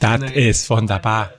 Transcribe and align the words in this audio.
Das 0.00 0.22
ist 0.32 0.68
wunderbar. 0.70 1.34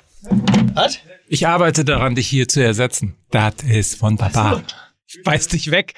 Was? 0.74 1.00
Ich 1.28 1.48
arbeite 1.48 1.84
daran, 1.84 2.16
dich 2.16 2.28
hier 2.28 2.48
zu 2.48 2.64
ersetzen. 2.64 3.18
Das 3.32 3.56
ist 3.68 4.02
wunderbar. 4.02 4.62
Ich 5.08 5.24
beiß 5.24 5.48
dich 5.48 5.72
weg. 5.72 5.96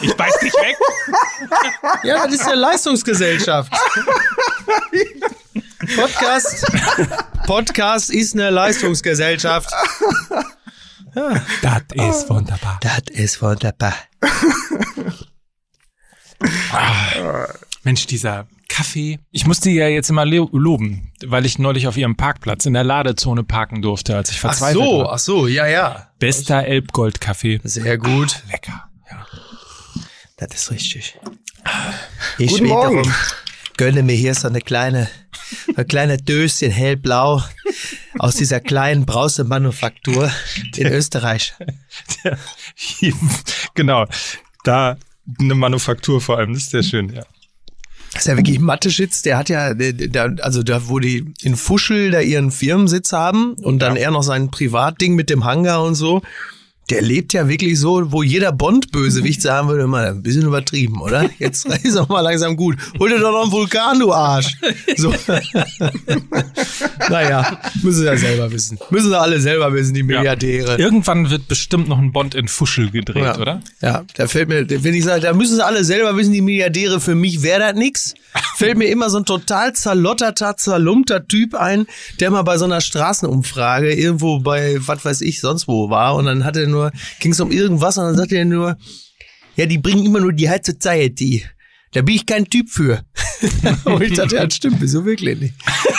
Ich 0.00 0.16
beiß 0.16 0.38
dich 0.40 0.52
weg. 0.54 0.76
Ja, 2.02 2.26
das 2.26 2.34
ist 2.34 2.46
eine 2.46 2.56
Leistungsgesellschaft. 2.56 3.72
Podcast, 5.96 6.66
Podcast 7.46 8.10
ist 8.10 8.34
eine 8.34 8.50
Leistungsgesellschaft. 8.50 9.70
Das 11.62 11.82
ist 11.94 12.28
wunderbar. 12.28 12.78
Das 12.82 13.02
ist 13.10 13.40
wunderbar. 13.40 13.94
Mensch, 17.84 18.06
dieser 18.06 18.46
Kaffee. 18.78 19.18
Ich 19.32 19.44
musste 19.46 19.70
ja 19.70 19.88
jetzt 19.88 20.08
immer 20.08 20.24
lo- 20.24 20.48
loben, 20.52 21.10
weil 21.26 21.44
ich 21.46 21.58
neulich 21.58 21.88
auf 21.88 21.96
ihrem 21.96 22.16
Parkplatz 22.16 22.64
in 22.64 22.74
der 22.74 22.84
Ladezone 22.84 23.42
parken 23.42 23.82
durfte, 23.82 24.14
als 24.16 24.30
ich 24.30 24.36
Ach 24.36 24.52
verzweifelt 24.52 24.84
so, 24.84 24.98
war. 25.00 25.12
ach 25.14 25.18
so, 25.18 25.46
ja, 25.48 25.66
ja. 25.66 26.08
Bester 26.20 26.64
Elbgold-Kaffee. 26.64 27.60
Sehr 27.64 27.98
gut. 27.98 28.40
Lecker. 28.50 28.84
Das 30.36 30.54
ist 30.54 30.70
richtig. 30.70 31.18
Ich 32.38 32.50
Guten 32.52 32.66
Morgen. 32.68 32.98
wiederum 33.00 33.14
gönne 33.76 34.02
mir 34.04 34.14
hier 34.14 34.34
so 34.34 34.46
eine 34.46 34.60
kleine, 34.60 35.08
ein 35.76 35.86
kleine 35.88 36.16
Döschen 36.16 36.70
hellblau 36.70 37.42
aus 38.20 38.36
dieser 38.36 38.60
kleinen 38.60 39.04
Brausemanufaktur 39.06 40.30
in 40.76 40.86
Österreich. 40.86 41.54
genau. 43.74 44.06
Da 44.64 44.96
eine 45.40 45.54
Manufaktur 45.56 46.20
vor 46.20 46.38
allem, 46.38 46.52
das 46.54 46.62
ist 46.62 46.70
sehr 46.70 46.82
schön, 46.84 47.12
ja. 47.12 47.24
Das 48.18 48.26
ist 48.26 48.30
ja 48.30 48.36
wirklich 48.36 48.58
Mathe-Schitz, 48.58 49.22
der 49.22 49.38
hat 49.38 49.48
ja, 49.48 49.74
der, 49.74 50.34
also 50.40 50.64
da, 50.64 50.88
wo 50.88 50.98
die 50.98 51.32
in 51.40 51.54
Fuschel 51.54 52.10
da 52.10 52.18
ihren 52.18 52.50
Firmensitz 52.50 53.12
haben 53.12 53.52
und 53.52 53.78
dann 53.78 53.94
er 53.94 54.10
noch 54.10 54.24
sein 54.24 54.50
Privatding 54.50 55.14
mit 55.14 55.30
dem 55.30 55.44
Hangar 55.44 55.84
und 55.84 55.94
so, 55.94 56.22
der 56.90 57.02
lebt 57.02 57.32
ja 57.34 57.48
wirklich 57.48 57.78
so, 57.78 58.10
wo 58.12 58.22
jeder 58.22 58.52
Bond-Bösewicht 58.52 59.42
sagen 59.42 59.68
würde, 59.68 59.84
immer 59.84 59.98
ein 59.98 60.22
bisschen 60.22 60.42
übertrieben, 60.46 61.00
oder? 61.00 61.28
Jetzt 61.38 61.66
ist 61.82 61.96
auch 61.96 62.08
mal 62.08 62.20
langsam 62.22 62.56
gut. 62.56 62.76
Hol 62.98 63.10
dir 63.10 63.18
doch 63.18 63.32
noch 63.32 63.42
einen 63.42 63.52
Vulkan, 63.52 63.98
du 63.98 64.12
Arsch. 64.12 64.56
So. 64.96 65.12
naja, 67.10 67.58
müssen 67.82 68.00
sie 68.00 68.06
ja 68.06 68.16
selber 68.16 68.50
wissen. 68.50 68.78
Müssen 68.90 69.08
sie 69.08 69.18
alle 69.18 69.40
selber 69.40 69.72
wissen, 69.72 69.94
die 69.94 70.02
Milliardäre. 70.02 70.76
Irgendwann 70.78 71.30
wird 71.30 71.48
bestimmt 71.48 71.88
noch 71.88 71.98
ein 71.98 72.12
Bond 72.12 72.34
in 72.34 72.48
Fuschel 72.48 72.90
gedreht, 72.90 73.24
Ja. 73.24 73.38
oder? 73.38 73.60
Ja, 73.80 74.04
da 74.16 74.26
fällt 74.26 74.48
mir, 74.48 74.66
wenn 74.68 74.94
ich 74.94 75.04
sage, 75.04 75.20
da 75.22 75.32
müssen 75.32 75.56
sie 75.56 75.64
alle 75.64 75.84
selber 75.84 76.16
wissen, 76.16 76.32
die 76.32 76.40
Milliardäre, 76.40 77.00
für 77.00 77.14
mich 77.14 77.42
wäre 77.42 77.60
das 77.60 77.74
nix. 77.74 78.14
Fällt 78.56 78.78
mir 78.78 78.86
immer 78.88 79.10
so 79.10 79.18
ein 79.18 79.24
total 79.24 79.72
zerlotterter, 79.74 80.56
zerlumpter 80.56 81.26
Typ 81.26 81.54
ein, 81.54 81.86
der 82.20 82.30
mal 82.30 82.42
bei 82.42 82.58
so 82.58 82.64
einer 82.64 82.80
Straßenumfrage 82.80 83.92
irgendwo 83.92 84.40
bei, 84.40 84.76
was 84.80 85.04
weiß 85.04 85.20
ich, 85.22 85.40
sonst 85.40 85.68
wo 85.68 85.90
war 85.90 86.14
und 86.14 86.26
dann 86.26 86.44
hat 86.44 86.56
er 86.56 86.66
nur, 86.78 86.92
ging 87.20 87.32
es 87.32 87.40
um 87.40 87.50
irgendwas 87.50 87.98
und 87.98 88.04
dann 88.04 88.16
sagte 88.16 88.36
er 88.36 88.44
nur, 88.44 88.76
ja, 89.56 89.66
die 89.66 89.78
bringen 89.78 90.06
immer 90.06 90.20
nur 90.20 90.32
die 90.32 90.48
High 90.48 90.64
Society. 90.64 91.44
Da 91.92 92.02
bin 92.02 92.14
ich 92.16 92.26
kein 92.26 92.44
Typ 92.44 92.68
für. 92.70 93.02
und 93.84 94.02
ich 94.02 94.14
dachte, 94.14 94.36
ja, 94.36 94.44
das 94.46 94.54
stimmt, 94.56 94.80
wieso 94.80 95.04
wirklich 95.04 95.38
nicht? 95.40 95.54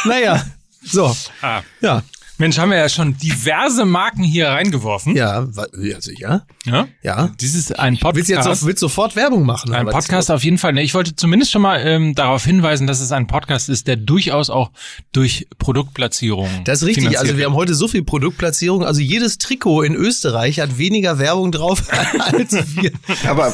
Naja, 0.06 0.46
so, 0.84 1.16
Ah. 1.42 1.62
ja, 1.82 2.04
Mensch, 2.40 2.58
haben 2.58 2.72
wir 2.72 2.78
ja 2.78 2.88
schon 2.88 3.18
diverse 3.18 3.84
Marken 3.84 4.24
hier 4.24 4.48
reingeworfen. 4.48 5.14
ja, 5.14 5.46
wa- 5.56 5.68
ja, 5.78 6.00
sicher, 6.00 6.46
Ja. 6.66 6.88
ja. 7.04 7.32
Dies 7.42 7.54
ist 7.54 7.78
ein 7.78 7.96
Podcast. 8.00 8.16
Willst 8.16 8.30
du 8.30 8.34
jetzt 8.34 8.48
auf, 8.48 8.66
willst 8.66 8.80
sofort 8.80 9.18
Werbung 9.18 9.46
machen? 9.46 9.74
Ein? 9.74 9.88
Podcast 9.88 10.32
auf 10.32 10.42
jeden 10.46 10.58
Fall. 10.58 10.78
Ich 10.78 10.94
wollte 10.94 11.14
zumindest 11.18 11.52
schon 11.52 11.62
mal 11.62 11.86
ähm, 11.86 12.16
darauf 12.16 12.46
hinweisen, 12.46 12.88
dass 12.88 13.02
es 13.02 13.12
ein 13.12 13.28
Podcast 13.28 13.68
ist, 13.68 13.88
der 13.88 13.98
durchaus 13.98 14.50
auch 14.50 14.72
durch 15.12 15.48
Produktplatzierungen. 15.58 16.64
Das 16.64 16.82
ist 16.82 16.88
richtig. 16.88 17.20
Also 17.20 17.36
wir 17.38 17.46
haben 17.46 17.56
heute 17.56 17.74
so 17.76 17.90
viel 17.90 18.04
Produktplatzierung. 18.04 18.86
Also 18.86 19.02
jedes 19.02 19.38
Trikot 19.38 19.82
in 19.84 19.94
Österreich 19.96 20.62
hat 20.62 20.78
weniger 20.78 21.20
Werbung 21.20 21.52
drauf 21.52 21.84
als 22.20 22.54
wir. 22.74 22.92
Aber 23.28 23.54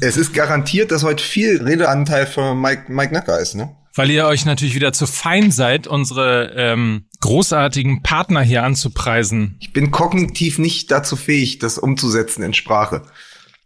es 0.00 0.16
ist 0.16 0.34
garantiert, 0.34 0.90
dass 0.90 1.04
heute 1.04 1.22
viel 1.22 1.62
Redeanteil 1.62 2.26
von 2.26 2.60
Mike, 2.60 2.86
Mike 2.92 3.14
Nacker 3.14 3.38
ist, 3.38 3.54
ne? 3.54 3.70
Weil 3.94 4.10
ihr 4.10 4.26
euch 4.26 4.44
natürlich 4.44 4.74
wieder 4.74 4.92
zu 4.92 5.06
fein 5.06 5.52
seid, 5.52 5.86
unsere 5.86 6.52
ähm, 6.56 7.06
großartigen 7.20 8.02
Partner 8.02 8.42
hier 8.42 8.64
anzupreisen. 8.64 9.56
Ich 9.60 9.72
bin 9.72 9.92
kognitiv 9.92 10.58
nicht 10.58 10.90
dazu 10.90 11.14
fähig, 11.14 11.60
das 11.60 11.78
umzusetzen 11.78 12.42
in 12.42 12.54
Sprache. 12.54 13.02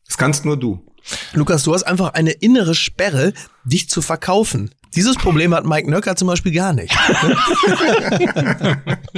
Das 0.07 0.19
kannst 0.19 0.45
nur 0.45 0.59
du. 0.59 0.85
Lukas, 1.33 1.63
du 1.63 1.73
hast 1.73 1.85
einfach 1.85 2.13
eine 2.13 2.33
innere 2.33 2.75
Sperre, 2.75 3.33
dich 3.65 3.89
zu 3.89 4.03
verkaufen. 4.03 4.75
Dieses 4.95 5.17
Problem 5.17 5.55
hat 5.55 5.65
Mike 5.65 5.91
Nöcker 5.91 6.17
zum 6.17 6.29
Beispiel 6.29 6.53
gar 6.53 6.73
nicht. 6.73 6.97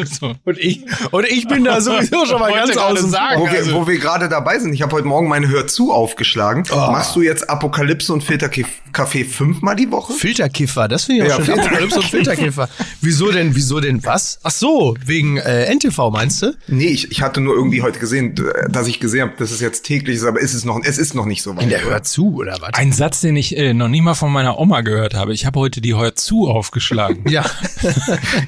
So. 0.05 0.35
Und 0.45 0.59
ich, 0.59 0.85
und 1.11 1.27
ich 1.27 1.47
bin 1.49 1.65
da 1.65 1.81
sowieso 1.81 2.25
schon 2.27 2.41
mal 2.41 2.53
ganz 2.53 2.77
außen 2.77 3.11
sagen. 3.11 3.41
Wo 3.41 3.47
vor. 3.47 3.55
wir, 3.55 3.75
wo 3.75 3.87
wir 3.87 3.99
gerade 3.99 4.29
dabei 4.29 4.59
sind, 4.59 4.73
ich 4.73 4.83
habe 4.83 4.95
heute 4.97 5.07
Morgen 5.07 5.29
meine 5.29 5.49
Hör 5.49 5.67
zu 5.67 5.93
aufgeschlagen. 5.93 6.65
Oh. 6.73 6.77
Machst 6.77 7.15
du 7.17 7.23
jetzt 7.23 7.49
Apokalypse 7.51 8.13
und 8.13 8.23
Filterkaffee 8.23 9.25
fünfmal 9.25 9.77
die 9.77 9.91
Woche? 9.91 10.13
Filterkiffer, 10.13 10.89
das 10.89 11.05
finde 11.05 11.27
ich 11.27 11.33
auch 11.33 11.39
Ja, 11.41 11.45
schön. 11.45 11.61
Apokalypse 11.61 11.99
und 11.99 12.05
Filterkiffer. 12.07 12.69
Wieso 13.01 13.31
denn, 13.31 13.55
wieso 13.55 13.81
denn 13.81 14.05
was? 14.05 14.39
Ach 14.43 14.51
so, 14.51 14.97
wegen 15.05 15.37
äh, 15.39 15.73
NTV 15.75 16.11
meinst 16.11 16.43
du? 16.43 16.55
Nee, 16.69 16.87
ich, 16.87 17.11
ich 17.11 17.23
hatte 17.23 17.41
nur 17.41 17.55
irgendwie 17.55 17.83
heute 17.83 17.99
gesehen, 17.99 18.35
dass 18.69 18.87
ich 18.87 19.01
gesehen 19.01 19.23
habe, 19.23 19.33
dass 19.39 19.51
es 19.51 19.61
jetzt 19.61 19.83
täglich 19.85 20.17
ist, 20.17 20.25
aber 20.25 20.41
ist 20.41 20.55
es 20.55 20.65
noch, 20.65 20.81
es 20.83 20.99
ist 20.99 21.15
noch 21.15 21.27
nicht 21.27 21.43
so 21.43 21.57
weit. 21.57 21.71
Der 21.71 21.85
hört 21.85 22.07
zu, 22.07 22.37
oder 22.37 22.57
was? 22.61 22.75
Ein 22.75 22.93
Satz, 22.93 23.21
den 23.21 23.37
ich 23.37 23.57
äh, 23.57 23.75
noch 23.75 23.89
nie 23.89 24.01
mal 24.01 24.15
von 24.15 24.33
meiner 24.33 24.59
Oma 24.59 24.81
gehört 24.81 25.15
habe. 25.15 25.33
Ich 25.35 25.47
habe 25.47 25.59
heute 25.61 25.81
die 25.81 25.95
Hör 25.95 26.15
zu 26.17 26.49
aufgeschlagen. 26.49 27.25
Ja. 27.31 27.45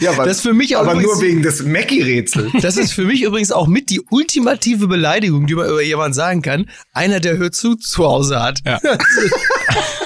Ja, 0.01 0.11
aber, 0.13 0.25
Das 0.25 0.39
ist 0.39 0.43
für 0.43 0.53
mich 0.55 0.77
auch 0.77 0.81
aber 0.81 0.93
übrigens- 0.95 1.13
nur 1.15 1.23
wegen 1.23 1.43
des 1.43 1.63
Mackie-Rätsels. 1.63 2.53
Das 2.61 2.77
ist 2.77 2.93
für 2.93 3.05
mich 3.05 3.23
übrigens 3.23 3.53
auch 3.53 3.67
mit 3.67 3.89
die 3.91 4.01
ultimative 4.11 4.89
Beleidigung, 4.89 5.47
die 5.47 5.55
man 5.55 5.69
über 5.69 5.83
jemanden 5.83 6.15
sagen 6.15 6.43
kann. 6.43 6.69
Einer, 6.93 7.21
der 7.21 7.37
hört 7.39 7.55
zu 7.55 7.77
zu 7.77 8.05
Hause 8.05 8.43
hat. 8.43 8.61
Ja. 8.67 8.81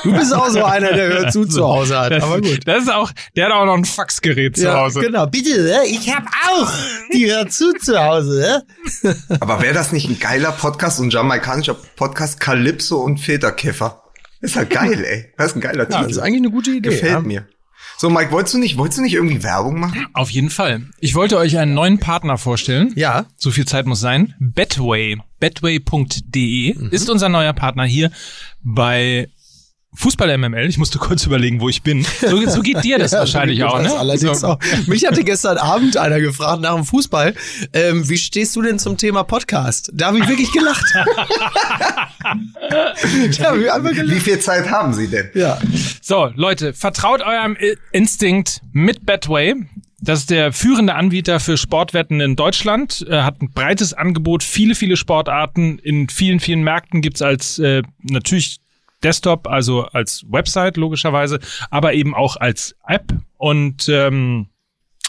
Du 0.05 0.13
bist 0.13 0.33
auch 0.33 0.49
so 0.51 0.63
einer, 0.63 0.93
der 0.93 1.09
hört 1.09 1.33
zu 1.33 1.47
zu 1.47 1.67
Hause 1.67 1.99
hat. 1.99 2.13
Aber 2.23 2.41
gut. 2.41 2.61
Das 2.65 2.85
ist 2.85 2.93
auch, 2.93 3.11
der 3.35 3.47
hat 3.47 3.53
auch 3.53 3.65
noch 3.65 3.75
ein 3.75 3.85
Faxgerät 3.85 4.57
zu 4.57 4.63
Ja, 4.63 4.83
Hause. 4.83 5.01
genau. 5.01 5.27
Bitte, 5.27 5.81
ich 5.89 6.15
hab 6.15 6.23
auch 6.49 6.71
die 7.13 7.27
hört 7.29 7.53
zu 7.53 7.73
zu 7.73 7.99
Hause. 8.01 8.63
Aber 9.41 9.61
wäre 9.63 9.75
das 9.75 9.91
nicht 9.91 10.09
ein 10.09 10.21
geiler 10.21 10.53
Podcast, 10.53 11.01
ein 11.01 11.11
jamaikanischer 11.11 11.75
Podcast, 11.97 12.39
Calypso 12.39 12.99
und 12.99 13.19
Filterkäfer? 13.19 14.01
Ist 14.41 14.57
halt 14.57 14.71
geil, 14.71 15.05
ey. 15.05 15.33
Das 15.39 15.49
ist 15.49 15.57
ein 15.57 15.61
geiler 15.61 15.85
Ja, 15.85 15.99
das 15.99 16.01
ist 16.03 16.07
Titel. 16.09 16.21
eigentlich 16.21 16.41
eine 16.43 16.51
gute 16.51 16.71
Idee. 16.71 16.91
Gefällt 16.91 17.13
ja. 17.13 17.21
mir. 17.21 17.47
So, 17.99 18.11
Mike, 18.11 18.31
wolltest 18.31 18.55
du 18.55 18.59
nicht, 18.59 18.77
wolltest 18.77 18.99
du 18.99 19.03
nicht 19.03 19.15
irgendwie 19.15 19.43
Werbung 19.43 19.81
machen? 19.81 20.07
Auf 20.13 20.29
jeden 20.29 20.51
Fall. 20.51 20.83
Ich 21.01 21.15
wollte 21.15 21.39
euch 21.39 21.57
einen 21.57 21.73
neuen 21.73 21.99
Partner 21.99 22.37
vorstellen. 22.37 22.93
Ja. 22.95 23.25
So 23.37 23.51
viel 23.51 23.65
Zeit 23.65 23.87
muss 23.87 24.01
sein. 24.01 24.35
Betway. 24.39 25.17
Betway.de 25.41 26.75
Mhm. 26.75 26.89
ist 26.91 27.09
unser 27.09 27.29
neuer 27.31 27.53
Partner 27.55 27.85
hier 27.85 28.11
bei 28.63 29.29
Fußball 29.97 30.37
MML. 30.37 30.69
Ich 30.69 30.79
musste 30.79 30.99
kurz 30.99 31.25
überlegen, 31.25 31.61
wo 31.61 31.69
ich 31.69 31.83
bin. 31.83 32.07
So, 32.21 32.49
so 32.49 32.61
geht 32.61 32.85
dir 32.85 32.99
das 32.99 33.11
Ja, 33.17 33.21
wahrscheinlich 33.21 33.65
auch, 33.65 33.81
ne? 33.81 33.93
Allerdings 33.97 34.41
so. 34.41 34.49
auch. 34.49 34.59
Mich 34.87 35.07
hatte 35.07 35.25
gestern 35.25 35.57
Abend 35.57 35.97
einer 35.97 36.21
gefragt 36.21 36.61
nach 36.61 36.75
dem 36.75 36.85
Fußball, 36.85 37.35
ähm, 37.73 38.09
wie 38.09 38.19
stehst 38.19 38.55
du 38.57 38.63
denn 38.63 38.79
zum 38.79 38.97
Thema 38.99 39.25
Podcast? 39.25 39.91
Da 39.95 40.09
habe 40.09 40.19
ich 40.19 40.29
wirklich 40.29 40.53
gelacht. 40.53 40.85
ich 43.31 43.47
einfach 43.47 43.91
Wie 43.91 43.95
gelacht. 43.95 44.23
viel 44.23 44.39
Zeit 44.39 44.71
haben 44.71 44.93
Sie 44.93 45.09
denn? 45.09 45.31
Ja. 45.35 45.59
So, 46.03 46.31
Leute, 46.35 46.75
vertraut 46.75 47.23
eurem 47.23 47.57
Instinkt 47.93 48.61
mit 48.73 49.07
Betway. 49.07 49.55
Das 50.01 50.21
ist 50.21 50.31
der 50.31 50.53
führende 50.53 50.95
Anbieter 50.95 51.41
für 51.41 51.57
Sportwetten 51.57 52.21
in 52.21 52.37
Deutschland. 52.37 53.05
Er 53.09 53.25
hat 53.25 53.41
ein 53.41 53.51
breites 53.53 53.95
Angebot, 53.95 54.43
viele, 54.43 54.75
viele 54.75 54.97
Sportarten. 54.97 55.79
In 55.79 56.09
vielen, 56.09 56.39
vielen 56.39 56.63
Märkten 56.63 57.01
gibt's 57.01 57.23
als 57.23 57.59
äh, 57.59 57.83
natürlich 58.03 58.59
Desktop, 59.03 59.47
also 59.47 59.85
als 59.85 60.25
Website 60.29 60.77
logischerweise, 60.77 61.39
aber 61.71 61.95
eben 61.95 62.15
auch 62.15 62.37
als 62.37 62.75
App. 62.87 63.13
Und 63.37 63.89
ähm, 63.89 64.49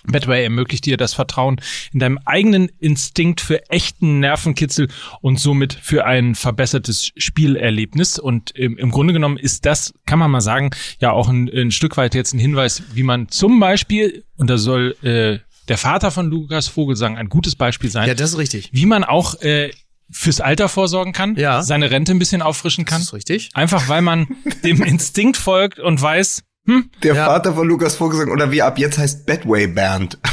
Betway 0.07 0.43
ermöglicht 0.43 0.85
dir 0.85 0.97
das 0.97 1.13
Vertrauen 1.13 1.59
in 1.91 1.99
deinem 1.99 2.19
eigenen 2.25 2.69
Instinkt 2.79 3.41
für 3.41 3.69
echten 3.69 4.19
Nervenkitzel 4.19 4.87
und 5.21 5.39
somit 5.39 5.73
für 5.73 6.05
ein 6.05 6.35
verbessertes 6.35 7.11
Spielerlebnis. 7.17 8.17
Und 8.19 8.51
im, 8.51 8.77
im 8.77 8.91
Grunde 8.91 9.13
genommen 9.13 9.37
ist 9.37 9.65
das, 9.65 9.93
kann 10.05 10.19
man 10.19 10.31
mal 10.31 10.41
sagen, 10.41 10.71
ja 10.99 11.11
auch 11.11 11.27
ein, 11.27 11.49
ein 11.49 11.71
Stück 11.71 11.97
weit 11.97 12.15
jetzt 12.15 12.33
ein 12.33 12.39
Hinweis, 12.39 12.83
wie 12.93 13.03
man 13.03 13.29
zum 13.29 13.59
Beispiel, 13.59 14.23
und 14.37 14.49
da 14.49 14.57
soll 14.57 14.95
äh, 15.01 15.39
der 15.67 15.77
Vater 15.77 16.11
von 16.11 16.29
Lukas 16.29 16.67
Vogelsang 16.69 17.17
ein 17.17 17.27
gutes 17.27 17.55
Beispiel 17.55 17.89
sein, 17.89 18.07
ja, 18.07 18.13
das 18.13 18.31
ist 18.31 18.37
richtig. 18.37 18.69
wie 18.71 18.85
man 18.85 19.03
auch 19.03 19.41
äh, 19.41 19.71
fürs 20.11 20.39
Alter 20.41 20.69
vorsorgen 20.69 21.13
kann, 21.13 21.35
Ja. 21.35 21.61
seine 21.61 21.91
Rente 21.91 22.11
ein 22.13 22.19
bisschen 22.19 22.41
auffrischen 22.41 22.85
kann. 22.85 22.99
Das 22.99 23.07
ist 23.07 23.13
richtig. 23.13 23.49
Einfach 23.53 23.87
weil 23.89 24.01
man 24.01 24.27
dem 24.63 24.81
Instinkt 24.83 25.37
folgt 25.37 25.79
und 25.79 26.01
weiß, 26.01 26.43
hm, 26.65 26.89
Der 27.03 27.15
Ja. 27.15 27.25
Vater 27.25 27.53
von 27.53 27.67
Lukas 27.67 27.95
vorgesagt, 27.95 28.29
oder 28.29 28.51
wie 28.51 28.61
ab 28.61 28.77
jetzt 28.77 28.97
heißt 28.97 29.25
Bedway 29.25 29.67
Band. 29.67 30.17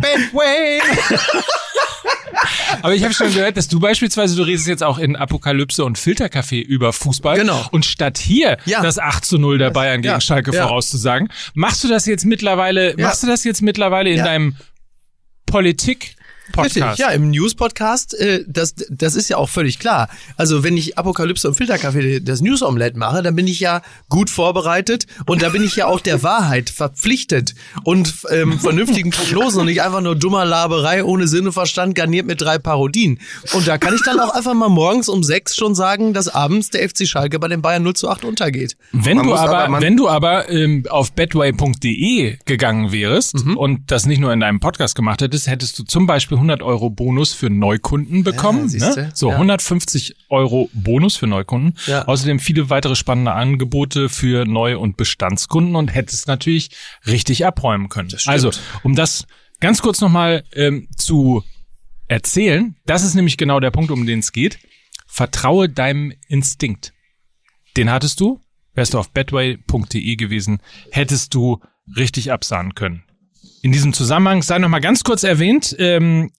Bedway. 0.00 0.80
Aber 2.82 2.94
ich 2.94 3.02
habe 3.04 3.14
schon 3.14 3.32
gehört, 3.32 3.56
dass 3.56 3.68
du 3.68 3.80
beispielsweise, 3.80 4.36
du 4.36 4.42
redest 4.42 4.66
jetzt 4.66 4.82
auch 4.82 4.98
in 4.98 5.16
Apokalypse 5.16 5.84
und 5.84 5.98
Filtercafé 5.98 6.60
über 6.62 6.92
Fußball. 6.92 7.36
Genau. 7.38 7.66
Und 7.72 7.84
statt 7.86 8.18
hier 8.18 8.56
Ja. 8.64 8.82
das 8.82 8.98
8 8.98 9.24
zu 9.24 9.38
0 9.38 9.58
der 9.58 9.70
Bayern 9.70 10.02
gegen 10.02 10.12
Ja. 10.14 10.20
Schalke 10.20 10.52
Ja. 10.54 10.66
vorauszusagen, 10.66 11.28
machst 11.54 11.82
du 11.84 11.88
das 11.88 12.06
jetzt 12.06 12.24
mittlerweile, 12.24 12.94
machst 12.98 13.22
du 13.22 13.26
das 13.26 13.44
jetzt 13.44 13.62
mittlerweile 13.62 14.10
in 14.10 14.18
deinem 14.24 14.56
Politik 15.46 16.14
Podcast? 16.50 16.76
Richtig, 16.76 16.98
ja, 16.98 17.10
im 17.10 17.30
News-Podcast, 17.30 18.14
äh, 18.18 18.44
das, 18.46 18.74
das 18.90 19.14
ist 19.14 19.28
ja 19.28 19.36
auch 19.36 19.48
völlig 19.48 19.78
klar. 19.78 20.08
Also 20.36 20.62
wenn 20.64 20.76
ich 20.76 20.98
Apokalypse 20.98 21.48
und 21.48 21.54
Filterkaffee 21.54 22.20
das 22.20 22.40
News-Omelette 22.40 22.98
mache, 22.98 23.22
dann 23.22 23.34
bin 23.36 23.46
ich 23.46 23.60
ja 23.60 23.82
gut 24.08 24.30
vorbereitet 24.30 25.06
und 25.26 25.42
da 25.42 25.48
bin 25.50 25.62
ich 25.62 25.76
ja 25.76 25.86
auch 25.86 26.00
der 26.00 26.22
Wahrheit 26.22 26.70
verpflichtet 26.70 27.54
und 27.84 28.14
ähm, 28.30 28.58
vernünftigen 28.60 29.10
Prognosen 29.10 29.60
und 29.60 29.66
nicht 29.66 29.82
einfach 29.82 30.00
nur 30.00 30.16
dummer 30.16 30.44
Laberei 30.44 31.04
ohne 31.04 31.28
Sinn 31.28 31.46
und 31.46 31.52
Verstand 31.52 31.94
garniert 31.94 32.26
mit 32.26 32.40
drei 32.40 32.58
Parodien. 32.58 33.18
Und 33.54 33.66
da 33.68 33.78
kann 33.78 33.94
ich 33.94 34.02
dann 34.02 34.18
auch 34.20 34.34
einfach 34.34 34.54
mal 34.54 34.68
morgens 34.68 35.08
um 35.08 35.22
sechs 35.22 35.54
schon 35.56 35.74
sagen, 35.74 36.12
dass 36.14 36.28
abends 36.28 36.70
der 36.70 36.88
FC 36.88 37.06
Schalke 37.06 37.38
bei 37.38 37.48
den 37.48 37.62
Bayern 37.62 37.82
0 37.82 37.94
zu 37.94 38.08
8 38.08 38.24
untergeht. 38.24 38.76
Wenn 38.92 39.16
Man 39.18 39.26
du 39.26 39.34
aber, 39.34 39.58
aber- 39.64 39.80
wenn 39.80 39.96
du 39.96 40.08
aber 40.08 40.48
ähm, 40.48 40.84
auf 40.88 41.12
betway.de 41.12 42.36
gegangen 42.44 42.92
wärst 42.92 43.44
Mhm. 43.44 43.56
und 43.56 43.90
das 43.90 44.06
nicht 44.06 44.18
nur 44.18 44.32
in 44.32 44.40
deinem 44.40 44.60
Podcast 44.60 44.94
gemacht 44.94 45.22
hättest, 45.22 45.46
hättest 45.46 45.78
du 45.78 45.84
zum 45.84 46.06
Beispiel 46.06 46.38
100 46.40 46.62
Euro 46.62 46.90
Bonus 46.90 47.32
für 47.32 47.50
Neukunden 47.50 48.24
bekommen. 48.24 48.68
Ja, 48.70 48.94
ne? 48.94 49.10
So, 49.14 49.28
Ja. 49.28 49.34
150 49.34 50.16
Euro 50.30 50.70
Bonus 50.72 51.16
für 51.16 51.26
Neukunden. 51.26 51.74
Ja. 51.86 52.06
Außerdem 52.06 52.38
viele 52.40 52.70
weitere 52.70 52.96
spannende 52.96 53.32
Angebote 53.32 54.08
für 54.08 54.44
Neu- 54.46 54.78
und 54.78 54.96
Bestandskunden 54.96 55.76
und 55.76 55.94
hättest 55.94 56.26
natürlich 56.26 56.70
richtig 57.06 57.46
abräumen 57.46 57.88
können. 57.88 58.10
Also, 58.26 58.50
um 58.82 58.94
das 58.94 59.26
ganz 59.60 59.82
kurz 59.82 60.00
nochmal 60.00 60.44
ähm, 60.54 60.88
zu 60.96 61.44
erzählen, 62.08 62.76
das 62.86 63.04
ist 63.04 63.14
nämlich 63.14 63.36
genau 63.36 63.60
der 63.60 63.70
Punkt, 63.70 63.90
um 63.90 64.06
den 64.06 64.18
es 64.20 64.32
geht. 64.32 64.58
Vertraue 65.06 65.68
deinem 65.68 66.12
Instinkt. 66.28 66.92
Den 67.76 67.90
hattest 67.90 68.20
du, 68.20 68.40
wärst 68.74 68.94
du 68.94 68.98
auf 68.98 69.10
betway.de 69.10 70.16
gewesen, 70.16 70.60
hättest 70.90 71.34
du 71.34 71.60
richtig 71.96 72.32
absahen 72.32 72.74
können. 72.74 73.04
In 73.62 73.72
diesem 73.72 73.92
Zusammenhang 73.92 74.42
sei 74.42 74.58
noch 74.58 74.68
mal 74.68 74.80
ganz 74.80 75.04
kurz 75.04 75.22
erwähnt, 75.22 75.74
ähm, 75.78 76.30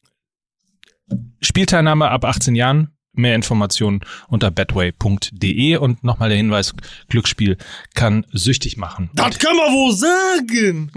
Spielteilnahme 1.42 2.10
ab 2.10 2.26
18 2.26 2.56
Jahren, 2.56 2.96
mehr 3.13 3.36
Informationen 3.36 4.02
unter 4.28 4.52
betway.de 4.52 5.78
und 5.78 6.04
nochmal 6.04 6.30
der 6.30 6.38
Hinweis, 6.38 6.74
Glücksspiel 7.10 7.58
kann 7.94 8.25
süchtig 8.31 8.78
machen. 8.78 9.10
Das 9.13 9.38
kann 9.38 9.56
man 9.56 9.74
wohl 9.74 9.96
sagen. 9.96 10.92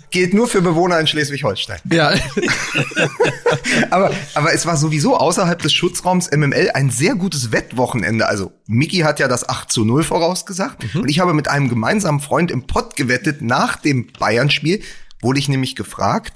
Gilt 0.10 0.34
nur 0.34 0.48
für 0.48 0.62
Bewohner 0.62 0.98
in 0.98 1.06
Schleswig-Holstein. 1.06 1.80
Ja, 1.90 2.12
Aber, 3.90 4.10
aber 4.34 4.52
es 4.52 4.66
war 4.66 4.76
sowieso 4.76 5.16
außerhalb 5.16 5.60
des 5.60 5.72
Schutzraums 5.72 6.30
MML 6.30 6.70
ein 6.74 6.90
sehr 6.90 7.14
gutes 7.14 7.52
Wettwochenende. 7.52 8.26
Also 8.26 8.52
Miki 8.66 8.98
hat 8.98 9.20
ja 9.20 9.28
das 9.28 9.48
8 9.48 9.70
zu 9.70 9.84
0 9.84 10.02
vorausgesagt. 10.02 10.94
Und 10.94 11.08
ich 11.08 11.20
habe 11.20 11.34
mit 11.34 11.48
einem 11.48 11.68
gemeinsamen 11.68 12.20
Freund 12.20 12.50
im 12.50 12.66
Pott 12.66 12.96
gewettet 12.96 13.42
nach 13.42 13.76
dem 13.76 14.08
Bayern-Spiel. 14.18 14.82
Wurde 15.20 15.38
ich 15.38 15.48
nämlich 15.48 15.74
gefragt, 15.74 16.34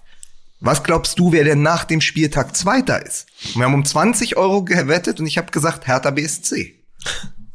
was 0.62 0.82
glaubst 0.82 1.19
du, 1.19 1.32
wer 1.32 1.44
denn 1.44 1.62
nach 1.62 1.85
dem 1.85 2.00
Spieltag 2.00 2.56
Zweiter 2.56 3.05
ist? 3.05 3.26
Wir 3.55 3.64
haben 3.64 3.75
um 3.75 3.85
20 3.85 4.37
Euro 4.37 4.64
gewettet 4.64 5.20
und 5.20 5.26
ich 5.26 5.37
habe 5.38 5.50
gesagt 5.50 5.87
Hertha 5.87 6.11
BSC. 6.11 6.75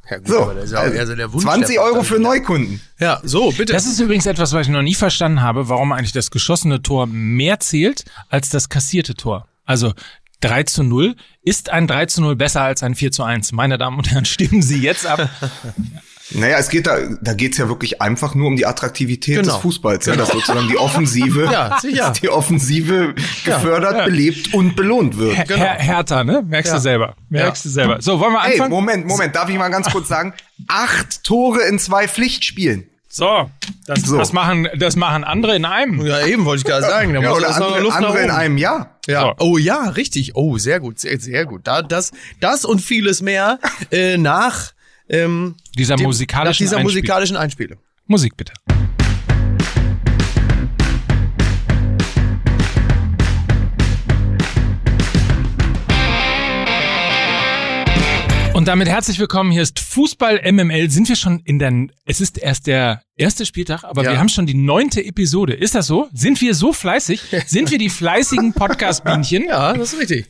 ja 0.09 0.17
gut, 0.17 0.27
So, 0.27 0.41
aber 0.43 0.53
das 0.55 0.65
ist 0.65 0.71
ja 0.73 0.81
auch 0.81 0.85
eher 0.93 1.07
so 1.07 1.15
der 1.15 1.31
Wunsch 1.33 1.43
20 1.43 1.75
der 1.75 1.83
Euro 1.83 2.03
für 2.03 2.15
Fantasie. 2.15 2.23
Neukunden. 2.23 2.81
Ja, 2.99 3.19
so, 3.23 3.51
bitte. 3.51 3.73
Das 3.73 3.85
ist 3.85 3.99
übrigens 3.99 4.25
etwas, 4.25 4.53
was 4.53 4.67
ich 4.67 4.71
noch 4.73 4.81
nie 4.81 4.95
verstanden 4.95 5.41
habe, 5.41 5.69
warum 5.69 5.91
eigentlich 5.91 6.11
das 6.11 6.31
geschossene 6.31 6.81
Tor 6.83 7.07
mehr 7.07 7.59
zählt 7.59 8.05
als 8.29 8.49
das 8.49 8.69
kassierte 8.69 9.15
Tor. 9.15 9.47
Also 9.65 9.93
3 10.41 10.63
zu 10.63 10.83
0. 10.83 11.15
Ist 11.43 11.69
ein 11.69 11.87
3 11.87 12.05
zu 12.07 12.21
0 12.21 12.35
besser 12.35 12.61
als 12.61 12.83
ein 12.83 12.93
4 12.95 13.11
zu 13.11 13.23
1? 13.23 13.53
Meine 13.53 13.77
Damen 13.77 13.97
und 13.97 14.11
Herren, 14.11 14.25
stimmen 14.25 14.61
Sie 14.61 14.79
jetzt 14.81 15.05
ab. 15.05 15.29
Naja, 16.31 16.57
es 16.57 16.67
geht 16.69 16.87
da, 16.87 16.97
da 17.21 17.33
geht's 17.33 17.57
ja 17.57 17.69
wirklich 17.69 18.01
einfach 18.01 18.35
nur 18.35 18.47
um 18.47 18.55
die 18.57 18.65
Attraktivität 18.65 19.37
Genau. 19.37 19.53
des 19.53 19.61
Fußballs, 19.61 20.05
ja, 20.07 20.15
dass 20.17 20.29
sozusagen 20.29 20.67
die 20.67 20.77
Offensive, 20.77 21.45
Ja, 21.51 21.77
sicher. 21.81 22.11
die 22.21 22.27
Offensive 22.29 23.15
gefördert, 23.45 24.05
belebt 24.05 24.53
und 24.53 24.75
belohnt 24.75 25.17
wird. 25.17 25.35
Her 25.37 25.45
Her 25.57 25.75
Hertha, 25.79 26.23
ne? 26.23 26.43
Merkst 26.45 26.73
du 26.73 26.79
selber. 26.79 27.15
Merkst 27.29 27.63
du 27.65 27.69
selber. 27.69 28.01
So, 28.01 28.19
wollen 28.19 28.33
wir 28.33 28.43
Ey, 28.45 28.51
anfangen? 28.53 28.71
Moment, 28.71 29.07
Moment, 29.07 29.35
darf 29.35 29.47
ich 29.49 29.57
mal 29.57 29.69
ganz 29.69 29.89
kurz 29.89 30.09
sagen? 30.09 30.33
Acht 30.67 31.23
Tore 31.23 31.61
in 31.63 31.79
zwei 31.79 32.07
Pflichtspielen. 32.07 32.89
So, 33.09 33.49
das, 33.87 34.01
So. 34.01 34.17
Das, 34.17 34.33
machen, 34.33 34.67
das 34.77 34.95
machen 34.97 35.23
andere 35.23 35.55
in 35.55 35.63
einem. 35.65 36.05
Ja, 36.05 36.25
eben 36.27 36.43
wollte 36.45 36.59
ich 36.59 36.65
gerade 36.65 36.85
sagen. 36.89 37.13
Da 37.13 37.21
Ja, 37.21 37.31
oder 37.31 37.55
andere, 37.55 37.79
Luft 37.79 37.95
andere 37.97 38.19
in 38.21 38.29
einem 38.31 38.57
Jahr. 38.57 38.97
Ja. 39.07 39.21
So. 39.21 39.33
Oh 39.39 39.57
ja, 39.57 39.89
richtig. 39.91 40.35
Oh, 40.35 40.57
sehr 40.57 40.81
gut, 40.81 40.99
sehr, 40.99 41.17
sehr 41.19 41.45
gut. 41.45 41.61
Da, 41.63 41.81
das, 41.81 42.11
das 42.41 42.65
und 42.65 42.81
vieles 42.81 43.21
mehr 43.21 43.59
äh, 43.91 44.17
nach 44.17 44.73
ähm, 45.09 45.55
Dieser 45.77 45.95
dem- 45.95 46.05
musikalischen 46.05 46.65
nach 46.65 46.69
dieser 46.69 46.77
Einspiel- 46.77 46.83
musikalischen 46.83 47.37
Einspielung. 47.37 47.79
Musik 48.07 48.35
bitte. 48.37 48.53
Und 58.53 58.67
damit 58.67 58.87
herzlich 58.87 59.19
willkommen. 59.19 59.51
Hier 59.51 59.61
ist 59.61 59.79
Fußball 59.79 60.41
MML. 60.51 60.89
Sind 60.89 61.07
wir 61.09 61.15
schon 61.15 61.41
in 61.45 61.59
der, 61.59 61.71
es 62.05 62.21
ist 62.21 62.39
erst 62.39 62.65
der 62.65 63.03
erste 63.15 63.45
Spieltag, 63.45 63.83
aber 63.83 64.03
Ja. 64.03 64.11
wir 64.13 64.19
haben 64.19 64.29
schon 64.29 64.47
die 64.47 64.55
neunte 64.55 65.05
Episode. 65.05 65.53
Ist 65.53 65.75
das 65.75 65.85
so? 65.85 66.07
Sind 66.11 66.41
wir 66.41 66.55
so 66.55 66.73
fleißig? 66.73 67.21
Sind 67.45 67.69
wir 67.69 67.77
die 67.77 67.89
fleißigen 67.89 68.53
Podcast-Bienchen 68.53 69.45
Ja, 69.47 69.73
das 69.73 69.93
ist 69.93 69.99
richtig. 69.99 70.25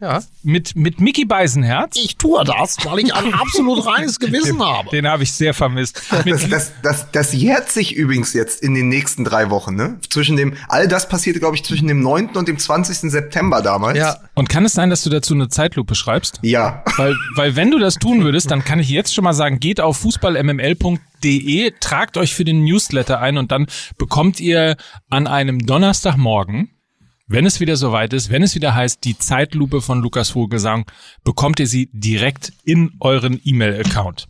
Ja. 0.00 0.22
mit, 0.42 0.74
mit 0.76 1.00
Mickey 1.00 1.24
Beisenherz? 1.24 1.96
Ich 1.96 2.16
tue 2.16 2.44
das, 2.44 2.76
weil 2.84 2.98
ich 2.98 3.14
ein 3.14 3.32
absolut 3.40 3.86
reines 3.86 4.18
Gewissen 4.18 4.60
habe. 4.62 4.90
Den 4.90 5.06
habe 5.06 5.22
ich 5.22 5.32
sehr 5.32 5.54
vermisst. 5.54 6.02
Das, 6.26 6.48
das, 6.48 6.72
das, 6.82 7.10
das 7.12 7.32
jährt 7.32 7.70
sich 7.70 7.94
übrigens 7.94 8.32
jetzt 8.34 8.62
in 8.62 8.74
den 8.74 8.88
nächsten 8.88 9.24
drei 9.24 9.50
Wochen, 9.50 9.76
ne? 9.76 9.98
Zwischen 10.10 10.36
dem, 10.36 10.54
all 10.68 10.88
das 10.88 11.08
passierte, 11.08 11.38
glaube 11.40 11.56
ich, 11.56 11.64
zwischen 11.64 11.86
dem 11.88 12.00
9. 12.00 12.30
und 12.30 12.48
dem 12.48 12.58
20. 12.58 13.10
September 13.10 13.62
damals. 13.62 13.96
Ja. 13.96 14.16
und 14.34 14.48
kann 14.48 14.64
es 14.64 14.72
sein, 14.72 14.90
dass 14.90 15.04
du 15.04 15.10
dazu 15.10 15.32
eine 15.34 15.48
Zeitlupe 15.48 15.94
schreibst? 15.94 16.40
Ja. 16.42 16.82
Weil, 16.96 17.14
weil 17.36 17.56
wenn 17.56 17.70
du 17.70 17.78
das 17.78 17.94
tun 17.94 18.24
würdest, 18.24 18.50
dann 18.50 18.64
kann 18.64 18.80
ich 18.80 18.88
jetzt 18.88 19.14
schon 19.14 19.24
mal 19.24 19.32
sagen, 19.32 19.60
geht 19.60 19.80
auf 19.80 19.96
fußballmml.de, 19.98 21.72
tragt 21.80 22.16
euch 22.16 22.34
für 22.34 22.44
den 22.44 22.64
Newsletter 22.64 23.20
ein 23.20 23.38
und 23.38 23.52
dann 23.52 23.66
bekommt 23.96 24.40
ihr 24.40 24.76
an 25.08 25.26
einem 25.26 25.64
Donnerstagmorgen, 25.64 26.70
wenn 27.26 27.46
es 27.46 27.60
wieder 27.60 27.76
soweit 27.76 28.12
ist, 28.12 28.30
wenn 28.30 28.42
es 28.42 28.54
wieder 28.54 28.74
heißt, 28.74 29.04
die 29.04 29.18
Zeitlupe 29.18 29.80
von 29.80 30.00
Lukas 30.00 30.30
Vogelsang, 30.30 30.84
bekommt 31.24 31.58
ihr 31.60 31.66
sie 31.66 31.88
direkt 31.92 32.52
in 32.64 32.92
euren 33.00 33.40
E-Mail-Account. 33.42 34.28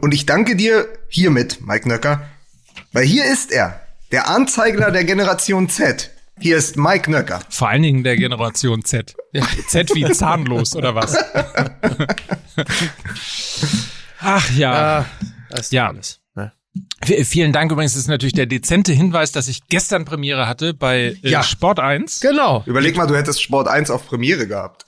Und 0.00 0.12
ich 0.14 0.26
danke 0.26 0.56
dir 0.56 0.86
hiermit, 1.08 1.60
Mike 1.66 1.88
Nöcker, 1.88 2.28
weil 2.92 3.04
hier 3.04 3.24
ist 3.24 3.52
er, 3.52 3.80
der 4.12 4.28
Anzeigler 4.28 4.90
der 4.90 5.04
Generation 5.04 5.68
Z. 5.68 6.10
Hier 6.38 6.58
ist 6.58 6.76
Mike 6.76 7.10
Nöcker. 7.10 7.40
Vor 7.48 7.68
allen 7.70 7.82
Dingen 7.82 8.04
der 8.04 8.16
Generation 8.16 8.84
Z. 8.84 9.16
Z 9.68 9.94
wie 9.94 10.10
zahnlos 10.12 10.76
oder 10.76 10.94
was? 10.94 11.16
Ach 14.20 14.50
ja. 14.52 14.72
Ja, 15.00 15.06
das 15.50 15.60
ist 15.60 15.72
Ja. 15.72 15.88
alles. 15.88 16.20
V- 17.04 17.24
Vielen 17.24 17.52
Dank 17.52 17.70
übrigens. 17.72 17.92
Das 17.92 18.02
ist 18.02 18.08
natürlich 18.08 18.34
der 18.34 18.46
dezente 18.46 18.92
Hinweis, 18.92 19.32
dass 19.32 19.48
ich 19.48 19.66
gestern 19.68 20.04
Premiere 20.04 20.46
hatte 20.48 20.74
bei 20.74 21.16
äh, 21.22 21.28
Ja. 21.30 21.42
Sport 21.42 21.80
1 21.80 22.20
Genau. 22.20 22.62
Überleg 22.66 22.96
mal, 22.96 23.06
du 23.06 23.16
hättest 23.16 23.42
Sport 23.42 23.68
1 23.68 23.90
auf 23.90 24.06
Premiere 24.06 24.46
gehabt. 24.46 24.84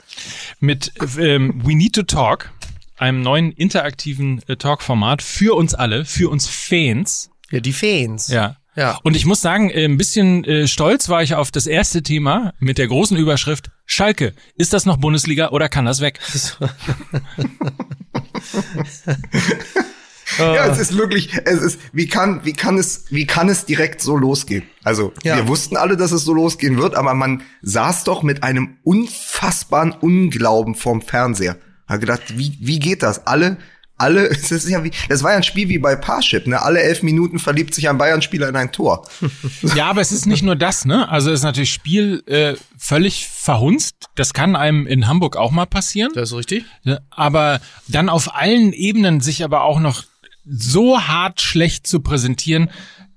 mit 0.61 0.93
ähm, 1.19 1.61
We 1.65 1.75
Need 1.77 1.95
to 1.95 2.03
Talk, 2.03 2.51
einem 2.97 3.23
neuen 3.23 3.53
interaktiven 3.53 4.43
äh, 4.49 4.57
Talk-Format 4.57 5.23
für 5.23 5.55
uns 5.57 5.75
alle, 5.75 6.05
für 6.05 6.29
uns 6.31 6.47
Fans. 6.49 7.31
Ja, 7.51 7.61
die 7.61 7.73
Fans. 7.73 8.29
Ja. 8.29 8.57
Ja. 8.77 8.99
Und 9.03 9.17
ich 9.17 9.27
muss 9.27 9.41
sagen, 9.41 9.71
äh, 9.71 9.85
ein 9.85 9.97
bisschen 9.97 10.45
äh, 10.45 10.69
stolz 10.69 11.09
war 11.09 11.23
ich 11.23 11.35
auf 11.35 11.51
das 11.51 11.67
erste 11.67 12.03
Thema 12.03 12.53
mit 12.61 12.79
der 12.79 12.87
großen 12.87 13.17
Überschrift 13.17 13.71
Schalke. 13.87 14.35
Ist 14.57 14.73
das 14.73 14.87
noch 14.87 14.99
Bundesliga 14.99 15.49
oder 15.51 15.69
kann 15.69 15.85
das 15.85 16.01
weg? 16.01 16.21
Ja, 20.39 20.67
es 20.67 20.79
ist 20.79 20.97
wirklich, 20.97 21.33
es 21.45 21.61
ist, 21.61 21.81
wie 21.93 22.07
kann, 22.07 22.45
wie 22.45 22.53
kann 22.53 22.79
es, 22.79 23.05
wie 23.11 23.27
kann 23.27 23.49
es 23.49 23.65
direkt 23.67 24.01
so 24.01 24.17
losgehen? 24.17 24.65
Also, 24.85 25.13
Ja. 25.23 25.37
wir 25.37 25.49
wussten 25.49 25.77
alle, 25.77 25.97
dass 25.97 26.13
es 26.13 26.25
so 26.25 26.33
losgehen 26.33 26.79
wird, 26.79 26.95
aber 26.95 27.15
man 27.15 27.43
saß 27.63 28.05
doch 28.05 28.23
mit 28.23 28.43
einem 28.43 28.77
unfassbaren 28.85 29.93
Unglauben 29.93 30.75
vorm 30.75 31.03
Fernseher. 31.03 31.57
Hat 31.87 32.01
gedacht, 32.01 32.39
wie, 32.39 32.57
wie 32.61 32.79
geht 32.79 33.03
das? 33.03 33.27
Alle, 33.27 33.57
alle, 33.97 34.27
es 34.31 34.53
ist 34.53 34.69
ja 34.69 34.85
wie, 34.85 34.93
das 35.09 35.23
war 35.23 35.33
ja 35.33 35.39
ein 35.39 35.43
Spiel 35.43 35.69
wie 35.69 35.79
bei 35.79 35.97
Parship, 35.97 36.47
ne? 36.47 36.63
Alle 36.63 36.81
elf 36.83 37.03
Minuten 37.03 37.39
verliebt 37.39 37.75
sich 37.75 37.89
ein 37.89 37.99
Bayern-Spieler 37.99 38.49
in 38.49 38.57
ein 38.57 38.73
Tor. 38.73 39.07
Ja, 39.75 39.87
aber 39.91 40.01
es 40.01 40.13
ist 40.13 40.27
nicht 40.27 40.43
nur 40.43 40.55
das, 40.57 40.85
ne? 40.85 41.09
Also 41.09 41.31
es 41.31 41.41
ist 41.41 41.45
natürlich 41.45 41.73
Spiel 41.73 42.23
äh, 42.27 42.55
völlig 42.79 43.27
verhunzt. 43.29 43.97
Das 44.15 44.33
kann 44.35 44.55
einem 44.57 44.87
in 44.87 45.09
Hamburg 45.09 45.37
auch 45.37 45.51
mal 45.51 45.67
passieren. 45.67 46.13
Das 46.15 46.31
ist 46.31 46.37
richtig. 46.37 46.65
Ja, 46.85 46.99
aber 47.11 47.61
dann 47.89 48.09
auf 48.09 48.35
allen 48.37 48.73
Ebenen 48.73 49.21
sich 49.21 49.43
aber 49.45 49.63
auch 49.63 49.81
noch 49.81 50.05
so 50.49 51.01
hart 51.01 51.41
schlecht 51.41 51.87
zu 51.87 52.01
präsentieren, 52.01 52.71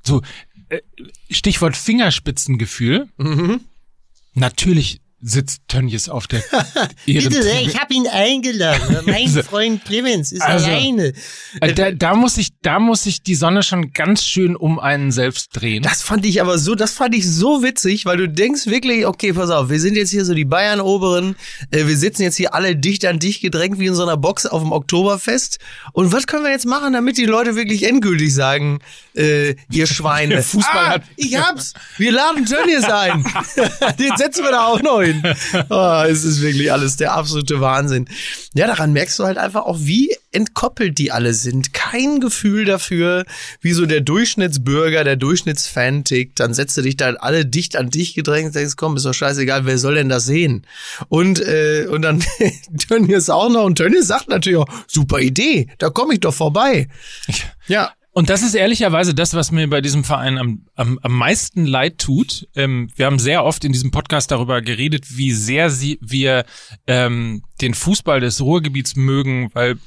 so 0.06 0.22
äh, 0.70 0.80
Stichwort 1.30 1.76
Fingerspitzengefühl. 1.78 3.08
Natürlich 4.34 5.01
sitzt 5.22 5.62
Tönnies 5.68 6.10
auf 6.10 6.28
der 6.28 6.42
Bitte, 7.06 7.44
sehr, 7.44 7.62
ich 7.62 7.80
habe 7.80 7.94
ihn 7.94 8.08
eingeladen. 8.08 8.98
Mein 9.06 9.26
Also- 9.28 9.44
Freund 9.44 9.86
Clemens 9.86 10.32
ist 10.32 10.42
Also- 10.42 10.66
alleine. 10.68 11.14
Äh, 11.60 11.74
da, 11.74 11.92
da 11.92 12.16
muss 12.16 12.38
ich, 12.38 12.50
da 12.62 12.80
muss 12.80 13.04
sich 13.04 13.22
die 13.24 13.36
Sonne 13.36 13.64
schon 13.64 13.92
ganz 13.94 14.24
schön 14.26 14.56
um 14.56 14.80
einen 14.80 15.12
selbst 15.12 15.50
drehen. 15.54 15.84
Das 15.84 16.02
fand 16.02 16.26
ich 16.26 16.42
aber 16.42 16.58
so, 16.58 16.76
das 16.76 16.94
fand 16.94 17.14
ich 17.16 17.30
so 17.30 17.62
witzig, 17.64 18.06
weil 18.06 18.18
du 18.18 18.28
denkst 18.28 18.68
wirklich, 18.68 19.06
okay, 19.06 19.34
pass 19.34 19.50
auf, 19.50 19.70
wir 19.70 19.80
sind 19.80 19.96
jetzt 19.96 20.10
hier 20.12 20.26
so 20.26 20.34
die 20.34 20.46
Bayern-Oberen, 20.46 21.36
äh, 21.72 21.86
wir 21.86 21.98
sitzen 21.98 22.24
jetzt 22.24 22.38
hier 22.38 22.54
alle 22.54 22.76
dicht 22.76 23.06
an 23.06 23.20
dicht 23.20 23.42
gedrängt 23.42 23.80
wie 23.80 23.86
in 23.88 23.96
so 23.96 24.04
einer 24.04 24.18
Box 24.18 24.46
auf 24.46 24.62
dem 24.62 24.72
Oktoberfest. 24.72 25.60
Und 25.94 26.12
was 26.12 26.28
können 26.28 26.44
wir 26.44 26.52
jetzt 26.52 26.66
machen, 26.66 26.94
damit 26.94 27.18
die 27.18 27.26
Leute 27.26 27.56
wirklich 27.56 27.84
endgültig 27.88 28.34
sagen, 28.34 28.80
äh, 29.16 29.56
ihr 29.72 29.88
Schweine. 29.88 30.42
Fußball 30.52 30.86
ah, 30.86 30.90
hat- 30.90 31.04
Ich 31.16 31.36
hab's! 31.38 31.74
Wir 31.98 32.12
laden 32.12 32.46
Tönnies 32.46 32.86
ein. 32.86 33.24
Den 34.00 34.16
setzen 34.18 34.44
wir 34.44 34.52
da 34.52 34.66
auch 34.66 34.82
noch 34.82 35.02
hin. 35.14 35.36
Oh, 35.70 36.04
es 36.08 36.24
ist 36.24 36.42
wirklich 36.42 36.72
alles 36.72 36.98
der 36.98 37.14
absolute 37.14 37.62
Wahnsinn. 37.62 38.08
Ja, 38.54 38.68
daran 38.68 38.94
merkst 38.94 39.20
du 39.20 39.24
halt 39.26 39.38
einfach 39.38 39.66
auch, 39.66 39.78
wie 39.80 40.16
entkoppelt 40.32 40.98
die 40.98 41.12
alle 41.12 41.34
sind. 41.34 41.74
Kein 41.74 42.20
Gefühl 42.20 42.66
dafür, 42.66 43.26
wie 43.62 43.74
so 43.74 43.86
der 43.86 44.02
Durchschnittsbürger, 44.02 45.04
der 45.04 45.16
Durchschnittsfan 45.16 46.04
tickt. 46.04 46.40
Dann 46.40 46.54
setzt 46.54 46.78
du 46.78 46.82
dich 46.82 46.98
da 46.98 47.14
alle 47.16 47.46
dicht 47.46 47.76
an 47.76 47.90
dich 47.90 48.14
gedrängt, 48.14 48.56
denkst, 48.56 48.76
komm, 48.78 48.98
ist 48.98 49.06
doch 49.06 49.14
scheißegal, 49.14 49.66
wer 49.66 49.78
soll 49.78 49.96
denn 49.96 50.10
das 50.10 50.26
sehen? 50.26 50.66
Und, 51.10 51.40
äh, 51.42 51.88
und 51.90 52.02
dann 52.04 52.24
Tönnies 52.88 53.30
auch 53.30 53.50
noch. 53.50 53.66
Und 53.66 53.76
Tönnies 53.76 54.08
sagt 54.08 54.30
natürlich 54.30 54.60
auch, 54.60 54.70
super 54.88 55.20
Idee, 55.20 55.68
da 55.78 55.90
komme 55.90 56.14
ich 56.14 56.20
doch 56.22 56.34
vorbei. 56.34 56.88
Ja. 57.68 57.92
Und 58.14 58.30
das 58.30 58.42
ist 58.42 58.56
ehrlicherweise 58.56 59.14
das, 59.14 59.34
was 59.34 59.52
mir 59.52 59.70
bei 59.70 59.80
diesem 59.80 60.04
Verein 60.04 60.38
am, 60.38 60.66
am, 60.76 61.00
am 61.02 61.14
meisten 61.14 61.66
leid 61.66 61.98
tut. 61.98 62.48
Ähm, 62.56 62.90
wir 62.96 63.06
haben 63.06 63.20
sehr 63.20 63.46
oft 63.46 63.64
in 63.64 63.72
diesem 63.72 63.92
Podcast 63.92 64.32
darüber 64.32 64.62
geredet, 64.62 65.18
wie 65.18 65.32
sehr 65.32 65.70
sie, 65.70 65.98
wir 66.02 66.44
ähm, 66.88 67.44
den 67.62 67.74
Fußball 67.74 68.20
des 68.20 68.42
Ruhrgebiets 68.42 68.98
mögen, 68.98 69.50
weil 69.54 69.78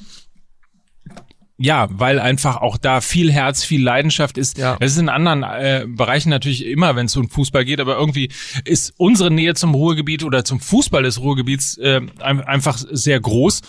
ja, 1.57 1.87
weil 1.91 2.19
einfach 2.19 2.57
auch 2.57 2.79
da 2.79 3.01
viel 3.01 3.31
Herz, 3.31 3.63
viel 3.63 3.83
Leidenschaft 3.83 4.39
ist. 4.39 4.59
Ja. 4.59 4.77
Das 4.81 4.91
ist 4.93 4.99
in 4.99 5.09
anderen 5.09 5.45
äh, 5.45 5.87
Bereichen 5.87 6.29
natürlich 6.31 6.67
immer, 6.67 6.97
wenn 6.97 7.07
es 7.07 7.17
um 7.17 7.29
Fußball 7.31 7.65
geht, 7.65 7.79
aber 7.79 7.97
irgendwie 7.97 8.33
ist 8.65 8.93
unsere 8.97 9.31
Nähe 9.31 9.55
zum 9.55 9.73
Ruhrgebiet 9.75 10.25
oder 10.25 10.45
zum 10.45 10.59
Fußball 10.59 11.05
des 11.05 11.21
Ruhrgebiets 11.21 11.79
äh, 11.79 12.01
ein- 12.19 12.41
einfach 12.41 12.77
sehr 12.91 13.21
groß 13.21 13.61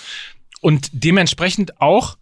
und 0.62 0.90
dementsprechend 0.94 1.80
auch 1.80 2.18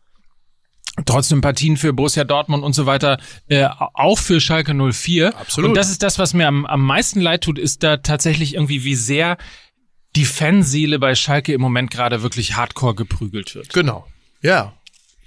trotzdem 1.06 1.42
Partien 1.42 1.78
für 1.78 1.94
Borussia 1.94 2.24
Dortmund 2.24 2.64
und 2.64 2.74
so 2.74 2.86
weiter, 2.86 3.18
äh, 3.48 3.68
auch 3.94 4.20
für 4.20 4.40
Schalke 4.40 4.74
04. 4.74 5.36
Absolut. 5.38 5.70
Und 5.70 5.78
das 5.78 5.90
ist 5.90 6.04
das, 6.04 6.20
was 6.20 6.34
mir 6.34 6.48
am, 6.48 6.66
am 6.66 6.86
meisten 6.86 7.20
leid 7.20 7.44
tut, 7.44 7.58
ist 7.58 7.84
da 7.84 7.98
tatsächlich 7.98 8.54
irgendwie, 8.56 8.84
wie 8.84 8.96
sehr 8.96 9.38
die 10.16 10.26
Fanseele 10.26 11.00
bei 11.00 11.16
Schalke 11.16 11.54
im 11.54 11.62
Moment 11.62 11.90
gerade 11.90 12.22
wirklich 12.22 12.56
hardcore 12.56 12.94
geprügelt 12.94 13.56
wird. 13.56 13.74
Genau. 13.74 14.06
Ja. 14.42 14.74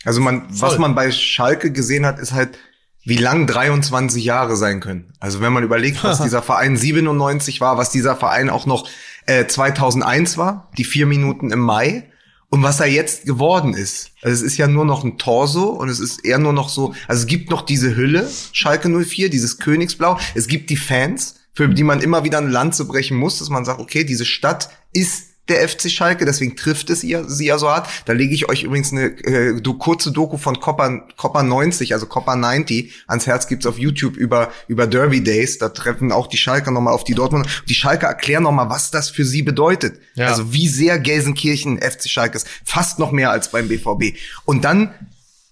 Also 0.04 0.20
man, 0.20 0.44
was 0.48 0.74
Voll. 0.74 0.78
man 0.78 0.94
bei 0.94 1.10
Schalke 1.10 1.72
gesehen 1.72 2.06
hat, 2.06 2.20
ist 2.20 2.32
halt, 2.32 2.58
wie 3.04 3.16
lang 3.16 3.46
23 3.46 4.24
Jahre 4.24 4.56
sein 4.56 4.80
können. 4.80 5.12
Also 5.20 5.40
wenn 5.40 5.52
man 5.52 5.64
überlegt, 5.64 6.02
was 6.04 6.20
dieser 6.22 6.42
Verein 6.42 6.76
97 6.76 7.60
war, 7.60 7.76
was 7.76 7.90
dieser 7.90 8.16
Verein 8.16 8.50
auch 8.50 8.66
noch 8.66 8.88
äh, 9.26 9.46
2001 9.46 10.38
war, 10.38 10.70
die 10.76 10.84
vier 10.84 11.06
Minuten 11.06 11.50
im 11.50 11.60
Mai 11.60 12.10
und 12.50 12.62
was 12.62 12.80
er 12.80 12.86
jetzt 12.86 13.24
geworden 13.24 13.74
ist. 13.74 14.10
Also 14.22 14.44
es 14.44 14.52
ist 14.52 14.56
ja 14.56 14.66
nur 14.66 14.84
noch 14.84 15.04
ein 15.04 15.18
Torso 15.18 15.64
und 15.68 15.88
es 15.88 16.00
ist 16.00 16.24
eher 16.24 16.38
nur 16.38 16.52
noch 16.52 16.68
so, 16.68 16.94
also 17.08 17.22
es 17.22 17.26
gibt 17.26 17.50
noch 17.50 17.62
diese 17.62 17.96
Hülle, 17.96 18.30
Schalke 18.52 18.88
04, 18.88 19.30
dieses 19.30 19.58
Königsblau, 19.58 20.18
es 20.34 20.46
gibt 20.46 20.70
die 20.70 20.76
Fans, 20.76 21.36
für 21.52 21.68
die 21.68 21.84
man 21.84 22.00
immer 22.00 22.24
wieder 22.24 22.38
eine 22.38 22.50
Lanze 22.50 22.84
brechen 22.84 23.16
muss, 23.16 23.38
dass 23.38 23.48
man 23.48 23.64
sagt, 23.64 23.80
okay, 23.80 24.04
diese 24.04 24.24
Stadt 24.24 24.70
ist 24.92 25.35
der 25.48 25.68
FC 25.68 25.90
Schalke, 25.90 26.24
deswegen 26.24 26.56
trifft 26.56 26.90
es 26.90 27.04
ihr, 27.04 27.28
sie 27.28 27.46
ja 27.46 27.58
so 27.58 27.68
hart. 27.70 27.88
Da 28.06 28.12
lege 28.12 28.34
ich 28.34 28.48
euch 28.48 28.64
übrigens 28.64 28.92
eine 28.92 29.06
äh, 29.24 29.60
do, 29.60 29.74
kurze 29.74 30.10
Doku 30.12 30.38
von 30.38 30.58
Copper, 30.60 31.06
Copper 31.16 31.42
90, 31.42 31.94
also 31.94 32.06
Copper 32.06 32.36
90, 32.36 32.92
ans 33.06 33.26
Herz 33.26 33.46
gibt's 33.46 33.66
auf 33.66 33.78
YouTube 33.78 34.16
über, 34.16 34.50
über 34.68 34.86
Derby 34.86 35.22
Days. 35.22 35.58
Da 35.58 35.68
treffen 35.68 36.10
auch 36.12 36.26
die 36.26 36.36
Schalker 36.36 36.70
nochmal 36.70 36.94
auf 36.94 37.04
die 37.04 37.14
Dortmund. 37.14 37.46
Die 37.68 37.74
Schalker 37.74 38.08
erklären 38.08 38.42
nochmal, 38.42 38.70
was 38.70 38.90
das 38.90 39.10
für 39.10 39.24
sie 39.24 39.42
bedeutet. 39.42 40.00
Ja. 40.14 40.26
Also 40.28 40.52
wie 40.52 40.68
sehr 40.68 40.98
Gelsenkirchen 40.98 41.78
FC 41.80 42.08
Schalke 42.08 42.36
ist. 42.36 42.46
Fast 42.64 42.98
noch 42.98 43.12
mehr 43.12 43.30
als 43.30 43.50
beim 43.50 43.68
BVB. 43.68 44.16
Und 44.44 44.64
dann 44.64 44.94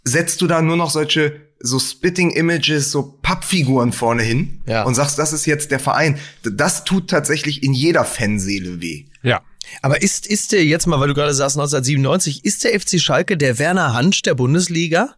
setzt 0.04 0.40
du 0.42 0.46
da 0.46 0.60
nur 0.60 0.76
noch 0.76 0.90
solche 0.90 1.40
so 1.60 1.78
Spitting 1.78 2.30
Images, 2.30 2.90
so 2.90 3.18
Pappfiguren 3.22 3.92
vorne 3.92 4.22
hin 4.22 4.60
Ja. 4.66 4.82
und 4.82 4.94
sagst, 4.94 5.18
das 5.18 5.32
ist 5.32 5.46
jetzt 5.46 5.70
der 5.70 5.78
Verein. 5.80 6.18
Das 6.42 6.84
tut 6.84 7.08
tatsächlich 7.08 7.62
in 7.62 7.72
jeder 7.72 8.04
Fanseele 8.04 8.82
weh. 8.82 9.04
Ja. 9.22 9.40
Aber 9.82 10.02
ist, 10.02 10.26
ist 10.26 10.52
der 10.52 10.64
jetzt 10.64 10.86
mal, 10.86 11.00
weil 11.00 11.08
du 11.08 11.14
gerade 11.14 11.34
sagst 11.34 11.56
1997, 11.56 12.44
ist 12.44 12.64
der 12.64 12.78
FC 12.78 13.00
Schalke 13.00 13.36
der 13.36 13.58
Werner 13.58 13.92
Hansch 13.94 14.22
der 14.22 14.34
Bundesliga? 14.34 15.14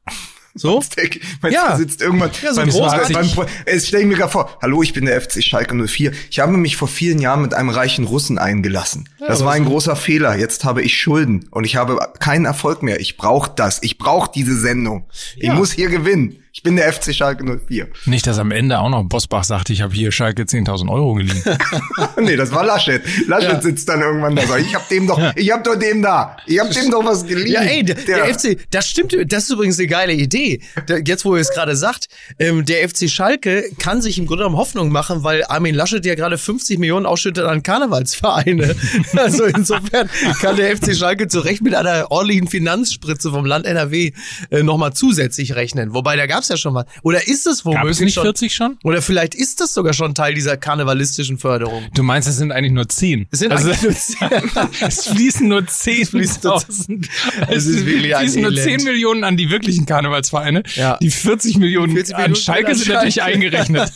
So? 0.59 0.83
Man 1.43 1.53
Ja. 1.53 1.77
sitzt 1.77 2.01
irgendwann 2.01 2.31
Ja, 2.43 2.55
so 2.55 2.63
beim, 2.63 2.71
beim, 3.13 3.81
stell 3.81 4.01
ich 4.01 4.07
mir 4.07 4.17
gerade 4.17 4.33
vor, 4.33 4.57
hallo, 4.63 4.83
ich 4.83 4.95
bin 4.95 5.05
der 5.05 5.21
FC 5.21 5.43
Schalke 5.45 5.75
04. 5.87 6.13
Ich 6.31 6.39
habe 6.39 6.53
mich 6.53 6.77
vor 6.79 6.89
vielen 6.89 7.19
Jahren 7.21 7.43
mit 7.43 7.53
einem 7.53 7.69
reichen 7.69 8.07
Russen 8.07 8.39
eingelassen. 8.39 9.07
das 9.19 9.45
war 9.45 9.53
ein 9.53 9.67
großer 9.67 9.97
Fehler. 9.97 10.37
Jetzt 10.39 10.65
habe 10.65 10.81
ich 10.83 10.99
Schulden 10.99 11.47
und 11.51 11.65
ich 11.65 11.77
habe 11.77 11.99
keinen 12.21 12.47
Erfolg 12.47 12.83
mehr. 12.83 13.01
Ich 13.01 13.19
brauche 13.19 13.53
das. 13.55 13.81
Ich 13.83 13.99
brauche 13.99 14.31
diese 14.35 14.59
Sendung. 14.59 15.05
Ich 15.37 15.45
Ja. 15.49 15.55
muss 15.55 15.73
hier 15.73 15.91
gewinnen. 15.91 16.43
Ich 16.57 16.63
bin 16.63 16.77
der 16.77 16.91
FC 16.91 17.15
Schalke 17.15 17.45
04. 17.45 17.87
Nicht, 18.07 18.27
dass 18.27 18.39
am 18.39 18.51
Ende 18.51 18.79
auch 18.79 18.89
noch 18.89 19.05
Bosbach 19.05 19.45
sagt, 19.45 19.69
ich 19.69 19.83
habe 19.83 19.93
hier 19.93 20.11
Schalke 20.11 20.45
10.000 20.45 20.91
Euro 20.91 21.13
geliehen. 21.13 21.43
nee, 22.19 22.35
das 22.35 22.51
war 22.51 22.65
Laschet. 22.65 23.03
Laschet 23.29 23.63
sitzt 23.63 23.87
dann 23.91 24.01
irgendwann 24.01 24.35
da. 24.35 24.47
so, 24.47 24.57
Ich 24.57 24.75
hab 24.75 24.89
dem 24.89 25.07
doch, 25.07 25.21
ich 25.37 25.53
hab 25.53 25.63
doch 25.65 25.77
dem 25.77 26.01
da. 26.01 26.39
Ich 26.47 26.59
hab 26.59 26.71
dem 26.71 26.91
doch 26.91 27.05
was 27.05 27.27
geliehen. 27.27 27.53
Ja, 27.53 27.61
ey, 27.61 27.85
der, 27.85 27.97
der 27.97 28.35
FC, 28.35 28.57
das 28.71 28.89
stimmt, 28.89 29.15
das 29.31 29.45
ist 29.45 29.51
übrigens 29.51 29.79
eine 29.79 29.87
geile 29.87 30.15
Idee. 30.15 30.63
Jetzt, 31.05 31.27
wo 31.27 31.35
ihr 31.37 31.43
es 31.43 31.51
gerade 31.51 31.77
sagt, 31.77 32.09
ähm, 32.39 32.65
der 32.65 32.89
FC 32.89 33.11
Schalke 33.11 33.71
kann 33.79 34.01
sich 34.01 34.19
im 34.19 34.25
Grunde 34.27 34.45
genommen 34.45 34.57
Hoffnung 34.57 34.91
machen, 34.91 35.25
weil 35.25 35.45
Armin 35.45 35.75
Laschet 35.75 36.07
ja 36.07 36.15
gerade 36.15 36.39
50 36.39 36.79
Millionen 36.79 37.05
ausschüttet 37.05 37.45
an 37.45 37.63
Karnevalsvereine. 37.63 38.75
also 39.15 39.45
insofern 39.45 40.09
kann 40.41 40.57
der 40.57 40.75
FC 40.75 40.97
Schalke 40.97 41.29
zu 41.29 41.41
Recht 41.41 41.61
mit 41.61 41.75
einer 41.75 42.11
ordentlichen 42.11 42.49
Finanzspritze 42.49 43.31
vom 43.31 43.45
Land 43.45 43.67
NRW 43.67 44.13
äh, 44.51 44.63
nochmal 44.63 44.95
zusätzlich 44.95 45.55
rechnen. 45.55 45.93
Wobei, 45.93 46.17
da 46.17 46.25
gab's 46.47 46.49
ja 46.49 46.57
schon 46.57 46.75
was. 46.75 46.87
Oder 47.03 47.27
ist 47.27 47.47
es 47.47 47.65
Gab 47.65 47.75
womöglich 47.75 47.97
es 47.97 48.01
nicht 48.01 48.15
schon? 48.15 48.25
40 48.25 48.55
schon? 48.55 48.79
Oder 48.85 49.03
vielleicht 49.03 49.35
ist 49.35 49.61
das 49.61 49.75
sogar 49.75 49.93
schon 49.93 50.15
Teil 50.15 50.35
dieser 50.35 50.57
karnevalistischen 50.57 51.39
Förderung. 51.39 51.85
Du 51.95 52.03
meinst, 52.03 52.29
es 52.29 52.37
sind 52.37 52.53
eigentlich 52.53 52.73
nur 52.73 52.89
10. 52.89 53.27
Es 53.31 53.41
sind 53.41 53.53
also, 53.53 53.71
eigentlich 53.71 53.83
nur 53.83 53.93
10. 53.95 54.71
es 54.87 55.09
fließen 55.09 55.49
nur 55.49 55.67
10 55.67 56.07
fließen 56.07 56.41
nur 56.43 56.61
tausend. 56.61 57.09
Es 57.49 57.67
ist 57.67 57.87
wirklich 57.87 58.17
ein 58.17 58.23
fließen 58.23 58.43
nur 58.43 58.53
Elend. 58.53 58.81
10 58.81 58.85
Millionen 58.85 59.25
an 59.25 59.37
die 59.37 59.51
wirklichen 59.51 59.87
Karnevalsvereine. 59.87 60.63
Ja. 60.75 60.97
Die 60.99 61.11
40 61.11 61.59
Millionen 61.59 61.93
40 61.93 62.15
an 62.15 62.21
Millionen 62.23 62.37
Schalke 62.37 62.69
an 62.69 62.75
sind 62.75 62.89
natürlich 62.89 63.17
Schalke. 63.17 63.35
eingerechnet. 63.35 63.93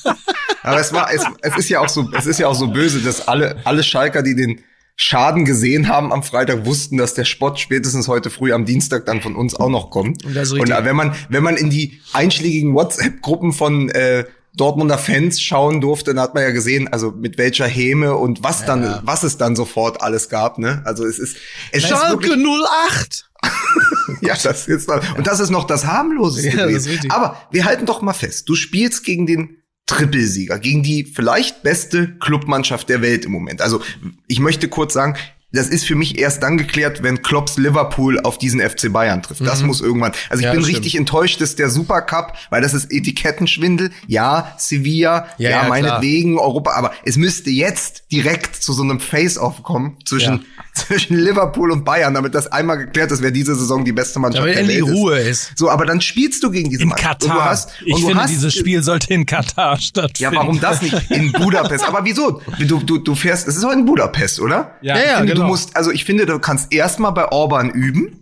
Aber 0.63 0.81
es 0.81 0.93
war, 0.93 1.13
es, 1.13 1.25
es 1.41 1.57
ist 1.57 1.69
ja 1.71 1.81
auch 1.81 1.89
so, 1.89 2.11
es 2.17 2.27
ist 2.27 2.39
ja 2.39 2.49
auch 2.49 2.55
so 2.55 2.69
böse, 2.69 3.01
dass 3.01 3.29
alle, 3.29 3.57
alle 3.65 3.83
Schalker, 3.83 4.23
die 4.23 4.35
den 4.35 4.61
Schaden 5.03 5.47
gesehen 5.47 5.89
haben 5.89 6.13
am 6.13 6.23
Freitag, 6.23 6.67
wussten, 6.67 6.99
dass 6.99 7.15
der 7.15 7.25
Spott 7.25 7.59
spätestens 7.59 8.07
heute 8.07 8.29
früh 8.29 8.53
am 8.53 8.67
Dienstag 8.67 9.07
dann 9.07 9.23
von 9.23 9.35
uns 9.35 9.55
auch 9.55 9.71
noch 9.71 9.89
kommt. 9.89 10.27
Und 10.27 10.37
ist 10.37 10.53
Und 10.53 10.69
wenn 10.69 10.95
man, 10.95 11.15
wenn 11.31 11.43
man 11.43 11.57
in 11.57 11.71
die 11.71 12.03
einschlägigen 12.13 12.75
WhatsApp-Gruppen 12.75 13.55
von 13.55 13.89
äh, 13.89 14.27
Dortmunder 14.55 14.99
Fans 14.99 15.41
schauen 15.41 15.81
durfte, 15.81 16.13
dann 16.13 16.23
hat 16.23 16.35
man 16.35 16.43
ja 16.43 16.51
gesehen, 16.51 16.87
also 16.89 17.13
mit 17.13 17.39
welcher 17.39 17.67
Häme 17.67 18.15
und 18.15 18.45
was 18.45 18.67
dann, 18.67 19.01
was 19.03 19.23
es 19.23 19.39
dann 19.39 19.57
sofort 19.57 20.03
alles 20.03 20.29
gab, 20.29 20.59
ne? 20.59 20.83
Also 20.85 21.07
es 21.07 21.19
ist, 21.19 21.39
es 21.73 21.85
ist 21.85 21.89
Schalke 21.89 22.29
wirklich, 22.29 22.47
08! 22.93 23.31
ja, 24.21 24.35
das 24.43 24.69
ist 24.69 24.87
noch, 24.87 25.17
und 25.17 25.27
das 25.27 25.41
ist 25.41 25.49
noch 25.49 25.65
das 25.67 25.87
harmloseste 25.87 26.55
Ja, 26.55 26.67
das 26.67 26.85
ist. 26.85 27.11
Aber 27.11 27.41
wir 27.51 27.65
halten 27.65 27.87
doch 27.87 28.03
mal 28.03 28.13
fest, 28.13 28.51
du 28.51 28.55
spielst 28.55 29.03
gegen 29.03 29.27
den 29.27 29.60
Trippelsieger, 29.91 30.61
gegen 30.61 30.85
die 30.85 31.03
vielleicht 31.03 31.65
beste 31.65 32.15
Clubmannschaft 32.21 32.89
der 32.89 33.03
Welt 33.03 33.25
im 33.25 33.33
Moment. 33.33 33.61
Also, 33.61 33.83
ich 34.29 34.39
möchte 34.39 34.69
kurz 34.69 34.95
sagen, 34.95 35.17
das 35.53 35.69
ist 35.69 35.85
für 35.85 35.95
mich 35.97 36.19
erst 36.19 36.43
dann 36.43 36.57
geklärt, 36.59 37.03
wenn 37.03 37.23
Klopps 37.23 37.57
Liverpool 37.59 38.21
auf 38.21 38.39
diesen 38.39 38.61
FC 38.61 38.93
Bayern 38.93 39.23
trifft. 39.23 39.41
Das 39.45 39.63
muss 39.63 39.81
irgendwann. 39.81 40.13
Also 40.29 40.41
ich 40.43 40.47
Mhm. 40.51 40.55
Ja, 40.55 40.61
bin 40.61 40.65
richtig 40.65 40.95
enttäuscht, 40.97 41.41
dass 41.41 41.57
der 41.57 41.71
Supercup, 41.71 42.35
weil 42.51 42.63
das 42.63 42.73
ist 42.75 42.91
Etikettenschwindel. 42.91 43.91
Ja, 44.07 44.55
Sevilla, 44.59 45.27
Ja, 45.39 45.51
ja, 45.51 45.63
ja, 45.63 45.69
meinetwegen 45.69 46.39
Europa, 46.39 46.73
aber 46.73 46.93
es 47.05 47.17
müsste 47.17 47.51
jetzt 47.51 48.05
direkt 48.13 48.57
zu 48.57 48.73
so 48.73 48.83
einem 48.83 49.01
Face-Off 49.01 49.63
kommen 49.63 49.97
zwischen, 50.05 50.45
zwischen 50.75 51.17
Liverpool 51.17 51.71
und 51.73 51.85
Bayern, 51.85 52.15
damit 52.15 52.35
das 52.35 52.47
einmal 52.51 52.79
geklärt 52.79 53.11
ist, 53.13 53.23
wer 53.23 53.31
diese 53.31 53.55
Saison 53.55 53.85
die 53.85 53.93
beste 53.93 54.19
Mannschaft 54.19 54.43
Damit 54.43 54.55
der 54.57 54.63
endlich 54.63 54.83
Welt 54.85 54.95
Ruhe 54.95 55.19
ist. 55.19 55.51
ist. 55.51 55.59
So, 55.59 55.71
aber 55.71 55.87
dann 55.87 56.01
spielst 56.01 56.43
du 56.43 56.51
gegen 56.51 56.71
diese 56.71 56.83
In 56.83 56.89
Mannschaft. 56.89 57.23
Und 57.23 57.29
Katar. 57.31 57.45
du 57.45 57.51
hast, 57.51 57.71
ich 57.85 57.95
und 57.95 58.01
du 58.03 58.07
finde, 58.09 58.23
hast, 58.23 58.31
dieses 58.31 58.55
Spiel 58.55 58.83
sollte 58.83 59.13
in 59.13 59.27
Katar 59.27 59.79
stattfinden. 59.79 60.35
Ja, 60.35 60.41
warum 60.41 60.61
das 60.61 60.81
nicht 60.83 61.11
in 61.11 61.33
Budapest? 61.39 61.85
Aber 61.87 62.05
wieso? 62.05 62.41
Du, 62.61 62.79
du, 62.81 62.99
du 62.99 63.15
fährst, 63.15 63.47
es 63.49 63.57
ist 63.57 63.65
heute 63.65 63.79
in 63.81 63.85
Budapest, 63.87 64.41
oder? 64.41 64.77
Ja, 64.83 64.97
ja, 64.99 65.25
genau. 65.41 65.47
du 65.47 65.53
musst, 65.53 65.77
also 65.77 65.91
ich 65.91 66.05
finde, 66.05 66.27
du 66.27 66.39
kannst 66.39 66.73
erstmal 66.73 67.13
bei 67.13 67.31
Orban 67.31 67.71
üben. 67.71 68.17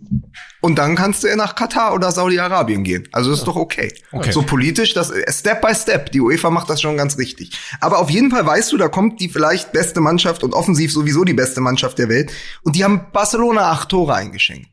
Und 0.61 0.77
dann 0.77 0.95
kannst 0.95 1.23
du 1.23 1.27
ja 1.27 1.37
nach 1.37 1.55
Katar 1.55 1.93
oder 1.93 2.11
Saudi-Arabien 2.11 2.83
gehen. 2.83 3.07
Also 3.13 3.31
ist 3.31 3.45
doch 3.45 3.55
okay. 3.55 3.93
Okay. 4.11 4.31
So 4.31 4.41
politisch, 4.41 4.93
das 4.93 5.13
Step 5.29 5.61
by 5.61 5.73
Step. 5.73 6.11
Die 6.11 6.19
UEFA 6.19 6.49
macht 6.49 6.69
das 6.69 6.81
schon 6.81 6.97
ganz 6.97 7.17
richtig. 7.17 7.57
Aber 7.79 7.99
auf 7.99 8.09
jeden 8.09 8.29
Fall 8.29 8.45
weißt 8.45 8.71
du, 8.73 8.77
da 8.77 8.89
kommt 8.89 9.21
die 9.21 9.29
vielleicht 9.29 9.71
beste 9.71 10.01
Mannschaft 10.01 10.43
und 10.43 10.53
offensiv 10.53 10.91
sowieso 10.91 11.23
die 11.23 11.33
beste 11.33 11.61
Mannschaft 11.61 11.97
der 11.97 12.09
Welt. 12.09 12.33
Und 12.63 12.75
die 12.75 12.83
haben 12.83 13.05
Barcelona 13.13 13.71
acht 13.71 13.87
Tore 13.89 14.15
eingeschenkt. 14.15 14.67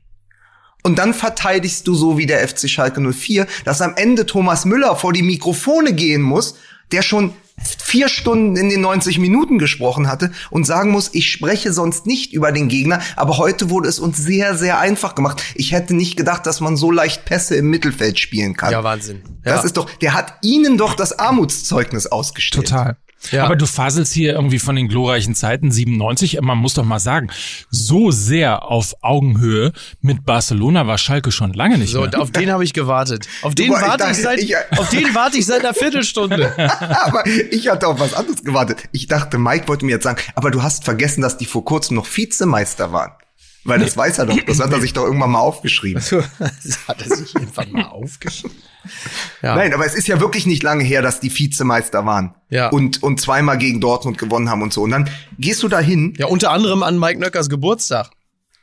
Und 0.82 0.98
dann 0.98 1.14
verteidigst 1.14 1.86
du 1.86 1.94
so 1.94 2.18
wie 2.18 2.26
der 2.26 2.46
FC 2.46 2.68
Schalke 2.68 3.00
04, 3.00 3.46
dass 3.64 3.80
am 3.80 3.94
Ende 3.96 4.26
Thomas 4.26 4.64
Müller 4.64 4.96
vor 4.96 5.12
die 5.12 5.22
Mikrofone 5.22 5.92
gehen 5.92 6.22
muss, 6.22 6.56
der 6.92 7.02
schon 7.02 7.32
vier 7.62 8.08
Stunden 8.08 8.56
in 8.56 8.68
den 8.68 8.80
90 8.80 9.18
Minuten 9.18 9.58
gesprochen 9.58 10.08
hatte 10.08 10.30
und 10.50 10.66
sagen 10.66 10.90
muss, 10.90 11.10
ich 11.12 11.30
spreche 11.30 11.72
sonst 11.72 12.06
nicht 12.06 12.32
über 12.32 12.52
den 12.52 12.68
Gegner, 12.68 13.00
aber 13.16 13.38
heute 13.38 13.70
wurde 13.70 13.88
es 13.88 13.98
uns 13.98 14.18
sehr, 14.18 14.56
sehr 14.56 14.78
einfach 14.78 15.14
gemacht. 15.14 15.42
Ich 15.54 15.72
hätte 15.72 15.94
nicht 15.94 16.16
gedacht, 16.16 16.46
dass 16.46 16.60
man 16.60 16.76
so 16.76 16.90
leicht 16.90 17.24
Pässe 17.24 17.56
im 17.56 17.70
Mittelfeld 17.70 18.18
spielen 18.18 18.56
kann. 18.56 18.72
Ja, 18.72 18.84
Wahnsinn. 18.84 19.22
Das 19.42 19.64
ist 19.64 19.76
doch, 19.76 19.88
der 19.88 20.14
hat 20.14 20.34
ihnen 20.42 20.76
doch 20.76 20.94
das 20.94 21.18
Armutszeugnis 21.18 22.06
ausgestellt. 22.06 22.68
Total. 22.68 22.96
Ja. 23.32 23.44
Aber 23.44 23.56
du 23.56 23.66
faselst 23.66 24.12
hier 24.12 24.34
irgendwie 24.34 24.58
von 24.58 24.76
den 24.76 24.88
glorreichen 24.88 25.34
Zeiten 25.34 25.72
97. 25.72 26.38
Man 26.42 26.58
muss 26.58 26.74
doch 26.74 26.84
mal 26.84 26.98
sagen, 27.00 27.28
so 27.70 28.10
sehr 28.10 28.64
auf 28.70 28.94
Augenhöhe 29.02 29.72
mit 30.00 30.24
Barcelona 30.24 30.86
war 30.86 30.96
Schalke 30.98 31.32
schon 31.32 31.52
lange 31.52 31.78
nicht 31.78 31.90
So, 31.90 31.98
mehr. 32.00 32.06
und 32.08 32.16
auf 32.16 32.30
den 32.30 32.50
habe 32.50 32.62
ich 32.62 32.72
gewartet. 32.72 33.26
Auf 33.42 33.54
den 33.54 33.68
Boah, 33.68 33.78
ich 33.80 33.86
warte 33.86 34.04
ich, 34.04 34.08
dachte, 34.10 34.22
seit, 34.22 34.38
ich- 34.40 34.54
auf 34.78 34.88
den 34.90 35.14
warte 35.14 35.38
ich 35.38 35.46
seit 35.46 35.60
einer 35.64 35.74
Viertelstunde. 35.74 36.52
aber 37.04 37.26
ich 37.26 37.68
hatte 37.68 37.88
auf 37.88 37.98
was 37.98 38.14
anderes 38.14 38.44
gewartet. 38.44 38.84
Ich 38.92 39.06
dachte, 39.08 39.38
Mike 39.38 39.66
wollte 39.68 39.84
mir 39.86 39.92
jetzt 39.92 40.04
sagen, 40.04 40.20
aber 40.34 40.50
du 40.50 40.62
hast 40.62 40.84
vergessen, 40.84 41.20
dass 41.22 41.36
die 41.36 41.46
vor 41.46 41.64
kurzem 41.64 41.96
noch 41.96 42.06
Vizemeister 42.06 42.92
waren. 42.92 43.12
Weil 43.66 43.78
das 43.80 43.96
weiß 43.96 44.18
er 44.18 44.26
doch. 44.26 44.38
Das 44.46 44.60
hat 44.60 44.72
er 44.72 44.80
sich 44.80 44.92
doch 44.94 45.04
irgendwann 45.04 45.30
mal 45.30 45.40
aufgeschrieben. 45.40 46.02
das 46.38 46.78
hat 46.88 47.02
er 47.02 47.16
sich 47.16 47.34
einfach 47.36 47.66
mal 47.68 47.84
aufgeschrieben. 47.86 48.56
Ja. 49.42 49.56
Nein, 49.56 49.74
aber 49.74 49.84
es 49.84 49.94
ist 49.94 50.06
ja 50.06 50.20
wirklich 50.20 50.46
nicht 50.46 50.62
lange 50.62 50.84
her, 50.84 51.02
dass 51.02 51.18
die 51.20 51.36
Vizemeister 51.36 52.06
waren. 52.06 52.34
Ja. 52.50 52.68
Und, 52.68 53.02
und 53.02 53.20
zweimal 53.20 53.58
gegen 53.58 53.80
Dortmund 53.80 54.16
gewonnen 54.18 54.48
haben 54.48 54.62
und 54.62 54.72
so. 54.72 54.82
Und 54.82 54.90
dann 54.92 55.10
gehst 55.38 55.62
du 55.62 55.68
dahin. 55.68 56.14
ja, 56.18 56.26
unter 56.26 56.50
anderem 56.52 56.82
an 56.82 56.98
Mike 56.98 57.18
Nöckers 57.20 57.48
Geburtstag. 57.48 58.10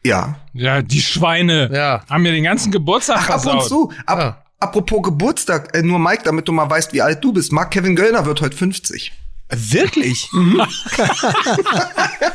Ja. 0.06 0.36
ja, 0.54 0.82
die 0.82 1.02
Schweine 1.02 1.70
Ja. 1.74 2.04
haben 2.10 2.24
mir 2.24 2.32
den 2.34 2.44
ganzen 2.44 2.72
Geburtstag 2.72 3.18
Ach, 3.20 3.30
ab 3.30 3.42
versaut. 3.42 3.64
und 3.64 3.68
zu. 3.70 3.92
Ab, 4.06 4.20
Ja. 4.20 4.40
Apropos 4.60 5.02
Geburtstag, 5.04 5.76
äh, 5.76 5.82
nur 5.82 6.00
Mike, 6.00 6.22
damit 6.24 6.48
du 6.48 6.54
mal 6.54 6.70
weißt, 6.70 6.94
wie 6.94 7.02
alt 7.02 7.22
du 7.22 7.34
bist. 7.34 7.52
Mark 7.52 7.72
Kevin 7.72 7.98
Göllner 7.98 8.26
wird 8.26 8.40
heute 8.40 8.56
50. 8.56 9.12
Wirklich? 9.50 10.30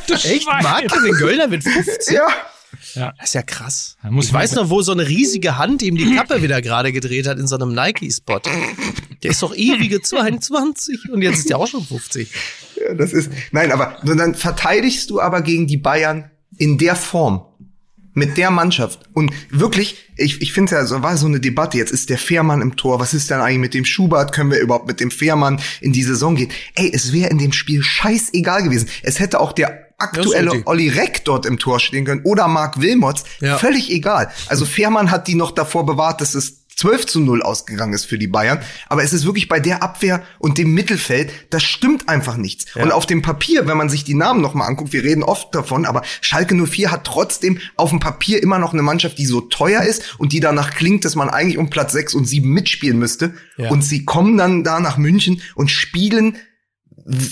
Echt? 0.06 0.42
Schwein. 0.42 0.62
Mark 0.62 0.88
Kevin 0.88 1.12
Göllner 1.18 1.50
wird 1.50 1.62
50? 1.64 2.14
Ja. 2.14 2.26
Das 2.94 3.12
ist 3.24 3.34
ja 3.34 3.42
krass. 3.42 3.96
Ich 4.02 4.24
ich 4.26 4.32
weiß 4.32 4.54
noch, 4.54 4.70
wo 4.70 4.82
so 4.82 4.92
eine 4.92 5.06
riesige 5.08 5.58
Hand 5.58 5.82
ihm 5.82 5.96
die 5.96 6.14
Kappe 6.14 6.42
wieder 6.42 6.60
gerade 6.62 6.92
gedreht 6.92 7.26
hat 7.26 7.38
in 7.38 7.46
so 7.46 7.56
einem 7.56 7.74
Nike-Spot. 7.74 8.40
Der 9.22 9.30
ist 9.30 9.42
doch 9.42 9.54
ewige 9.54 10.00
22 10.00 11.10
und 11.10 11.22
jetzt 11.22 11.38
ist 11.38 11.50
der 11.50 11.58
auch 11.58 11.66
schon 11.66 11.84
50. 11.84 12.30
Ja, 12.76 12.94
das 12.94 13.12
ist, 13.12 13.30
nein, 13.52 13.72
aber 13.72 13.96
dann 14.04 14.34
verteidigst 14.34 15.10
du 15.10 15.20
aber 15.20 15.42
gegen 15.42 15.66
die 15.66 15.76
Bayern 15.76 16.30
in 16.56 16.78
der 16.78 16.96
Form. 16.96 17.44
Mit 18.14 18.36
der 18.36 18.50
Mannschaft. 18.50 18.98
Und 19.12 19.32
wirklich, 19.48 19.96
ich, 20.16 20.42
ich 20.42 20.52
finde 20.52 20.74
ja, 20.74 20.84
so 20.86 21.04
war 21.04 21.16
so 21.16 21.26
eine 21.26 21.38
Debatte. 21.38 21.78
Jetzt 21.78 21.92
ist 21.92 22.10
der 22.10 22.18
Fährmann 22.18 22.62
im 22.62 22.74
Tor. 22.74 22.98
Was 22.98 23.14
ist 23.14 23.30
denn 23.30 23.38
eigentlich 23.38 23.58
mit 23.58 23.74
dem 23.74 23.84
Schubert? 23.84 24.32
Können 24.32 24.50
wir 24.50 24.58
überhaupt 24.58 24.88
mit 24.88 24.98
dem 24.98 25.12
Fährmann 25.12 25.60
in 25.80 25.92
die 25.92 26.02
Saison 26.02 26.34
gehen? 26.34 26.50
Ey, 26.74 26.90
es 26.92 27.12
wäre 27.12 27.30
in 27.30 27.38
dem 27.38 27.52
Spiel 27.52 27.80
scheißegal 27.80 28.64
gewesen. 28.64 28.88
Es 29.04 29.20
hätte 29.20 29.38
auch 29.38 29.52
der 29.52 29.87
aktuelle. 29.98 30.62
Olli 30.64 30.88
Reck 30.88 31.24
dort 31.24 31.44
im 31.44 31.58
Tor 31.58 31.80
stehen 31.80 32.04
können 32.04 32.22
oder 32.24 32.48
Marc 32.48 32.80
Wilmots. 32.80 33.24
Ja. 33.40 33.58
Völlig 33.58 33.90
egal. 33.90 34.30
Also 34.46 34.64
Fährmann 34.64 35.10
hat 35.10 35.28
die 35.28 35.34
noch 35.34 35.50
davor 35.50 35.84
bewahrt, 35.84 36.20
dass 36.20 36.34
es 36.34 36.58
12 36.78 37.06
zu 37.06 37.20
0 37.20 37.42
ausgegangen 37.42 37.92
ist 37.92 38.04
für 38.04 38.18
die 38.18 38.28
Bayern. 38.28 38.60
Aber 38.88 39.02
es 39.02 39.12
ist 39.12 39.24
wirklich 39.24 39.48
bei 39.48 39.58
der 39.58 39.82
Abwehr 39.82 40.22
und 40.38 40.58
dem 40.58 40.74
Mittelfeld, 40.74 41.32
das 41.50 41.64
stimmt 41.64 42.08
einfach 42.08 42.36
nichts. 42.36 42.66
Und 42.76 42.92
auf 42.92 43.04
dem 43.04 43.20
Papier, 43.20 43.66
wenn 43.66 43.76
man 43.76 43.88
sich 43.88 44.04
die 44.04 44.14
Namen 44.14 44.40
nochmal 44.40 44.68
anguckt, 44.68 44.92
wir 44.92 45.02
reden 45.02 45.24
oft 45.24 45.52
davon, 45.52 45.86
aber 45.86 46.02
Schalke 46.20 46.54
04 46.54 46.92
hat 46.92 47.02
trotzdem 47.02 47.58
auf 47.74 47.90
dem 47.90 47.98
Papier 47.98 48.40
immer 48.40 48.60
noch 48.60 48.74
eine 48.74 48.82
Mannschaft, 48.82 49.18
die 49.18 49.26
so 49.26 49.40
teuer 49.40 49.82
ist 49.82 50.20
und 50.20 50.32
die 50.32 50.38
danach 50.38 50.70
klingt, 50.70 51.04
dass 51.04 51.16
man 51.16 51.28
eigentlich 51.28 51.58
um 51.58 51.68
Platz 51.68 51.92
6 51.94 52.14
und 52.14 52.26
7 52.26 52.48
mitspielen 52.48 52.98
müsste. 52.98 53.34
Ja. 53.56 53.70
Und 53.70 53.82
sie 53.82 54.04
kommen 54.04 54.38
dann 54.38 54.62
da 54.62 54.78
nach 54.78 54.98
München 54.98 55.42
und 55.56 55.72
spielen 55.72 56.36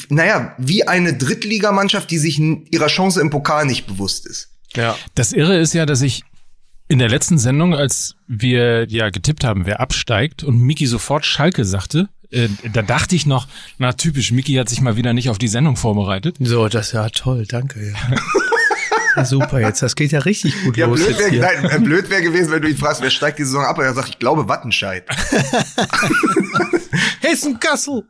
naja, 0.09 0.55
wie 0.59 0.87
eine 0.87 1.15
Drittligamannschaft, 1.15 2.11
die 2.11 2.19
sich 2.19 2.39
ihrer 2.39 2.87
Chance 2.87 3.21
im 3.21 3.31
Pokal 3.31 3.67
nicht 3.67 3.87
bewusst 3.87 4.27
ist. 4.27 4.51
Ja. 4.75 4.97
Das 5.15 5.33
Irre 5.33 5.59
ist 5.59 5.75
ja, 5.75 5.87
dass 5.87 6.03
ich 6.03 6.23
in 6.89 6.99
der 6.99 7.09
letzten 7.09 7.39
Sendung, 7.39 7.75
als 7.75 8.15
wir 8.27 8.87
ja 8.89 9.11
getippt 9.11 9.45
haben, 9.45 9.67
wer 9.67 9.81
absteigt 9.81 10.45
und 10.45 10.61
Miki 10.61 10.87
sofort 10.87 11.27
Schalke 11.27 11.65
sagte, 11.65 12.09
äh, 12.31 12.49
da 12.73 12.83
dachte 12.83 13.17
ich 13.17 13.27
noch, 13.27 13.49
na 13.79 13.93
typisch, 13.93 14.33
Miki 14.33 14.55
hat 14.55 14.69
sich 14.69 14.81
mal 14.81 14.97
wieder 14.97 15.13
nicht 15.13 15.31
auf 15.31 15.39
die 15.39 15.49
Sendung 15.49 15.77
vorbereitet. 15.77 16.37
So, 16.41 16.69
das 16.69 16.89
ist 16.89 16.93
ja 16.93 17.09
toll, 17.11 17.47
danke. 17.47 17.93
Ja. 17.93 18.17
Ja, 19.17 19.25
super, 19.25 19.61
jetzt, 19.61 19.81
das 19.81 19.97
geht 19.97 20.13
ja 20.13 20.19
richtig 20.21 20.55
gut 20.63 20.77
Ja, 20.77 20.87
los 20.87 20.99
blöd 20.99 21.09
jetzt 21.09 21.21
wäre 21.21 21.31
hier. 21.31 21.41
nein, 21.41 21.65
äh, 21.65 22.11
wär 22.11 22.21
gewesen, 22.21 22.53
wenn 22.53 22.61
du 22.61 22.69
ihn 22.69 22.77
fragst, 22.77 23.01
wer 23.01 23.11
steigt 23.11 23.39
die 23.39 23.45
Saison 23.45 23.65
ab? 23.65 23.79
Und 23.79 23.85
er 23.85 23.95
sagt, 23.95 24.11
ich 24.11 24.19
glaube 24.19 24.47
Wattenscheid. 24.47 25.05
Hessen-Kassel. 27.21 28.05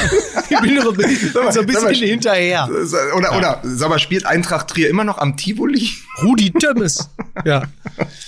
ich 0.50 0.60
bin 0.60 0.74
noch 0.74 0.92
bin 0.94 1.08
so 1.52 1.60
ein 1.60 1.66
bisschen 1.66 1.84
mal, 1.84 1.94
hinterher. 1.94 2.68
Oder, 3.16 3.36
oder, 3.36 3.60
sag 3.62 3.88
mal, 3.88 3.98
spielt 3.98 4.26
Eintracht 4.26 4.68
Trier 4.68 4.88
immer 4.88 5.04
noch 5.04 5.18
am 5.18 5.36
Tivoli? 5.36 5.88
Rudi 6.22 6.50
Tömmes. 6.50 7.10
Ja. 7.44 7.62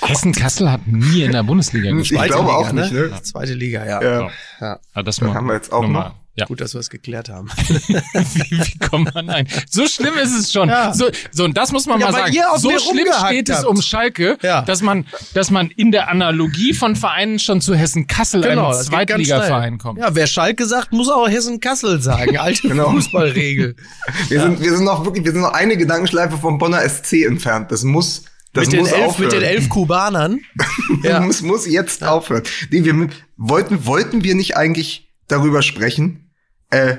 Hessen-Kassel 0.01 0.71
hat 0.71 0.87
nie 0.87 1.23
in 1.23 1.33
der 1.33 1.43
Bundesliga 1.43 1.91
gespielt. 1.91 2.23
Ich 2.23 2.31
glaube 2.31 2.53
auch 2.53 2.71
Liga, 2.71 2.83
nicht, 2.83 2.93
ne? 2.93 3.23
Zweite 3.23 3.55
Liga, 3.55 3.85
ja. 3.85 4.03
Ja. 4.03 4.31
ja. 4.61 4.79
Ah, 4.95 5.03
das 5.03 5.17
Das 5.17 5.29
haben 5.35 5.47
wir 5.47 5.55
jetzt 5.55 5.73
auch 5.73 5.87
noch. 5.87 6.15
Ja. 6.35 6.47
Gut, 6.47 6.62
dass 6.62 6.73
wir 6.73 6.81
es 6.81 6.88
geklärt 6.88 7.29
haben. 7.29 7.49
wie, 7.68 8.59
wie 8.59 8.79
kommt 8.79 9.14
man 9.14 9.29
ein? 9.29 9.47
So 9.68 9.87
schlimm 9.87 10.14
ist 10.14 10.33
es 10.35 10.51
schon. 10.51 10.71
Ja. 10.71 10.95
So, 10.95 11.11
so, 11.31 11.45
und 11.45 11.57
das 11.59 11.73
muss 11.73 11.85
man 11.87 12.01
Ja, 12.01 12.11
mal 12.11 12.12
sagen. 12.33 12.35
So 12.57 12.71
schlimm 12.79 13.07
steht 13.27 13.51
es 13.51 13.59
habt. 13.59 13.66
um 13.66 13.83
Schalke, 13.83 14.38
Ja. 14.42 14.62
dass 14.62 14.81
man, 14.81 15.05
dass 15.35 15.51
man 15.51 15.68
in 15.71 15.92
der 15.92 16.09
Analogie 16.09 16.73
von 16.73 16.97
Vereinen 16.97 17.38
schon 17.38 17.61
zu 17.61 17.75
Hessen-Kassel, 17.75 18.42
einem 18.45 18.57
Genau, 18.57 18.71
ganz 18.71 18.87
Zweitligaverein 18.87 19.77
kommt. 19.77 19.99
Ja, 19.99 20.14
wer 20.14 20.27
Schalke 20.27 20.64
sagt, 20.64 20.92
muss 20.92 21.11
auch 21.11 21.29
Hessen-Kassel 21.29 22.01
sagen. 22.01 22.38
Alte 22.38 22.66
Genau. 22.68 22.90
Fußballregel. 22.92 23.77
Wir 24.29 24.40
sind, 24.40 24.61
wir 24.61 24.75
sind 24.75 24.85
noch 24.85 25.05
wirklich, 25.05 25.25
wir 25.27 25.33
sind 25.33 25.42
noch 25.42 25.53
eine 25.53 25.77
Gedankenschleife 25.77 26.38
vom 26.38 26.57
Bonner 26.59 26.81
SC 26.88 27.25
entfernt. 27.27 27.71
Das 27.71 27.83
muss, 27.83 28.25
das 28.55 28.64
Mit 28.66 28.73
den, 28.73 28.81
muss 28.81 28.92
elf, 28.92 29.05
aufhören. 29.07 29.25
mit 29.27 29.33
den 29.35 29.42
elf 29.42 29.68
Kubanern. 29.68 30.40
ja. 31.03 31.21
muss, 31.21 31.42
muss 31.42 31.66
jetzt 31.66 32.03
aufhören. 32.05 32.42
Nee, 32.71 32.85
wir 32.85 33.09
wollten, 33.37 33.85
wollten 33.87 34.25
wir 34.25 34.35
nicht 34.35 34.57
eigentlich 34.57 35.12
darüber 35.29 35.63
sprechen, 35.63 36.31
äh, 36.71 36.97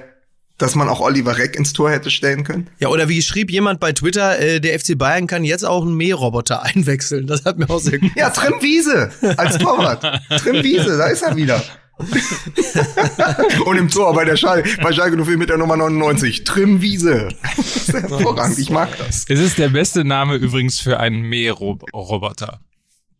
dass 0.57 0.75
man 0.75 0.87
auch 0.87 1.01
Oliver 1.01 1.37
Reck 1.37 1.55
ins 1.55 1.73
Tor 1.73 1.91
hätte 1.91 2.11
stellen 2.11 2.43
können? 2.43 2.69
Ja, 2.79 2.89
oder 2.89 3.09
wie 3.09 3.21
schrieb 3.21 3.51
jemand 3.51 3.79
bei 3.79 3.91
Twitter, 3.91 4.39
äh, 4.39 4.59
der 4.61 4.79
FC 4.79 4.97
Bayern 4.97 5.27
kann 5.27 5.43
jetzt 5.43 5.65
auch 5.65 5.83
einen 5.83 5.95
Mähroboter 5.95 6.63
einwechseln. 6.63 7.27
Das 7.27 7.45
hat 7.45 7.57
mir 7.57 7.69
auch 7.69 7.79
sehr 7.79 7.99
gut 7.99 8.11
Ja, 8.15 8.29
Trim 8.29 8.53
Wiese 8.61 9.11
als 9.37 9.57
Torwart. 9.57 10.01
Trim 10.39 10.63
Wiese, 10.63 10.97
da 10.97 11.07
ist 11.07 11.21
er 11.21 11.35
wieder. 11.35 11.61
Und 13.65 13.77
im 13.77 13.87
Tor 13.87 14.13
bei 14.13 14.25
der 14.25 14.35
Schalke, 14.35 14.69
bei 14.81 14.91
Schalke 14.91 15.23
04 15.23 15.37
mit 15.37 15.49
der 15.49 15.57
Nummer 15.57 15.77
99. 15.77 16.43
Trim 16.43 16.81
Wiese. 16.81 17.29
Das 17.55 17.89
ist 17.89 17.93
hervorragend, 17.93 18.57
ich 18.57 18.69
mag 18.69 18.89
das. 18.97 19.25
Es 19.27 19.39
ist 19.39 19.57
der 19.57 19.69
beste 19.69 20.03
Name 20.03 20.35
übrigens 20.35 20.79
für 20.79 20.99
einen 20.99 21.21
Mähroboter. 21.21 22.59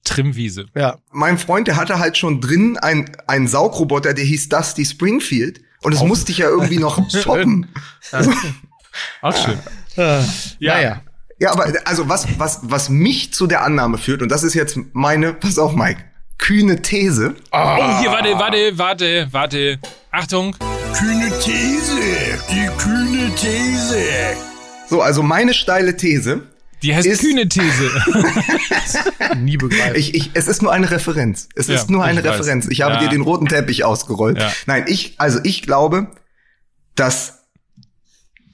Trimwiese. 0.04 0.66
Ja. 0.76 0.98
Mein 1.12 1.38
Freund, 1.38 1.68
der 1.68 1.76
hatte 1.76 2.00
halt 2.00 2.18
schon 2.18 2.42
drin 2.42 2.78
einen, 2.78 3.10
einen 3.28 3.48
Saugroboter, 3.48 4.13
der 4.13 4.26
hieß 4.26 4.50
Dusty 4.50 4.86
Springfield. 4.86 5.62
Und 5.82 5.94
das 5.94 6.04
musste 6.04 6.32
ich 6.32 6.39
ja 6.39 6.48
irgendwie 6.48 6.80
noch 6.80 7.00
toppen. 7.24 7.68
Auch 9.22 9.36
schön. 9.36 9.60
Äh, 9.98 10.24
ja. 10.60 10.80
ja. 10.80 11.02
Ja, 11.39 11.52
aber 11.52 11.74
also 11.86 12.08
was, 12.08 12.28
was, 12.38 12.60
was 12.63 12.89
mich 12.89 13.34
zu 13.34 13.48
der 13.48 13.63
Annahme 13.63 13.98
führt, 13.98 14.22
und 14.22 14.30
das 14.30 14.44
ist 14.44 14.54
jetzt 14.54 14.78
meine, 14.94 15.34
pass 15.34 15.60
auf, 15.60 15.76
Mike, 15.76 16.02
kühne 16.38 16.82
These. 16.82 17.36
Oh, 17.52 18.00
hier, 18.00 18.12
warte, 18.12 18.34
warte, 18.39 18.78
warte, 18.78 19.28
warte. 19.32 19.80
Achtung. 20.12 20.56
Kühne 20.94 21.30
These. 21.39 21.98
Die 22.50 22.70
kühne 22.78 23.34
These. 23.36 24.04
So, 24.88 25.02
also 25.02 25.24
meine 25.24 25.54
steile 25.54 25.98
These. 25.98 26.44
Die 26.84 26.93
heißt 26.96 27.08
Ist- 27.08 27.22
kühne 27.22 27.48
These. 27.48 27.89
Nie 29.38 29.58
begreifen. 29.58 29.96
Ich, 29.96 30.13
ich, 30.13 30.32
es 30.34 30.48
ist 30.48 30.62
nur 30.62 30.72
eine 30.72 30.91
Referenz. 30.91 31.50
Es 31.56 31.67
Ja, 31.67 31.76
ist 31.76 31.89
nur 31.89 32.04
eine 32.04 32.19
ich. 32.19 32.26
Referenz. 32.26 32.67
Ich 32.69 32.82
habe 32.82 32.96
Ja. 32.96 33.00
dir 33.02 33.10
den 33.10 33.22
roten 33.22 33.48
Teppich 33.48 33.84
ausgerollt. 33.84 34.38
Ja. 34.38 34.52
Nein, 34.65 34.86
ich, 34.88 35.15
also 35.17 35.39
ich 35.43 35.62
glaube, 35.62 36.08
dass 36.96 37.39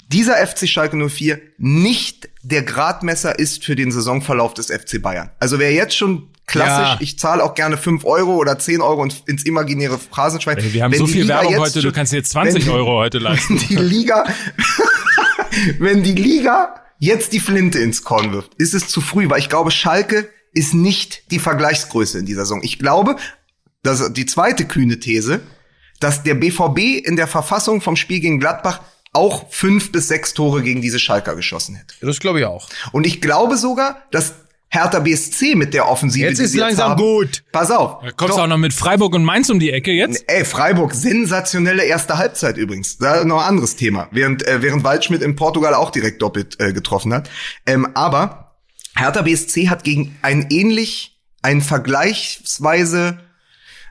dieser 0.08 0.36
FC 0.46 0.68
Schalke 0.68 0.96
04 1.10 1.40
nicht 1.58 2.30
der 2.42 2.64
Gradmesser 2.64 3.38
ist 3.38 3.64
für 3.66 3.76
den 3.76 3.92
Saisonverlauf 3.92 4.54
des 4.54 4.68
FC 4.68 5.02
Bayern. 5.02 5.30
Also 5.40 5.60
wer 5.60 5.72
jetzt 5.74 5.96
schon 5.96 6.30
klassisch, 6.48 6.88
Ja. 6.94 6.98
ich 7.00 7.20
zahle 7.20 7.44
auch 7.44 7.54
gerne 7.54 7.78
5 7.78 8.06
Euro 8.06 8.36
oder 8.38 8.58
10 8.58 8.82
Euro 8.82 9.04
ins, 9.04 9.22
ins 9.28 9.44
imaginäre 9.46 10.00
Phrasenschwein. 10.00 10.58
Wir 10.74 10.84
haben 10.84 10.92
Wenn 10.92 11.00
so 11.00 11.06
viel 11.08 11.22
Liga 11.24 11.42
Werbung 11.42 11.58
heute, 11.60 11.82
du 11.82 11.92
kannst 11.92 12.12
dir 12.12 12.18
wenn 12.18 12.26
20 12.26 12.64
die- 12.64 12.70
Euro 12.72 12.98
heute 12.98 13.18
leisten. 13.20 13.60
Wenn 13.60 13.68
die 13.68 13.76
Liga, 13.76 14.24
wenn 15.80 16.04
die 16.04 16.14
Liga 16.14 16.76
jetzt 17.00 17.34
die 17.34 17.40
Flinte 17.40 17.80
ins 17.80 18.04
Korn 18.04 18.32
wirft, 18.32 18.54
ist 18.56 18.74
es 18.74 18.88
zu 18.88 19.02
früh, 19.02 19.30
weil 19.30 19.40
ich 19.40 19.50
glaube, 19.50 19.72
Schalke 19.72 20.30
ist 20.54 20.74
nicht 20.74 21.32
die 21.32 21.40
Vergleichsgröße 21.40 22.20
in 22.20 22.26
dieser 22.26 22.42
Saison. 22.42 22.62
Ich 22.64 22.78
glaube, 22.78 23.16
dass 23.82 24.14
die 24.14 24.26
zweite 24.26 24.66
kühne 24.66 25.00
These, 25.00 25.42
dass 26.00 26.24
der 26.24 26.36
BVB 26.36 27.06
in 27.06 27.16
der 27.16 27.28
Verfassung 27.28 27.82
vom 27.82 27.96
Spiel 27.96 28.20
gegen 28.20 28.40
Gladbach 28.40 28.82
auch 29.14 29.52
fünf 29.52 29.92
bis 29.92 30.08
sechs 30.08 30.34
Tore 30.34 30.62
gegen 30.62 30.82
diese 30.82 31.00
Schalker 31.00 31.36
geschossen 31.36 31.76
hätte. 31.76 31.96
Das 32.02 32.20
glaube 32.20 32.40
ich 32.40 32.46
auch. 32.46 32.70
Und 32.92 33.08
ich 33.08 33.22
glaube 33.22 33.58
sogar, 33.58 34.04
dass 34.12 34.36
Hertha 34.72 35.00
BSC 35.00 35.56
mit 35.56 35.74
der 35.74 35.90
Offensive, 35.90 36.28
Jetzt 36.28 36.38
die 36.40 36.44
ist 36.44 36.52
sie 36.52 36.60
langsam 36.60 36.92
haben, 36.92 37.02
gut. 37.02 37.44
Pass 37.52 37.72
auf. 37.72 38.04
Da 38.04 38.12
kommst 38.12 38.38
du 38.38 38.42
auch 38.42 38.48
noch 38.48 38.58
mit 38.58 38.72
Freiburg 38.74 39.16
und 39.16 39.24
Mainz 39.24 39.50
um 39.50 39.60
die 39.60 39.72
Ecke 39.72 39.92
jetzt? 39.92 40.24
Ey, 40.28 40.46
Freiburg, 40.46 40.94
sensationelle 40.94 41.84
erste 41.86 42.18
Halbzeit 42.20 42.58
übrigens. 42.58 42.98
Da 43.00 43.24
noch 43.26 43.40
ein 43.42 43.48
anderes 43.48 43.76
Thema. 43.76 44.08
Während, 44.12 44.46
äh, 44.48 44.62
während 44.62 44.84
Waldschmidt 44.84 45.24
in 45.24 45.36
Portugal 45.36 45.74
auch 45.74 45.90
direkt 45.90 46.22
doppelt 46.22 46.60
äh, 46.60 46.72
getroffen 46.72 47.14
hat. 47.14 47.30
Ähm, 47.66 47.88
aber 47.96 48.56
Hertha 48.96 49.24
BSC 49.24 49.70
hat 49.70 49.84
gegen 49.84 50.16
ein 50.22 50.48
ähnlich, 50.52 51.20
ein 51.42 51.62
vergleichsweise, 51.62 53.20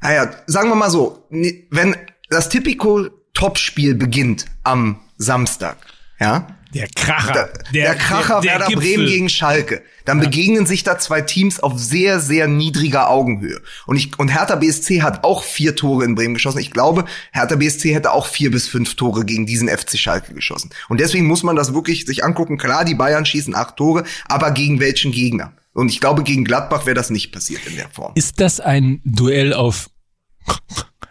naja, 0.00 0.30
sagen 0.46 0.68
wir 0.68 0.76
mal 0.76 0.90
so, 0.90 1.26
ni- 1.30 1.66
wenn 1.70 1.96
das 2.30 2.48
Tipico 2.48 3.08
Topspiel 3.34 3.94
beginnt 3.94 4.46
am 4.64 5.00
Samstag, 5.16 5.76
ja, 6.20 6.46
Der 6.74 6.88
Kracher. 6.94 7.32
da, 7.32 7.48
der, 7.72 7.94
Kracher 7.94 8.40
der 8.40 8.52
Werder 8.52 8.66
Gipfel. 8.66 8.82
Bremen 8.82 9.06
gegen 9.06 9.28
Schalke. 9.28 9.82
Dann 10.04 10.20
begegnen 10.20 10.66
sich 10.66 10.84
da 10.84 10.98
zwei 10.98 11.20
Teams 11.20 11.60
auf 11.60 11.78
sehr, 11.78 12.20
sehr 12.20 12.46
niedriger 12.46 13.10
Augenhöhe. 13.10 13.60
Und 13.86 13.96
ich, 13.96 14.18
und 14.18 14.28
Hertha 14.28 14.56
BSC 14.56 15.02
hat 15.02 15.24
auch 15.24 15.42
vier 15.42 15.76
Tore 15.76 16.04
in 16.04 16.14
Bremen 16.14 16.34
geschossen. 16.34 16.58
Ich 16.58 16.70
glaube, 16.70 17.04
Hertha 17.32 17.56
BSC 17.56 17.94
hätte 17.94 18.12
auch 18.12 18.26
vier 18.26 18.50
bis 18.50 18.68
fünf 18.68 18.96
Tore 18.96 19.24
gegen 19.24 19.46
diesen 19.46 19.68
FC 19.68 19.98
Schalke 19.98 20.34
geschossen. 20.34 20.70
Und 20.88 21.00
deswegen 21.00 21.26
muss 21.26 21.42
man 21.42 21.56
das 21.56 21.74
wirklich 21.74 22.06
sich 22.06 22.24
angucken. 22.24 22.58
Klar, 22.58 22.84
die 22.84 22.94
Bayern 22.94 23.26
schießen 23.26 23.54
acht 23.54 23.76
Tore, 23.76 24.04
aber 24.26 24.50
gegen 24.50 24.80
welchen 24.80 25.12
Gegner? 25.12 25.52
Und 25.74 25.90
ich 25.90 26.00
glaube, 26.00 26.22
gegen 26.22 26.44
Gladbach 26.44 26.86
wäre 26.86 26.94
das 26.94 27.10
nicht 27.10 27.30
passiert 27.30 27.66
in 27.66 27.76
der 27.76 27.88
Form. 27.88 28.12
Ist 28.14 28.40
das 28.40 28.60
ein 28.60 29.00
Duell 29.04 29.52
auf 29.52 29.90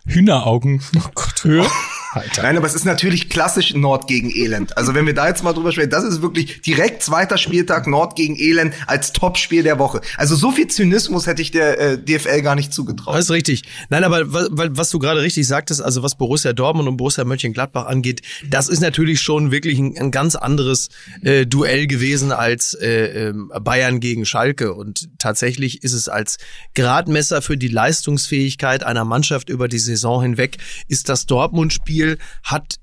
Hühneraugen? 0.06 0.82
Oh 0.96 1.10
Gott, 1.14 1.44
Höhe? 1.44 1.66
Nein, 2.42 2.58
aber 2.58 2.68
es 2.68 2.76
ist 2.76 2.86
natürlich 2.86 3.30
klassisch 3.30 3.74
Nord 3.74 4.08
gegen 4.08 4.30
Elend. 4.30 4.78
Also 4.78 4.94
wenn 4.94 5.06
wir 5.06 5.14
da 5.14 5.28
jetzt 5.28 5.44
mal 5.44 5.54
drüber 5.54 5.72
sprechen, 5.72 5.90
das 5.90 6.04
ist 6.04 6.22
wirklich 6.22 6.62
direkt 6.62 7.04
zweiter 7.04 7.38
Spieltag 7.38 7.88
Nord 7.88 8.16
gegen 8.16 8.36
Elend 8.36 8.74
als 8.88 9.14
Topspiel 9.14 9.64
der 9.64 9.80
Woche. 9.80 10.02
Also 10.18 10.36
so 10.36 10.52
viel 10.52 10.68
Zynismus 10.68 11.28
hätte 11.28 11.42
ich 11.42 11.52
der 11.52 11.80
äh, 11.80 11.98
DFL 11.98 12.42
gar 12.42 12.56
nicht 12.56 12.74
zugetraut. 12.74 13.16
Das 13.16 13.26
ist 13.26 13.32
richtig. 13.32 13.64
Nein, 13.90 14.04
aber 14.04 14.32
was, 14.32 14.50
was 14.52 14.90
du 14.90 15.00
gerade 15.00 15.22
richtig 15.22 15.48
sagtest, 15.48 15.82
also 15.82 16.04
was 16.04 16.16
Borussia 16.16 16.54
Dortmund 16.54 16.88
und 16.88 16.98
Borussia 16.98 17.24
Mönchengladbach 17.24 17.86
angeht, 17.86 18.22
das 18.50 18.70
ist 18.70 18.82
natürlich 18.82 19.22
schon 19.22 19.52
wirklich 19.52 19.80
ein, 19.80 19.98
ein 19.98 20.12
ganz 20.12 20.36
anderes 20.36 20.90
äh, 21.22 21.46
Duell 21.46 21.88
gewesen 21.88 22.32
als 22.32 22.74
äh, 22.74 23.28
ähm, 23.28 23.52
Bayern 23.62 24.00
gegen 24.00 24.26
Schalke. 24.26 24.74
Und 24.74 25.10
tatsächlich 25.20 25.84
ist 25.84 25.94
es 25.94 26.10
als 26.10 26.38
Gradmesser 26.76 27.42
für 27.42 27.58
die 27.58 27.68
Leistungsfähigkeit 27.68 28.84
einer 28.84 29.06
Mannschaft 29.06 29.50
über 29.50 29.68
die 29.68 29.80
Saison 29.80 30.22
hinweg, 30.22 30.58
ist 30.88 31.10
das 31.10 31.26
Dortmund-Spiel 31.26 32.07
hat 32.44 32.78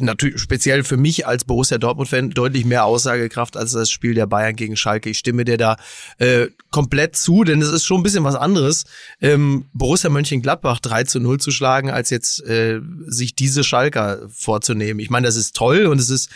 natürlich 0.00 0.40
speziell 0.40 0.84
für 0.84 0.96
mich 0.96 1.26
als 1.26 1.44
Borussia 1.44 1.78
Dortmund-Fan 1.78 2.30
deutlich 2.30 2.64
mehr 2.64 2.84
Aussagekraft 2.84 3.56
als 3.56 3.72
das 3.72 3.90
Spiel 3.90 4.14
der 4.14 4.26
Bayern 4.26 4.56
gegen 4.56 4.76
Schalke. 4.76 5.10
Ich 5.10 5.18
stimme 5.18 5.44
dir 5.44 5.58
da 5.58 5.76
äh, 6.18 6.48
komplett 6.70 7.16
zu, 7.16 7.44
denn 7.44 7.60
es 7.60 7.68
ist 7.68 7.84
schon 7.84 8.00
ein 8.00 8.02
bisschen 8.02 8.24
was 8.24 8.34
anderes, 8.34 8.84
ähm, 9.20 9.66
Borussia 9.72 10.10
Mönchengladbach 10.10 10.80
3 10.80 11.04
zu 11.04 11.20
0 11.20 11.38
zu 11.38 11.50
schlagen, 11.50 11.90
als 11.90 12.10
jetzt 12.10 12.42
äh, 12.44 12.80
sich 13.06 13.34
diese 13.34 13.64
Schalker 13.64 14.28
vorzunehmen. 14.30 15.00
Ich 15.00 15.10
meine, 15.10 15.26
das 15.26 15.36
ist 15.36 15.54
toll 15.54 15.86
und 15.86 16.00
es 16.00 16.10
ist 16.10 16.30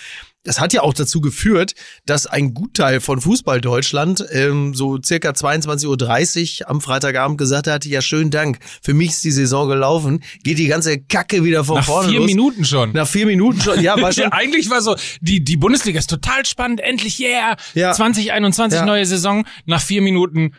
das 0.44 0.60
hat 0.60 0.72
ja 0.72 0.82
auch 0.82 0.94
dazu 0.94 1.20
geführt, 1.20 1.74
dass 2.06 2.26
ein 2.26 2.54
Gutteil 2.54 3.00
von 3.00 3.20
Fußball 3.20 3.60
Deutschland 3.60 4.24
ähm, 4.30 4.72
so 4.74 4.98
circa 5.02 5.30
22.30 5.30 6.60
Uhr 6.62 6.70
am 6.70 6.80
Freitagabend 6.80 7.38
gesagt 7.38 7.66
hat, 7.66 7.84
ja, 7.84 8.00
schönen 8.00 8.30
Dank, 8.30 8.58
für 8.82 8.94
mich 8.94 9.10
ist 9.10 9.24
die 9.24 9.30
Saison 9.30 9.68
gelaufen, 9.68 10.22
geht 10.44 10.58
die 10.58 10.68
ganze 10.68 11.00
Kacke 11.00 11.44
wieder 11.44 11.64
von 11.64 11.76
Nach 11.76 11.84
vorne 11.84 12.08
vier 12.10 12.20
los. 12.20 12.26
Minuten 12.26 12.64
schon. 12.64 12.92
Nach 12.92 13.06
vier 13.08 13.26
Minuten 13.26 13.60
schon, 13.60 13.82
ja, 13.82 13.98
war 14.00 14.12
schon. 14.12 14.32
Eigentlich 14.32 14.70
war 14.70 14.80
so, 14.80 14.96
die, 15.20 15.42
die 15.44 15.56
Bundesliga 15.56 15.98
ist 15.98 16.08
total 16.10 16.46
spannend, 16.46 16.80
endlich, 16.80 17.18
yeah, 17.20 17.56
Ja. 17.74 17.92
2021 17.92 18.78
Ja. 18.78 18.86
neue 18.86 19.04
Saison, 19.06 19.44
nach 19.66 19.82
vier 19.82 20.02
Minuten, 20.02 20.52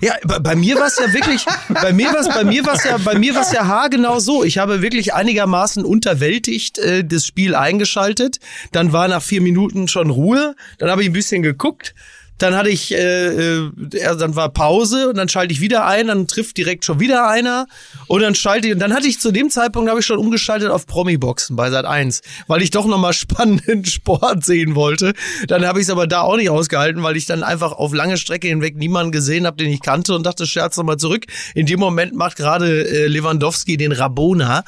Ja, 0.00 0.14
bei, 0.40 0.56
mir 0.56 0.76
war 0.76 0.86
es 0.86 0.98
ja 0.98 1.12
wirklich, 1.12 1.44
bei 1.68 1.92
mir 1.92 2.06
war 2.08 2.34
bei 2.34 2.44
mir 2.44 2.66
war's 2.66 2.84
ja, 2.84 2.96
bei 2.98 3.18
mir 3.18 3.34
war's 3.34 3.52
ja 3.52 3.66
haargenau 3.66 4.18
so. 4.18 4.44
Ich 4.44 4.58
habe 4.58 4.82
wirklich 4.82 5.14
einigermaßen 5.14 5.84
unterwältigt 5.84 6.78
äh, 6.78 7.04
das 7.04 7.26
Spiel 7.26 7.54
eingeschaltet. 7.54 8.38
Dann 8.72 8.92
war 8.92 9.08
nach 9.08 9.22
vier 9.22 9.40
Minuten 9.40 9.88
schon 9.88 10.10
Ruhe. 10.10 10.56
Dann 10.78 10.90
habe 10.90 11.02
ich 11.02 11.08
ein 11.08 11.12
bisschen 11.12 11.42
geguckt. 11.42 11.94
Dann 12.38 12.54
hatte 12.54 12.68
ich, 12.68 12.92
äh, 12.92 13.26
äh, 13.26 13.70
dann 14.18 14.34
war 14.34 14.48
Pause 14.48 15.08
und 15.08 15.16
dann 15.16 15.28
schalte 15.28 15.52
ich 15.52 15.60
wieder 15.60 15.86
ein, 15.86 16.08
dann 16.08 16.26
trifft 16.26 16.56
direkt 16.56 16.84
schon 16.84 17.00
wieder 17.00 17.28
einer 17.28 17.66
und 18.08 18.22
dann 18.22 18.34
schalte 18.34 18.66
ich, 18.68 18.74
und 18.74 18.80
dann 18.80 18.92
hatte 18.92 19.06
ich 19.06 19.20
zu 19.20 19.30
dem 19.30 19.50
Zeitpunkt, 19.50 19.88
habe 19.88 20.00
ich 20.00 20.06
schon 20.06 20.18
umgeschaltet 20.18 20.70
auf 20.70 20.86
Promi-Boxen 20.86 21.56
bei 21.56 21.70
Sat 21.70 21.84
1, 21.84 22.22
weil 22.48 22.62
ich 22.62 22.70
doch 22.70 22.86
nochmal 22.86 23.12
spannenden 23.24 23.84
Sport 23.84 24.44
sehen 24.44 24.74
wollte. 24.74 25.14
Dann 25.46 25.64
habe 25.64 25.80
ich 25.80 25.84
es 25.84 25.90
aber 25.90 26.06
da 26.06 26.22
auch 26.22 26.36
nicht 26.36 26.50
ausgehalten, 26.50 27.02
weil 27.02 27.16
ich 27.16 27.26
dann 27.26 27.42
einfach 27.42 27.72
auf 27.72 27.94
lange 27.94 28.16
Strecke 28.16 28.48
hinweg 28.48 28.76
niemanden 28.76 29.12
gesehen 29.12 29.46
habe, 29.46 29.56
den 29.56 29.70
ich 29.70 29.80
kannte 29.80 30.14
und 30.14 30.24
dachte, 30.24 30.46
scherz 30.46 30.76
nochmal 30.76 30.96
zurück. 30.96 31.26
In 31.54 31.66
dem 31.66 31.80
Moment 31.80 32.14
macht 32.14 32.36
gerade 32.36 32.88
äh, 32.88 33.06
Lewandowski 33.06 33.76
den 33.76 33.92
Rabona. 33.92 34.64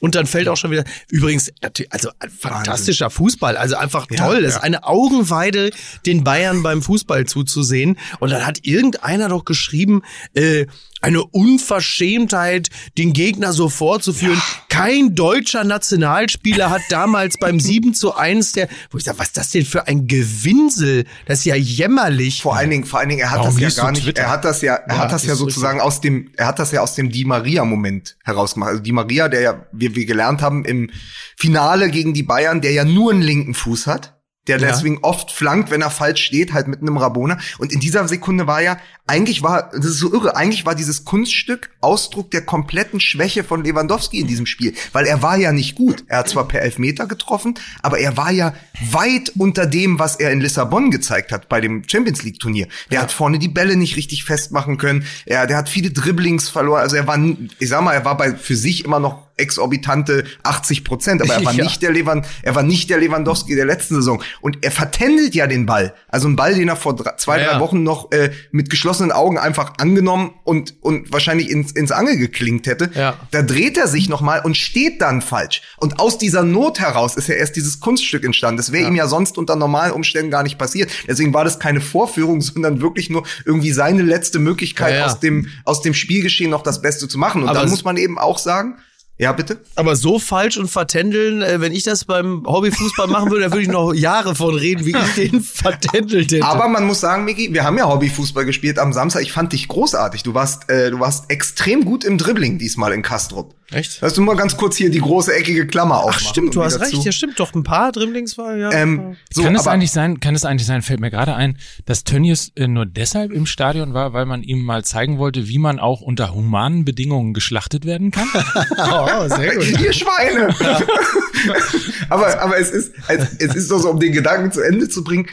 Und 0.00 0.14
dann 0.14 0.26
fällt 0.26 0.48
auch 0.48 0.56
schon 0.56 0.70
wieder, 0.70 0.84
übrigens, 1.08 1.52
also 1.90 2.10
ein 2.18 2.30
fantastischer 2.30 3.10
Fußball, 3.10 3.56
also 3.56 3.76
einfach 3.76 4.06
toll. 4.06 4.42
Das 4.42 4.56
ist 4.56 4.62
eine 4.62 4.84
Augenweide, 4.84 5.70
den 6.06 6.24
Bayern 6.24 6.62
beim 6.62 6.82
Fußball 6.82 7.26
zuzusehen. 7.26 7.98
Und 8.18 8.30
dann 8.30 8.46
hat 8.46 8.60
irgendeiner 8.64 9.28
doch 9.28 9.44
geschrieben, 9.44 10.02
äh, 10.34 10.66
eine 11.00 11.22
Unverschämtheit, 11.24 12.68
den 12.98 13.12
Gegner 13.12 13.52
so 13.52 13.68
vorzuführen. 13.68 14.40
Kein 14.68 15.14
deutscher 15.14 15.64
Nationalspieler 15.64 16.70
hat 16.70 16.82
damals 16.90 17.36
beim 17.38 17.58
7 17.60 17.94
zu 17.94 18.14
1 18.14 18.52
der, 18.52 18.68
wo 18.90 18.98
ich 18.98 19.04
sage, 19.04 19.18
was 19.18 19.28
ist 19.28 19.36
das 19.36 19.50
denn 19.50 19.64
für 19.64 19.86
ein 19.86 20.06
Gewinsel? 20.06 21.04
Das 21.26 21.40
ist 21.40 21.44
ja 21.46 21.54
jämmerlich. 21.56 22.42
Vor 22.42 22.56
allen 22.56 22.70
Dingen, 22.70 22.84
vor 22.84 23.00
allen 23.00 23.08
Dingen, 23.08 23.20
er 23.20 23.30
hat 23.30 23.40
Warum 23.40 23.58
das 23.58 23.76
ja 23.76 23.82
gar 23.82 23.92
nicht, 23.92 24.04
Twitter? 24.04 24.22
er 24.22 24.30
hat 24.30 24.44
das 24.44 24.62
ja, 24.62 24.74
er 24.74 24.94
Ja, 24.96 25.02
hat 25.02 25.12
das 25.12 25.24
ja 25.24 25.34
sozusagen 25.34 25.80
aus 25.80 26.00
dem, 26.00 26.30
er 26.36 26.46
hat 26.46 26.58
das 26.58 26.72
ja 26.72 26.80
aus 26.80 26.94
dem 26.94 27.10
Di 27.10 27.24
Maria 27.24 27.64
Moment 27.64 28.16
herausgemacht. 28.24 28.70
Also 28.70 28.82
Di 28.82 28.92
Maria, 28.92 29.28
der 29.28 29.40
ja, 29.40 29.66
wie 29.72 29.94
wir 29.94 30.06
gelernt 30.06 30.42
haben 30.42 30.64
im 30.64 30.90
Finale 31.36 31.90
gegen 31.90 32.14
die 32.14 32.22
Bayern, 32.22 32.60
der 32.60 32.72
ja 32.72 32.84
nur 32.84 33.12
einen 33.12 33.22
linken 33.22 33.54
Fuß 33.54 33.86
hat. 33.86 34.19
Der 34.58 34.68
Ja. 34.68 34.74
deswegen 34.74 34.98
oft 35.02 35.30
flankt, 35.30 35.70
wenn 35.70 35.82
er 35.82 35.90
falsch 35.90 36.22
steht, 36.22 36.52
halt 36.52 36.68
mit 36.68 36.80
einem 36.80 36.96
Rabona. 36.96 37.38
Und 37.58 37.72
in 37.72 37.80
dieser 37.80 38.06
Sekunde 38.08 38.46
war 38.46 38.62
ja, 38.62 38.78
eigentlich 39.06 39.42
war, 39.42 39.70
das 39.72 39.84
ist 39.86 39.98
so 39.98 40.12
irre, 40.12 40.36
eigentlich 40.36 40.66
war 40.66 40.74
dieses 40.74 41.04
Kunststück 41.04 41.70
Ausdruck 41.80 42.30
der 42.30 42.42
kompletten 42.42 43.00
Schwäche 43.00 43.42
von 43.42 43.64
Lewandowski 43.64 44.20
in 44.20 44.26
diesem 44.28 44.46
Spiel. 44.46 44.74
Weil 44.92 45.06
er 45.06 45.22
war 45.22 45.36
ja 45.36 45.50
nicht 45.52 45.74
gut. 45.74 46.04
Er 46.06 46.18
hat 46.18 46.28
zwar 46.28 46.46
per 46.46 46.62
Elfmeter 46.62 47.06
getroffen, 47.06 47.54
aber 47.82 47.98
er 47.98 48.16
war 48.16 48.30
ja 48.30 48.54
weit 48.90 49.32
unter 49.36 49.66
dem, 49.66 49.98
was 49.98 50.16
er 50.16 50.30
in 50.30 50.40
Lissabon 50.40 50.90
gezeigt 50.90 51.32
hat 51.32 51.48
bei 51.48 51.60
dem 51.60 51.82
Champions 51.88 52.22
League 52.22 52.38
Turnier. 52.38 52.68
Der 52.90 53.02
hat 53.02 53.10
vorne 53.10 53.38
die 53.38 53.48
Bälle 53.48 53.76
nicht 53.76 53.96
richtig 53.96 54.24
festmachen 54.24 54.78
können. 54.78 55.04
Er, 55.26 55.46
der 55.46 55.56
hat 55.56 55.68
viele 55.68 55.90
Dribblings 55.90 56.48
verloren. 56.48 56.80
Also 56.82 56.96
er 56.96 57.06
war, 57.06 57.18
ich 57.58 57.68
sag 57.68 57.82
mal, 57.82 57.94
er 57.94 58.04
war 58.04 58.16
bei, 58.16 58.34
für 58.34 58.56
sich 58.56 58.84
immer 58.84 59.00
noch 59.00 59.29
exorbitante 59.40 60.24
80 60.42 60.84
Prozent, 60.84 61.22
aber 61.22 61.34
er 61.34 61.44
war 61.44 61.52
Ja. 61.60 61.64
nicht 61.64 61.82
der 61.82 61.90
Lewand, 61.92 62.26
er 62.42 62.54
war 62.54 62.62
nicht 62.62 62.90
der 62.90 62.98
Lewandowski 62.98 63.54
der 63.56 63.66
letzten 63.66 63.96
Saison. 63.96 64.22
Und 64.40 64.58
er 64.62 64.70
vertändelt 64.70 65.34
ja 65.34 65.46
den 65.46 65.66
Ball. 65.66 65.94
Also 66.08 66.28
ein 66.28 66.36
Ball, 66.36 66.54
den 66.54 66.68
er 66.68 66.76
vor 66.76 66.94
drei, 66.96 67.12
zwei, 67.16 67.40
Ja. 67.40 67.52
drei 67.54 67.60
Wochen 67.60 67.82
noch 67.82 68.12
äh, 68.12 68.30
mit 68.52 68.70
geschlossenen 68.70 69.12
Augen 69.12 69.38
einfach 69.38 69.74
angenommen 69.78 70.32
und, 70.44 70.74
und 70.80 71.12
wahrscheinlich 71.12 71.50
ins, 71.50 71.72
ins 71.72 71.90
Angel 71.92 72.16
geklingt 72.16 72.66
hätte. 72.66 72.90
Ja. 72.94 73.16
Da 73.30 73.42
dreht 73.42 73.76
er 73.78 73.88
sich 73.88 74.08
nochmal 74.08 74.40
und 74.44 74.56
steht 74.56 75.00
dann 75.02 75.22
falsch. 75.22 75.62
Und 75.78 75.98
aus 75.98 76.18
dieser 76.18 76.42
Not 76.42 76.78
heraus 76.80 77.16
ist 77.16 77.28
ja 77.28 77.34
erst 77.34 77.56
dieses 77.56 77.80
Kunststück 77.80 78.24
entstanden. 78.24 78.56
Das 78.58 78.72
wäre 78.72 78.88
ihm 78.88 78.94
ja 78.96 79.08
sonst 79.08 79.38
unter 79.38 79.56
normalen 79.56 79.92
Umständen 79.92 80.30
gar 80.30 80.42
nicht 80.42 80.58
passiert. 80.58 80.90
Deswegen 81.08 81.34
war 81.34 81.44
das 81.44 81.58
keine 81.58 81.80
Vorführung, 81.80 82.40
sondern 82.40 82.80
wirklich 82.80 83.10
nur 83.10 83.24
irgendwie 83.44 83.72
seine 83.72 84.02
letzte 84.02 84.38
Möglichkeit, 84.38 85.02
aus 85.02 85.20
dem, 85.20 85.48
aus 85.64 85.82
dem 85.82 85.94
Spielgeschehen 85.94 86.50
noch 86.50 86.62
das 86.62 86.82
Beste 86.82 87.08
zu 87.08 87.18
machen. 87.18 87.42
Und 87.42 87.48
Aber 87.48 87.58
dann 87.58 87.66
es- 87.66 87.70
muss 87.72 87.84
man 87.84 87.96
eben 87.96 88.18
auch 88.18 88.38
sagen, 88.38 88.76
ja, 89.20 89.32
bitte? 89.32 89.60
Aber 89.76 89.96
so 89.96 90.18
falsch 90.18 90.56
und 90.56 90.68
vertändeln, 90.68 91.42
äh, 91.42 91.60
wenn 91.60 91.72
ich 91.72 91.82
das 91.82 92.06
beim 92.06 92.44
Hobbyfußball 92.46 93.06
machen 93.06 93.30
würde, 93.30 93.44
da 93.44 93.50
würde 93.50 93.62
ich 93.62 93.68
noch 93.68 93.92
Jahre 93.92 94.34
von 94.34 94.54
reden, 94.54 94.86
wie 94.86 94.96
ich 94.96 95.14
den 95.30 95.42
vertändelt 95.42 96.32
hätte. 96.32 96.44
Aber 96.44 96.68
man 96.68 96.86
muss 96.86 97.00
sagen, 97.00 97.24
Miki, 97.26 97.52
wir 97.52 97.64
haben 97.64 97.76
ja 97.76 97.86
Hobbyfußball 97.86 98.46
gespielt 98.46 98.78
am 98.78 98.92
Samstag. 98.94 99.22
Ich 99.22 99.32
fand 99.32 99.52
dich 99.52 99.68
großartig. 99.68 100.22
Du 100.22 100.32
warst, 100.32 100.70
äh, 100.70 100.90
du 100.90 101.00
warst 101.00 101.30
extrem 101.30 101.84
gut 101.84 102.02
im 102.04 102.16
Dribbling 102.16 102.58
diesmal 102.58 102.92
in 102.92 103.02
Kastrop. 103.02 103.54
Echt? 103.72 103.98
Lass 104.00 104.14
du 104.14 104.22
mal 104.22 104.34
ganz 104.34 104.56
kurz 104.56 104.76
hier 104.76 104.90
die 104.90 104.98
große 104.98 105.32
eckige 105.32 105.64
Klammer 105.64 105.98
aufmachen. 105.98 106.22
Ach 106.24 106.30
stimmt, 106.30 106.56
du 106.56 106.64
hast 106.64 106.80
recht, 106.80 106.90
zu- 106.90 107.02
ja 107.02 107.12
stimmt, 107.12 107.38
doch 107.38 107.54
ein 107.54 107.62
paar 107.62 107.92
Dribblings 107.92 108.36
war, 108.36 108.56
ja. 108.56 108.72
Ähm, 108.72 109.16
so, 109.32 109.44
kann 109.44 109.54
es 109.54 109.68
eigentlich 109.68 109.92
sein, 109.92 110.18
kann 110.18 110.34
es 110.34 110.44
eigentlich 110.44 110.66
sein, 110.66 110.82
fällt 110.82 110.98
mir 110.98 111.10
gerade 111.10 111.36
ein, 111.36 111.56
dass 111.84 112.02
Tönnies 112.02 112.50
äh, 112.56 112.66
nur 112.66 112.84
deshalb 112.84 113.30
im 113.30 113.46
Stadion 113.46 113.94
war, 113.94 114.12
weil 114.12 114.26
man 114.26 114.42
ihm 114.42 114.64
mal 114.64 114.84
zeigen 114.84 115.18
wollte, 115.18 115.46
wie 115.46 115.58
man 115.58 115.78
auch 115.78 116.00
unter 116.00 116.34
humanen 116.34 116.84
Bedingungen 116.84 117.32
geschlachtet 117.32 117.84
werden 117.84 118.10
kann? 118.10 118.26
oh, 119.18 119.28
sehr 119.28 119.60
Ihr 119.80 119.92
Schweine! 119.92 120.54
aber, 122.08 122.40
aber 122.40 122.58
es 122.58 122.70
ist, 122.70 122.92
es 123.08 123.54
ist 123.54 123.70
doch 123.70 123.78
so, 123.78 123.90
um 123.90 124.00
den 124.00 124.12
Gedanken 124.12 124.52
zu 124.52 124.60
Ende 124.60 124.88
zu 124.88 125.04
bringen, 125.04 125.28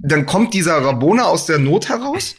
dann 0.00 0.26
kommt 0.26 0.54
dieser 0.54 0.76
Rabona 0.76 1.24
aus 1.24 1.46
der 1.46 1.58
Not 1.58 1.88
heraus 1.88 2.36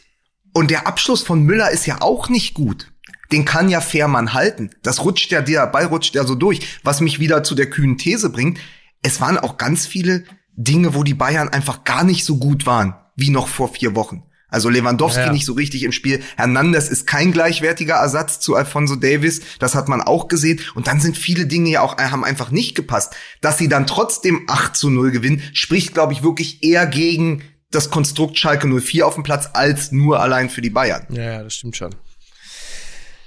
Und 0.52 0.70
der 0.70 0.86
Abschluss 0.86 1.22
von 1.22 1.42
Müller 1.42 1.70
ist 1.70 1.86
ja 1.86 2.00
auch 2.00 2.28
nicht 2.28 2.54
gut. 2.54 2.92
Den 3.32 3.44
kann 3.44 3.68
ja 3.68 3.80
Fährmann 3.80 4.32
halten. 4.32 4.70
Das 4.82 5.04
rutscht 5.04 5.30
ja, 5.30 5.40
der 5.40 5.66
Ball 5.66 5.86
rutscht 5.86 6.14
ja 6.14 6.24
so 6.24 6.34
durch. 6.34 6.80
Was 6.82 7.00
mich 7.00 7.20
wieder 7.20 7.44
zu 7.44 7.54
der 7.54 7.70
kühnen 7.70 7.96
These 7.96 8.30
bringt. 8.30 8.58
Es 9.02 9.20
waren 9.20 9.38
auch 9.38 9.56
ganz 9.56 9.86
viele 9.86 10.24
Dinge, 10.56 10.94
wo 10.94 11.04
die 11.04 11.14
Bayern 11.14 11.48
einfach 11.48 11.84
gar 11.84 12.04
nicht 12.04 12.24
so 12.24 12.38
gut 12.38 12.66
waren, 12.66 12.94
wie 13.16 13.30
noch 13.30 13.48
vor 13.48 13.68
vier 13.68 13.94
Wochen. 13.94 14.24
Also 14.50 14.68
Lewandowski 14.68 15.20
Ja, 15.20 15.26
ja. 15.26 15.32
nicht 15.32 15.46
so 15.46 15.52
richtig 15.54 15.82
im 15.82 15.92
Spiel. 15.92 16.22
Hernandez 16.36 16.88
ist 16.88 17.06
kein 17.06 17.32
gleichwertiger 17.32 17.94
Ersatz 17.94 18.40
zu 18.40 18.54
Alfonso 18.54 18.96
Davis. 18.96 19.40
Das 19.58 19.74
hat 19.74 19.88
man 19.88 20.00
auch 20.00 20.28
gesehen. 20.28 20.60
Und 20.74 20.86
dann 20.86 21.00
sind 21.00 21.16
viele 21.16 21.46
Dinge 21.46 21.70
ja 21.70 21.82
auch, 21.82 21.98
haben 21.98 22.24
einfach 22.24 22.50
nicht 22.50 22.74
gepasst. 22.74 23.14
Dass 23.40 23.58
sie 23.58 23.68
dann 23.68 23.86
trotzdem 23.86 24.44
8 24.48 24.76
zu 24.76 24.90
0 24.90 25.10
gewinnen, 25.10 25.42
spricht, 25.52 25.94
glaube 25.94 26.12
ich, 26.12 26.22
wirklich 26.22 26.62
eher 26.62 26.86
gegen 26.86 27.42
das 27.70 27.90
Konstrukt 27.90 28.38
Schalke 28.38 28.66
04 28.66 29.06
auf 29.06 29.14
dem 29.14 29.22
Platz 29.22 29.50
als 29.52 29.92
nur 29.92 30.20
allein 30.20 30.50
für 30.50 30.60
die 30.60 30.70
Bayern. 30.70 31.06
Ja, 31.10 31.22
ja, 31.22 31.42
das 31.42 31.54
stimmt 31.54 31.76
schon. 31.76 31.94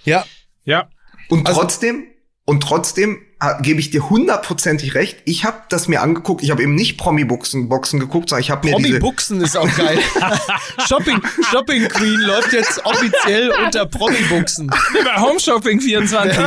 Ja, 0.04 0.26
Ja. 0.66 0.90
Und 1.30 1.48
trotzdem, 1.48 2.06
und 2.46 2.62
trotzdem 2.62 3.22
äh, 3.40 3.62
gebe 3.62 3.80
ich 3.80 3.90
dir 3.90 4.10
hundertprozentig 4.10 4.96
recht. 4.96 5.18
Ich 5.26 5.46
habe 5.46 5.62
das 5.70 5.88
mir 5.88 6.02
angeguckt. 6.02 6.44
Ich 6.44 6.52
habe 6.52 6.62
eben 6.62 6.76
nicht 6.76 6.98
Promi-Boxen 6.98 7.70
Boxen 7.70 8.00
geguckt, 8.00 8.30
sondern 8.30 8.42
ich 8.42 8.52
habe 8.52 8.68
mir 8.68 8.74
Promi 8.74 8.88
diese 8.88 9.00
Buchsen 9.00 9.42
ist 9.42 9.56
auch 9.56 9.74
geil. 9.76 10.00
Shopping, 10.88 11.22
Shopping 11.50 11.88
Queen 11.88 12.20
läuft 12.20 12.52
jetzt 12.52 12.86
offiziell 12.86 13.52
unter 13.52 13.86
Promi 13.86 14.18
Buchsen. 14.30 14.70
Über 15.00 15.22
Home 15.22 15.40
Shopping 15.40 15.80
24. 15.80 16.38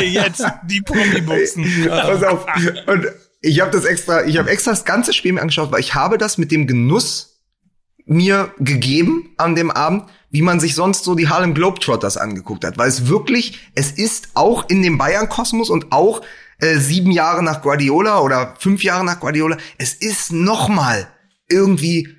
Jetzt 0.12 0.44
die 0.64 0.80
Promi-Buchsen. 0.80 1.86
Pass 1.88 2.22
auf. 2.22 2.46
Und 2.86 3.06
ich 3.42 3.60
habe 3.60 3.70
das 3.70 3.84
extra, 3.84 4.24
ich 4.24 4.38
habe 4.38 4.50
extra 4.50 4.70
das 4.70 4.84
ganze 4.86 5.12
Spiel 5.12 5.32
mir 5.32 5.42
angeschaut, 5.42 5.70
weil 5.70 5.80
ich 5.80 5.94
habe 5.94 6.16
das 6.16 6.38
mit 6.38 6.50
dem 6.50 6.66
Genuss 6.66 7.42
mir 8.06 8.52
gegeben 8.58 9.34
an 9.36 9.54
dem 9.54 9.70
Abend, 9.70 10.04
wie 10.36 10.42
man 10.42 10.60
sich 10.60 10.74
sonst 10.74 11.02
so 11.04 11.14
die 11.14 11.30
Harlem 11.30 11.54
Globetrotters 11.54 12.18
angeguckt 12.18 12.62
hat, 12.62 12.76
weil 12.76 12.90
es 12.90 13.08
wirklich, 13.08 13.58
es 13.74 13.90
ist 13.90 14.28
auch 14.34 14.68
in 14.68 14.82
dem 14.82 14.98
Bayern-Kosmos 14.98 15.70
und 15.70 15.92
auch 15.92 16.20
äh, 16.58 16.76
sieben 16.76 17.10
Jahre 17.10 17.42
nach 17.42 17.62
Guardiola 17.62 18.20
oder 18.20 18.54
fünf 18.58 18.82
Jahre 18.82 19.02
nach 19.02 19.18
Guardiola, 19.18 19.56
es 19.78 19.94
ist 19.94 20.32
noch 20.32 20.68
mal 20.68 21.08
irgendwie 21.48 22.14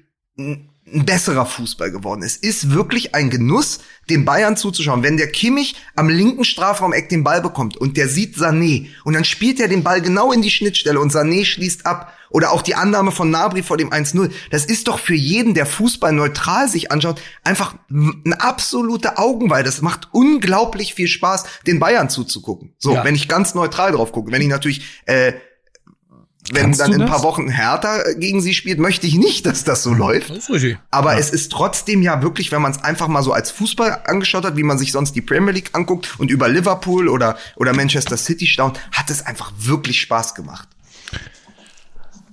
ein 0.94 1.06
besserer 1.06 1.46
Fußball 1.46 1.92
geworden. 1.92 2.24
Es 2.24 2.38
ist 2.38 2.72
wirklich 2.72 3.14
ein 3.14 3.30
Genuss, 3.30 3.80
den 4.10 4.24
Bayern 4.24 4.56
zuzuschauen. 4.56 5.04
Wenn 5.04 5.18
der 5.18 5.30
Kimmich 5.32 5.76
am 5.96 6.08
linken 6.08 6.46
Strafraumeck 6.46 7.10
den 7.10 7.24
Ball 7.26 7.42
bekommt 7.42 7.76
und 7.76 7.98
der 7.98 8.08
sieht 8.08 8.38
Sané 8.38 8.88
und 9.04 9.14
dann 9.14 9.26
spielt 9.26 9.60
er 9.60 9.68
den 9.68 9.84
Ball 9.84 10.02
genau 10.02 10.32
in 10.32 10.42
die 10.42 10.52
Schnittstelle 10.52 11.00
und 11.00 11.12
Sané 11.12 11.44
schließt 11.44 11.86
ab 11.86 12.14
oder 12.30 12.52
auch 12.52 12.62
die 12.62 12.76
Annahme 12.76 13.12
von 13.12 13.30
Nabri 13.30 13.64
vor 13.64 13.76
dem 13.78 13.90
1-0. 13.92 14.32
Das 14.50 14.66
ist 14.66 14.88
doch 14.88 15.00
für 15.00 15.14
jeden, 15.16 15.54
der 15.54 15.66
Fußball 15.66 16.14
neutral 16.14 16.70
sich 16.70 16.92
anschaut, 16.92 17.22
einfach 17.44 17.76
ein 17.90 18.34
absolute 18.40 19.18
Augenweih. 19.18 19.64
Das 19.64 19.82
macht 19.82 20.10
unglaublich 20.14 20.94
viel 20.94 21.08
Spaß, 21.08 21.44
den 21.66 21.80
Bayern 21.80 22.10
zuzugucken. 22.10 22.74
So, 22.78 22.94
Ja. 22.94 23.04
wenn 23.04 23.16
ich 23.16 23.28
ganz 23.28 23.56
neutral 23.56 23.92
drauf 23.92 24.12
gucke. 24.14 24.32
Wenn 24.32 24.42
ich 24.42 24.48
natürlich 24.50 25.02
äh, 25.06 25.34
wenn 26.52 26.62
Kannst 26.64 26.80
dann 26.80 26.94
in 26.94 27.02
ein 27.02 27.10
paar 27.10 27.24
Wochen 27.24 27.50
Hertha 27.50 28.14
gegen 28.14 28.42
sie 28.42 28.54
spielt, 28.54 28.80
möchte 28.80 29.06
ich 29.06 29.16
nicht, 29.16 29.46
dass 29.46 29.64
das 29.64 29.84
so 29.84 29.94
läuft. 29.94 30.30
Das. 30.30 30.50
Aber 30.92 31.18
es 31.18 31.30
ist 31.30 31.52
trotzdem 31.52 32.02
ja 32.02 32.22
wirklich, 32.22 32.52
wenn 32.52 32.62
man 32.62 32.72
es 32.72 32.82
einfach 32.84 33.08
mal 33.08 33.24
so 33.24 33.34
als 33.34 33.52
Fußball 33.52 34.04
angeschaut 34.06 34.46
hat, 34.46 34.56
wie 34.56 34.64
man 34.64 34.78
sich 34.78 34.92
sonst 34.92 35.14
die 35.14 35.22
Premier 35.22 35.52
League 35.52 35.72
anguckt 35.74 36.20
und 36.20 36.32
über 36.32 36.48
Liverpool 36.48 37.10
oder, 37.10 37.38
oder 37.56 37.74
Manchester 37.74 38.18
City 38.18 38.48
staunt, 38.48 38.80
hat 38.92 39.10
es 39.10 39.26
einfach 39.26 39.52
wirklich 39.58 40.00
Spaß 40.02 40.36
gemacht. 40.36 40.70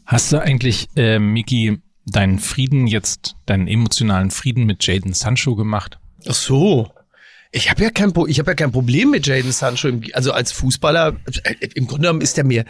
Hast 0.06 0.32
du 0.32 0.40
eigentlich, 0.40 0.88
äh, 0.96 1.18
Miki, 1.18 1.80
deinen 2.06 2.38
Frieden 2.38 2.86
jetzt, 2.86 3.36
deinen 3.46 3.66
emotionalen 3.66 4.30
Frieden 4.30 4.64
mit 4.64 4.86
Jaden 4.86 5.14
Sancho 5.14 5.56
gemacht? 5.56 5.98
Ach 6.28 6.34
so. 6.34 6.92
Ich 7.50 7.70
habe 7.70 7.82
ja 7.82 7.90
kein, 7.90 8.12
Pro- 8.12 8.26
ich 8.26 8.38
habe 8.38 8.50
ja 8.50 8.54
kein 8.54 8.72
Problem 8.72 9.10
mit 9.10 9.26
Jaden 9.26 9.52
Sancho. 9.52 9.88
Im, 9.88 10.02
also 10.12 10.32
als 10.32 10.52
Fußballer, 10.52 11.16
äh, 11.44 11.68
im 11.74 11.86
Grunde 11.86 12.02
genommen 12.02 12.20
ist 12.20 12.36
der 12.36 12.44
mir, 12.44 12.64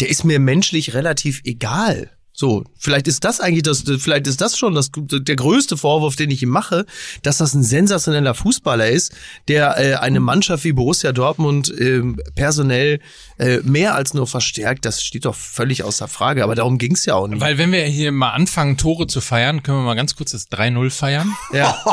der 0.00 0.08
ist 0.10 0.24
mir 0.24 0.38
menschlich 0.38 0.94
relativ 0.94 1.40
egal. 1.44 2.10
So, 2.36 2.64
vielleicht 2.76 3.06
ist 3.06 3.22
das 3.22 3.38
eigentlich 3.38 3.62
das, 3.62 3.84
vielleicht 3.98 4.26
ist 4.26 4.40
das 4.40 4.58
schon 4.58 4.74
das, 4.74 4.90
der 4.96 5.36
größte 5.36 5.76
Vorwurf, 5.76 6.16
den 6.16 6.32
ich 6.32 6.42
ihm 6.42 6.48
mache, 6.48 6.84
dass 7.22 7.38
das 7.38 7.54
ein 7.54 7.62
sensationeller 7.62 8.34
Fußballer 8.34 8.88
ist, 8.88 9.14
der 9.46 9.78
äh, 9.78 9.94
eine 9.94 10.18
Mannschaft 10.18 10.64
wie 10.64 10.72
Borussia 10.72 11.12
Dortmund 11.12 11.72
ähm, 11.78 12.18
personell 12.34 12.98
äh, 13.38 13.58
mehr 13.58 13.94
als 13.94 14.14
nur 14.14 14.26
verstärkt. 14.26 14.84
Das 14.84 15.00
steht 15.00 15.26
doch 15.26 15.36
völlig 15.36 15.84
außer 15.84 16.08
Frage. 16.08 16.42
Aber 16.42 16.56
darum 16.56 16.78
ging's 16.78 17.06
ja 17.06 17.14
auch 17.14 17.28
nicht. 17.28 17.40
Weil 17.40 17.56
wenn 17.56 17.70
wir 17.70 17.84
hier 17.84 18.10
mal 18.10 18.32
anfangen, 18.32 18.76
Tore 18.78 19.06
zu 19.06 19.20
feiern, 19.20 19.62
können 19.62 19.78
wir 19.78 19.84
mal 19.84 19.94
ganz 19.94 20.16
kurz 20.16 20.32
das 20.32 20.50
3-0 20.50 20.90
feiern. 20.90 21.32
ja. 21.52 21.70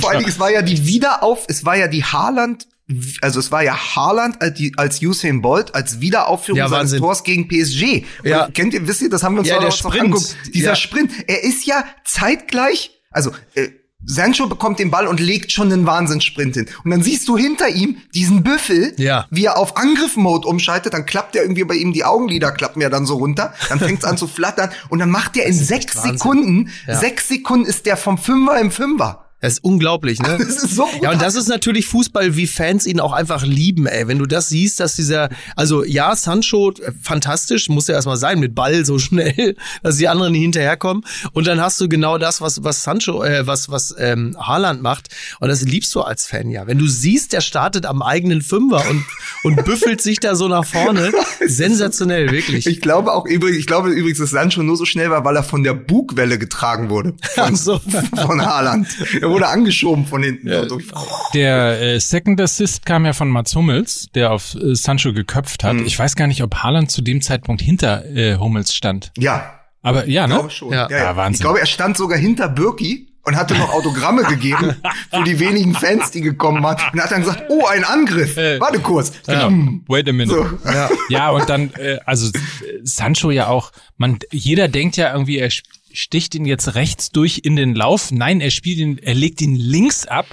Vor 0.00 0.10
allen 0.10 0.18
Dingen, 0.18 0.28
es 0.28 0.40
war 0.40 0.50
ja 0.50 0.62
die 0.62 0.84
Wiederauf, 0.84 1.44
es 1.46 1.64
war 1.64 1.76
ja 1.76 1.86
die 1.86 2.02
Haaland, 2.02 2.66
also 3.20 3.40
es 3.40 3.50
war 3.50 3.62
ja 3.64 3.76
Haaland 3.76 4.40
als, 4.40 4.54
die, 4.58 4.72
als 4.76 5.02
Usain 5.02 5.42
Bolt 5.42 5.74
als 5.74 6.00
Wiederaufführung 6.00 6.58
Ja, 6.58 6.68
seines. 6.68 6.96
Tors 6.96 7.24
gegen 7.24 7.48
PSG. 7.48 8.04
Ja. 8.22 8.48
Kennt 8.52 8.74
ihr, 8.74 8.86
wisst 8.86 9.02
ihr, 9.02 9.10
das 9.10 9.22
haben 9.24 9.34
wir 9.34 9.40
uns 9.40 9.48
Ja, 9.48 9.56
auch 9.56 9.60
der 9.60 9.70
noch 9.70 9.76
Sprint. 9.76 10.00
angeguckt. 10.04 10.36
Dieser 10.54 10.68
Ja. 10.70 10.76
Sprint, 10.76 11.10
er 11.26 11.42
ist 11.42 11.66
ja 11.66 11.84
zeitgleich, 12.04 12.90
also 13.10 13.32
äh, 13.54 13.68
Sancho 14.04 14.46
bekommt 14.46 14.78
den 14.78 14.90
Ball 14.92 15.08
und 15.08 15.18
legt 15.18 15.50
schon 15.50 15.72
einen 15.72 15.84
Wahnsinnssprint 15.86 16.54
hin. 16.54 16.66
Und 16.84 16.90
dann 16.92 17.02
siehst 17.02 17.26
du 17.26 17.36
hinter 17.36 17.68
ihm 17.70 17.96
diesen 18.14 18.44
Büffel, 18.44 18.92
Ja. 18.98 19.26
wie 19.30 19.46
er 19.46 19.58
auf 19.58 19.76
Angriff-Mode 19.76 20.46
umschaltet, 20.46 20.92
dann 20.94 21.06
klappt 21.06 21.34
er 21.34 21.42
irgendwie 21.42 21.64
bei 21.64 21.74
ihm 21.74 21.92
die 21.92 22.04
Augenlider, 22.04 22.52
klappen 22.52 22.80
ja 22.82 22.88
dann 22.88 23.04
so 23.06 23.16
runter, 23.16 23.52
dann 23.68 23.80
fängt 23.80 24.00
es 24.00 24.04
an 24.04 24.16
zu 24.16 24.28
flattern 24.28 24.70
und 24.90 25.00
dann 25.00 25.10
macht 25.10 25.36
er 25.36 25.46
in 25.46 25.54
sechs 25.54 25.96
Wahnsinn. 25.96 26.12
Sekunden, 26.18 26.70
Ja. 26.86 26.98
sechs 27.00 27.26
Sekunden 27.26 27.66
ist 27.66 27.86
der 27.86 27.96
vom 27.96 28.16
Fünfer 28.16 28.60
im 28.60 28.70
Fünfer. 28.70 29.25
Das 29.40 29.54
ist 29.54 29.64
unglaublich, 29.64 30.18
ne? 30.18 30.38
Das 30.46 30.62
ist 30.62 30.76
so 30.76 30.84
brutal. 30.84 31.02
Ja, 31.02 31.10
und 31.12 31.20
das 31.20 31.34
ist 31.34 31.48
natürlich 31.48 31.86
Fußball, 31.86 32.36
wie 32.36 32.46
Fans 32.46 32.86
ihn 32.86 33.00
auch 33.00 33.12
einfach 33.12 33.44
lieben, 33.44 33.86
ey. 33.86 34.08
Wenn 34.08 34.18
du 34.18 34.26
das 34.26 34.48
siehst, 34.48 34.80
dass 34.80 34.96
dieser, 34.96 35.28
also 35.56 35.84
ja, 35.84 36.16
Sancho, 36.16 36.70
äh, 36.70 36.92
fantastisch, 37.02 37.68
muss 37.68 37.86
ja 37.86 37.94
erstmal 37.94 38.16
sein, 38.16 38.40
mit 38.40 38.54
Ball 38.54 38.86
so 38.86 38.98
schnell, 39.06 39.56
dass 39.82 39.98
die 39.98 40.08
anderen 40.08 40.34
hinterherkommen. 40.34 41.04
Und 41.32 41.46
dann 41.46 41.60
hast 41.60 41.80
du 41.80 41.88
genau 41.88 42.16
das, 42.16 42.40
was, 42.40 42.64
was 42.64 42.82
Sancho, 42.82 43.22
äh, 43.22 43.46
was, 43.46 43.70
was 43.70 43.94
ähm, 43.98 44.36
Haaland 44.40 44.82
macht. 44.82 45.08
Und 45.40 45.48
das 45.48 45.62
liebst 45.62 45.94
du 45.94 46.00
als 46.00 46.26
Fan 46.26 46.50
ja. 46.50 46.66
Wenn 46.66 46.78
du 46.78 46.86
siehst, 46.86 47.34
der 47.34 47.42
startet 47.42 47.84
am 47.84 48.00
eigenen 48.00 48.40
Fünfer 48.40 48.82
und, 48.88 49.04
und 49.42 49.64
büffelt 49.64 50.00
sich 50.00 50.18
da 50.18 50.34
so 50.34 50.48
nach 50.48 50.64
vorne. 50.64 51.12
Sensationell, 51.46 52.30
wirklich. 52.30 52.66
Ich 52.66 52.80
glaube 52.80 53.12
auch 53.12 53.26
übrigens, 53.26 53.58
ich 53.58 53.66
glaube 53.66 53.90
übrigens, 53.90 54.18
dass 54.18 54.30
Sancho 54.30 54.62
nur 54.62 54.76
so 54.76 54.86
schnell 54.86 55.10
war, 55.10 55.24
weil 55.24 55.36
er 55.36 55.42
von 55.42 55.62
der 55.62 55.74
Bugwelle 55.74 56.38
getragen 56.38 56.88
wurde. 56.88 57.14
Ach 57.36 57.54
so. 57.54 57.80
Von 58.14 58.44
Haaland. 58.44 58.88
Wurde 59.36 59.48
angeschoben 59.48 60.06
von 60.06 60.22
hinten. 60.22 60.50
So 60.50 60.66
durch. 60.66 60.86
Der 61.34 61.80
äh, 61.80 62.00
Second 62.00 62.40
Assist 62.40 62.86
kam 62.86 63.04
ja 63.04 63.12
von 63.12 63.28
Mats 63.28 63.54
Hummels, 63.54 64.08
der 64.14 64.32
auf 64.32 64.54
äh, 64.54 64.74
Sancho 64.74 65.12
geköpft 65.12 65.64
hat. 65.64 65.76
Ich 65.82 65.98
weiß 65.98 66.16
gar 66.16 66.26
nicht, 66.26 66.42
ob 66.42 66.54
Haaland 66.56 66.90
zu 66.90 67.02
dem 67.02 67.20
Zeitpunkt 67.20 67.62
hinter 67.62 68.04
äh, 68.06 68.36
Hummels 68.38 68.74
stand. 68.74 69.12
Ja, 69.16 69.60
Aber 69.82 70.06
ja, 70.08 70.24
ich 70.24 70.30
ne? 70.30 70.34
glaube 70.34 70.50
schon. 70.50 70.72
Ja. 70.72 70.88
Ja, 70.90 71.16
Wahnsinn. 71.16 71.34
Ich 71.34 71.40
glaube, 71.40 71.60
er 71.60 71.66
stand 71.66 71.96
sogar 71.96 72.18
hinter 72.18 72.48
Birki 72.48 73.08
und 73.26 73.36
hatte 73.36 73.54
noch 73.54 73.72
Autogramme 73.72 74.22
gegeben 74.28 74.76
für 75.12 75.24
die 75.24 75.38
wenigen 75.38 75.74
Fans, 75.74 76.12
die 76.12 76.20
gekommen 76.20 76.62
waren. 76.62 76.76
Und 76.92 77.02
hat 77.02 77.10
dann 77.10 77.20
gesagt, 77.20 77.44
oh, 77.48 77.66
ein 77.66 77.84
Angriff. 77.84 78.36
Äh, 78.36 78.60
Warte 78.60 78.78
kurz. 78.78 79.12
Genau. 79.26 79.48
Hm. 79.48 79.84
Wait 79.88 80.08
a 80.08 80.12
minute. 80.12 80.58
So. 80.62 80.70
Ja. 80.70 80.90
Ja, 81.08 81.30
und 81.30 81.48
dann, 81.48 81.72
äh, 81.74 81.98
also 82.06 82.28
äh, 82.28 82.40
Sancho 82.84 83.30
ja 83.30 83.48
auch, 83.48 83.72
man, 83.96 84.18
jeder 84.30 84.68
denkt 84.68 84.96
ja 84.96 85.12
irgendwie, 85.12 85.38
er 85.38 85.50
sticht 85.96 86.34
ihn 86.34 86.44
jetzt 86.44 86.74
rechts 86.74 87.10
durch 87.10 87.40
in 87.44 87.56
den 87.56 87.74
Lauf. 87.74 88.10
Nein, 88.12 88.40
er 88.40 88.50
spielt 88.50 88.78
ihn, 88.78 88.98
er 88.98 89.14
legt 89.14 89.40
ihn 89.40 89.56
links 89.56 90.06
ab, 90.06 90.26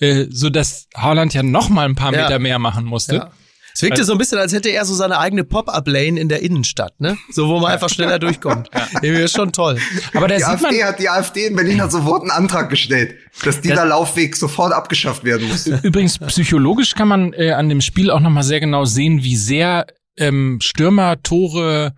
äh, 0.00 0.26
so 0.30 0.50
dass 0.50 0.86
Haaland 0.96 1.34
ja 1.34 1.42
noch 1.42 1.68
mal 1.68 1.86
ein 1.86 1.94
paar 1.94 2.12
Ja. 2.12 2.22
Meter 2.22 2.38
mehr 2.38 2.58
machen 2.58 2.84
musste. 2.84 3.16
Ja. 3.16 3.30
Es 3.76 3.82
wirkte 3.82 4.04
so 4.04 4.12
ein 4.12 4.18
bisschen, 4.18 4.38
als 4.38 4.52
hätte 4.52 4.68
er 4.68 4.84
so 4.84 4.94
seine 4.94 5.18
eigene 5.18 5.42
Pop-Up-Lane 5.42 6.20
in 6.20 6.28
der 6.28 6.42
Innenstadt, 6.42 7.00
ne? 7.00 7.18
So, 7.32 7.48
wo 7.48 7.58
man 7.58 7.72
einfach 7.72 7.88
schneller 7.88 8.18
durchkommt. 8.20 8.70
Irgendwie 9.02 9.22
ist 9.22 9.34
schon 9.34 9.50
toll. 9.50 9.80
Aber 10.14 10.28
da 10.28 10.36
Die 10.36 10.42
sieht 10.44 10.62
man, 10.62 10.66
AfD 10.66 10.84
hat 10.84 10.98
die 11.00 11.08
AfD 11.08 11.46
in 11.46 11.56
Berlin 11.56 11.82
hat 11.82 11.90
sofort 11.90 12.22
einen 12.22 12.30
Antrag 12.30 12.70
gestellt, 12.70 13.16
dass 13.44 13.60
dieser 13.60 13.84
Laufweg 13.84 14.36
sofort 14.36 14.72
abgeschafft 14.72 15.24
werden 15.24 15.48
muss. 15.48 15.66
Übrigens, 15.66 16.20
psychologisch 16.20 16.94
kann 16.94 17.08
man 17.08 17.32
äh, 17.32 17.50
an 17.50 17.68
dem 17.68 17.80
Spiel 17.80 18.12
auch 18.12 18.20
nochmal 18.20 18.44
sehr 18.44 18.60
genau 18.60 18.84
sehen, 18.84 19.24
wie 19.24 19.34
sehr 19.34 19.88
ähm, 20.16 20.58
Stürmer 20.62 21.20
Tore 21.24 21.94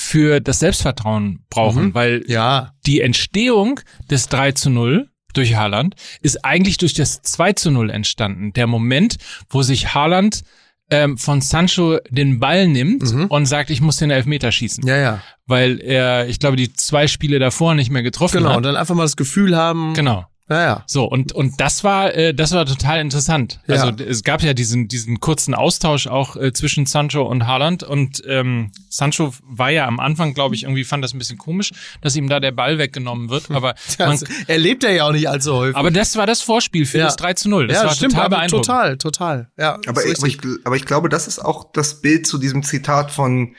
für 0.00 0.38
das 0.38 0.60
Selbstvertrauen 0.60 1.40
brauchen, 1.50 1.86
Mhm. 1.86 1.94
weil 1.94 2.24
Ja. 2.28 2.72
die 2.86 3.00
Entstehung 3.00 3.80
des 4.08 4.28
3 4.28 4.52
zu 4.52 4.70
0 4.70 5.08
durch 5.34 5.56
Haaland 5.56 5.96
ist 6.20 6.44
eigentlich 6.44 6.78
durch 6.78 6.94
das 6.94 7.20
2 7.22 7.52
zu 7.54 7.72
0 7.72 7.90
entstanden. 7.90 8.52
Der 8.52 8.68
Moment, 8.68 9.16
wo 9.50 9.62
sich 9.62 9.94
Haaland 9.94 10.42
ähm, 10.90 11.18
von 11.18 11.40
Sancho 11.42 11.98
den 12.10 12.38
Ball 12.38 12.66
nimmt 12.68 13.02
Mhm. 13.12 13.26
und 13.26 13.44
sagt, 13.46 13.68
ich 13.70 13.80
muss 13.82 13.96
den 13.98 14.10
Elfmeter 14.10 14.52
schießen. 14.52 14.86
Ja, 14.86 14.96
ja. 14.96 15.22
Weil 15.46 15.80
er, 15.82 16.28
ich 16.28 16.38
glaube, 16.38 16.56
die 16.56 16.72
zwei 16.72 17.08
Spiele 17.08 17.38
davor 17.40 17.74
nicht 17.74 17.90
mehr 17.90 18.02
getroffen 18.04 18.38
Genau. 18.38 18.50
hat. 18.50 18.56
Und 18.58 18.62
dann 18.62 18.76
einfach 18.76 18.94
mal 18.94 19.02
das 19.02 19.16
Gefühl 19.16 19.54
haben, 19.56 19.92
Genau. 19.94 20.24
Naja. 20.48 20.82
So, 20.86 21.04
und, 21.04 21.32
und 21.32 21.60
das 21.60 21.84
war, 21.84 22.14
äh, 22.14 22.32
das 22.34 22.52
war 22.52 22.64
total 22.66 23.00
interessant. 23.00 23.60
Ja. 23.66 23.74
Also 23.82 24.02
es 24.04 24.22
gab 24.24 24.42
ja 24.42 24.54
diesen, 24.54 24.88
diesen 24.88 25.20
kurzen 25.20 25.54
Austausch 25.54 26.06
auch 26.06 26.36
äh, 26.36 26.52
zwischen 26.52 26.86
Sancho 26.86 27.22
und 27.22 27.46
Haaland 27.46 27.82
und 27.82 28.22
ähm, 28.26 28.72
Sancho 28.88 29.34
war 29.46 29.70
ja 29.70 29.86
am 29.86 30.00
Anfang, 30.00 30.32
glaube 30.34 30.54
ich, 30.54 30.62
irgendwie 30.64 30.84
fand 30.84 31.04
das 31.04 31.12
ein 31.14 31.18
bisschen 31.18 31.36
komisch, 31.38 31.72
dass 32.00 32.16
ihm 32.16 32.28
da 32.28 32.40
der 32.40 32.52
Ball 32.52 32.78
weggenommen 32.78 33.28
wird. 33.28 33.50
Aber, 33.50 33.74
man, 33.98 34.10
Das 34.18 34.24
erlebt 34.46 34.84
er 34.84 34.92
ja 34.92 35.04
auch 35.04 35.12
nicht 35.12 35.28
allzu 35.28 35.54
häufig. 35.54 35.76
aber 35.76 35.90
das 35.90 36.16
war 36.16 36.26
das 36.26 36.40
Vorspiel 36.40 36.86
für 36.86 36.98
Ja. 36.98 37.04
das 37.06 37.16
3 37.16 37.34
zu 37.34 37.48
0. 37.48 37.66
Das 37.68 37.76
ja, 37.76 37.84
war 37.84 37.94
stimmt, 37.94 38.12
total 38.14 38.28
beeindruckend. 38.30 38.66
total, 38.66 38.96
total. 38.98 39.50
Ja, 39.58 39.74
Aber, 39.86 40.00
aber, 40.00 40.04
ich, 40.26 40.38
aber 40.64 40.76
ich 40.76 40.84
glaube, 40.86 41.08
das 41.08 41.26
ist 41.28 41.38
auch 41.44 41.70
das 41.72 42.00
Bild 42.00 42.26
zu 42.26 42.38
diesem 42.38 42.62
Zitat 42.62 43.10
von 43.10 43.54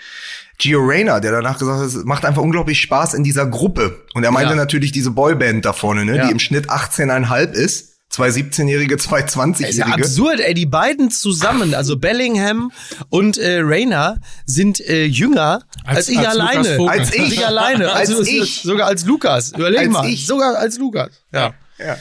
Gio 0.60 0.80
Reyna, 0.82 1.20
der 1.22 1.32
danach 1.32 1.58
gesagt 1.58 1.80
hat, 1.80 1.88
es 1.88 1.96
macht 2.04 2.26
einfach 2.26 2.42
unglaublich 2.42 2.80
Spaß 2.82 3.14
in 3.16 3.24
dieser 3.24 3.46
Gruppe. 3.48 4.04
Und 4.14 4.24
er 4.24 4.32
meinte 4.32 4.52
Ja. 4.52 4.56
natürlich 4.58 4.92
diese 4.92 5.12
Boyband 5.12 5.64
da 5.66 5.74
vorne, 5.74 6.06
ne, 6.06 6.18
Ja. 6.18 6.26
die 6.26 6.32
im 6.32 6.40
Schnitt 6.40 6.70
18,5 6.70 7.54
ist. 7.54 7.88
Zwei 8.12 8.30
17-Jährige, 8.30 8.98
zwei 8.98 9.20
ist 9.20 9.36
ja 9.36 9.42
20-Jährige. 9.44 9.94
absurd, 9.94 10.40
ey. 10.40 10.56
Die 10.56 10.66
beiden 10.66 11.12
zusammen, 11.12 11.76
also 11.76 11.96
Bellingham 11.96 12.72
und 13.10 13.38
äh, 13.38 13.60
Rayner, 13.62 14.18
sind 14.48 14.80
äh, 14.80 15.06
jünger 15.06 15.62
als, 15.86 15.98
Als- 15.98 16.10
ich 16.10 16.18
als 16.18 16.28
alleine. 16.28 16.90
Als 16.90 17.14
ich. 17.14 17.34
ich 17.34 17.46
alleine. 17.46 17.92
Als 17.92 18.10
Also, 18.10 18.24
ich. 18.24 18.62
Sogar 18.64 18.88
als 18.88 19.06
Lukas. 19.06 19.52
Überleg 19.52 19.80
Als 19.82 19.90
mal. 19.90 20.10
ich. 20.10 20.26
Sogar 20.26 20.58
als 20.58 20.80
Lukas. 20.80 21.12
Ja. 21.32 21.54
Ja. 21.78 21.98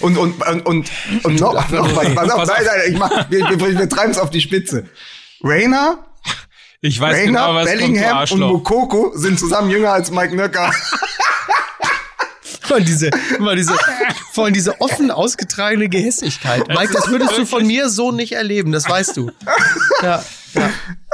Und, 0.00 0.18
und, 0.18 0.34
und, 0.46 0.66
und, 0.66 0.90
und 1.24 1.40
noch, 1.40 1.70
noch 1.70 1.96
was. 1.96 2.14
Pass 2.14 2.30
auf, 2.30 2.38
Pass 2.40 2.48
nein, 2.48 2.58
auf. 2.58 2.66
nein, 2.66 2.92
ich 2.92 2.98
mach, 2.98 3.30
wir, 3.30 3.40
wir, 3.58 3.78
wir 3.78 3.88
treiben 3.88 4.10
es 4.12 4.18
auf 4.18 4.28
die 4.30 4.42
Spitze. 4.42 4.84
Rayna, 5.42 6.04
Ich 6.80 7.00
weiß 7.00 7.16
Rayna, 7.16 7.26
genau, 7.26 7.54
was 7.54 7.66
kommt, 7.66 7.78
Bellingham 7.78 8.10
und 8.10 8.16
Arschloch. 8.18 8.52
Mokoko 8.52 9.12
sind 9.14 9.38
zusammen 9.38 9.70
jünger 9.70 9.92
als 9.92 10.10
Mike 10.10 10.36
Nöcker. 10.36 10.72
Mal 12.70 12.82
diese, 12.82 13.10
mal 13.38 13.56
diese, 13.56 13.74
vor 14.32 14.44
allem 14.44 14.54
diese 14.54 14.80
offen 14.80 15.10
ausgetragene 15.10 15.88
Gehässigkeit. 15.88 16.68
Mike, 16.68 16.92
das 16.92 17.08
würdest 17.08 17.36
du 17.36 17.46
von 17.46 17.66
mir 17.66 17.88
so 17.88 18.12
nicht 18.12 18.32
erleben, 18.32 18.72
das 18.72 18.88
weißt 18.88 19.16
du. 19.16 19.30
Ja, 20.02 20.22
ja. 20.52 20.70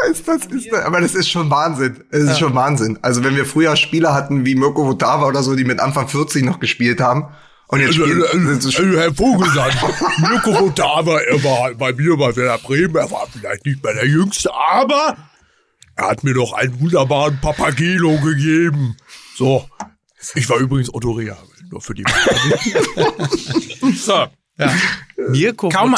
Das, 0.09 0.23
das 0.25 0.47
ist, 0.47 0.75
aber 0.75 1.01
das 1.01 1.15
ist 1.15 1.31
schon 1.31 1.49
Wahnsinn. 1.51 2.05
Es 2.11 2.25
ist 2.25 2.39
schon 2.39 2.55
Wahnsinn. 2.55 2.99
Also 3.03 3.23
wenn 3.25 3.37
wir 3.37 3.47
früher 3.47 3.77
Spieler 3.77 4.13
hatten 4.15 4.45
wie 4.45 4.55
Mirko 4.55 4.85
Votava 4.85 5.27
oder 5.27 5.43
so, 5.43 5.55
die 5.55 5.65
mit 5.65 5.81
Anfang 5.81 6.09
40 6.09 6.45
noch 6.45 6.61
gespielt 6.61 7.01
haben. 7.01 7.29
Und 7.69 7.81
jetzt 7.81 7.95
spielen, 7.95 8.23
sind 8.33 8.63
sie 8.63 8.73
schon, 8.73 8.93
Herr 8.97 9.15
Vogelsang, 9.15 9.71
Mirko 10.19 10.59
Votava, 10.59 11.21
er 11.21 11.43
war 11.43 11.73
bei 11.75 11.93
mir 11.93 12.17
bei 12.17 12.37
Werder 12.37 12.59
Bremen, 12.59 12.95
er 12.97 13.11
war 13.11 13.27
vielleicht 13.33 13.65
nicht 13.65 13.83
mehr 13.83 13.95
der 13.95 14.07
Jüngste, 14.07 14.51
aber 14.53 15.17
er 15.97 16.09
hat 16.09 16.25
mir 16.25 16.35
doch 16.35 16.53
einen 16.53 16.81
wunderbaren 16.81 17.39
Papagelo 17.41 18.19
gegeben. 18.21 18.97
So, 19.37 19.69
ich 20.35 20.49
war 20.49 20.59
übrigens 20.59 20.93
Otto 20.93 21.13
Rehagel, 21.13 21.49
nur 21.71 21.81
für 21.81 21.95
die. 21.95 22.05
So. 23.97 24.27
Mirko 25.17 25.69
Kaum, 25.69 25.97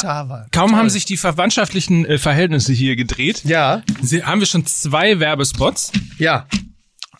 kaum 0.51 0.75
haben 0.75 0.89
sich 0.89 1.05
die 1.05 1.17
verwandtschaftlichen 1.17 2.05
äh, 2.05 2.17
Verhältnisse 2.17 2.73
hier 2.73 2.95
gedreht, 2.95 3.43
Ja, 3.45 3.83
Sie, 4.01 4.23
haben 4.23 4.39
wir 4.39 4.47
schon 4.47 4.65
zwei 4.65 5.19
Werbespots, 5.19 5.91
ja. 6.17 6.47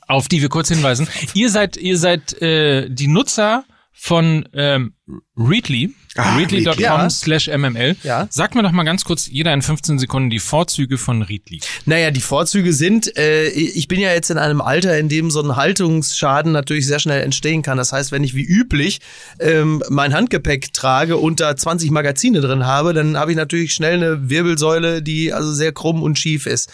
auf 0.08 0.28
die 0.28 0.42
wir 0.42 0.50
kurz 0.50 0.70
hinweisen. 0.70 1.08
Ihr 1.36 1.52
seid, 1.52 1.78
ihr 1.78 1.98
seid 1.98 2.42
äh, 2.42 2.90
die 2.90 3.08
Nutzer 3.08 3.66
von 3.94 4.50
ähm, 4.54 4.94
Readly, 5.36 5.94
Ah, 6.18 6.36
readly.com 6.38 6.80
Ja. 6.80 7.10
slash 7.10 7.48
mml. 7.48 7.96
Ja. 8.04 8.28
Sagt 8.30 8.56
mir 8.56 8.64
doch 8.64 8.72
mal 8.72 8.84
ganz 8.84 9.06
kurz, 9.06 9.28
jeder 9.28 9.54
in 9.54 9.62
15 9.62 10.00
Sekunden, 10.00 10.30
die 10.30 10.40
Vorzüge 10.40 10.98
von 10.98 11.22
Readly. 11.22 11.60
Naja, 11.86 12.12
die 12.12 12.22
Vorzüge 12.22 12.74
sind, 12.74 13.16
äh, 13.18 13.48
ich 13.50 13.88
bin 13.88 14.00
ja 14.00 14.12
jetzt 14.14 14.30
in 14.32 14.38
einem 14.38 14.62
Alter, 14.62 14.98
in 14.98 15.10
dem 15.10 15.30
so 15.32 15.42
ein 15.42 15.56
Haltungsschaden 15.56 16.52
natürlich 16.52 16.88
sehr 16.88 17.00
schnell 17.00 17.22
entstehen 17.24 17.62
kann. 17.62 17.78
Das 17.78 17.92
heißt, 17.94 18.12
wenn 18.12 18.24
ich 18.24 18.34
wie 18.36 18.44
üblich 18.44 19.00
ähm, 19.40 19.84
mein 19.90 20.14
Handgepäck 20.14 20.74
trage 20.74 21.18
und 21.18 21.40
da 21.40 21.56
20 21.56 21.92
Magazine 21.92 22.42
drin 22.42 22.66
habe, 22.66 22.94
dann 22.94 23.18
habe 23.18 23.32
ich 23.32 23.38
natürlich 23.38 23.74
schnell 23.74 23.96
eine 23.96 24.30
Wirbelsäule, 24.30 25.02
die 25.02 25.34
also 25.34 25.52
sehr 25.54 25.72
krumm 25.72 26.02
und 26.04 26.18
schief 26.20 26.46
ist. 26.46 26.72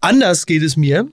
Anders 0.00 0.46
geht 0.46 0.62
es 0.62 0.76
mir, 0.76 1.08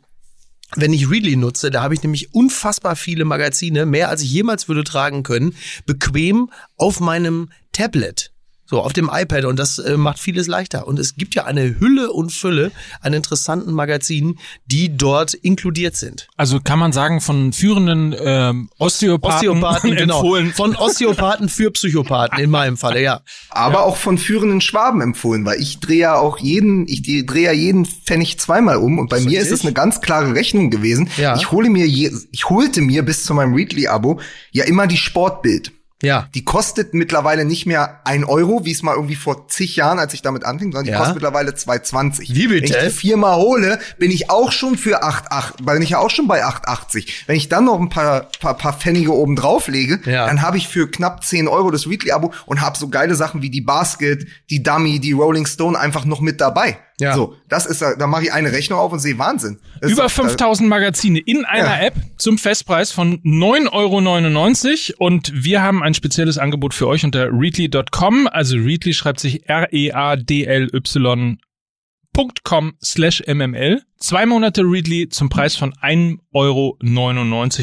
wenn 0.75 0.93
ich 0.93 1.09
Readly 1.09 1.35
nutze, 1.35 1.71
da 1.71 1.83
habe 1.83 1.93
ich 1.93 2.03
nämlich 2.03 2.33
unfassbar 2.33 2.95
viele 2.95 3.25
Magazine, 3.25 3.85
mehr 3.85 4.09
als 4.09 4.21
ich 4.21 4.31
jemals 4.31 4.67
würde 4.67 4.83
tragen 4.83 5.23
können, 5.23 5.55
bequem 5.85 6.49
auf 6.77 6.99
meinem 6.99 7.49
Tablet. 7.71 8.31
So, 8.71 8.79
auf 8.79 8.93
dem 8.93 9.09
iPad 9.11 9.43
und 9.43 9.59
das 9.59 9.79
äh, 9.79 9.97
macht 9.97 10.17
vieles 10.17 10.47
leichter. 10.47 10.87
Und 10.87 10.97
es 10.97 11.17
gibt 11.17 11.35
ja 11.35 11.43
eine 11.43 11.77
Hülle 11.77 12.09
und 12.09 12.31
Fülle 12.31 12.71
an 13.01 13.11
interessanten 13.11 13.73
Magazinen, 13.73 14.39
die 14.65 14.95
dort 14.95 15.33
inkludiert 15.33 15.97
sind. 15.97 16.29
Also 16.37 16.61
kann 16.61 16.79
man 16.79 16.93
sagen, 16.93 17.19
von 17.19 17.51
führenden 17.51 18.15
ähm, 18.17 18.69
Osteopathen, 18.79 19.49
Osteopathen, 19.49 19.95
genau. 19.97 20.19
empfohlen. 20.19 20.53
Von 20.53 20.77
Osteopathen 20.77 21.49
für 21.49 21.69
Psychopathen 21.71 22.39
in 22.39 22.49
meinem 22.49 22.77
Falle, 22.77 23.01
ja. 23.01 23.19
aber 23.49 23.83
auch 23.83 23.97
von 23.97 24.17
führenden 24.17 24.61
Schwaben 24.61 25.01
empfohlen, 25.01 25.43
weil 25.43 25.59
ich 25.59 25.81
drehe 25.81 25.99
ja 25.99 26.15
auch 26.15 26.37
jeden, 26.37 26.87
ich 26.87 27.03
drehe 27.03 27.43
ja 27.43 27.51
jeden 27.51 27.85
Pfennig 27.85 28.39
zweimal 28.39 28.77
um 28.77 28.99
und 28.99 29.09
bei 29.09 29.19
mir 29.19 29.41
ist 29.41 29.51
es 29.51 29.65
eine 29.65 29.73
ganz 29.73 29.99
klare 29.99 30.33
Rechnung 30.33 30.69
gewesen. 30.69 31.09
Ja. 31.17 31.35
Ich 31.35 31.51
hole 31.51 31.69
mir, 31.69 31.85
je, 31.85 32.09
ich 32.31 32.49
holte 32.49 32.79
mir 32.79 33.03
bis 33.03 33.25
zu 33.25 33.33
meinem 33.33 33.53
Readly-Abo 33.53 34.21
ja 34.51 34.63
immer 34.63 34.87
die 34.87 34.95
Sportbild. 34.95 35.73
Ja. 36.01 36.27
Die 36.33 36.43
kostet 36.45 36.93
mittlerweile 36.93 37.45
nicht 37.45 37.65
mehr 37.65 37.99
ein 38.05 38.23
Euro, 38.23 38.65
wie 38.65 38.71
es 38.71 38.83
mal 38.83 38.95
irgendwie 38.95 39.15
vor 39.15 39.47
zig 39.47 39.75
Jahren, 39.75 39.99
als 39.99 40.13
ich 40.13 40.21
damit 40.21 40.43
anfing, 40.45 40.71
sondern 40.71 40.85
die 40.85 40.91
Ja. 40.91 40.97
kostet 40.97 41.15
mittlerweile 41.15 41.51
2,20. 41.51 42.33
Wie 42.35 42.47
bitte? 42.47 42.73
Wenn 42.73 42.79
ich 42.79 42.85
die 42.85 42.89
viermal 42.97 43.35
hole, 43.37 43.79
bin 43.97 44.11
ich 44.11 44.29
auch 44.29 44.51
schon 44.51 44.77
für 44.77 45.03
8,8, 45.03 45.63
bin 45.65 45.81
ich 45.81 45.91
ja 45.91 45.99
auch 45.99 46.09
schon 46.09 46.27
bei 46.27 46.43
8,80. 46.45 47.07
Wenn 47.27 47.35
ich 47.35 47.49
dann 47.49 47.65
noch 47.65 47.79
ein 47.79 47.89
paar, 47.89 48.27
paar, 48.39 48.55
paar 48.57 48.73
Pfennige 48.73 49.13
oben 49.13 49.35
drauf 49.35 49.67
lege, 49.67 49.99
Ja. 50.05 50.25
dann 50.27 50.41
habe 50.41 50.57
ich 50.57 50.67
für 50.67 50.89
knapp 50.89 51.23
10 51.23 51.47
Euro 51.47 51.71
das 51.71 51.89
Weekly-Abo 51.89 52.33
und 52.45 52.61
habe 52.61 52.77
so 52.77 52.89
geile 52.89 53.15
Sachen 53.15 53.41
wie 53.41 53.49
die 53.49 53.61
Basket, 53.61 54.25
die 54.49 54.63
Dummy, 54.63 54.99
die 54.99 55.11
Rolling 55.13 55.45
Stone 55.45 55.77
einfach 55.79 56.05
noch 56.05 56.21
mit 56.21 56.41
dabei. 56.41 56.77
Ja. 57.01 57.15
So, 57.15 57.35
das 57.49 57.65
ist, 57.65 57.81
da 57.81 58.05
mache 58.07 58.23
ich 58.23 58.31
eine 58.33 58.51
Rechnung 58.51 58.77
auf 58.79 58.91
und 58.93 58.99
sehe 58.99 59.17
Wahnsinn. 59.17 59.57
Das 59.81 59.91
Über 59.91 60.03
doch- 60.03 60.11
5000 60.11 60.69
Magazine 60.69 61.19
in 61.19 61.45
einer 61.45 61.81
Ja. 61.81 61.87
App 61.87 61.95
zum 62.17 62.37
Festpreis 62.37 62.91
von 62.91 63.19
9,99 63.23 64.93
Euro 64.99 65.07
und 65.07 65.31
wir 65.33 65.63
haben 65.63 65.81
ein 65.81 65.95
spezielles 65.95 66.37
Angebot 66.37 66.73
für 66.75 66.87
euch 66.87 67.03
unter 67.03 67.29
readly.com. 67.31 68.27
Also 68.27 68.55
Readly 68.57 68.93
schreibt 68.93 69.19
sich 69.19 69.49
R-E-A-D-L-Y.com 69.49 71.37
slash 72.83 73.23
MML. 73.27 73.81
Zwei 74.01 74.25
Monate 74.25 74.63
Readly 74.63 75.09
zum 75.09 75.29
Preis 75.29 75.55
von 75.55 75.73
1,99 75.75 76.17
Euro 76.33 76.77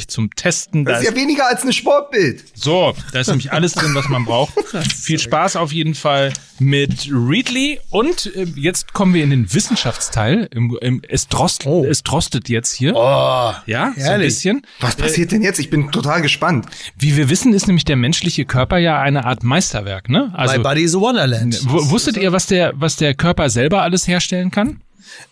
zum 0.06 0.30
Testen. 0.36 0.84
Da 0.84 0.92
Das 0.92 1.02
ist 1.02 1.10
ja 1.10 1.16
weniger 1.16 1.48
als 1.48 1.62
eine 1.62 1.72
Sportbild. 1.72 2.44
so, 2.54 2.94
da 3.12 3.18
ist 3.18 3.26
nämlich 3.26 3.50
alles 3.52 3.72
drin, 3.72 3.92
was 3.96 4.08
man 4.08 4.24
braucht. 4.24 4.52
Viel 5.02 5.18
Spaß 5.18 5.56
auf 5.56 5.72
jeden 5.72 5.96
Fall 5.96 6.32
mit 6.60 7.08
Readly. 7.10 7.80
Und 7.90 8.32
äh, 8.36 8.44
jetzt 8.54 8.92
kommen 8.92 9.14
wir 9.14 9.24
in 9.24 9.30
den 9.30 9.52
Wissenschaftsteil. 9.52 10.48
Im, 10.52 10.78
im, 10.80 11.02
es, 11.08 11.26
drost, 11.26 11.66
es 11.66 12.04
drostet 12.04 12.48
jetzt 12.48 12.72
hier. 12.72 12.94
Oh, 12.94 13.52
ja, 13.66 13.92
so 13.96 14.00
ein 14.00 14.06
herrlich. 14.06 14.28
bisschen. 14.28 14.62
Was 14.78 14.94
passiert 14.94 15.32
denn 15.32 15.42
jetzt? 15.42 15.58
Ich 15.58 15.70
bin 15.70 15.90
total 15.90 16.22
gespannt. 16.22 16.66
Wie 16.96 17.16
wir 17.16 17.30
wissen, 17.30 17.52
ist 17.52 17.66
nämlich 17.66 17.84
der 17.84 17.96
menschliche 17.96 18.44
Körper 18.44 18.78
ja 18.78 19.00
eine 19.00 19.24
Art 19.24 19.42
Meisterwerk. 19.42 20.08
Ne? 20.08 20.28
My 20.32 20.38
Also, 20.38 20.62
Body 20.62 20.82
is 20.82 20.94
a 20.94 21.00
Wonderland. 21.00 21.58
wusstet 21.68 22.16
ihr, 22.16 22.30
was 22.30 22.46
der, 22.46 22.74
was 22.76 22.94
der 22.94 23.14
Körper 23.14 23.50
selber 23.50 23.82
alles 23.82 24.06
herstellen 24.06 24.52
kann? 24.52 24.82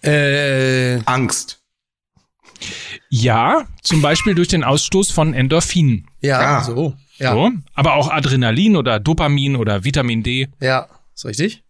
Äh, 0.02 1.00
Angst. 1.04 1.60
Ja, 3.10 3.66
zum 3.82 4.02
Beispiel 4.02 4.34
durch 4.34 4.48
den 4.48 4.64
Ausstoß 4.64 5.10
von 5.10 5.34
Endorphinen. 5.34 6.08
ja, 6.20 6.58
Ah. 6.58 6.62
so. 6.62 6.94
Ja, 7.18 7.32
So, 7.32 7.50
aber 7.74 7.94
auch 7.94 8.10
Adrenalin 8.10 8.76
oder 8.76 9.00
Dopamin 9.00 9.56
oder 9.56 9.84
Vitamin 9.84 10.22
D, 10.22 10.48
ja. 10.60 10.86
Ist 11.14 11.24
richtig? 11.24 11.62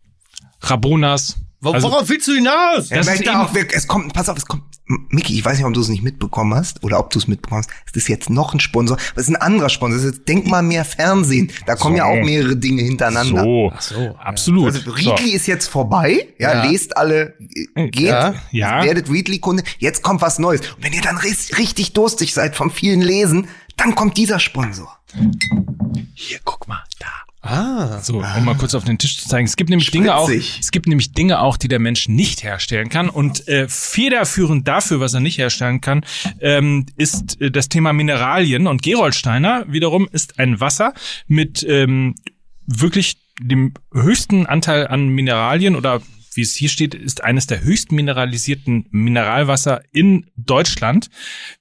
Rabonas. 0.61 1.37
Wo- 1.67 1.73
Also- 1.73 1.91
Worauf 1.91 2.09
willst 2.09 2.27
du 2.29 2.33
hinaus? 2.35 2.91
Er 2.91 2.99
Das 2.99 3.09
ist 3.09 3.29
auch, 3.29 3.51
es 3.73 3.87
kommt, 3.87 4.13
pass 4.13 4.29
auf, 4.29 4.39
es 4.39 4.47
kommt, 4.47 4.63
Micky, 5.11 5.35
ich 5.37 5.45
weiß 5.45 5.57
nicht, 5.59 5.67
ob 5.67 5.75
du 5.75 5.81
es 5.81 5.89
nicht 5.89 6.05
mitbekommen 6.05 6.55
hast 6.55 6.85
oder 6.85 7.01
ob 7.01 7.11
du 7.11 7.19
es 7.19 7.27
mitbekommen 7.27 7.59
hast. 7.63 7.71
Es 7.87 7.93
ist 7.97 8.09
jetzt 8.09 8.31
noch 8.31 8.55
ein 8.55 8.61
Sponsor, 8.61 8.97
aber 8.97 9.21
es 9.21 9.29
ist 9.29 9.35
ein 9.35 9.41
anderer 9.43 9.69
Sponsor. 9.69 9.99
Es 9.99 10.05
ist 10.05 10.17
jetzt 10.19 10.29
Denk 10.29 10.47
mal 10.47 10.63
mehr 10.63 10.85
Fernsehen. 10.85 11.51
Da 11.67 11.75
kommen 11.75 11.97
ja 11.97 12.05
auch 12.05 12.23
mehrere 12.25 12.55
Dinge 12.57 12.83
hintereinander. 12.83 13.43
So, 13.43 13.73
so, 13.81 14.15
absolut. 14.17 14.67
Also 14.75 14.91
Readly 14.93 15.31
ist 15.31 15.47
jetzt 15.49 15.67
vorbei. 15.67 16.29
Ja, 16.39 16.55
Ja. 16.65 16.71
lest 16.71 16.97
alle, 16.97 17.35
äh, 17.75 17.89
geht, 17.89 18.07
Ja. 18.07 18.35
Ja. 18.53 18.85
werdet 18.85 19.11
Readly-Kunde. 19.11 19.65
Jetzt 19.79 20.03
kommt 20.05 20.21
was 20.23 20.39
Neues. 20.39 20.61
Und 20.61 20.85
wenn 20.85 20.93
ihr 20.93 21.03
dann 21.03 21.17
richtig 21.19 21.93
durstig 21.93 22.33
seid 22.33 22.55
vom 22.55 22.71
vielen 22.71 23.03
Lesen, 23.03 23.49
dann 23.77 23.95
kommt 23.97 24.17
dieser 24.17 24.39
Sponsor. 24.39 24.97
Hier, 26.15 26.39
guck 26.45 26.69
mal, 26.69 26.83
da. 27.01 27.07
Ah. 27.47 28.01
So, 28.03 28.19
um 28.19 28.45
mal 28.45 28.57
kurz 28.57 28.75
auf 28.75 28.85
den 28.85 28.99
Tisch 28.99 29.19
zu 29.19 29.29
zeigen. 29.29 29.47
Es 29.47 29.57
gibt 29.57 29.71
nämlich 29.71 29.91
Dinge 29.91 30.17
auch, 30.17 30.29
Spritzig. 30.29 30.59
es 30.61 30.71
gibt 30.71 30.87
nämlich 30.87 31.13
Dinge 31.13 31.41
auch, 31.41 31.57
die 31.57 31.69
der 31.69 31.79
Mensch 31.79 32.09
nicht 32.09 32.43
herstellen 32.43 32.89
kann. 32.89 33.09
Und 33.09 33.47
äh, 33.49 33.69
federführend 33.69 34.67
dafür, 34.69 35.01
was 35.01 35.15
er 35.15 35.21
nicht 35.21 35.39
herstellen 35.39 35.81
kann, 35.81 36.05
ähm, 36.41 36.87
ist 36.97 37.41
äh, 37.41 37.51
das 37.51 37.69
Thema 37.69 37.93
Mineralien. 37.93 38.67
Und 38.67 38.83
Gerolsteiner 38.83 39.65
wiederum 39.69 40.09
ist 40.11 40.39
ein 40.39 40.61
Wasser 40.61 40.95
mit 41.27 41.65
ähm, 41.69 42.15
wirklich 42.67 43.19
dem 43.41 43.75
höchsten 43.93 44.47
Anteil 44.47 44.87
an 44.87 45.09
Mineralien 45.09 45.77
oder 45.77 46.01
wie 46.37 46.43
es 46.43 46.55
hier 46.55 46.69
steht, 46.69 46.95
ist 46.95 47.25
eines 47.25 47.47
der 47.47 47.63
höchst 47.63 47.93
mineralisierten 47.93 48.87
Mineralwasser 48.91 49.83
in 49.93 50.27
Deutschland. 50.37 51.09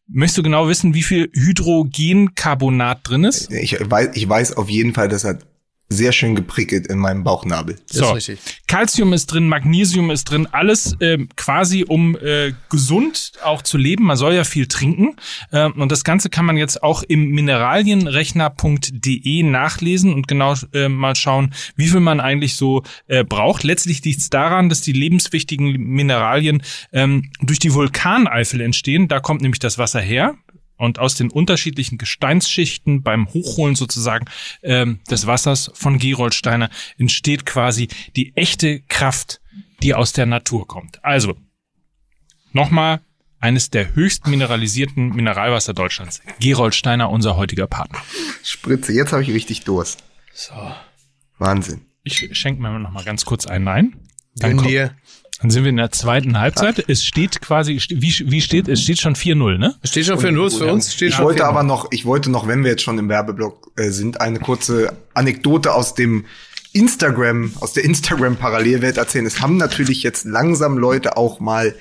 Möchtest 0.08 0.40
du 0.40 0.44
genau 0.44 0.68
wissen, 0.68 0.94
wie 0.94 1.04
viel 1.04 1.30
Hydrogencarbonat 1.34 3.00
drin 3.04 3.24
ist? 3.24 3.52
Ich 3.52 3.78
weiß, 3.80 4.10
ich 4.16 4.28
weiß 4.28 4.58
auf 4.58 4.70
jeden 4.70 4.94
Fall, 4.94 5.08
dass 5.08 5.24
er 5.24 5.40
sehr 5.88 6.12
schön 6.12 6.36
geprickelt 6.36 6.88
in 6.88 6.98
meinem 6.98 7.24
Bauchnabel. 7.24 7.78
Das 7.88 7.98
ist 7.98 8.16
richtig. 8.16 8.40
Calcium 8.68 9.14
ist 9.14 9.28
drin, 9.28 9.48
Magnesium 9.48 10.10
ist 10.10 10.24
drin, 10.26 10.48
alles 10.52 10.98
ähm, 11.00 11.30
quasi 11.36 11.86
um 11.88 12.18
äh, 12.18 12.54
gesund 12.70 13.34
auch 13.44 13.62
zu 13.62 13.78
leben. 13.78 14.06
Man 14.06 14.18
soll 14.18 14.34
ja 14.34 14.44
viel 14.44 14.66
trinken 14.68 15.16
ähm, 15.52 15.74
und 15.74 15.92
das 15.92 16.04
Ganze 16.04 16.32
kann 16.32 16.46
man 16.46 16.58
jetzt 16.58 16.82
auch 16.82 17.04
im 17.04 17.30
mineralienrechner.de 17.30 19.44
nachlesen 19.44 20.12
und 20.14 20.28
genau 20.28 20.56
äh, 20.74 20.90
mal 20.90 21.16
schauen, 21.16 21.54
wie 21.76 21.88
viel 21.88 22.00
man 22.00 22.20
eigentlich 22.20 22.56
so 22.56 22.82
äh, 23.08 23.24
braucht. 23.24 23.64
Letztlich 23.64 24.04
liegt 24.04 24.22
es 24.22 24.32
daran, 24.32 24.70
dass 24.70 24.82
die 24.82 24.94
lebenswichtigen 24.94 25.72
Mineralien 25.72 26.64
ähm, 26.94 27.30
durch 27.42 27.60
die 27.60 27.74
Vulkaneifel 27.74 28.62
entstehen. 28.62 29.08
Da 29.08 29.20
kommt 29.20 29.42
nämlich 29.42 29.60
das 29.60 29.78
Wasser 29.78 30.02
her. 30.02 30.34
Und 30.78 31.00
aus 31.00 31.16
den 31.16 31.32
unterschiedlichen 31.32 31.98
Gesteinsschichten 31.98 33.02
beim 33.02 33.28
Hochholen 33.30 33.76
sozusagen 33.76 34.26
ähm, 34.62 35.00
des 35.10 35.26
Wassers 35.26 35.72
von 35.74 36.00
Geroldsteiner 36.00 36.70
entsteht 36.98 37.46
quasi 37.46 37.88
die 38.16 38.36
echte 38.36 38.82
Kraft, 38.82 39.42
die 39.82 39.94
aus 39.94 40.12
der 40.12 40.26
Natur 40.26 40.68
kommt. 40.68 41.04
Also, 41.04 41.36
nochmal 42.52 43.02
eines 43.40 43.70
der 43.70 43.94
höchst 43.96 44.28
mineralisierten 44.28 45.10
Mineralwasser 45.10 45.74
Deutschlands. 45.74 46.22
Geroldsteiner, 46.40 47.10
unser 47.10 47.38
heutiger 47.38 47.68
Partner. 47.68 48.00
Spritze, 48.44 48.92
jetzt 48.92 49.14
habe 49.14 49.24
ich 49.24 49.30
richtig 49.30 49.64
Durst. 49.64 50.04
So. 50.34 50.54
Wahnsinn. 51.38 51.86
Ich 52.04 52.30
schenke 52.38 52.62
mir 52.62 52.78
noch 52.80 52.92
mal 52.92 53.04
ganz 53.04 53.26
kurz 53.26 53.46
einen 53.46 53.68
ein. 53.68 53.96
Dann, 54.36 54.58
Gönn 54.58 54.68
dir. 54.68 54.96
Dann 55.42 55.52
sind 55.52 55.64
wir 55.64 55.70
in 55.70 55.78
der 55.78 55.92
zweiten 55.92 56.40
Halbzeit. 56.40 56.86
Es 56.88 57.04
steht 57.04 57.42
quasi, 57.42 57.82
wie, 57.90 58.32
wie 58.32 58.42
steht, 58.42 58.68
es 58.68 58.82
steht 58.82 59.00
schon 59.00 59.16
4-0, 59.16 59.58
ne? 59.58 59.76
Steht 59.84 60.06
schon 60.06 60.20
für 60.20 60.32
Nuss 60.32 60.58
für 60.58 60.72
uns. 60.72 60.94
Steht 60.94 61.10
Ich 61.10 61.16
schon 61.16 61.26
wollte 61.26 61.46
aber 61.46 61.64
noch, 61.64 61.88
ich 61.92 62.06
wollte 62.06 62.32
noch, 62.32 62.48
wenn 62.48 62.64
wir 62.64 62.72
jetzt 62.72 62.84
schon 62.84 62.98
im 62.98 63.10
Werbeblock 63.10 63.72
äh, 63.76 63.90
sind, 63.90 64.22
eine 64.22 64.40
kurze 64.40 64.94
Anekdote 65.14 65.74
aus 65.74 65.94
dem 65.94 66.26
Instagram, 66.76 67.54
aus 67.62 67.74
der 67.74 67.86
Instagram-Parallelwelt 67.86 68.98
erzählen. 68.98 69.26
Es 69.26 69.42
haben 69.42 69.58
natürlich 69.58 70.04
jetzt 70.04 70.26
langsam 70.26 70.78
Leute 70.78 71.16
auch 71.18 71.40
mal 71.40 71.74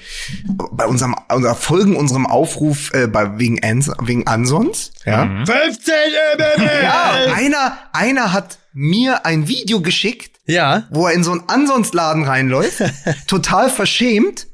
bei 0.72 0.86
unserem, 0.86 1.14
unser 1.28 1.54
Folgen 1.54 1.96
unserem 1.96 2.26
Aufruf 2.26 2.92
äh, 2.94 3.06
bei 3.08 3.38
wegen, 3.38 3.62
Ans 3.64 3.90
wegen 4.02 4.26
Ansons, 4.26 4.92
ja. 5.04 5.26
15 5.44 5.94
MML! 6.38 6.82
Ja, 6.82 7.12
einer, 7.34 7.78
einer 7.92 8.32
hat 8.32 8.58
mir 8.72 9.26
ein 9.26 9.48
Video 9.48 9.80
geschickt, 9.80 10.40
Ja. 10.46 10.84
wo 10.90 11.06
er 11.06 11.12
in 11.14 11.24
so 11.24 11.32
einen 11.32 11.48
Ansonsladen 11.48 12.22
reinläuft, 12.24 12.82
total 13.26 13.70
verschämt 13.70 14.46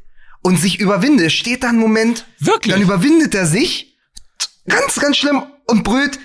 und 0.42 0.56
sich 0.58 0.80
überwindet. 0.80 1.26
Es 1.26 1.32
steht 1.34 1.62
da 1.64 1.68
ein 1.68 1.76
Moment, 1.78 2.26
Wirklich? 2.38 2.72
dann 2.72 2.82
überwindet 2.82 3.34
er 3.34 3.46
sich, 3.46 3.98
ganz, 4.66 4.96
ganz 4.96 5.16
schlimm 5.18 5.42
und 5.66 5.84
brüllt 5.84 6.18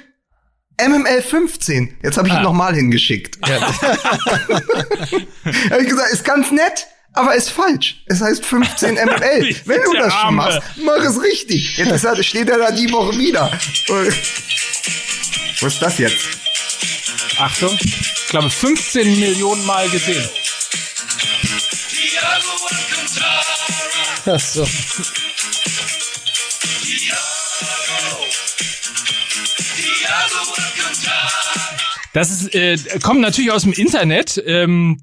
MML 0.82 1.22
15. 1.22 2.00
Jetzt 2.04 2.18
habe 2.18 2.28
ich 2.28 2.34
ihn 2.34 2.42
nochmal 2.42 2.76
hingeschickt. 2.76 3.38
hab 3.50 3.72
ich 5.80 5.88
gesagt, 5.88 6.12
ist 6.12 6.26
ganz 6.26 6.52
nett, 6.52 6.88
aber 7.14 7.34
ist 7.36 7.50
falsch. 7.50 8.04
Es 8.08 8.22
heißt 8.22 8.46
15 8.46 8.96
MML. 9.06 9.56
Wenn 9.66 9.82
du 9.84 9.94
das 9.94 10.14
schon 10.14 10.36
machst, 10.36 10.60
mach 10.84 11.04
es 11.04 11.22
richtig. 11.22 11.78
Jetzt 11.78 12.04
er, 12.04 12.22
steht 12.24 12.50
er 12.50 12.58
da 12.58 12.72
die 12.72 12.92
Woche 12.92 13.18
wieder. 13.18 13.52
Was 15.62 15.74
ist 15.74 15.82
das 15.82 15.98
jetzt? 15.98 16.28
Achtung. 17.38 17.78
Ich 17.80 18.28
glaube, 18.28 18.50
15 18.50 19.20
Millionen 19.20 19.66
Mal 19.66 19.90
gesehen. 19.90 20.30
Ach 24.26 24.40
so. 24.40 24.68
Das 32.16 32.32
ist, 32.32 32.56
äh, 32.56 32.78
kommt 33.04 33.20
natürlich 33.20 33.52
aus 33.52 33.64
dem 33.64 33.74
Internet. 33.74 34.42
Ähm, 34.46 35.02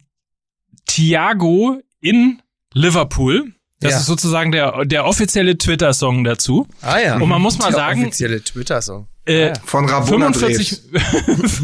Thiago 0.87 1.79
in 2.01 2.41
Liverpool. 2.73 3.53
Das 3.81 3.93
Ja. 3.93 3.99
ist 3.99 4.07
sozusagen 4.07 4.51
der, 4.51 4.87
der 4.87 5.05
offizielle 5.05 5.59
Twitter-Song 5.59 6.25
dazu. 6.25 6.67
Ah 6.81 6.99
ja. 7.01 7.17
Und 7.17 7.29
man 7.29 7.43
muss 7.43 7.59
mal 7.59 7.67
Der 7.67 7.75
sagen- 7.77 8.01
offizielle 8.03 8.43
Twitter-Song. 8.43 9.09
Äh, 9.27 9.53
Von 9.65 9.89
Rabona 9.89 10.33
45 10.33 10.81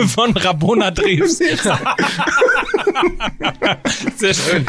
von 0.15 0.37
Rabona 0.37 0.91
Dreves. 0.91 1.39
Sehr 4.19 4.35
schön. 4.35 4.67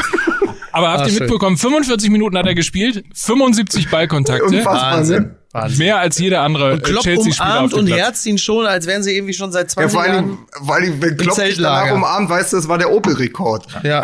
Aber 0.72 0.90
habt 0.90 1.02
Ah, 1.02 1.06
ihr 1.06 1.12
schön. 1.12 1.20
mitbekommen, 1.24 1.58
45 1.58 2.10
Minuten 2.10 2.38
hat 2.38 2.46
er 2.46 2.56
gespielt, 2.56 3.04
75 3.14 3.90
Ballkontakte. 3.90 4.44
Unfassbar. 4.44 4.98
Wahnsinn. 4.98 5.24
ne? 5.24 5.36
Wahnsinn. 5.52 5.78
Mehr 5.80 5.98
als 6.00 6.20
jeder 6.20 6.42
andere 6.44 6.80
Klopp 6.80 7.04
Chelsea-Spieler 7.04 7.62
auf 7.62 7.72
dem 7.72 7.80
und 7.80 7.86
Platz. 7.88 8.00
herzt 8.00 8.26
ihn 8.28 8.38
schon, 8.38 8.68
als 8.68 8.86
wären 8.86 9.02
sie 9.02 9.16
irgendwie 9.16 9.34
schon 9.34 9.52
seit 9.52 9.70
Ja, 9.70 9.88
20 9.88 9.92
vor 9.94 10.02
allem, 10.04 10.14
Jahren. 10.14 10.38
vor 10.64 10.76
allem, 10.76 11.02
wenn 11.02 11.18
Klopp 11.18 11.38
dich 11.38 11.56
danach 11.58 11.92
umarmt, 11.92 12.30
weißt 12.30 12.54
du, 12.54 12.58
das 12.58 12.68
war 12.68 12.78
der 12.78 12.92
Opel-Rekord. 12.92 13.66
Ja. 13.84 14.04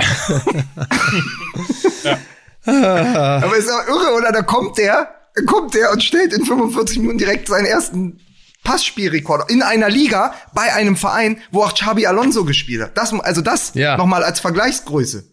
Aber 2.66 3.56
ist 3.58 3.68
ja 3.70 3.80
irre, 3.88 4.16
oder? 4.18 4.32
Da 4.32 4.42
kommt 4.42 4.78
der, 4.78 5.08
da 5.36 5.42
kommt 5.46 5.74
der 5.76 5.92
und 5.92 6.02
stellt 6.04 6.34
in 6.34 6.46
45 6.46 7.00
Minuten 7.00 7.18
direkt 7.20 7.48
seinen 7.48 7.66
ersten 7.66 8.20
Passspielrekord 8.64 9.52
in 9.52 9.62
einer 9.62 9.90
Liga 9.90 10.34
bei 10.56 10.74
einem 10.74 10.96
Verein, 10.96 11.38
wo 11.52 11.62
auch 11.64 11.76
Xabi 11.76 12.08
Alonso 12.08 12.44
gespielt 12.46 12.82
hat. 12.82 12.98
Das, 12.98 13.14
also 13.14 13.42
das 13.42 13.72
Ja. 13.76 13.98
nochmal 13.98 14.24
als 14.24 14.40
Vergleichsgröße. 14.40 15.26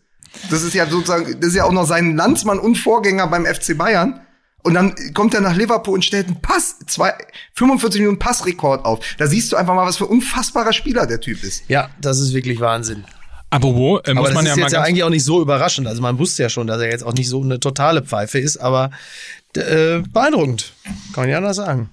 Das 0.51 0.63
ist 0.63 0.75
ja 0.75 0.89
sozusagen, 0.89 1.41
das 1.41 1.51
ist 1.51 1.57
ja 1.57 1.65
auch 1.65 1.73
noch 1.73 1.87
sein 1.87 2.17
Landsmann 2.17 2.59
und 2.59 2.77
Vorgänger 2.77 3.27
beim 3.27 3.47
FC 3.47 3.77
Bayern. 3.77 4.21
Und 4.65 4.75
dann 4.75 4.95
kommt 5.13 5.35
er 5.35 5.41
nach 5.41 5.57
Liverpool 5.57 5.95
und 5.95 6.05
stellt 6.05 6.29
einen 6.29 6.41
Pass, 6.41 6.77
zwei, 6.87 7.15
45 7.55 8.01
Minuten 8.01 8.19
Passrekord 8.21 8.85
auf. 8.85 9.01
Da 9.19 9.27
siehst 9.27 9.51
du 9.51 9.57
einfach 9.57 9.75
mal, 9.75 9.87
was 9.87 9.97
für 9.97 10.05
ein 10.05 10.11
unfassbarer 10.11 10.73
Spieler 10.73 11.07
der 11.07 11.21
Typ 11.21 11.43
ist. 11.43 11.65
ja, 11.69 11.91
das 12.01 12.21
ist 12.21 12.33
wirklich 12.33 12.61
Wahnsinn. 12.61 13.05
Apropos, 13.51 14.01
äh, 14.05 14.13
Aber 14.13 14.21
muss 14.21 14.29
das 14.29 14.35
man 14.35 14.45
ist 14.47 14.51
ja 14.51 14.57
mal 14.57 14.63
jetzt 14.63 14.73
ja 14.73 14.83
eigentlich 14.83 15.05
auch 15.05 15.11
nicht 15.11 15.25
so 15.25 15.43
überraschend. 15.43 15.87
Also 15.87 16.01
man 16.01 16.19
wusste 16.19 16.43
ja 16.45 16.49
schon, 16.49 16.67
dass 16.67 16.81
er 16.81 16.89
jetzt 16.89 17.05
auch 17.05 17.13
nicht 17.13 17.29
so 17.29 17.43
eine 17.43 17.61
totale 17.61 18.03
Pfeife 18.03 18.39
ist, 18.39 18.57
aber 18.57 18.91
äh, 19.57 19.99
beeindruckend. 20.11 20.73
Kann 21.13 21.25
man 21.25 21.29
ja 21.29 21.37
anders 21.39 21.57
sagen. 21.57 21.91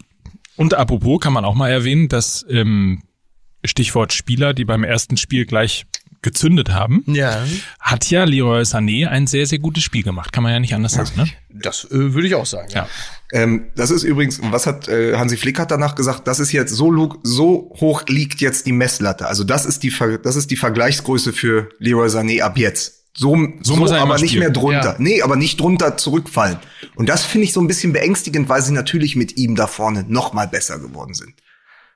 Und 0.55 0.73
apropos 0.73 1.19
kann 1.19 1.33
man 1.33 1.43
auch 1.43 1.55
mal 1.55 1.69
erwähnen, 1.69 2.07
dass 2.07 2.45
ähm, 2.49 3.01
Stichwort 3.65 4.13
Spieler, 4.13 4.53
die 4.53 4.63
beim 4.63 4.83
ersten 4.83 5.17
Spiel 5.17 5.45
gleich 5.45 5.85
gezündet 6.22 6.70
haben, 6.72 7.03
Ja. 7.07 7.43
hat 7.80 8.09
ja 8.09 8.24
Leroy 8.26 8.61
Sané 8.63 9.07
ein 9.07 9.28
sehr, 9.28 9.45
sehr 9.45 9.59
gutes 9.59 9.84
Spiel 9.84 10.03
gemacht. 10.03 10.34
Kann 10.34 10.43
man 10.43 10.51
ja 10.51 10.59
nicht 10.59 10.74
anders 10.76 10.93
sagen, 10.93 11.09
ne? 11.15 11.28
Das 11.49 11.86
äh, 11.86 12.13
würde 12.13 12.28
ich 12.28 12.36
auch 12.36 12.45
sagen. 12.45 12.67
Ja. 12.74 12.88
Ähm, 13.32 13.70
das 13.76 13.91
ist 13.91 14.03
übrigens, 14.03 14.39
was 14.43 14.65
hat 14.67 14.88
äh, 14.88 15.15
Hansi 15.15 15.38
Flick 15.38 15.59
hat 15.59 15.72
danach 15.72 15.95
gesagt, 15.95 16.28
das 16.28 16.39
ist 16.39 16.51
jetzt 16.51 16.74
so, 16.74 17.20
so 17.24 17.72
hoch 17.80 18.03
liegt 18.07 18.41
jetzt 18.41 18.65
die 18.65 18.72
Messlatte. 18.72 19.28
Also 19.28 19.43
das 19.43 19.65
ist 19.65 19.84
die 19.84 19.93
das 20.24 20.36
ist 20.36 20.51
die 20.51 20.57
Vergleichsgröße 20.57 21.32
für 21.34 21.70
Leroy 21.80 22.07
Sané 22.07 22.41
ab 22.41 22.57
jetzt. 22.57 22.95
So, 23.15 23.36
so, 23.61 23.76
muss 23.76 23.91
er 23.91 24.01
aber 24.01 24.15
nicht 24.15 24.30
spielen. 24.30 24.39
mehr 24.43 24.49
drunter. 24.51 24.91
Ja. 24.91 24.95
Nee, 24.97 25.22
aber 25.22 25.36
nicht 25.36 25.59
drunter 25.59 25.97
zurückfallen. 25.97 26.57
Und 26.95 27.09
das 27.09 27.26
finde 27.26 27.45
ich 27.45 27.53
so 27.53 27.59
ein 27.59 27.67
bisschen 27.67 27.91
beängstigend, 27.91 28.49
weil 28.49 28.61
sie 28.61 28.72
natürlich 28.72 29.15
mit 29.15 29.36
ihm 29.38 29.55
da 29.55 29.67
vorne 29.67 30.05
noch 30.07 30.34
mal 30.34 30.47
besser 30.47 30.80
geworden 30.80 31.13
sind. 31.13 31.34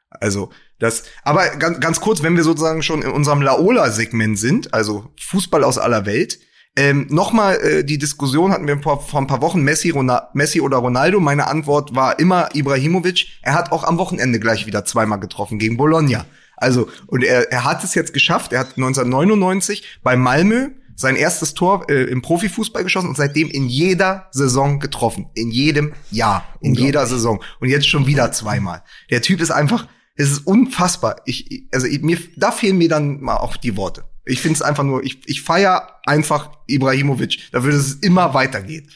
Also 0.09 0.51
das, 0.80 1.03
aber 1.24 1.49
ganz, 1.57 1.80
ganz 1.80 2.01
kurz, 2.01 2.24
wenn 2.24 2.36
wir 2.36 2.43
sozusagen 2.43 2.84
schon 2.84 3.01
in 3.01 3.11
unserem 3.11 3.41
Laola-Segment 3.41 4.38
sind, 4.38 4.74
also 4.74 5.11
Fußball 5.19 5.63
aus 5.63 5.78
aller 5.78 6.05
Welt, 6.05 6.39
ähm, 6.76 7.05
Nochmal 7.11 7.57
äh, 7.57 7.84
die 7.84 7.99
Diskussion 7.99 8.51
hatten 8.51 8.67
wir 8.67 8.80
vor, 8.80 8.99
vor 8.99 9.21
ein 9.21 9.28
paar 9.28 9.41
Wochen, 9.41 9.61
Messi, 9.61 9.91
Rona 9.91 10.30
Messi 10.34 10.59
oder 10.59 10.78
Ronaldo. 10.78 11.19
Meine 11.19 11.47
Antwort 11.47 11.93
war 11.93 12.17
immer 12.17 12.49
Ibrahimovic. 12.55 13.28
Er 13.43 13.53
hat 13.53 13.71
auch 13.71 13.84
am 13.84 13.99
Wochenende 13.99 14.39
gleich 14.39 14.65
wieder 14.65 14.84
zweimal 14.84 15.19
getroffen 15.19 15.59
gegen 15.59 15.78
Bologna. 15.78 16.26
Also, 16.57 16.89
und 17.05 17.24
er, 17.24 17.51
er 17.51 17.63
hat 17.63 17.84
es 17.84 17.93
jetzt 17.93 18.13
geschafft. 18.13 18.53
Er 18.53 18.61
hat 18.61 18.78
1999 18.78 19.99
bei 20.01 20.15
Malmö 20.15 20.69
sein 20.95 21.15
erstes 21.15 21.53
Tor 21.53 21.89
äh, 21.89 22.03
im 22.03 22.21
Profifußball 22.21 22.84
geschossen 22.84 23.09
und 23.09 23.17
seitdem 23.17 23.49
in 23.49 23.67
jeder 23.67 24.28
Saison 24.32 24.80
getroffen. 24.80 25.28
In 25.36 25.51
jedem 25.51 25.93
Jahr. 26.09 26.43
In 26.59 26.74
jeder 26.74 27.05
Saison. 27.05 27.43
Und 27.59 27.69
jetzt 27.69 27.88
schon 27.88 28.07
wieder 28.07 28.32
zweimal. 28.32 28.84
Der 29.11 29.21
Typ 29.21 29.41
ist 29.41 29.51
einfach, 29.51 29.88
es 30.16 30.32
ist 30.32 30.47
unfassbar. 30.47 31.22
Ich, 31.26 31.68
also 31.72 31.88
mir, 32.01 32.18
da 32.36 32.51
fehlen 32.51 32.78
mir 32.78 32.89
dann 32.89 33.22
mal 33.22 33.38
auch 33.38 33.57
die 33.57 33.76
Worte. 33.78 34.05
Ich 34.26 34.41
finde 34.41 34.55
es 34.55 34.61
einfach 34.61 34.84
nur, 34.84 35.03
ich, 35.03 35.28
ich 35.28 35.41
feier 35.41 35.99
einfach 36.05 36.51
Ibrahimovic. 36.68 37.51
Da 37.51 37.64
würde 37.64 37.78
es 37.78 37.95
immer 37.95 38.34
weitergehen. 38.34 38.89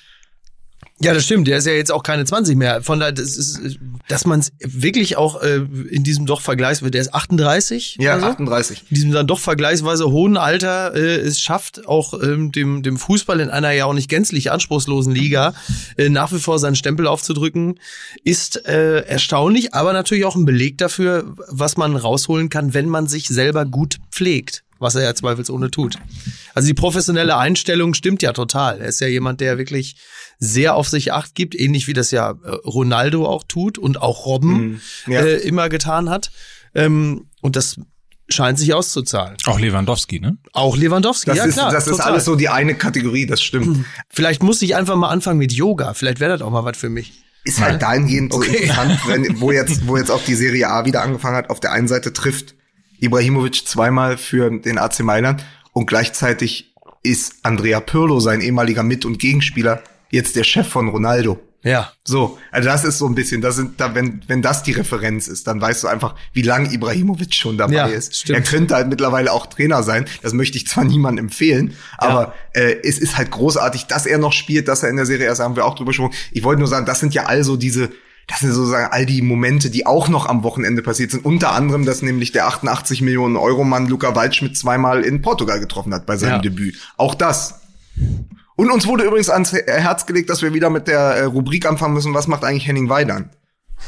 Ja, 0.99 1.13
das 1.13 1.25
stimmt. 1.25 1.47
Der 1.47 1.59
ist 1.59 1.67
ja 1.67 1.73
jetzt 1.73 1.91
auch 1.91 2.01
keine 2.01 2.25
20 2.25 2.55
mehr. 2.55 2.81
Von 2.81 2.99
daher, 2.99 3.11
das 3.11 3.37
ist, 3.37 3.77
dass 4.07 4.25
man 4.25 4.39
es 4.39 4.51
wirklich 4.59 5.15
auch 5.15 5.41
äh, 5.41 5.57
in 5.89 6.03
diesem 6.03 6.25
doch 6.25 6.41
Vergleichs, 6.41 6.79
der 6.79 7.01
ist 7.01 7.13
38. 7.13 7.97
Ja, 7.99 8.19
so? 8.19 8.25
38. 8.25 8.85
in 8.89 8.95
diesem 8.95 9.11
dann 9.11 9.27
doch 9.27 9.39
vergleichsweise 9.39 10.09
hohen 10.09 10.37
Alter 10.37 10.95
äh, 10.95 11.17
es 11.17 11.39
schafft, 11.39 11.87
auch 11.87 12.15
ähm, 12.21 12.51
dem, 12.51 12.81
dem 12.81 12.97
Fußball 12.97 13.39
in 13.39 13.49
einer 13.49 13.71
ja 13.71 13.85
auch 13.85 13.93
nicht 13.93 14.09
gänzlich 14.09 14.51
anspruchslosen 14.51 15.13
Liga 15.13 15.53
äh, 15.97 16.09
nach 16.09 16.31
wie 16.31 16.39
vor 16.39 16.57
seinen 16.57 16.75
Stempel 16.75 17.05
aufzudrücken, 17.05 17.79
ist 18.23 18.65
äh, 18.65 19.01
erstaunlich, 19.01 19.75
aber 19.75 19.93
natürlich 19.93 20.25
auch 20.25 20.35
ein 20.35 20.45
Beleg 20.45 20.79
dafür, 20.79 21.35
was 21.47 21.77
man 21.77 21.95
rausholen 21.95 22.49
kann, 22.49 22.73
wenn 22.73 22.89
man 22.89 23.07
sich 23.07 23.27
selber 23.27 23.65
gut 23.65 23.97
pflegt. 24.11 24.63
was 24.79 24.93
er 24.93 25.01
ja 25.03 25.15
zweifelsohne 25.15 25.71
tut. 25.71 25.97
Also 26.53 26.67
die 26.67 26.75
professionelle 26.75 27.35
Einstellung 27.35 27.95
stimmt 27.95 28.21
ja 28.21 28.31
total. 28.31 28.79
Er 28.79 28.87
ist 28.87 29.01
ja 29.01 29.07
jemand, 29.07 29.41
der 29.41 29.57
wirklich 29.57 29.95
sehr 30.39 30.75
auf 30.75 30.87
sich 30.87 31.13
acht 31.13 31.33
gibt, 31.35 31.55
ähnlich 31.55 31.87
wie 31.87 31.93
das 31.93 32.11
ja 32.11 32.31
äh, 32.31 32.49
Ronaldo 32.65 33.25
auch 33.25 33.43
tut 33.43 33.77
und 33.77 34.01
auch 34.01 34.25
Robben 34.25 34.79
Mhm. 35.05 35.13
Ja. 35.13 35.21
äh, 35.21 35.35
immer 35.37 35.69
getan 35.69 36.09
hat. 36.09 36.31
Ähm, 36.75 37.27
und 37.41 37.55
das 37.55 37.77
scheint 38.29 38.59
sich 38.59 38.73
auszuzahlen. 38.73 39.37
Auch 39.45 39.59
Lewandowski, 39.59 40.19
ne? 40.19 40.37
Auch 40.53 40.75
Lewandowski, 40.77 41.27
Das 41.29 41.37
ja 41.37 41.45
ist, 41.45 41.53
klar. 41.55 41.71
das 41.71 41.87
ist 41.87 41.97
total. 41.97 42.11
alles 42.11 42.25
so 42.25 42.35
die 42.35 42.49
eine 42.49 42.75
Kategorie, 42.75 43.25
das 43.25 43.41
stimmt. 43.41 43.85
Vielleicht 44.09 44.43
muss 44.43 44.61
ich 44.61 44.75
einfach 44.75 44.95
mal 44.95 45.09
anfangen 45.09 45.39
mit 45.39 45.53
Yoga. 45.53 45.93
Vielleicht 45.93 46.19
wäre 46.19 46.31
das 46.33 46.41
auch 46.41 46.51
mal 46.51 46.65
was 46.65 46.77
für 46.77 46.89
mich. 46.89 47.13
Ist 47.45 47.61
halt 47.61 47.81
dahingehend 47.81 48.33
so 48.33 48.39
Okay. 48.39 48.57
interessant, 48.57 48.99
wenn, 49.07 49.39
wo 49.39 49.51
jetzt, 49.53 49.87
wo 49.87 49.95
jetzt 49.95 50.11
auch 50.11 50.21
die 50.25 50.35
Serie 50.35 50.69
A 50.69 50.83
wieder 50.85 51.01
angefangen 51.01 51.37
hat. 51.37 51.49
Auf 51.49 51.61
der 51.61 51.71
einen 51.71 51.87
Seite 51.87 52.11
trifft 52.11 52.55
Ibrahimovic 52.99 53.65
zweimal 53.67 54.17
für 54.17 54.49
den 54.51 54.77
AC 54.77 54.99
Mailand 54.99 55.43
und 55.71 55.85
gleichzeitig 55.87 56.73
ist 57.03 57.35
Andrea 57.43 57.79
Pirlo, 57.79 58.19
sein 58.19 58.41
ehemaliger 58.41 58.83
Mit- 58.83 59.05
und 59.05 59.19
Gegenspieler, 59.19 59.81
jetzt 60.11 60.35
der 60.35 60.43
Chef 60.43 60.67
von 60.67 60.89
Ronaldo. 60.89 61.39
Ja. 61.63 61.91
So, 62.05 62.37
also 62.51 62.69
das 62.69 62.85
ist 62.85 62.97
so 62.99 63.07
ein 63.07 63.15
bisschen, 63.15 63.41
das 63.41 63.55
sind, 63.57 63.81
da, 63.81 63.93
wenn, 63.95 64.21
wenn 64.27 64.41
das 64.41 64.63
die 64.63 64.71
Referenz 64.71 65.27
ist, 65.27 65.47
dann 65.47 65.59
weißt 65.59 65.83
du 65.83 65.87
einfach, 65.87 66.15
wie 66.31 66.43
lange 66.43 66.71
Ibrahimovic 66.71 67.33
schon 67.33 67.57
dabei 67.57 67.73
Ja, 67.73 67.85
ist. 67.87 68.15
stimmt. 68.15 68.37
Er 68.37 68.43
könnte 68.43 68.75
halt 68.75 68.87
mittlerweile 68.87 69.33
auch 69.33 69.47
Trainer 69.47 69.83
sein. 69.83 70.05
Das 70.21 70.33
möchte 70.33 70.57
ich 70.57 70.67
zwar 70.67 70.85
niemandem 70.85 71.25
empfehlen, 71.25 71.73
aber 71.97 72.33
äh, 72.53 72.75
es 72.83 72.99
ist 72.99 73.17
halt 73.17 73.31
großartig, 73.31 73.85
dass 73.87 74.05
er 74.05 74.17
noch 74.19 74.33
spielt, 74.33 74.67
dass 74.67 74.83
er 74.83 74.89
in 74.89 74.95
der 74.97 75.05
Serie 75.07 75.25
erst 75.25 75.41
haben 75.41 75.55
wir 75.57 75.65
auch 75.65 75.75
drüber 75.75 75.89
gesprochen. 75.89 76.13
Ich 76.31 76.43
wollte 76.43 76.59
nur 76.59 76.69
sagen, 76.69 76.85
das 76.85 76.99
sind 77.01 77.13
ja 77.15 77.25
also 77.25 77.57
diese, 77.57 77.89
das 78.27 78.39
sind 78.41 78.51
sozusagen 78.53 78.91
all 78.93 79.05
die 79.05 79.21
Momente, 79.21 79.69
die 79.69 79.85
auch 79.85 80.07
noch 80.09 80.25
am 80.27 80.43
Wochenende 80.43 80.83
passiert 80.83 81.11
sind. 81.11 81.25
Unter 81.25 81.51
anderem, 81.51 81.85
dass 81.85 82.01
nämlich 82.01 82.31
der 82.31 82.47
88 82.47 83.01
Millionen 83.01 83.35
Euro 83.35 83.63
Mann 83.65 83.87
Luca 83.87 84.15
Waldschmidt 84.15 84.55
zweimal 84.55 85.01
in 85.03 85.21
Portugal 85.21 85.59
getroffen 85.59 85.93
hat 85.93 86.05
bei 86.05 86.15
seinem 86.17 86.33
Ja. 86.35 86.39
Debüt. 86.39 86.77
Auch 86.97 87.15
das. 87.15 87.55
Und 88.57 88.71
uns 88.71 88.87
wurde 88.87 89.03
übrigens 89.05 89.29
ans 89.29 89.53
Herz 89.53 90.05
gelegt, 90.07 90.29
dass 90.29 90.41
wir 90.41 90.53
wieder 90.53 90.69
mit 90.69 90.87
der 90.87 90.99
äh, 90.99 91.23
Rubrik 91.23 91.65
anfangen 91.65 91.93
müssen, 91.93 92.13
was 92.13 92.27
macht 92.27 92.43
eigentlich 92.43 92.67
Henning 92.67 92.89
Weidern? 92.89 93.29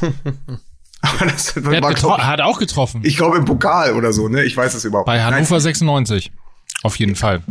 Aber 1.02 1.26
das 1.26 1.54
Der 1.54 1.82
war, 1.82 1.90
hat, 1.90 1.96
glaub, 1.96 2.18
hat 2.18 2.40
auch 2.40 2.58
getroffen. 2.58 3.00
ich 3.04 3.16
glaube 3.16 3.36
im 3.38 3.44
Pokal 3.44 3.94
oder 3.94 4.12
so, 4.12 4.28
ne? 4.28 4.44
Ich 4.44 4.56
weiß 4.56 4.74
es 4.74 4.84
überhaupt 4.84 5.06
bei 5.06 5.16
nicht. 5.16 5.24
Hannover 5.24 5.54
Nein. 5.54 5.60
96. 5.60 6.30
Auf 6.82 6.96
jeden 6.96 7.16
Fall. 7.16 7.42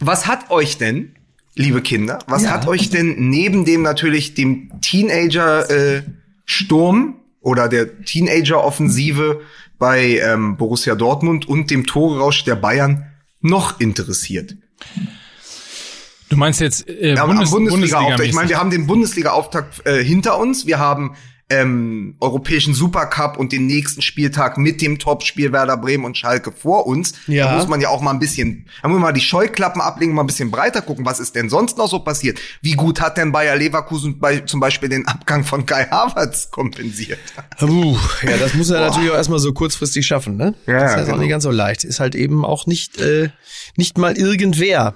Was 0.00 0.26
hat 0.26 0.50
euch 0.50 0.76
denn, 0.76 1.14
liebe 1.54 1.82
Kinder, 1.82 2.18
was 2.26 2.48
hat 2.48 2.66
euch 2.66 2.90
denn 2.90 3.28
neben 3.30 3.64
dem 3.64 3.82
natürlich 3.82 4.34
dem 4.34 4.80
Teenager 4.80 5.70
äh, 5.70 6.02
Sturm 6.46 7.16
oder 7.40 7.68
der 7.68 8.02
Teenager 8.02 8.64
Offensive 8.64 9.40
bei 9.78 10.18
ähm, 10.18 10.56
Borussia 10.56 10.94
Dortmund 10.94 11.48
und 11.48 11.70
dem 11.70 11.86
Torerausch 11.86 12.44
der 12.44 12.56
Bayern 12.56 13.06
noch 13.40 13.78
interessiert? 13.78 14.56
Du 16.30 16.36
meinst 16.36 16.60
jetzt 16.60 16.88
äh, 16.88 17.14
Ja, 17.14 17.26
Bundes 17.26 17.50
Bundesliga-Auftakt. 17.50 18.28
Ich 18.28 18.34
meine, 18.34 18.48
wir 18.48 18.58
haben 18.58 18.70
den 18.70 18.86
Bundesliga-Auftakt 18.86 19.86
äh, 19.86 20.02
hinter 20.02 20.38
uns. 20.38 20.64
Wir 20.64 20.78
haben 20.78 21.16
ähm, 21.50 22.14
europäischen 22.20 22.72
Supercup 22.74 23.36
und 23.36 23.50
den 23.50 23.66
nächsten 23.66 24.00
Spieltag 24.00 24.56
mit 24.56 24.80
dem 24.80 25.00
Topspiel 25.00 25.52
Werder 25.52 25.76
Bremen 25.76 26.04
und 26.04 26.16
Schalke 26.16 26.52
vor 26.52 26.86
uns. 26.86 27.14
Ja. 27.26 27.46
Da 27.46 27.56
muss 27.56 27.66
man 27.66 27.80
ja 27.80 27.88
auch 27.88 28.00
mal 28.00 28.12
ein 28.12 28.20
bisschen, 28.20 28.66
da 28.80 28.88
muss 28.88 28.94
man 28.94 29.02
mal 29.02 29.12
die 29.12 29.20
Scheuklappen 29.20 29.82
ablegen, 29.82 30.14
mal 30.14 30.22
ein 30.22 30.28
bisschen 30.28 30.52
breiter 30.52 30.80
gucken, 30.80 31.04
was 31.04 31.18
ist 31.18 31.34
denn 31.34 31.50
sonst 31.50 31.76
noch 31.76 31.88
so 31.88 31.98
passiert? 31.98 32.38
Wie 32.62 32.74
gut 32.74 33.00
hat 33.00 33.16
denn 33.16 33.32
Bayer 33.32 33.56
Leverkusen 33.56 34.20
bei, 34.20 34.38
zum 34.38 34.60
Beispiel 34.60 34.88
den 34.88 35.08
Abgang 35.08 35.42
von 35.42 35.66
Kai 35.66 35.86
Havertz 35.86 36.52
kompensiert? 36.52 37.18
Puh, 37.58 37.98
ja, 38.22 38.36
das 38.36 38.54
muss 38.54 38.70
er 38.70 38.80
natürlich 38.80 39.10
auch 39.10 39.16
erstmal 39.16 39.40
so 39.40 39.52
kurzfristig 39.52 40.06
schaffen, 40.06 40.36
ne? 40.36 40.54
Ja, 40.68 40.74
das 40.74 40.92
ist 40.92 40.96
jetzt 40.98 41.06
genau. 41.06 41.16
auch 41.16 41.20
nicht 41.20 41.30
ganz 41.30 41.42
so 41.42 41.50
leicht. 41.50 41.82
Ist 41.82 41.98
halt 41.98 42.14
eben 42.14 42.44
auch 42.44 42.66
nicht, 42.66 43.00
äh, 43.00 43.30
nicht 43.76 43.98
mal 43.98 44.16
irgendwer. 44.16 44.94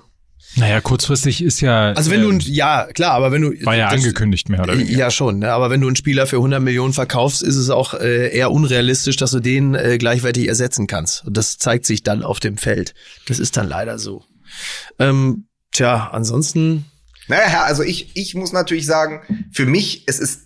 Naja, 0.57 0.81
kurzfristig 0.81 1.43
ist 1.43 1.61
ja. 1.61 1.93
Also 1.93 2.11
wenn 2.11 2.21
du, 2.23 2.29
ähm, 2.31 2.37
ein, 2.37 2.41
ja, 2.41 2.87
klar, 2.95 3.13
aber 3.13 3.33
wenn 3.33 3.43
du. 3.43 3.53
war 3.67 3.77
ja 3.77 3.91
das- 3.91 4.01
angekündigt 4.01 4.49
mehr 4.49 4.63
oder 4.63 4.79
weniger. 4.79 4.99
Ja, 4.99 5.11
schon, 5.11 5.41
ne? 5.41 5.53
aber 5.53 5.71
wenn 5.71 5.81
du 5.81 5.87
einen 5.89 5.97
Spieler 5.97 6.27
für 6.27 6.37
100 6.37 6.63
Millionen 6.63 6.93
verkaufst, 6.93 7.43
ist 7.43 7.57
es 7.57 7.71
auch 7.71 7.95
äh, 7.95 8.29
eher 8.37 8.51
unrealistisch, 8.53 9.17
dass 9.17 9.33
du 9.33 9.41
den 9.41 9.75
äh, 9.75 9.99
gleichwertig 9.99 10.47
ersetzen 10.49 10.87
kannst. 10.87 11.25
Und 11.25 11.37
das 11.37 11.59
zeigt 11.59 11.87
sich 11.87 12.03
dann 12.03 12.23
auf 12.23 12.41
dem 12.41 12.57
Feld. 12.57 12.95
Das 13.27 13.39
ist 13.39 13.57
dann 13.57 13.69
leider 13.69 13.99
so. 13.99 14.25
Ähm, 14.99 15.47
tja, 15.73 16.11
ansonsten, 16.13 16.85
Naja, 17.27 17.63
also 17.65 17.83
ich, 17.83 18.17
ich 18.17 18.35
muss 18.35 18.53
natürlich 18.53 18.87
sagen, 18.87 19.23
für 19.51 19.67
mich, 19.67 20.05
es 20.07 20.19
ist 20.19 20.43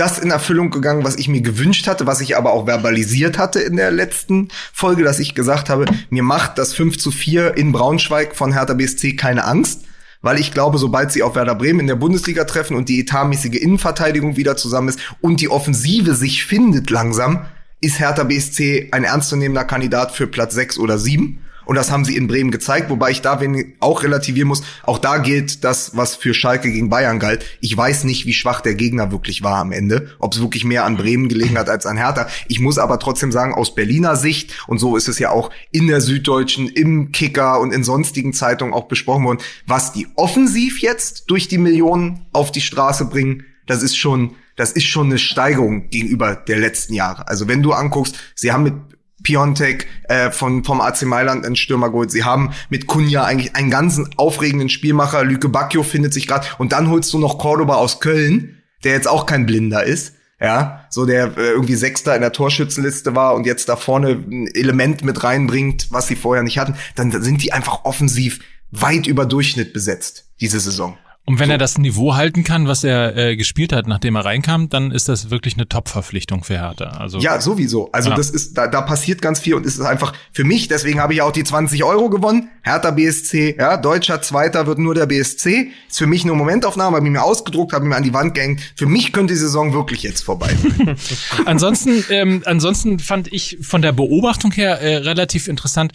das 0.00 0.18
in 0.18 0.30
Erfüllung 0.30 0.70
gegangen, 0.70 1.04
was 1.04 1.16
ich 1.16 1.28
mir 1.28 1.42
gewünscht 1.42 1.86
hatte, 1.86 2.06
was 2.06 2.22
ich 2.22 2.36
aber 2.38 2.52
auch 2.52 2.64
verbalisiert 2.64 3.36
hatte 3.36 3.60
in 3.60 3.76
der 3.76 3.90
letzten 3.90 4.48
Folge, 4.72 5.04
dass 5.04 5.18
ich 5.18 5.34
gesagt 5.34 5.68
habe, 5.68 5.84
mir 6.08 6.22
macht 6.22 6.56
das 6.56 6.72
5 6.72 6.98
zu 6.98 7.10
4 7.10 7.58
in 7.58 7.70
Braunschweig 7.72 8.34
von 8.34 8.54
Hertha 8.54 8.72
BSC 8.72 9.14
keine 9.16 9.44
Angst, 9.44 9.82
weil 10.22 10.40
ich 10.40 10.52
glaube, 10.52 10.78
sobald 10.78 11.12
sie 11.12 11.22
auf 11.22 11.34
Werder 11.34 11.54
Bremen 11.54 11.80
in 11.80 11.86
der 11.86 11.96
Bundesliga 11.96 12.44
treffen 12.44 12.76
und 12.76 12.88
die 12.88 13.00
etatmäßige 13.00 13.60
Innenverteidigung 13.60 14.38
wieder 14.38 14.56
zusammen 14.56 14.88
ist 14.88 15.00
und 15.20 15.42
die 15.42 15.50
Offensive 15.50 16.14
sich 16.14 16.46
findet 16.46 16.88
langsam, 16.88 17.44
ist 17.82 17.98
Hertha 17.98 18.24
BSC 18.24 18.88
ein 18.92 19.04
ernstzunehmender 19.04 19.64
Kandidat 19.64 20.12
für 20.12 20.26
Platz 20.26 20.54
6 20.54 20.78
oder 20.78 20.98
7. 20.98 21.40
Und 21.70 21.76
das 21.76 21.92
haben 21.92 22.04
sie 22.04 22.16
in 22.16 22.26
Bremen 22.26 22.50
gezeigt, 22.50 22.90
wobei 22.90 23.12
ich 23.12 23.22
da 23.22 23.40
wenig 23.40 23.76
auch 23.78 24.02
relativieren 24.02 24.48
muss. 24.48 24.64
Auch 24.82 24.98
da 24.98 25.18
gilt 25.18 25.62
das, 25.62 25.96
was 25.96 26.16
für 26.16 26.34
Schalke 26.34 26.68
gegen 26.72 26.88
Bayern 26.88 27.20
galt. 27.20 27.44
Ich 27.60 27.76
weiß 27.76 28.02
nicht, 28.02 28.26
wie 28.26 28.32
schwach 28.32 28.60
der 28.60 28.74
Gegner 28.74 29.12
wirklich 29.12 29.44
war 29.44 29.58
am 29.58 29.70
Ende. 29.70 30.10
Ob 30.18 30.34
es 30.34 30.40
wirklich 30.40 30.64
mehr 30.64 30.84
an 30.84 30.96
Bremen 30.96 31.28
gelegen 31.28 31.56
hat 31.56 31.68
als 31.68 31.86
an 31.86 31.96
Hertha. 31.96 32.26
Ich 32.48 32.58
muss 32.58 32.76
aber 32.76 32.98
trotzdem 32.98 33.30
sagen, 33.30 33.54
aus 33.54 33.76
Berliner 33.76 34.16
Sicht, 34.16 34.52
und 34.66 34.78
so 34.78 34.96
ist 34.96 35.06
es 35.06 35.20
ja 35.20 35.30
auch 35.30 35.50
in 35.70 35.86
der 35.86 36.00
Süddeutschen, 36.00 36.66
im 36.66 37.12
Kicker 37.12 37.60
und 37.60 37.72
in 37.72 37.84
sonstigen 37.84 38.32
Zeitungen 38.32 38.74
auch 38.74 38.88
besprochen 38.88 39.24
worden, 39.24 39.38
was 39.64 39.92
die 39.92 40.08
offensiv 40.16 40.80
jetzt 40.80 41.30
durch 41.30 41.46
die 41.46 41.58
Millionen 41.58 42.26
auf 42.32 42.50
die 42.50 42.62
Straße 42.62 43.04
bringen, 43.04 43.44
das 43.66 43.84
ist 43.84 43.96
schon, 43.96 44.34
das 44.56 44.72
ist 44.72 44.86
schon 44.86 45.06
eine 45.06 45.18
Steigerung 45.20 45.88
gegenüber 45.90 46.34
der 46.34 46.58
letzten 46.58 46.94
Jahre. 46.94 47.28
Also 47.28 47.46
wenn 47.46 47.62
du 47.62 47.72
anguckst, 47.72 48.16
sie 48.34 48.50
haben 48.50 48.64
mit 48.64 48.74
Piontek 49.22 49.86
äh, 50.04 50.30
von, 50.30 50.64
vom 50.64 50.80
AC 50.80 51.02
Mailand 51.02 51.44
einen 51.44 51.56
Stürmer 51.56 51.90
geholt. 51.90 52.10
Sie 52.10 52.24
haben 52.24 52.52
mit 52.68 52.86
Kunja 52.86 53.24
eigentlich 53.24 53.54
einen 53.56 53.70
ganzen 53.70 54.08
aufregenden 54.16 54.68
Spielmacher. 54.68 55.24
Lüke 55.24 55.48
Bacchio 55.48 55.82
findet 55.82 56.14
sich 56.14 56.26
gerade. 56.26 56.46
Und 56.58 56.72
dann 56.72 56.90
holst 56.90 57.12
du 57.12 57.18
noch 57.18 57.38
Cordoba 57.38 57.76
aus 57.76 58.00
Köln, 58.00 58.62
der 58.84 58.92
jetzt 58.92 59.08
auch 59.08 59.26
kein 59.26 59.46
Blinder 59.46 59.84
ist. 59.84 60.14
Ja, 60.42 60.86
so 60.88 61.04
der 61.04 61.36
äh, 61.36 61.50
irgendwie 61.50 61.74
Sechster 61.74 62.14
in 62.14 62.22
der 62.22 62.32
Torschützenliste 62.32 63.14
war 63.14 63.34
und 63.34 63.44
jetzt 63.44 63.68
da 63.68 63.76
vorne 63.76 64.12
ein 64.12 64.46
Element 64.46 65.04
mit 65.04 65.22
reinbringt, 65.22 65.88
was 65.90 66.06
sie 66.06 66.16
vorher 66.16 66.42
nicht 66.42 66.58
hatten. 66.58 66.76
Dann 66.94 67.10
sind 67.22 67.42
die 67.42 67.52
einfach 67.52 67.84
offensiv 67.84 68.40
weit 68.70 69.06
über 69.06 69.26
Durchschnitt 69.26 69.74
besetzt, 69.74 70.30
diese 70.40 70.58
Saison. 70.58 70.96
Und 71.30 71.38
wenn 71.38 71.48
er 71.48 71.58
das 71.58 71.78
Niveau 71.78 72.16
halten 72.16 72.42
kann, 72.42 72.66
was 72.66 72.82
er 72.82 73.16
äh, 73.16 73.36
gespielt 73.36 73.72
hat, 73.72 73.86
nachdem 73.86 74.16
er 74.16 74.24
reinkam, 74.24 74.68
dann 74.68 74.90
ist 74.90 75.08
das 75.08 75.30
wirklich 75.30 75.54
eine 75.54 75.68
Top-Verpflichtung 75.68 76.42
für 76.42 76.58
Hertha. 76.58 76.86
Also 76.86 77.20
Ja, 77.20 77.40
sowieso. 77.40 77.88
Also 77.92 78.10
Ja. 78.10 78.16
das 78.16 78.30
ist, 78.30 78.58
da, 78.58 78.66
da 78.66 78.80
passiert 78.80 79.22
ganz 79.22 79.38
viel 79.38 79.54
und 79.54 79.64
es 79.64 79.76
ist 79.76 79.84
einfach 79.86 80.12
für 80.32 80.42
mich, 80.42 80.66
deswegen 80.66 80.98
habe 80.98 81.14
ich 81.14 81.22
auch 81.22 81.30
die 81.30 81.44
20 81.44 81.84
Euro 81.84 82.10
gewonnen. 82.10 82.48
Hertha 82.62 82.90
BSC, 82.90 83.54
ja, 83.56 83.76
deutscher 83.76 84.20
Zweiter 84.22 84.66
wird 84.66 84.80
nur 84.80 84.96
der 84.96 85.06
BSC. 85.06 85.70
Ist 85.88 85.98
für 85.98 86.08
mich 86.08 86.24
eine 86.24 86.32
Momentaufnahme, 86.32 86.96
habe 86.96 87.06
ich 87.06 87.12
mir 87.12 87.22
ausgedruckt, 87.22 87.74
habe 87.74 87.84
ich 87.84 87.88
mir 87.88 87.96
an 87.96 88.02
die 88.02 88.12
Wand 88.12 88.34
gehängt. 88.34 88.60
Für 88.74 88.86
mich 88.86 89.12
könnte 89.12 89.32
die 89.34 89.38
Saison 89.38 89.72
wirklich 89.72 90.02
jetzt 90.02 90.24
vorbei 90.24 90.52
sein. 90.56 90.96
ansonsten, 91.46 92.04
ähm, 92.10 92.42
ansonsten 92.44 92.98
fand 92.98 93.32
ich 93.32 93.58
von 93.62 93.82
der 93.82 93.92
Beobachtung 93.92 94.50
her 94.50 94.80
äh, 94.80 94.96
relativ 94.96 95.46
interessant, 95.46 95.92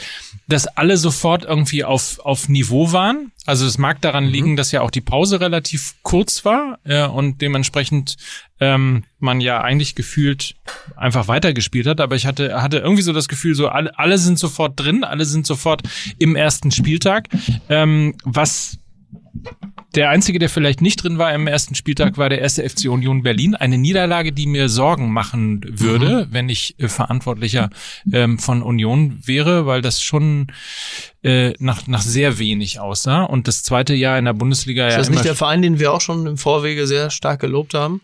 dass 0.47 0.65
alle 0.67 0.95
sofort 0.95 1.43
irgendwie 1.43 1.83
auf, 1.83 2.19
auf 2.19 2.47
Niveau 2.47 2.93
waren. 2.93 3.33
Also 3.45 3.65
es 3.65 3.77
mag 3.77 4.01
daran 4.01 4.25
liegen, 4.25 4.55
dass 4.55 4.71
ja 4.71 4.81
auch 4.81 4.91
die 4.91 5.01
Pause 5.01 5.24
relativ 5.33 5.95
kurz 6.03 6.45
war 6.45 6.79
äh, 6.83 7.05
und 7.07 7.41
dementsprechend 7.41 8.17
ähm, 8.59 9.03
man 9.19 9.41
ja 9.41 9.61
eigentlich 9.61 9.95
gefühlt 9.95 10.55
einfach 10.95 11.27
weitergespielt 11.27 11.87
hat. 11.87 11.99
Aber 11.99 12.15
ich 12.15 12.25
hatte, 12.25 12.61
hatte 12.61 12.77
irgendwie 12.77 13.01
so 13.01 13.13
das 13.13 13.27
Gefühl, 13.27 13.55
so 13.55 13.67
alle, 13.67 13.97
alle 13.97 14.17
sind 14.17 14.37
sofort 14.37 14.79
drin, 14.79 15.03
alle 15.03 15.25
sind 15.25 15.47
sofort 15.47 15.81
im 16.19 16.35
ersten 16.35 16.71
Spieltag. 16.71 17.29
Ähm, 17.69 18.15
was 18.23 18.77
der 19.95 20.09
einzige, 20.09 20.39
der 20.39 20.49
vielleicht 20.49 20.81
nicht 20.81 21.03
drin 21.03 21.17
war 21.17 21.33
im 21.33 21.47
ersten 21.47 21.73
Spieltag, 21.75 22.17
war 22.17 22.29
der 22.29 22.39
erste 22.41 22.67
FC 22.67 22.85
Union 22.89 23.23
Berlin. 23.23 23.55
Eine 23.55 23.77
Niederlage, 23.77 24.31
die 24.33 24.45
mir 24.47 24.69
Sorgen 24.69 25.11
machen 25.11 25.61
würde, 25.67 26.27
wenn 26.31 26.49
ich 26.49 26.75
äh, 26.79 26.87
Verantwortlicher 26.87 27.69
ähm, 28.11 28.37
von 28.39 28.61
Union 28.61 29.19
wäre, 29.25 29.65
weil 29.65 29.81
das 29.81 30.01
schon 30.01 30.47
äh, 31.23 31.53
nach, 31.59 31.87
nach 31.87 32.01
sehr 32.01 32.37
wenig 32.39 32.79
aussah. 32.79 33.23
Und 33.23 33.47
das 33.47 33.63
zweite 33.63 33.93
Jahr 33.95 34.19
in 34.19 34.25
der 34.25 34.33
Bundesliga 34.33 34.87
ist 34.87 34.93
ja 34.93 34.97
das 34.99 35.09
nicht 35.09 35.25
der 35.25 35.35
Verein, 35.35 35.61
den 35.61 35.79
wir 35.79 35.93
auch 35.93 36.01
schon 36.01 36.27
im 36.27 36.37
Vorwege 36.37 36.85
sehr 36.87 37.09
stark 37.09 37.39
gelobt 37.41 37.73
haben? 37.73 38.01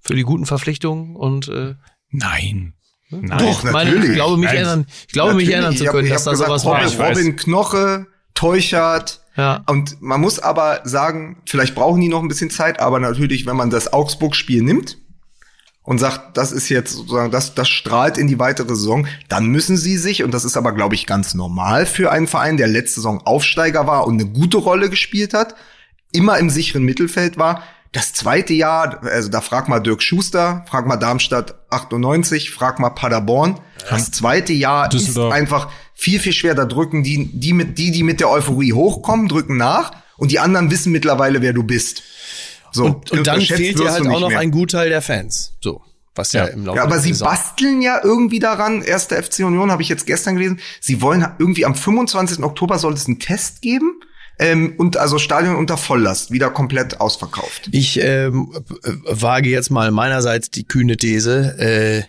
Für 0.00 0.14
die 0.14 0.22
guten 0.22 0.46
Verpflichtungen 0.46 1.16
und 1.16 1.48
äh, 1.48 1.74
Nein. 2.10 2.74
Nein. 3.10 3.38
Doch, 3.38 3.64
natürlich. 3.64 4.10
ich 4.10 4.14
glaube 4.16 4.36
mich 4.36 4.46
Nein. 4.48 4.56
erinnern, 4.56 4.86
ich 5.06 5.12
glaube 5.12 5.34
mich 5.34 5.48
erinnern 5.50 5.74
zu 5.76 5.82
Ich 5.84 5.88
hab- 5.88 5.94
können, 5.94 6.06
ich 6.06 6.12
dass 6.12 6.26
hab 6.26 6.32
da 6.32 6.36
sowas 6.36 6.64
war. 6.64 6.74
Robin, 6.76 6.88
Ich 6.88 6.98
weiß. 6.98 7.16
Robin 7.18 7.36
Knoche, 7.36 8.06
Teuchert. 8.34 9.20
Ja. 9.38 9.62
Und 9.66 10.02
man 10.02 10.20
muss 10.20 10.40
aber 10.40 10.80
sagen, 10.82 11.36
vielleicht 11.46 11.76
brauchen 11.76 12.00
die 12.00 12.08
noch 12.08 12.20
ein 12.20 12.28
bisschen 12.28 12.50
Zeit, 12.50 12.80
aber 12.80 12.98
natürlich, 12.98 13.46
wenn 13.46 13.56
man 13.56 13.70
das 13.70 13.92
Augsburg-Spiel 13.92 14.62
nimmt 14.62 14.98
und 15.84 15.98
sagt, 15.98 16.36
das 16.36 16.50
ist 16.50 16.68
jetzt 16.68 16.92
sozusagen, 16.92 17.30
das, 17.30 17.54
das 17.54 17.68
strahlt 17.68 18.18
in 18.18 18.26
die 18.26 18.40
weitere 18.40 18.74
Saison, 18.74 19.06
dann 19.28 19.46
müssen 19.46 19.76
sie 19.76 19.96
sich, 19.96 20.24
und 20.24 20.34
das 20.34 20.44
ist 20.44 20.56
aber, 20.56 20.72
glaube 20.72 20.96
ich, 20.96 21.06
ganz 21.06 21.34
normal 21.34 21.86
für 21.86 22.10
einen 22.10 22.26
Verein, 22.26 22.56
der 22.56 22.66
letzte 22.66 22.96
Saison 22.96 23.22
Aufsteiger 23.24 23.86
war 23.86 24.08
und 24.08 24.20
eine 24.20 24.28
gute 24.28 24.58
Rolle 24.58 24.90
gespielt 24.90 25.32
hat, 25.34 25.54
immer 26.12 26.36
im 26.38 26.50
sicheren 26.50 26.82
Mittelfeld 26.82 27.38
war, 27.38 27.62
das 27.92 28.12
zweite 28.12 28.52
Jahr, 28.52 29.00
also 29.04 29.30
da 29.30 29.40
frag 29.40 29.68
mal 29.68 29.80
Dirk 29.80 30.02
Schuster, 30.02 30.64
frag 30.68 30.86
mal 30.86 30.96
Darmstadt 30.96 31.54
98, 31.70 32.50
frag 32.50 32.80
mal 32.80 32.90
Paderborn. 32.90 33.60
Das 33.88 34.10
zweite 34.10 34.52
Jahr 34.52 34.88
Düsseldorf. 34.88 35.32
ist 35.32 35.40
einfach 35.40 35.70
viel, 35.98 36.20
viel 36.20 36.32
schwer. 36.32 36.54
Da 36.54 36.64
drücken 36.64 37.02
die, 37.02 37.28
die 37.32 37.52
mit, 37.52 37.76
die, 37.76 37.90
die 37.90 38.02
mit 38.04 38.20
der 38.20 38.30
Euphorie 38.30 38.72
hochkommen, 38.72 39.28
drücken 39.28 39.56
nach 39.56 39.90
und 40.16 40.30
die 40.30 40.38
anderen 40.38 40.70
wissen 40.70 40.92
mittlerweile, 40.92 41.42
wer 41.42 41.52
du 41.52 41.64
bist. 41.64 42.02
So. 42.72 42.84
Und, 42.86 43.10
und 43.10 43.26
dann 43.26 43.40
fehlt 43.40 43.78
dir 43.78 43.90
halt 43.90 44.06
auch 44.06 44.20
noch 44.20 44.28
mehr. 44.28 44.38
ein 44.38 44.50
Gutteil 44.50 44.88
der 44.88 45.02
Fans. 45.02 45.54
So. 45.60 45.82
Was 46.14 46.32
ja, 46.32 46.46
Ja. 46.46 46.52
im 46.52 46.64
Laufe 46.66 46.76
Ja, 46.78 46.84
aber 46.84 46.98
sie 47.00 47.10
Saison- 47.10 47.28
basteln 47.28 47.82
ja 47.82 48.00
irgendwie 48.02 48.38
daran, 48.38 48.82
erste 48.82 49.20
FC 49.22 49.40
Union 49.44 49.70
habe 49.70 49.82
ich 49.82 49.88
jetzt 49.88 50.06
gestern 50.06 50.34
gelesen, 50.36 50.60
sie 50.80 51.00
wollen 51.02 51.26
irgendwie 51.38 51.64
am 51.64 51.74
25. 51.74 52.42
Oktober 52.44 52.78
soll 52.78 52.92
es 52.94 53.06
einen 53.06 53.18
Test 53.20 53.62
geben 53.62 54.00
ähm, 54.40 54.74
und 54.78 54.96
also 54.96 55.18
Stadion 55.18 55.54
unter 55.56 55.76
Volllast, 55.76 56.30
wieder 56.32 56.50
komplett 56.50 57.00
ausverkauft. 57.00 57.68
Ich 57.72 58.00
ähm, 58.02 58.52
äh, 58.84 58.90
wage 59.04 59.48
jetzt 59.48 59.70
mal 59.70 59.90
meinerseits 59.92 60.50
die 60.50 60.64
kühne 60.64 60.96
These, 60.96 61.56
äh, 61.58 62.02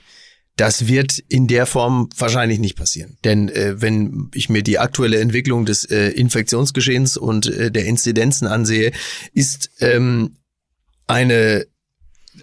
das 0.59 0.87
wird 0.87 1.19
in 1.29 1.47
der 1.47 1.65
Form 1.65 2.09
wahrscheinlich 2.17 2.59
nicht 2.59 2.75
passieren. 2.75 3.17
Denn 3.23 3.47
äh, 3.47 3.81
wenn 3.81 4.29
ich 4.33 4.49
mir 4.49 4.61
die 4.61 4.77
aktuelle 4.77 5.19
Entwicklung 5.19 5.65
des 5.65 5.85
äh, 5.85 6.09
Infektionsgeschehens 6.09 7.15
und 7.15 7.47
äh, 7.47 7.71
der 7.71 7.85
Inzidenzen 7.85 8.45
ansehe, 8.45 8.91
ist 9.33 9.71
ähm, 9.79 10.35
eine 11.07 11.65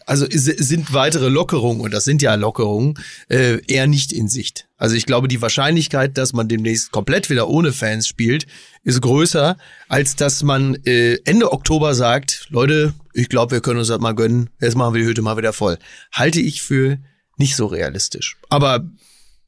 also 0.05 0.27
sind 0.29 0.93
weitere 0.93 1.29
Lockerungen, 1.29 1.81
und 1.81 1.95
das 1.95 2.05
sind 2.05 2.21
ja 2.21 2.35
Lockerungen, 2.35 2.99
äh, 3.29 3.59
eher 3.67 3.87
nicht 3.87 4.13
in 4.13 4.29
Sicht. 4.29 4.69
Also 4.77 4.95
ich 4.95 5.07
glaube, 5.07 5.27
die 5.27 5.41
Wahrscheinlichkeit, 5.41 6.19
dass 6.19 6.33
man 6.33 6.49
demnächst 6.49 6.93
komplett 6.93 7.31
wieder 7.31 7.49
ohne 7.49 7.73
Fans 7.73 8.07
spielt, 8.07 8.47
ist 8.83 9.01
größer, 9.01 9.57
als 9.89 10.15
dass 10.17 10.43
man 10.43 10.75
äh, 10.85 11.19
Ende 11.25 11.51
Oktober 11.53 11.95
sagt, 11.95 12.47
Leute, 12.51 12.95
ich 13.15 13.29
glaube, 13.29 13.53
wir 13.53 13.61
können 13.61 13.79
uns 13.79 13.89
das 13.89 14.01
mal 14.01 14.15
gönnen, 14.15 14.51
jetzt 14.61 14.77
machen 14.77 14.95
wir 14.95 15.01
die 15.01 15.07
Hütte 15.07 15.23
mal 15.23 15.39
wieder 15.39 15.53
voll. 15.53 15.79
Halte 16.13 16.41
ich 16.41 16.63
für 16.63 16.99
nicht 17.37 17.57
so 17.57 17.67
realistisch. 17.67 18.37
Aber 18.49 18.81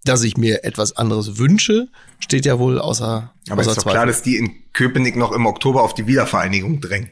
dass 0.05 0.23
ich 0.23 0.37
mir 0.37 0.65
etwas 0.65 0.97
anderes 0.97 1.39
wünsche, 1.39 1.89
steht 2.21 2.47
ja 2.47 2.59
wohl 2.59 2.79
außer, 2.79 3.33
Aber 3.51 3.61
außer 3.61 3.71
ist 3.73 3.79
doch 3.79 3.91
klar, 3.91 4.07
dass 4.07 4.23
die 4.23 4.37
in 4.37 4.51
Köpenick 4.73 5.17
noch 5.17 5.33
im 5.33 5.47
Oktober 5.47 5.83
auf 5.83 5.95
die 5.95 6.07
Wiedervereinigung 6.07 6.81
drängen. 6.81 7.11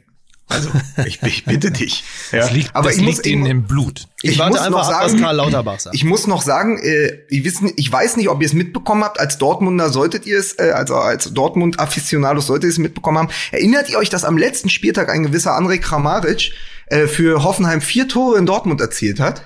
Also, 0.49 0.71
ich, 1.05 1.21
ich 1.25 1.45
bitte 1.45 1.73
dich. 1.73 2.05
Ja. 2.31 2.39
Das 2.39 2.53
liegt, 2.53 2.75
aber 2.77 2.89
das 2.91 2.99
ich 2.99 3.03
muss 3.05 3.17
liegt 3.17 3.27
ihnen 3.27 3.47
eben- 3.47 3.61
im 3.63 3.67
Blut. 3.67 4.07
Ich, 4.23 4.31
Ich 4.33 4.39
warte 4.39 4.53
muss 4.53 4.61
einfach 4.61 4.71
noch 4.83 4.89
ab, 4.89 5.03
was 5.05 5.11
sagen- 5.11 5.23
Karl 5.23 5.37
Lauterbach 5.37 5.81
sagt. 5.81 5.97
Ich 5.97 6.05
muss 6.05 6.29
noch 6.29 6.41
sagen, 6.43 6.79
äh, 6.79 7.19
ich, 7.29 7.43
wissen, 7.45 7.73
ich 7.77 7.91
weiß 7.91 8.17
nicht, 8.17 8.29
ob 8.29 8.41
ihr 8.41 8.47
es 8.47 8.53
mitbekommen 8.53 9.03
habt. 9.03 9.19
Als 9.19 9.39
Dortmunder 9.39 9.91
solltet 9.91 10.25
ihr 10.25 10.39
es, 10.39 10.53
äh, 10.61 10.71
also 10.73 10.95
als 10.95 11.33
Dortmund-Afficionados 11.35 12.47
solltet 12.47 12.69
ihr 12.69 12.73
es 12.73 12.79
mitbekommen 12.79 13.19
haben. 13.19 13.29
Erinnert 13.51 13.91
ihr 13.91 13.99
euch, 13.99 14.09
dass 14.09 14.25
am 14.25 14.39
letzten 14.39 14.69
Spieltag 14.71 15.11
ein 15.11 15.25
gewisser 15.25 15.55
Andrej 15.57 15.81
Kramaric 15.81 16.53
äh, 16.87 17.09
für 17.09 17.43
Hoffenheim 17.43 17.81
vier 17.81 18.07
Tore 18.07 18.39
in 18.39 18.47
Dortmund 18.47 18.81
erzielt 18.81 19.19
hat? 19.19 19.43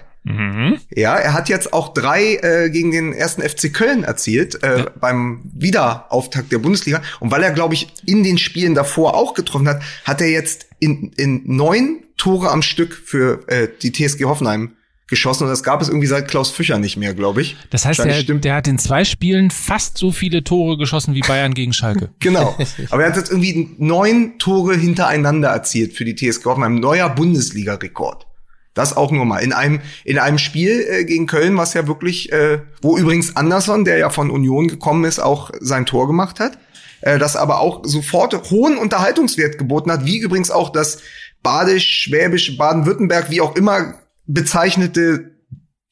Ja, 0.95 1.17
er 1.17 1.33
hat 1.33 1.49
jetzt 1.49 1.73
auch 1.73 1.95
drei 1.95 2.37
äh, 2.37 2.71
gegen 2.71 2.91
den 2.91 3.13
ersten 3.13 3.43
FC 3.43 3.73
Köln 3.73 4.05
erzielt 4.05 4.63
äh, 4.63 4.85
beim 5.01 5.41
Wiederauftakt 5.55 6.53
der 6.53 6.59
Bundesliga. 6.59 7.01
Und 7.21 7.31
weil 7.31 7.43
er, 7.43 7.53
glaube 7.53 7.75
ich, 7.75 7.89
in 8.05 8.23
den 8.23 8.37
Spielen 8.37 8.75
davor 8.75 9.15
auch 9.15 9.35
getroffen 9.35 9.69
hat, 9.69 9.83
hat 10.05 10.21
er 10.21 10.29
jetzt 10.29 10.67
in, 10.79 11.13
in 11.17 11.43
neun 11.47 12.05
Tore 12.19 12.51
am 12.51 12.61
Stück 12.61 12.95
für 12.95 13.49
äh, 13.49 13.69
die 13.81 13.93
TSG 13.93 14.25
Hoffenheim 14.25 14.73
geschossen. 15.11 15.45
Und 15.45 15.51
das 15.51 15.63
gab 15.63 15.83
es 15.83 15.89
irgendwie 15.89 16.07
seit 16.07 16.29
Klaus 16.29 16.51
Fischer 16.51 16.79
nicht 16.79 16.97
mehr, 16.97 17.15
glaube 17.15 17.43
ich. 17.43 17.57
Das 17.71 17.85
heißt, 17.85 17.99
der, 17.99 18.15
stimmt. 18.15 18.45
der 18.45 18.55
hat 18.55 18.69
in 18.69 18.79
zwei 18.79 19.05
Spielen 19.05 19.51
fast 19.51 19.99
so 19.99 20.13
viele 20.13 20.45
Tore 20.45 20.79
geschossen 20.79 21.15
wie 21.15 21.21
Bayern 21.21 21.53
gegen 21.55 21.73
Schalke. 21.75 22.11
Genau. 22.21 22.57
Aber 22.91 23.03
er 23.03 23.09
hat 23.09 23.17
jetzt 23.17 23.31
irgendwie 23.31 23.71
neun 23.79 24.39
Tore 24.39 24.77
hintereinander 24.77 25.49
erzielt 25.49 25.95
für 25.95 26.05
die 26.05 26.15
TSG 26.15 26.45
Hoffenheim. 26.45 26.77
Neuer 26.77 27.09
Bundesliga-Rekord. 27.09 28.27
Das 28.75 28.97
auch 28.97 29.11
nur 29.11 29.25
mal. 29.25 29.39
In 29.39 29.53
einem, 29.53 29.81
in 30.05 30.19
einem 30.19 30.39
Spiel 30.39 30.87
äh, 30.89 31.05
gegen 31.05 31.27
Köln, 31.27 31.57
was 31.57 31.75
ja 31.75 31.87
wirklich, 31.87 32.31
äh, 32.33 32.61
wo 32.83 32.97
übrigens 32.97 33.37
Anderson, 33.37 33.85
der 33.85 33.99
ja 33.99 34.11
von 34.11 34.31
Union 34.31 34.69
gekommen 34.69 35.05
ist, 35.05 35.19
auch 35.19 35.51
sein 35.61 35.87
Tor 35.87 36.07
gemacht 36.07 36.39
hat. 36.39 36.59
Äh, 37.01 37.19
das 37.19 37.37
aber 37.37 37.61
auch 37.61 37.81
sofort 37.85 38.51
hohen 38.51 38.77
Unterhaltungswert 38.77 39.59
geboten 39.59 39.91
hat, 39.91 40.05
wie 40.05 40.19
übrigens 40.19 40.51
auch 40.51 40.71
das 40.71 40.99
Badisch, 41.43 42.03
Schwäbisch, 42.05 42.57
Baden-Württemberg, 42.57 43.31
wie 43.31 43.41
auch 43.41 43.57
immer 43.57 43.95
bezeichnete 44.27 45.33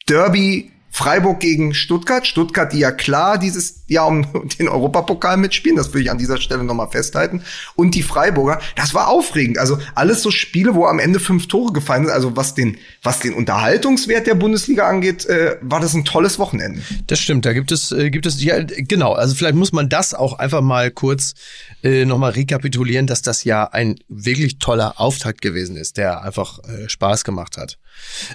Derby 0.08 0.70
Freiburg 0.98 1.38
gegen 1.38 1.74
Stuttgart. 1.74 2.26
Stuttgart, 2.26 2.72
die 2.72 2.80
ja 2.80 2.90
klar 2.90 3.38
dieses 3.38 3.84
Jahr 3.86 4.08
um 4.08 4.26
den 4.58 4.68
Europapokal 4.68 5.36
mitspielen, 5.36 5.76
das 5.76 5.94
will 5.94 6.02
ich 6.02 6.10
an 6.10 6.18
dieser 6.18 6.38
Stelle 6.38 6.64
nochmal 6.64 6.88
festhalten. 6.88 7.42
Und 7.76 7.94
die 7.94 8.02
Freiburger, 8.02 8.60
das 8.74 8.94
war 8.94 9.06
aufregend. 9.06 9.58
Also 9.58 9.78
alles 9.94 10.22
so 10.22 10.32
Spiele, 10.32 10.74
wo 10.74 10.86
am 10.86 10.98
Ende 10.98 11.20
fünf 11.20 11.46
Tore 11.46 11.72
gefallen 11.72 12.06
sind. 12.06 12.12
Also 12.12 12.36
was 12.36 12.54
den, 12.54 12.78
was 13.04 13.20
den 13.20 13.34
Unterhaltungswert 13.34 14.26
der 14.26 14.34
Bundesliga 14.34 14.88
angeht, 14.88 15.24
äh, 15.26 15.56
war 15.60 15.78
das 15.78 15.94
ein 15.94 16.04
tolles 16.04 16.40
Wochenende. 16.40 16.82
Das 17.06 17.20
stimmt, 17.20 17.46
da 17.46 17.52
gibt 17.52 17.70
es, 17.70 17.92
äh, 17.92 18.10
gibt 18.10 18.26
es, 18.26 18.42
ja, 18.42 18.60
genau, 18.64 19.12
also 19.12 19.36
vielleicht 19.36 19.54
muss 19.54 19.70
man 19.70 19.88
das 19.88 20.14
auch 20.14 20.40
einfach 20.40 20.62
mal 20.62 20.90
kurz 20.90 21.34
äh, 21.84 22.06
nochmal 22.06 22.32
rekapitulieren, 22.32 23.06
dass 23.06 23.22
das 23.22 23.44
ja 23.44 23.62
ein 23.62 24.00
wirklich 24.08 24.58
toller 24.58 25.00
Auftakt 25.00 25.42
gewesen 25.42 25.76
ist, 25.76 25.96
der 25.96 26.22
einfach 26.22 26.58
äh, 26.64 26.88
Spaß 26.88 27.22
gemacht 27.22 27.56
hat. 27.56 27.78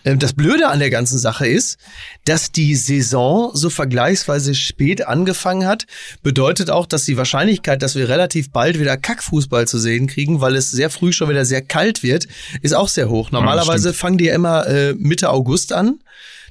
Ähm, 0.05 0.18
das 0.18 0.32
Blöde 0.32 0.70
an 0.70 0.80
der 0.80 0.89
ganzen 0.89 1.18
Sache 1.18 1.45
ist, 1.45 1.78
dass 2.24 2.53
die 2.56 2.76
Saison 2.76 3.51
so 3.54 3.70
vergleichsweise 3.70 4.56
spät 4.56 5.08
angefangen 5.08 5.66
hat, 5.68 5.86
bedeutet 6.22 6.70
auch, 6.70 6.86
dass 6.86 7.06
die 7.06 7.18
Wahrscheinlichkeit, 7.18 7.82
dass 7.82 7.95
wir 7.95 8.10
relativ 8.10 8.51
bald 8.51 8.80
wieder 8.80 8.97
Kackfußball 8.97 9.68
zu 9.68 9.80
sehen 9.80 10.08
kriegen, 10.08 10.41
weil 10.41 10.56
es 10.56 10.72
sehr 10.72 10.89
früh 10.89 11.12
schon 11.12 11.30
wieder 11.30 11.45
sehr 11.45 11.62
kalt 11.62 12.04
wird, 12.04 12.28
ist 12.62 12.74
auch 12.74 12.88
sehr 12.88 13.10
hoch. 13.10 13.32
Normalerweise 13.32 13.93
fangen 13.93 14.18
die 14.18 14.26
ja 14.26 14.36
immer 14.36 14.68
äh, 14.68 14.93
Mitte 14.93 15.30
August 15.30 15.74
an. 15.74 15.99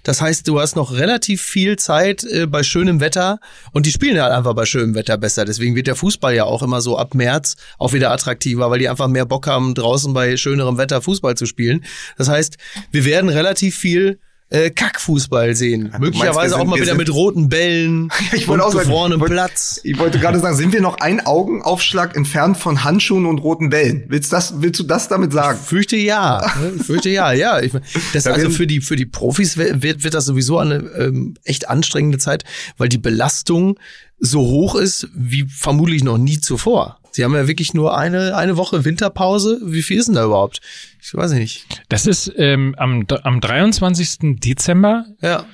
Das 0.03 0.21
heißt, 0.21 0.49
du 0.49 0.61
hast 0.61 0.75
noch 0.75 0.93
relativ 0.93 1.43
viel 1.43 1.77
Zeit 1.77 2.25
äh, 2.25 2.47
bei 2.47 2.63
schönem 2.63 3.01
Wetter 3.01 3.39
und 3.73 3.87
die 3.87 3.93
spielen 3.93 4.21
halt 4.21 4.33
einfach 4.33 4.55
bei 4.55 4.67
schönem 4.67 4.95
Wetter 4.95 5.17
besser. 5.17 5.45
Deswegen 5.45 5.77
wird 5.77 5.87
der 5.87 5.95
Fußball 5.95 6.35
ja 6.35 6.45
auch 6.45 6.63
immer 6.63 6.81
so 6.81 6.99
ab 6.99 7.15
März 7.15 7.57
auch 7.79 7.93
wieder 7.93 8.11
attraktiver, 8.11 8.71
weil 8.71 8.81
die 8.81 8.89
einfach 8.89 9.09
mehr 9.09 9.27
Bock 9.27 9.47
haben, 9.47 9.75
draußen 9.75 10.13
bei 10.13 10.37
schönerem 10.37 10.77
Wetter 10.77 11.03
Fußball 11.03 11.37
zu 11.37 11.47
spielen. 11.47 11.85
Das 12.19 12.29
heißt, 12.29 12.57
wir 12.91 13.05
werden 13.05 13.31
relativ 13.31 13.77
viel 13.77 14.19
äh, 14.53 14.71
Kackfußball 14.71 15.55
sehen. 15.55 15.83
meinst, 15.85 15.99
Möglicherweise 16.01 16.55
wir 16.57 16.61
auch 16.61 16.65
mal 16.67 16.77
wieder 16.77 16.87
sind- 16.87 16.97
mit 16.99 17.13
roten 17.13 17.49
Bällen 17.49 18.11
Ich 18.33 18.47
wollte 18.49 18.65
und 18.65 18.71
auch 18.75 18.79
gefrorenem 18.79 19.17
ich 19.17 19.21
wollte- 19.21 19.35
Platz. 19.35 19.81
Ich 19.83 19.99
wollte 19.99 20.19
gerade 20.19 20.39
sagen, 20.41 20.57
sind 20.57 20.73
wir 20.73 20.81
noch 20.81 20.99
ein 20.99 21.25
Augenaufschlag 21.25 22.17
entfernt 22.17 22.57
von 22.57 22.85
Handschuhen 22.85 23.27
und 23.27 23.39
roten 23.39 23.71
Bällen? 23.71 24.05
Willst, 24.09 24.33
das, 24.33 24.61
willst 24.63 24.79
du 24.81 24.85
das 24.85 25.09
damit 25.09 25.33
sagen? 25.33 25.59
Fürchte 25.59 25.97
ja. 25.97 26.41
ne? 26.61 26.73
Ich 26.77 26.83
fürchte 26.85 27.09
ja, 27.11 27.33
ja. 27.33 27.61
Ich, 27.61 27.73
mein, 27.73 27.83
das 28.13 28.25
Da 28.25 28.33
also 28.33 28.51
für 28.51 28.67
die, 28.67 28.81
für 28.81 28.97
die 28.97 29.07
Profis 29.07 29.57
wird, 29.57 29.83
wird 29.83 30.05
wird 30.05 30.15
das 30.15 30.25
sowieso 30.27 30.59
eine 30.59 30.77
ähm, 30.99 31.35
echt 31.45 31.69
anstrengende 31.69 32.19
Zeit, 32.19 32.45
weil 32.79 32.89
die 32.89 32.99
Belastung 32.99 33.79
so 34.19 34.41
hoch 34.41 34.75
ist 34.77 35.09
wie 35.15 35.47
vermutlich 35.49 36.05
noch 36.05 36.19
nie 36.19 36.41
zuvor. 36.41 36.99
Sie 37.13 37.25
haben 37.25 37.35
ja 37.35 37.47
wirklich 37.47 37.75
nur 37.75 37.97
eine, 37.97 38.37
eine 38.37 38.57
Woche 38.57 38.85
Winterpause. 38.85 39.61
Wie 39.65 39.83
viel 39.83 39.99
ist 39.99 40.07
denn 40.07 40.15
da 40.15 40.25
überhaupt? 40.25 40.61
Ich 41.01 41.15
weiß 41.15 41.33
nicht. 41.33 41.67
Das 41.89 42.07
ist 42.07 42.33
ähm, 42.37 42.75
am, 42.79 43.07
am 43.23 43.41
23. 43.41 44.39
Dezember 44.41 45.05
Ja. 45.21 45.47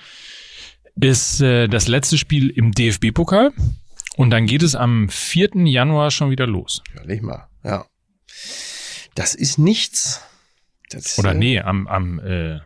ist 0.94 1.40
äh, 1.40 1.66
das 1.68 1.88
letzte 1.88 2.16
Spiel 2.16 2.50
im 2.50 2.72
DFB-Pokal 2.72 3.52
und 4.16 4.30
dann 4.30 4.46
geht 4.46 4.62
es 4.62 4.74
am 4.74 5.08
4. 5.08 5.50
Januar 5.66 6.10
schon 6.10 6.30
wieder 6.30 6.46
los. 6.46 6.82
Ja, 6.96 7.04
nicht 7.04 7.22
mal. 7.22 7.48
Ja. 7.64 7.84
Das 9.14 9.34
ist 9.34 9.58
nichts. 9.58 10.20
Das, 10.90 11.18
Oder 11.18 11.32
äh, 11.32 11.34
nee, 11.34 11.60
am, 11.60 11.86
am, 11.88 12.20
äh, 12.20 12.60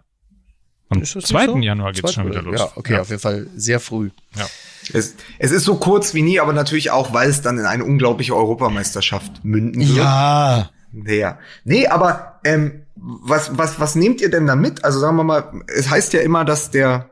am 0.92 1.02
ist 1.02 1.16
das 1.16 1.24
nicht 1.24 1.30
2. 1.30 1.46
so? 1.46 1.58
Januar 1.58 1.92
geht 1.92 2.04
es 2.04 2.12
schon 2.12 2.26
wieder 2.26 2.42
los. 2.42 2.60
Ja, 2.60 2.72
okay, 2.76 2.98
auf 2.98 3.08
jeden 3.08 3.20
Fall 3.20 3.46
sehr 3.56 3.80
früh. 3.80 4.10
Ja. 4.36 4.46
Es, 4.92 5.14
es 5.38 5.50
ist 5.52 5.64
so 5.64 5.76
kurz 5.76 6.14
wie 6.14 6.22
nie, 6.22 6.40
aber 6.40 6.52
natürlich 6.52 6.90
auch, 6.90 7.12
weil 7.12 7.30
es 7.30 7.40
dann 7.42 7.58
in 7.58 7.66
eine 7.66 7.84
unglaubliche 7.84 8.34
Europameisterschaft 8.34 9.44
münden 9.44 9.80
wird. 9.80 9.98
Ja. 9.98 10.70
Ja. 11.06 11.38
Nee, 11.64 11.86
aber 11.86 12.40
ähm, 12.44 12.82
was, 12.94 13.56
was, 13.56 13.80
was 13.80 13.94
nehmt 13.94 14.20
ihr 14.20 14.30
denn 14.30 14.46
da 14.46 14.56
mit? 14.56 14.84
Also 14.84 14.98
sagen 14.98 15.16
wir 15.16 15.24
mal, 15.24 15.62
es 15.68 15.88
heißt 15.88 16.12
ja 16.12 16.20
immer, 16.20 16.44
dass 16.44 16.70
der 16.70 17.10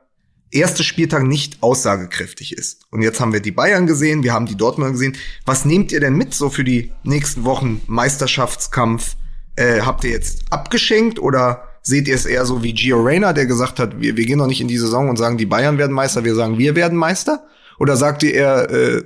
erste 0.51 0.83
Spieltag 0.83 1.22
nicht 1.22 1.62
aussagekräftig 1.62 2.53
ist. 2.57 2.87
Und 2.91 3.03
jetzt 3.03 3.20
haben 3.20 3.33
wir 3.33 3.41
die 3.41 3.53
Bayern 3.53 3.87
gesehen, 3.87 4.22
wir 4.22 4.33
haben 4.33 4.47
die 4.47 4.57
Dortmunder 4.57 4.93
gesehen. 4.93 5.16
Was 5.47 5.64
nehmt 5.64 5.93
ihr 5.93 6.01
denn 6.01 6.16
mit 6.16 6.35
so 6.35 6.51
für 6.51 6.64
die 6.64 6.93
nächsten 7.05 7.45
Wochen 7.45 7.81
Meisterschaftskampf? 7.87 9.16
Äh, 9.57 9.81
habt 9.81 10.05
ihr 10.05 10.11
jetzt 10.11 10.45
abgeschenkt 10.51 11.18
oder 11.18 11.70
seht 11.83 12.09
ihr 12.09 12.14
es 12.14 12.26
eher 12.26 12.45
so 12.47 12.62
wie 12.62 12.72
Gio 12.72 13.01
Reyna, 13.01 13.33
der 13.33 13.47
gesagt 13.47 13.78
hat, 13.78 14.01
wir, 14.01 14.16
wir 14.16 14.26
gehen 14.26 14.39
noch 14.39 14.47
nicht 14.47 14.61
in 14.61 14.68
die 14.68 14.78
Saison 14.78 15.09
und 15.09 15.16
sagen, 15.16 15.39
die 15.39 15.47
Bayern 15.47 15.78
werden 15.78 15.93
Meister, 15.93 16.24
wir 16.24 16.35
sagen, 16.35 16.59
wir 16.59 16.76
werden 16.76 16.99
Meister? 16.99 17.47
Oder 17.78 17.97
sagt 17.97 18.22
ihr 18.22 18.35
eher 18.35 18.70
äh, 18.70 19.03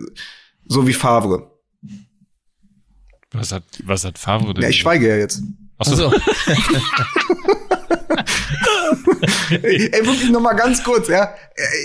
so 0.67 0.87
wie 0.87 0.93
Favre? 0.93 1.51
Was 3.33 3.53
hat, 3.53 3.65
was 3.85 4.05
hat 4.05 4.19
Favre 4.19 4.55
denn? 4.55 4.63
Ja, 4.63 4.69
ich 4.69 4.79
schweige 4.79 5.09
ja 5.09 5.17
jetzt. 5.17 5.43
Achso, 5.79 5.93
Also, 5.93 6.13
Ey, 9.51 10.07
wirklich 10.07 10.31
noch 10.31 10.41
mal 10.41 10.55
ganz 10.55 10.83
kurz, 10.83 11.09
ja. 11.09 11.35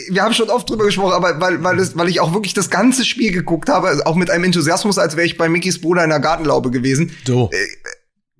Wir 0.10 0.24
haben 0.24 0.34
schon 0.34 0.50
oft 0.50 0.70
drüber 0.70 0.86
gesprochen, 0.86 1.14
aber 1.14 1.40
weil, 1.40 1.64
weil, 1.64 1.78
das, 1.78 1.98
weil 1.98 2.10
ich 2.10 2.20
auch 2.20 2.34
wirklich 2.34 2.54
das 2.54 2.70
ganze 2.70 3.06
Spiel 3.06 3.32
geguckt 3.32 3.70
habe, 3.70 3.88
also 3.88 4.04
auch 4.04 4.16
mit 4.16 4.30
einem 4.30 4.46
Enthusiasmus, 4.46 4.98
als 4.98 5.16
wäre 5.16 5.26
ich 5.26 5.38
bei 5.38 5.50
Mickys 5.50 5.82
Bruder 5.82 6.04
in 6.04 6.10
der 6.10 6.20
Gartenlaube 6.20 6.72
gewesen. 6.72 7.12
So. 7.26 7.50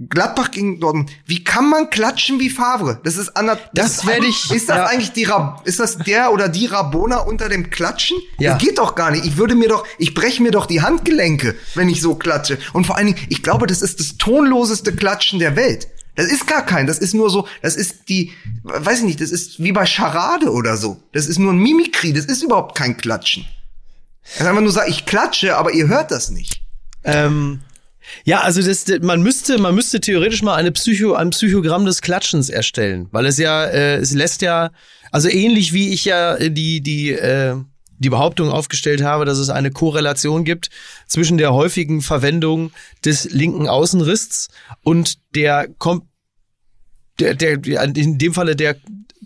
Gladbach 0.08 0.52
gegen 0.52 0.80
Dortmund. 0.80 1.12
Wie 1.26 1.44
kann 1.44 1.70
man 1.70 1.90
klatschen 1.90 2.40
wie 2.40 2.50
Favre? 2.50 3.02
Das 3.04 3.18
ist 3.18 3.36
ander, 3.36 3.60
Das 3.74 3.98
ist 3.98 4.06
werd 4.08 4.18
eigentlich- 4.22 4.46
ich- 4.46 4.52
Ist 4.56 4.70
das 4.70 4.78
ja. 4.78 4.86
eigentlich 4.86 5.12
die 5.12 5.26
Rab 5.26 5.68
ist 5.68 5.80
das 5.80 5.98
der 5.98 6.32
oder 6.32 6.48
die 6.48 6.68
Rabona 6.68 7.18
unter 7.18 7.50
dem 7.50 7.70
Klatschen? 7.70 8.18
Ja. 8.38 8.54
Das 8.54 8.64
geht 8.64 8.78
doch 8.78 8.96
gar 8.96 9.12
nicht. 9.12 9.26
Ich 9.26 9.36
würde 9.36 9.56
mir 9.56 9.68
doch, 9.68 9.86
ich 9.98 10.14
breche 10.14 10.42
mir 10.42 10.52
doch 10.52 10.68
die 10.68 10.82
Handgelenke, 10.82 11.54
wenn 11.76 11.90
ich 11.90 12.00
so 12.02 12.16
klatsche. 12.16 12.58
Und 12.72 12.88
vor 12.88 12.96
allen 12.96 13.08
Dingen, 13.08 13.20
ich 13.28 13.44
glaube, 13.44 13.68
das 13.68 13.82
ist 13.82 14.00
das 14.00 14.16
tonloseste 14.18 14.96
Klatschen 14.96 15.40
der 15.40 15.58
Welt. 15.58 15.90
Das 16.16 16.28
ist 16.28 16.48
gar 16.48 16.66
kein, 16.66 16.88
das 16.88 17.00
ist 17.00 17.14
nur 17.14 17.30
so, 17.30 17.48
das 17.62 17.76
ist 17.76 18.08
die, 18.10 18.32
weiß 18.64 19.00
ich 19.00 19.06
nicht, 19.06 19.22
das 19.22 19.32
ist 19.32 19.62
wie 19.62 19.72
bei 19.74 19.86
Charade 19.86 20.50
oder 20.52 20.78
so. 20.78 21.02
Das 21.14 21.28
ist 21.28 21.40
nur 21.40 21.52
ein 21.54 21.58
Mimikry, 21.60 22.14
das 22.14 22.26
ist 22.26 22.42
überhaupt 22.44 22.76
kein 22.78 22.96
Klatschen. 22.98 23.46
Das 24.24 24.42
ist 24.42 24.48
einfach 24.48 24.62
nur 24.62 24.72
sagen, 24.72 24.90
ich 24.92 25.06
klatsche, 25.06 25.58
aber 25.58 25.72
ihr 25.74 25.88
hört 25.88 26.12
das 26.12 26.30
nicht. 26.30 26.62
Ähm, 27.04 27.62
ja, 28.26 28.42
also 28.42 28.62
das, 28.62 28.86
man 29.02 29.22
müsste, 29.22 29.58
man 29.58 29.76
müsste 29.76 30.00
theoretisch 30.00 30.42
mal 30.42 30.56
eine 30.56 30.72
Psycho, 30.72 31.14
ein 31.14 31.30
Psychogramm 31.32 31.86
des 31.86 32.02
Klatschens 32.02 32.50
erstellen, 32.50 33.08
weil 33.12 33.26
es 33.26 33.38
ja, 33.38 33.66
äh, 33.66 33.98
es 33.98 34.14
lässt 34.14 34.42
ja, 34.42 34.72
also 35.12 35.30
ähnlich 35.30 35.74
wie 35.74 35.94
ich 35.94 36.06
ja 36.06 36.36
äh, 36.36 36.52
die 36.52 36.82
die 36.82 37.12
äh, 37.12 37.56
die 38.00 38.10
Behauptung 38.10 38.50
aufgestellt 38.50 39.04
habe, 39.04 39.26
dass 39.26 39.38
es 39.38 39.50
eine 39.50 39.72
Korrelation 39.72 40.46
gibt 40.46 40.70
zwischen 41.06 41.38
der 41.38 41.54
häufigen 41.54 42.02
Verwendung 42.02 42.72
des 43.04 43.26
linken 43.26 43.68
Außenrists 43.68 44.48
und 44.84 45.18
der, 45.36 45.68
kom 45.78 46.08
der, 47.20 47.36
der 47.36 47.62
in 47.66 48.18
dem 48.18 48.34
Falle 48.34 48.56
der 48.56 48.78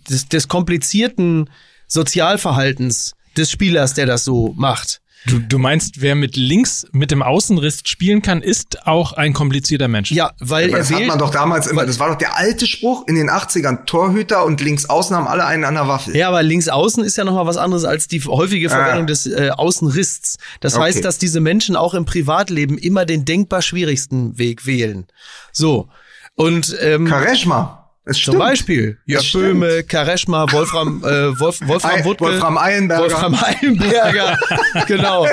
des, 0.09 0.27
des 0.27 0.47
komplizierten 0.47 1.49
Sozialverhaltens 1.87 3.13
des 3.37 3.51
Spielers, 3.51 3.93
der 3.93 4.05
das 4.05 4.23
so 4.23 4.53
macht. 4.57 5.01
Du, 5.25 5.39
du 5.39 5.57
meinst, 5.57 6.01
wer 6.01 6.15
mit 6.15 6.35
links 6.35 6.85
mit 6.91 7.09
dem 7.11 7.23
Außenriss 7.23 7.81
spielen 7.85 8.21
kann, 8.21 8.41
ist 8.41 8.85
auch 8.85 9.13
ein 9.13 9.31
komplizierter 9.33 9.87
Mensch. 9.87 10.11
Ja, 10.11 10.31
weil 10.39 10.65
Aber 10.65 10.73
er 10.73 10.79
das 10.79 10.91
hat 10.91 10.99
wählt, 10.99 11.07
man 11.07 11.17
doch 11.19 11.29
damals 11.29 11.67
immer, 11.67 11.85
das 11.85 11.97
war 11.99 12.09
doch 12.09 12.17
der 12.17 12.37
alte 12.37 12.67
Spruch 12.67 13.07
in 13.07 13.15
den 13.15 13.29
80ern, 13.29 13.85
Torhüter 13.85 14.43
und 14.45 14.59
links 14.59 14.85
außen 14.85 15.15
haben 15.15 15.27
alle 15.27 15.45
einen 15.45 15.63
an 15.63 15.75
der 15.75 15.87
Waffel. 15.87 16.15
Ja, 16.15 16.27
aber 16.27 16.43
links 16.43 16.67
außen 16.67 17.03
ist 17.05 17.15
ja 17.17 17.23
nochmal 17.23 17.45
was 17.45 17.57
anderes 17.57 17.85
als 17.85 18.07
die 18.09 18.21
häufige 18.23 18.69
Verwendung 18.69 19.03
Ah. 19.03 19.07
des 19.07 19.25
äh, 19.27 19.49
Außenrists. 19.55 20.37
Das 20.59 20.73
Okay. 20.75 20.83
heißt, 20.83 21.05
dass 21.05 21.17
diese 21.19 21.39
Menschen 21.39 21.75
auch 21.75 21.93
im 21.93 22.03
Privatleben 22.05 22.77
immer 22.77 23.05
den 23.05 23.23
denkbar 23.23 23.61
schwierigsten 23.61 24.37
Weg 24.37 24.65
wählen. 24.65 25.05
So. 25.51 25.87
Und 26.35 26.75
ähm, 26.81 27.05
Kareshma. 27.05 27.82
Es 28.05 28.17
zum 28.17 28.21
stimmt. 28.33 28.39
Beispiel 28.39 28.97
Jörg. 29.05 29.31
Böhme, 29.31 29.83
Kareschma, 29.83 30.45
Wolfram, 30.51 31.01
äh, 31.05 31.39
Wolf, 31.39 31.59
Wolfram 31.65 31.91
Ei- 31.91 32.03
Wuttke, 32.03 32.25
Wolfram 32.25 32.57
Eilenberger. 32.57 33.01
Wolfram 33.03 33.35
Eilenberger, 33.41 34.37
genau. 34.87 35.25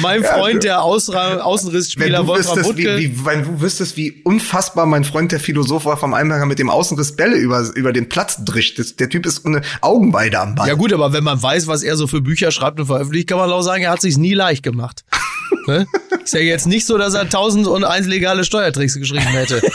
Mein 0.00 0.22
Freund, 0.22 0.62
der 0.62 0.82
Ausra 0.82 1.38
Außenrissspieler 1.38 2.26
Wolfram 2.28 2.58
wüsstest, 2.58 2.76
wie, 2.78 2.84
Wuttke. 2.84 2.98
wie, 2.98 3.24
wenn 3.24 3.42
du 3.42 3.60
wüsstest, 3.60 3.96
wie 3.96 4.22
unfassbar 4.22 4.86
mein 4.86 5.02
Freund, 5.02 5.32
der 5.32 5.40
Philosoph 5.40 5.84
Wolfram 5.84 6.14
Eilenberger 6.14 6.46
mit 6.46 6.60
dem 6.60 6.70
Außenriss 6.70 7.16
Bälle 7.16 7.36
über, 7.36 7.68
über 7.74 7.92
den 7.92 8.08
Platz 8.08 8.38
drischt. 8.44 8.80
Der 9.00 9.08
Typ 9.08 9.26
ist 9.26 9.44
eine 9.44 9.60
Augenweide 9.80 10.38
am 10.38 10.54
Ball. 10.54 10.68
Ja 10.68 10.74
gut, 10.74 10.92
aber 10.92 11.12
wenn 11.12 11.24
man 11.24 11.42
weiß, 11.42 11.66
was 11.66 11.82
er 11.82 11.96
so 11.96 12.06
für 12.06 12.20
Bücher 12.20 12.52
schreibt 12.52 12.78
und 12.78 12.86
veröffentlicht, 12.86 13.28
kann 13.28 13.38
man 13.38 13.50
auch 13.50 13.62
sagen, 13.62 13.82
er 13.82 13.90
hat 13.90 14.00
sich's 14.00 14.16
nie 14.16 14.34
leicht 14.34 14.62
gemacht. 14.62 15.04
ne? 15.66 15.86
Ist 16.22 16.34
ja 16.34 16.40
jetzt 16.40 16.68
nicht 16.68 16.86
so, 16.86 16.98
dass 16.98 17.14
er 17.14 17.28
tausend 17.28 17.66
und 17.66 17.82
eins 17.82 18.06
legale 18.06 18.44
Steuertricks 18.44 18.94
geschrieben 18.94 19.26
hätte. 19.26 19.60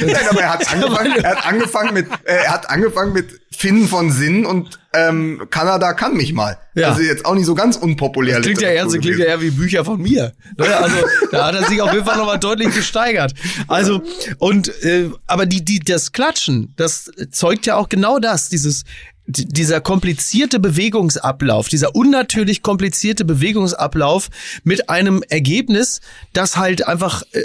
Nein, 0.00 0.16
aber 0.30 0.40
er 0.40 0.52
hat 0.54 0.72
angefangen, 0.72 1.12
er 1.22 1.30
hat 1.36 1.46
angefangen 1.46 1.94
mit, 1.94 2.06
äh, 2.24 2.34
er 2.44 2.52
hat 2.52 2.70
angefangen 2.70 3.12
mit 3.12 3.40
Finden 3.56 3.86
von 3.88 4.10
Sinn 4.10 4.46
und 4.46 4.78
ähm, 4.94 5.46
Kanada 5.50 5.92
kann 5.92 6.16
mich 6.16 6.32
mal. 6.32 6.58
Ja. 6.74 6.88
Also 6.90 7.02
jetzt 7.02 7.24
auch 7.26 7.34
nicht 7.34 7.46
so 7.46 7.54
ganz 7.54 7.76
unpopulär. 7.76 8.40
Klingt 8.40 8.60
ja 8.62 8.68
eher, 8.70 8.88
so- 8.88 8.98
klingt 8.98 9.18
ja 9.18 9.26
eher 9.26 9.40
wie 9.40 9.50
Bücher 9.50 9.84
von 9.84 10.00
mir. 10.00 10.32
Ne? 10.58 10.76
Also 10.76 10.96
da 11.30 11.46
hat 11.48 11.54
er 11.54 11.64
sich 11.68 11.80
auf 11.82 11.92
jeden 11.92 12.04
Fall 12.04 12.16
nochmal 12.16 12.38
deutlich 12.38 12.74
gesteigert. 12.74 13.34
Also 13.68 14.02
und 14.38 14.68
äh, 14.84 15.10
aber 15.26 15.46
die 15.46 15.64
die 15.64 15.80
das 15.80 16.12
Klatschen, 16.12 16.72
das 16.76 17.10
zeugt 17.30 17.66
ja 17.66 17.76
auch 17.76 17.88
genau 17.88 18.18
das, 18.18 18.48
dieses 18.48 18.84
die- 19.26 19.46
dieser 19.46 19.80
komplizierte 19.80 20.58
Bewegungsablauf, 20.58 21.68
dieser 21.68 21.94
unnatürlich 21.94 22.62
komplizierte 22.62 23.24
Bewegungsablauf 23.24 24.28
mit 24.64 24.90
einem 24.90 25.22
Ergebnis, 25.28 26.00
das 26.32 26.56
halt 26.56 26.86
einfach 26.88 27.22
äh, 27.32 27.42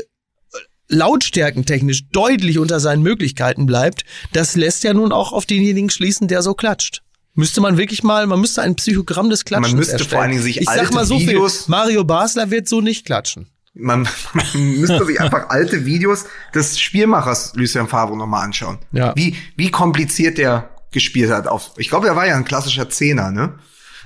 lautstärkentechnisch 0.89 2.09
deutlich 2.11 2.59
unter 2.59 2.79
seinen 2.79 3.03
Möglichkeiten 3.03 3.65
bleibt, 3.65 4.03
das 4.33 4.55
lässt 4.55 4.83
ja 4.83 4.93
nun 4.93 5.11
auch 5.11 5.33
auf 5.33 5.45
denjenigen 5.45 5.89
schließen, 5.89 6.27
der 6.27 6.41
so 6.41 6.53
klatscht. 6.53 7.01
Müsste 7.33 7.61
man 7.61 7.77
wirklich 7.77 8.03
mal, 8.03 8.25
man 8.25 8.41
müsste 8.41 8.63
ein 8.63 8.75
Psychogramm 8.75 9.29
des 9.29 9.45
Klatschens 9.45 9.71
Man 9.71 9.77
müsste 9.79 9.93
erstellen. 9.93 10.09
vor 10.09 10.21
allen 10.21 10.31
Dingen 10.31 10.43
sich 10.43 10.57
ich 10.57 10.65
sag 10.65 10.79
alte 10.79 10.93
mal 10.93 11.05
so 11.05 11.15
Videos- 11.19 11.65
viel, 11.65 11.71
Mario 11.71 12.03
Basler 12.03 12.49
wird 12.49 12.67
so 12.67 12.81
nicht 12.81 13.05
klatschen. 13.05 13.47
Man, 13.75 14.07
man 14.33 14.45
müsste 14.79 15.05
sich 15.05 15.21
einfach 15.21 15.49
alte 15.49 15.85
Videos 15.85 16.25
des 16.55 16.79
Spielmachers 16.79 17.53
Lucien 17.55 17.87
Favre 17.87 18.17
nochmal 18.17 18.43
anschauen. 18.45 18.79
Ja. 18.91 19.13
Wie, 19.15 19.35
wie 19.55 19.69
kompliziert 19.69 20.39
der 20.39 20.69
gespielt 20.91 21.29
hat. 21.29 21.47
Auf, 21.47 21.73
ich 21.77 21.89
glaube, 21.89 22.07
er 22.07 22.15
war 22.15 22.25
ja 22.25 22.35
ein 22.35 22.45
klassischer 22.45 22.89
Zehner, 22.89 23.29
ne? 23.29 23.59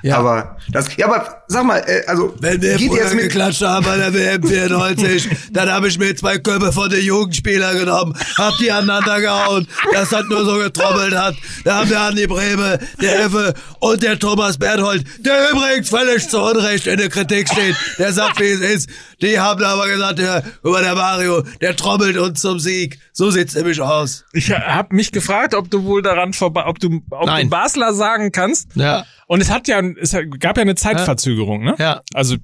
Ja. 0.03 0.17
Aber 0.17 0.57
das, 0.69 0.95
ja, 0.97 1.05
aber 1.07 1.40
sag 1.51 1.65
mal, 1.65 1.83
äh, 1.85 2.03
also 2.07 2.33
Wenn 2.39 2.61
wir 2.61 2.75
geht 2.75 2.89
früher 2.89 3.03
jetzt 3.03 3.13
mit 3.13 3.23
geklatscht 3.25 3.61
haben 3.61 3.85
bei 3.85 3.97
der 3.97 4.13
WM 4.13 4.43
94, 4.43 5.29
dann 5.51 5.69
habe 5.69 5.87
ich 5.87 5.99
mir 5.99 6.15
zwei 6.15 6.37
Köpfe 6.37 6.71
von 6.71 6.89
den 6.89 7.03
Jugendspielern 7.03 7.77
genommen, 7.77 8.15
hab 8.37 8.57
die 8.57 8.71
aneinander 8.71 9.19
gehauen, 9.19 9.67
das 9.93 10.11
hat 10.11 10.27
nur 10.29 10.45
so 10.45 10.57
getrommelt 10.57 11.15
hat. 11.15 11.35
Da 11.63 11.79
haben 11.79 11.89
der 11.89 12.01
Andi 12.01 12.27
Breme, 12.27 12.79
der 13.01 13.25
Effe 13.25 13.53
und 13.79 14.01
der 14.01 14.17
Thomas 14.17 14.57
Berthold, 14.57 15.05
der 15.19 15.51
übrigens 15.51 15.89
völlig 15.89 16.27
zu 16.27 16.41
Unrecht 16.41 16.87
in 16.87 16.97
der 16.97 17.09
Kritik 17.09 17.49
steht, 17.49 17.75
der 17.97 18.13
sagt, 18.13 18.39
wie 18.39 18.49
es 18.49 18.61
ist. 18.61 18.89
Die 19.21 19.39
haben 19.39 19.63
aber 19.63 19.87
gesagt, 19.87 20.19
der, 20.19 20.43
über 20.63 20.81
der 20.81 20.95
Mario, 20.95 21.43
der 21.59 21.75
trommelt 21.75 22.17
uns 22.17 22.41
zum 22.41 22.59
Sieg. 22.59 22.99
So 23.13 23.29
sieht's 23.29 23.53
nämlich 23.53 23.79
aus. 23.81 24.25
Ich 24.33 24.51
habe 24.51 24.95
mich 24.95 25.11
gefragt, 25.11 25.53
ob 25.53 25.69
du 25.69 25.83
wohl 25.83 26.01
daran 26.01 26.33
vorbei, 26.33 26.63
ob 26.65 26.79
du, 26.79 27.01
ob 27.11 27.25
Nein. 27.25 27.45
du 27.45 27.49
Basler 27.49 27.93
sagen 27.93 28.31
kannst. 28.31 28.69
Ja. 28.75 29.05
Und 29.31 29.39
es 29.39 29.49
hat 29.49 29.69
ja, 29.69 29.79
es 29.79 30.15
gab 30.39 30.57
ja 30.57 30.61
eine 30.61 30.75
Zeitverzögerung, 30.75 31.40
ne? 31.45 31.75
Ja. 31.79 32.01
Also 32.13 32.35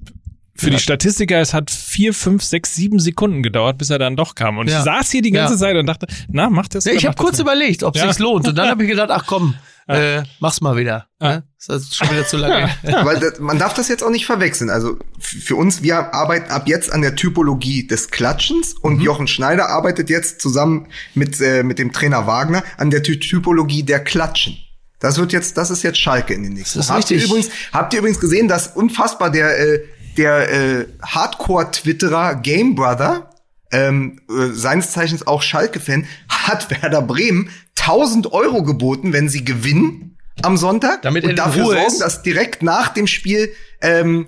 für 0.56 0.70
die 0.70 0.78
Statistiker, 0.80 1.40
es 1.40 1.54
hat 1.54 1.70
vier, 1.70 2.12
fünf, 2.12 2.42
sechs, 2.42 2.74
sieben 2.74 2.98
Sekunden 2.98 3.44
gedauert, 3.44 3.78
bis 3.78 3.90
er 3.90 3.98
dann 4.00 4.16
doch 4.16 4.34
kam. 4.34 4.58
Und 4.58 4.68
Ja. 4.68 4.78
ich 4.78 4.84
saß 4.84 5.10
hier 5.10 5.22
die 5.22 5.30
ganze 5.30 5.54
Ja. 5.54 5.58
Zeit 5.60 5.76
und 5.76 5.86
dachte, 5.86 6.08
na, 6.28 6.50
macht 6.50 6.74
das 6.74 6.84
Ja, 6.84 6.92
ich 6.92 7.06
habe 7.06 7.14
kurz 7.16 7.38
überlegt, 7.38 7.84
ob 7.84 7.94
es 7.94 8.02
Ja. 8.02 8.08
sich 8.12 8.18
lohnt. 8.18 8.48
Und 8.48 8.56
dann 8.58 8.68
habe 8.68 8.82
ich 8.82 8.90
gedacht, 8.90 9.10
ach 9.12 9.24
komm, 9.24 9.54
äh, 9.86 10.22
mach's 10.40 10.60
mal 10.60 10.76
wieder. 10.76 11.06
Ne? 11.20 11.44
Das 11.64 11.82
ist 11.82 11.94
schon 11.94 12.10
wieder 12.10 12.26
zu 12.26 12.36
lange. 12.38 12.68
Weil 12.82 13.20
das, 13.20 13.38
man 13.38 13.58
darf 13.60 13.74
das 13.74 13.86
jetzt 13.88 14.02
auch 14.02 14.10
nicht 14.10 14.26
verwechseln. 14.26 14.68
Also 14.68 14.98
für 15.20 15.54
uns, 15.54 15.82
wir 15.84 16.12
arbeiten 16.12 16.50
ab 16.50 16.66
jetzt 16.66 16.92
an 16.92 17.02
der 17.02 17.14
Typologie 17.14 17.86
des 17.86 18.10
Klatschens 18.10 18.74
Mhm. 18.74 18.80
und 18.82 19.00
Jochen 19.00 19.28
Schneider 19.28 19.68
arbeitet 19.68 20.10
jetzt 20.10 20.40
zusammen 20.40 20.88
mit, 21.14 21.40
äh, 21.40 21.62
mit 21.62 21.78
dem 21.78 21.92
Trainer 21.92 22.26
Wagner 22.26 22.64
an 22.78 22.90
der 22.90 23.04
Ty 23.04 23.20
Typologie 23.20 23.84
der 23.84 24.00
Klatschen. 24.02 24.56
Das 25.00 25.18
wird 25.18 25.32
jetzt, 25.32 25.56
das 25.56 25.70
ist 25.70 25.82
jetzt 25.82 25.98
Schalke 25.98 26.34
in 26.34 26.42
den 26.42 26.54
nächsten. 26.54 26.78
Das 26.78 26.86
ist 26.86 26.92
habt 26.92 27.10
ihr 27.10 27.16
richtig. 27.16 27.30
übrigens, 27.30 27.50
habt 27.72 27.92
ihr 27.92 28.00
übrigens 28.00 28.20
gesehen, 28.20 28.48
dass 28.48 28.68
unfassbar 28.68 29.30
der, 29.30 29.58
äh, 29.58 29.80
der 30.16 30.52
äh, 30.52 30.86
Hardcore-Twitterer 31.02 32.36
Game 32.36 32.74
Brother, 32.74 33.30
ähm, 33.70 34.20
äh, 34.28 34.48
seines 34.52 34.90
Zeichens 34.92 35.26
auch 35.26 35.42
Schalke-Fan, 35.42 36.06
hat 36.28 36.70
Werder 36.82 37.02
Bremen 37.02 37.50
1000 37.78 38.32
Euro 38.32 38.62
geboten, 38.62 39.12
wenn 39.12 39.28
sie 39.28 39.44
gewinnen 39.44 40.16
am 40.42 40.56
Sonntag 40.56 41.02
Damit 41.02 41.24
und 41.24 41.36
dafür 41.36 41.66
sorgen, 41.66 41.98
dass 41.98 42.22
direkt 42.22 42.62
nach 42.62 42.88
dem 42.88 43.06
Spiel 43.06 43.52
ähm, 43.80 44.26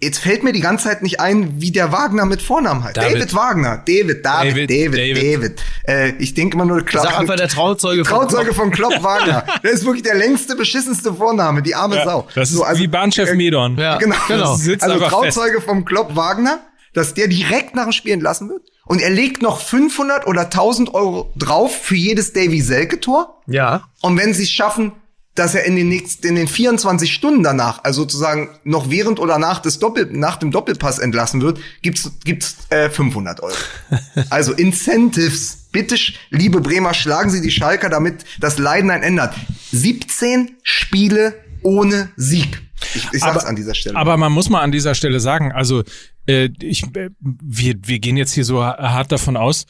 Jetzt 0.00 0.18
fällt 0.18 0.42
mir 0.42 0.52
die 0.52 0.60
ganze 0.60 0.84
Zeit 0.88 1.02
nicht 1.02 1.20
ein, 1.20 1.60
wie 1.62 1.70
der 1.70 1.90
Wagner 1.92 2.26
mit 2.26 2.42
Vornamen 2.42 2.84
heißt. 2.84 2.96
David, 2.96 3.14
David. 3.14 3.34
Wagner. 3.34 3.82
David, 3.86 4.24
David, 4.26 4.70
David, 4.70 4.70
David, 4.70 5.16
David. 5.22 5.62
Äh, 5.86 6.12
ich 6.18 6.34
denke 6.34 6.56
immer 6.56 6.66
nur 6.66 6.82
klar. 6.84 7.04
Sag 7.04 7.18
einfach 7.20 7.36
der 7.36 7.48
Trauzeuge 7.48 8.04
von 8.04 8.18
Trauzeuge 8.18 8.52
von 8.52 8.70
Klopp 8.70 9.02
Wagner. 9.02 9.44
Der 9.62 9.70
ist 9.70 9.84
wirklich 9.86 10.02
der 10.02 10.16
längste, 10.16 10.56
beschissenste 10.56 11.14
Vorname, 11.14 11.62
die 11.62 11.74
arme 11.74 11.96
Ja, 11.96 12.04
Sau. 12.04 12.28
das 12.34 12.50
ist 12.50 12.56
So, 12.56 12.64
also, 12.64 12.82
wie 12.82 12.86
Bahnchef 12.88 13.30
äh, 13.30 13.34
Medon. 13.34 13.78
Ja, 13.78 13.96
Genau. 13.96 14.16
genau. 14.28 14.50
Also 14.52 14.72
einfach 14.72 15.22
fest. 15.22 15.36
Trauzeuge 15.36 15.60
vom 15.62 15.84
Klopp 15.86 16.14
Wagner, 16.16 16.60
dass 16.92 17.14
der 17.14 17.28
direkt 17.28 17.74
nach 17.74 17.84
dem 17.84 17.92
Spiel 17.92 18.12
entlassen 18.12 18.50
wird. 18.50 18.62
Und 18.84 19.00
er 19.00 19.10
legt 19.10 19.40
noch 19.40 19.60
500 19.60 20.26
oder 20.26 20.42
1000 20.42 20.92
Euro 20.92 21.32
drauf 21.36 21.74
für 21.74 21.96
jedes 21.96 22.34
Davy 22.34 22.60
Selke 22.60 23.00
Tor. 23.00 23.40
Ja. 23.46 23.88
Und 24.02 24.18
wenn 24.18 24.34
sie 24.34 24.42
es 24.42 24.50
schaffen, 24.50 24.92
dass 25.34 25.54
er 25.54 25.64
in 25.64 25.74
den 25.74 25.88
nächsten, 25.88 26.28
in 26.28 26.36
den 26.36 26.46
24 26.46 27.12
Stunden 27.12 27.42
danach, 27.42 27.82
also 27.82 28.02
sozusagen 28.02 28.50
noch 28.62 28.90
während 28.90 29.18
oder 29.18 29.38
nach 29.38 29.60
des 29.60 29.78
Doppel, 29.78 30.08
nach 30.12 30.36
dem 30.36 30.50
Doppelpass 30.50 30.98
entlassen 30.98 31.42
wird, 31.42 31.58
gibt's, 31.82 32.10
gibt's, 32.24 32.56
äh, 32.70 32.88
500 32.88 33.40
Euro. 33.40 33.54
also 34.30 34.52
Incentives. 34.52 35.68
Bitte, 35.72 35.96
liebe 36.30 36.60
Bremer, 36.60 36.94
schlagen 36.94 37.30
Sie 37.30 37.40
die 37.40 37.50
Schalker, 37.50 37.90
damit 37.90 38.24
das 38.38 38.58
Leiden 38.58 38.90
ein 38.90 39.02
Ende 39.02 39.22
hat. 39.22 39.34
17 39.72 40.52
Spiele 40.62 41.34
ohne 41.62 42.12
Sieg. 42.16 42.62
Ich, 42.94 43.08
ich 43.12 43.20
sag's 43.20 43.44
an 43.44 43.56
dieser 43.56 43.74
Stelle. 43.74 43.96
Aber 43.96 44.16
man 44.16 44.30
muss 44.30 44.50
mal 44.50 44.60
an 44.60 44.70
dieser 44.70 44.94
Stelle 44.94 45.18
sagen, 45.18 45.50
also 45.50 45.82
äh, 46.26 46.50
ich, 46.60 46.84
äh, 46.94 47.10
wir, 47.20 47.74
wir 47.82 47.98
gehen 47.98 48.16
jetzt 48.16 48.32
hier 48.32 48.44
so 48.44 48.62
hart 48.62 49.10
davon 49.10 49.36
aus, 49.36 49.66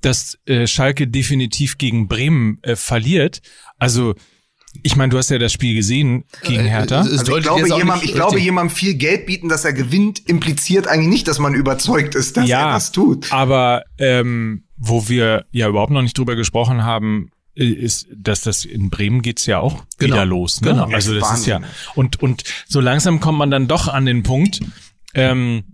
dass 0.00 0.38
äh, 0.46 0.68
Schalke 0.68 1.08
definitiv 1.08 1.78
gegen 1.78 2.06
Bremen 2.06 2.58
äh, 2.62 2.76
verliert. 2.76 3.40
Also 3.78 4.14
ich 4.82 4.96
meine, 4.96 5.10
du 5.10 5.18
hast 5.18 5.30
ja 5.30 5.38
das 5.38 5.52
Spiel 5.52 5.74
gesehen 5.74 6.24
gegen 6.44 6.64
Hertha. 6.64 7.00
es- 7.00 7.06
es 7.08 7.18
Also 7.20 7.36
ich 7.36 7.42
glaube, 7.42 7.68
jemand, 7.76 8.04
ich 8.04 8.12
glaube, 8.14 8.38
jemandem 8.38 8.74
viel 8.74 8.94
Geld 8.94 9.26
bieten, 9.26 9.48
dass 9.48 9.64
er 9.64 9.72
gewinnt, 9.72 10.20
impliziert 10.28 10.86
eigentlich 10.86 11.08
nicht, 11.08 11.28
dass 11.28 11.38
man 11.38 11.54
überzeugt 11.54 12.14
ist, 12.14 12.36
dass 12.36 12.48
er 12.48 12.72
das 12.72 12.92
tut. 12.92 13.32
Aber 13.32 13.82
ähm, 13.98 14.64
wo 14.76 15.08
wir 15.08 15.44
ja 15.50 15.68
überhaupt 15.68 15.90
noch 15.92 16.02
nicht 16.02 16.16
drüber 16.16 16.36
gesprochen 16.36 16.84
haben, 16.84 17.30
äh, 17.56 17.64
ist, 17.64 18.06
dass 18.16 18.42
das 18.42 18.64
in 18.64 18.90
Bremen 18.90 19.22
geht's 19.22 19.46
ja 19.46 19.58
auch 19.58 19.84
Genau. 19.98 20.14
wieder 20.14 20.24
los. 20.26 20.60
Ne? 20.60 20.68
Genau. 20.70 20.84
Also 20.92 21.14
das 21.18 21.38
ist 21.40 21.46
ja 21.46 21.60
und 21.96 22.22
und 22.22 22.44
so 22.68 22.80
langsam 22.80 23.18
kommt 23.20 23.38
man 23.38 23.50
dann 23.50 23.66
doch 23.68 23.88
an 23.88 24.06
den 24.06 24.22
Punkt. 24.22 24.60
Ähm, 25.14 25.64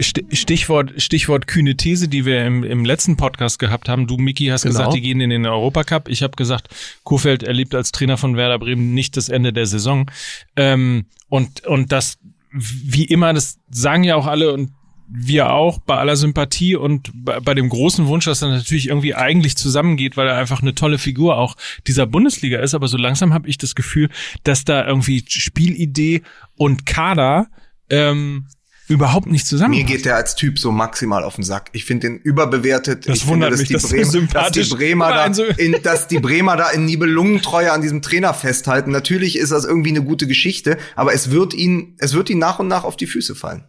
Sti- 0.00 0.26
Stichwort 0.36 0.92
Stichwort 1.00 1.46
kühne 1.46 1.76
These, 1.76 2.08
die 2.08 2.24
wir 2.24 2.44
im, 2.44 2.62
im 2.62 2.84
letzten 2.84 3.16
Podcast 3.16 3.58
gehabt 3.58 3.88
haben. 3.88 4.06
Du, 4.06 4.16
Miki, 4.18 4.46
hast 4.46 4.62
Genau. 4.62 4.72
gesagt, 4.74 4.94
die 4.94 5.00
gehen 5.00 5.20
in 5.20 5.30
den 5.30 5.46
Europacup. 5.46 6.08
Ich 6.08 6.22
habe 6.22 6.36
gesagt, 6.36 6.68
Kofeld 7.02 7.42
erlebt 7.42 7.74
als 7.74 7.92
Trainer 7.92 8.16
von 8.16 8.36
Werder 8.36 8.58
Bremen 8.58 8.92
nicht 8.94 9.16
das 9.16 9.28
Ende 9.28 9.52
der 9.52 9.66
Saison. 9.66 10.10
Ähm, 10.54 11.06
und 11.28 11.64
und 11.66 11.92
das 11.92 12.18
wie 12.52 13.04
immer, 13.04 13.32
das 13.34 13.58
sagen 13.70 14.04
ja 14.04 14.16
auch 14.16 14.26
alle 14.26 14.52
und 14.52 14.70
wir 15.08 15.52
auch 15.52 15.78
bei 15.78 15.96
aller 15.96 16.16
Sympathie 16.16 16.74
und 16.74 17.10
bei, 17.14 17.38
bei 17.40 17.54
dem 17.54 17.68
großen 17.68 18.06
Wunsch, 18.06 18.24
dass 18.24 18.42
er 18.42 18.48
natürlich 18.48 18.88
irgendwie 18.88 19.14
eigentlich 19.14 19.56
zusammengeht, 19.56 20.16
weil 20.16 20.26
er 20.26 20.36
einfach 20.36 20.62
eine 20.62 20.74
tolle 20.74 20.98
Figur 20.98 21.36
auch 21.38 21.56
dieser 21.86 22.06
Bundesliga 22.06 22.58
ist. 22.58 22.74
Aber 22.74 22.88
so 22.88 22.96
langsam 22.96 23.32
habe 23.32 23.48
ich 23.48 23.56
das 23.56 23.74
Gefühl, 23.74 24.10
dass 24.42 24.64
da 24.64 24.86
irgendwie 24.86 25.24
Spielidee 25.28 26.22
und 26.56 26.86
Kader 26.86 27.46
ähm, 27.88 28.46
überhaupt 28.88 29.26
nicht 29.26 29.44
Mir 29.44 29.48
zusammenpassen. 29.48 29.86
geht 29.86 30.04
der 30.04 30.16
als 30.16 30.34
Typ 30.36 30.58
so 30.58 30.70
maximal 30.72 31.24
auf 31.24 31.36
den 31.36 31.44
Sack. 31.44 31.70
Ich 31.72 31.84
finde 31.84 32.08
den 32.08 32.18
überbewertet. 32.18 33.08
Das 33.08 33.18
ich 33.18 33.26
wundert 33.26 33.54
finde, 33.54 33.62
mich, 33.62 33.72
dass 33.72 33.82
du 33.82 33.96
Bremer, 33.96 34.10
sympathisch 34.10 34.68
dass 34.68 34.78
die 34.78 34.84
Bremer 34.84 35.08
da, 35.08 35.26
in, 35.56 35.82
dass 35.82 36.08
die 36.08 36.18
Bremer 36.18 36.56
da 36.56 36.70
in 36.70 36.84
Nibelungentreue 36.84 37.72
an 37.72 37.82
diesem 37.82 38.02
Trainer 38.02 38.34
festhalten. 38.34 38.90
Natürlich 38.90 39.36
ist 39.36 39.52
das 39.52 39.64
irgendwie 39.64 39.90
eine 39.90 40.02
gute 40.02 40.26
Geschichte, 40.26 40.78
aber 40.94 41.12
es 41.14 41.30
wird 41.30 41.54
ihn, 41.54 41.94
es 41.98 42.14
wird 42.14 42.30
ihn 42.30 42.38
nach 42.38 42.58
und 42.58 42.68
nach 42.68 42.84
auf 42.84 42.96
die 42.96 43.06
Füße 43.06 43.34
fallen. 43.34 43.64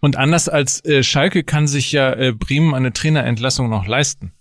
Und 0.00 0.16
anders 0.16 0.48
als 0.48 0.84
äh, 0.84 1.02
Schalke 1.02 1.44
kann 1.44 1.66
sich 1.66 1.92
ja 1.92 2.12
äh, 2.12 2.32
Bremen 2.32 2.74
eine 2.74 2.92
Trainerentlassung 2.92 3.68
noch 3.68 3.86
leisten. 3.86 4.32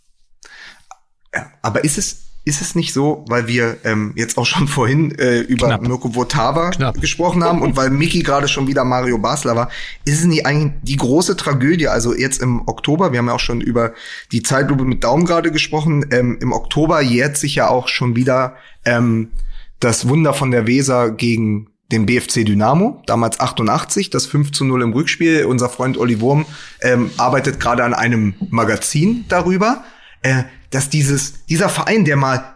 Aber 1.62 1.84
ist 1.84 1.98
es, 1.98 2.31
ist 2.44 2.62
es 2.62 2.74
nicht 2.74 2.92
so, 2.92 3.24
weil 3.28 3.48
wir 3.48 3.78
ähm, 3.84 4.14
jetzt 4.16 4.38
auch 4.38 4.46
schon 4.46 4.68
vorhin 4.68 5.18
äh, 5.20 5.40
über 5.42 5.68
Knapp. 5.68 5.82
Mirko 5.82 6.16
Votava 6.16 6.72
Knapp. 6.72 7.00
gesprochen 7.00 7.44
haben 7.44 7.62
und 7.62 7.76
weil 7.76 7.90
Miki 7.90 8.24
gerade 8.24 8.48
schon 8.48 8.68
wieder 8.68 8.84
Mario 8.84 9.18
Basler 9.18 9.56
war, 9.56 9.70
ist 10.06 10.20
es 10.20 10.26
nicht 10.26 10.46
eigentlich 10.46 10.74
die 10.82 10.98
große 10.98 11.38
Tragödie, 11.38 11.88
also 11.88 12.16
jetzt 12.16 12.42
im 12.42 12.68
Oktober, 12.68 13.12
wir 13.12 13.20
haben 13.20 13.28
ja 13.28 13.34
auch 13.34 13.40
schon 13.40 13.62
über 13.62 13.94
die 14.32 14.42
Zeitlupe 14.42 14.86
mit 14.86 15.04
Daumen 15.04 15.26
gerade 15.26 15.52
gesprochen, 15.52 16.06
ähm, 16.12 16.38
im 16.42 16.52
Oktober 16.52 17.02
jährt 17.02 17.38
sich 17.38 17.56
ja 17.56 17.68
auch 17.68 17.88
schon 17.88 18.16
wieder 18.16 18.56
ähm, 18.86 19.32
das 19.80 20.08
Wunder 20.08 20.34
von 20.34 20.52
der 20.52 20.68
Weser 20.68 21.12
gegen 21.12 21.68
den 21.92 22.06
BFC 22.06 22.46
Dynamo, 22.46 23.02
damals 23.06 23.40
88, 23.40 24.10
das 24.10 24.26
5 24.26 24.52
zu 24.52 24.64
0 24.64 24.82
im 24.82 24.94
Rückspiel. 24.94 25.46
Unser 25.46 25.70
Freund 25.70 25.98
Olli 25.98 26.22
Wurm 26.22 26.46
ähm, 26.82 27.12
arbeitet 27.18 27.60
gerade 27.60 27.84
an 27.84 27.94
einem 27.94 28.34
Magazin 28.50 29.26
darüber, 29.28 29.84
äh, 30.22 30.44
dass 30.72 30.90
dieses, 30.90 31.46
dieser 31.46 31.70
Verein, 31.70 32.06
der 32.06 32.18
mal 32.18 32.56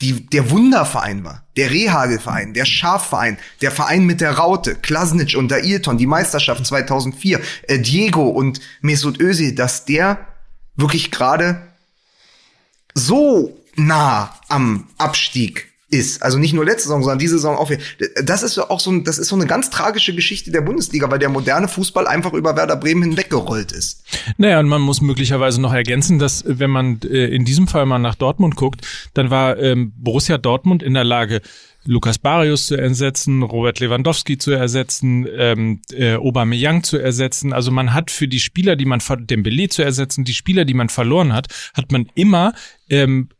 die, 0.00 0.26
der 0.26 0.50
Wunderverein 0.50 1.24
war, 1.24 1.44
der 1.56 1.70
Rehagel-Verein, 1.70 2.54
der 2.54 2.64
Schafverein, 2.64 3.38
der 3.60 3.70
Verein 3.70 4.04
mit 4.04 4.20
der 4.20 4.32
Raute, 4.32 4.74
Klasnic 4.74 5.36
und 5.36 5.52
Ailton, 5.52 5.98
die 5.98 6.06
Meisterschaft 6.06 6.64
2004, 6.64 7.40
äh, 7.68 7.78
Diego 7.78 8.28
und 8.28 8.60
Mesut 8.80 9.20
Özil, 9.20 9.54
dass 9.54 9.84
der 9.84 10.26
wirklich 10.76 11.10
gerade 11.10 11.68
so 12.94 13.58
nah 13.76 14.34
am 14.48 14.88
Abstieg 14.98 15.69
ist. 15.90 16.22
Also 16.22 16.38
nicht 16.38 16.52
nur 16.52 16.64
letzte 16.64 16.84
Saison, 16.84 17.02
sondern 17.02 17.18
diese 17.18 17.34
Saison 17.34 17.56
auch. 17.56 17.70
Das 18.24 18.42
ist 18.42 18.58
auch 18.58 18.80
so, 18.80 18.96
das 19.00 19.18
ist 19.18 19.28
so 19.28 19.36
eine 19.36 19.46
ganz 19.46 19.70
tragische 19.70 20.14
Geschichte 20.14 20.50
der 20.50 20.60
Bundesliga, 20.60 21.10
weil 21.10 21.18
der 21.18 21.28
moderne 21.28 21.68
Fußball 21.68 22.06
einfach 22.06 22.32
über 22.32 22.56
Werder 22.56 22.76
Bremen 22.76 23.02
hinweggerollt 23.02 23.72
ist. 23.72 24.04
Naja, 24.36 24.60
und 24.60 24.68
man 24.68 24.80
muss 24.80 25.00
möglicherweise 25.00 25.60
noch 25.60 25.72
ergänzen, 25.72 26.18
dass 26.18 26.42
äh, 26.42 26.58
wenn 26.58 26.70
man 26.70 27.00
äh, 27.02 27.26
in 27.26 27.44
diesem 27.44 27.66
Fall 27.66 27.86
mal 27.86 27.98
nach 27.98 28.14
Dortmund 28.14 28.56
guckt, 28.56 28.86
dann 29.14 29.30
war 29.30 29.58
ähm, 29.58 29.92
Borussia 29.96 30.38
Dortmund 30.38 30.82
in 30.82 30.94
der 30.94 31.04
Lage, 31.04 31.40
Lukas 31.86 32.18
Barrios 32.18 32.66
zu 32.66 32.76
ersetzen, 32.76 33.42
Robert 33.42 33.80
Lewandowski 33.80 34.36
zu 34.36 34.50
ersetzen, 34.50 35.26
ähm, 35.34 35.80
äh, 35.92 36.16
Aubameyang 36.16 36.82
zu 36.82 36.98
ersetzen. 36.98 37.54
Also 37.54 37.70
man 37.70 37.94
hat 37.94 38.10
für 38.10 38.28
die 38.28 38.38
Spieler, 38.38 38.76
die 38.76 38.84
man 38.84 39.00
ver- 39.00 39.16
Dembele 39.16 39.68
zu 39.70 39.82
ersetzen, 39.82 40.24
die 40.24 40.34
Spieler, 40.34 40.66
die 40.66 40.74
man 40.74 40.90
verloren 40.90 41.32
hat, 41.32 41.46
hat 41.74 41.90
man 41.90 42.06
immer 42.14 42.52
ähm, 42.90 43.30
äh, 43.38 43.39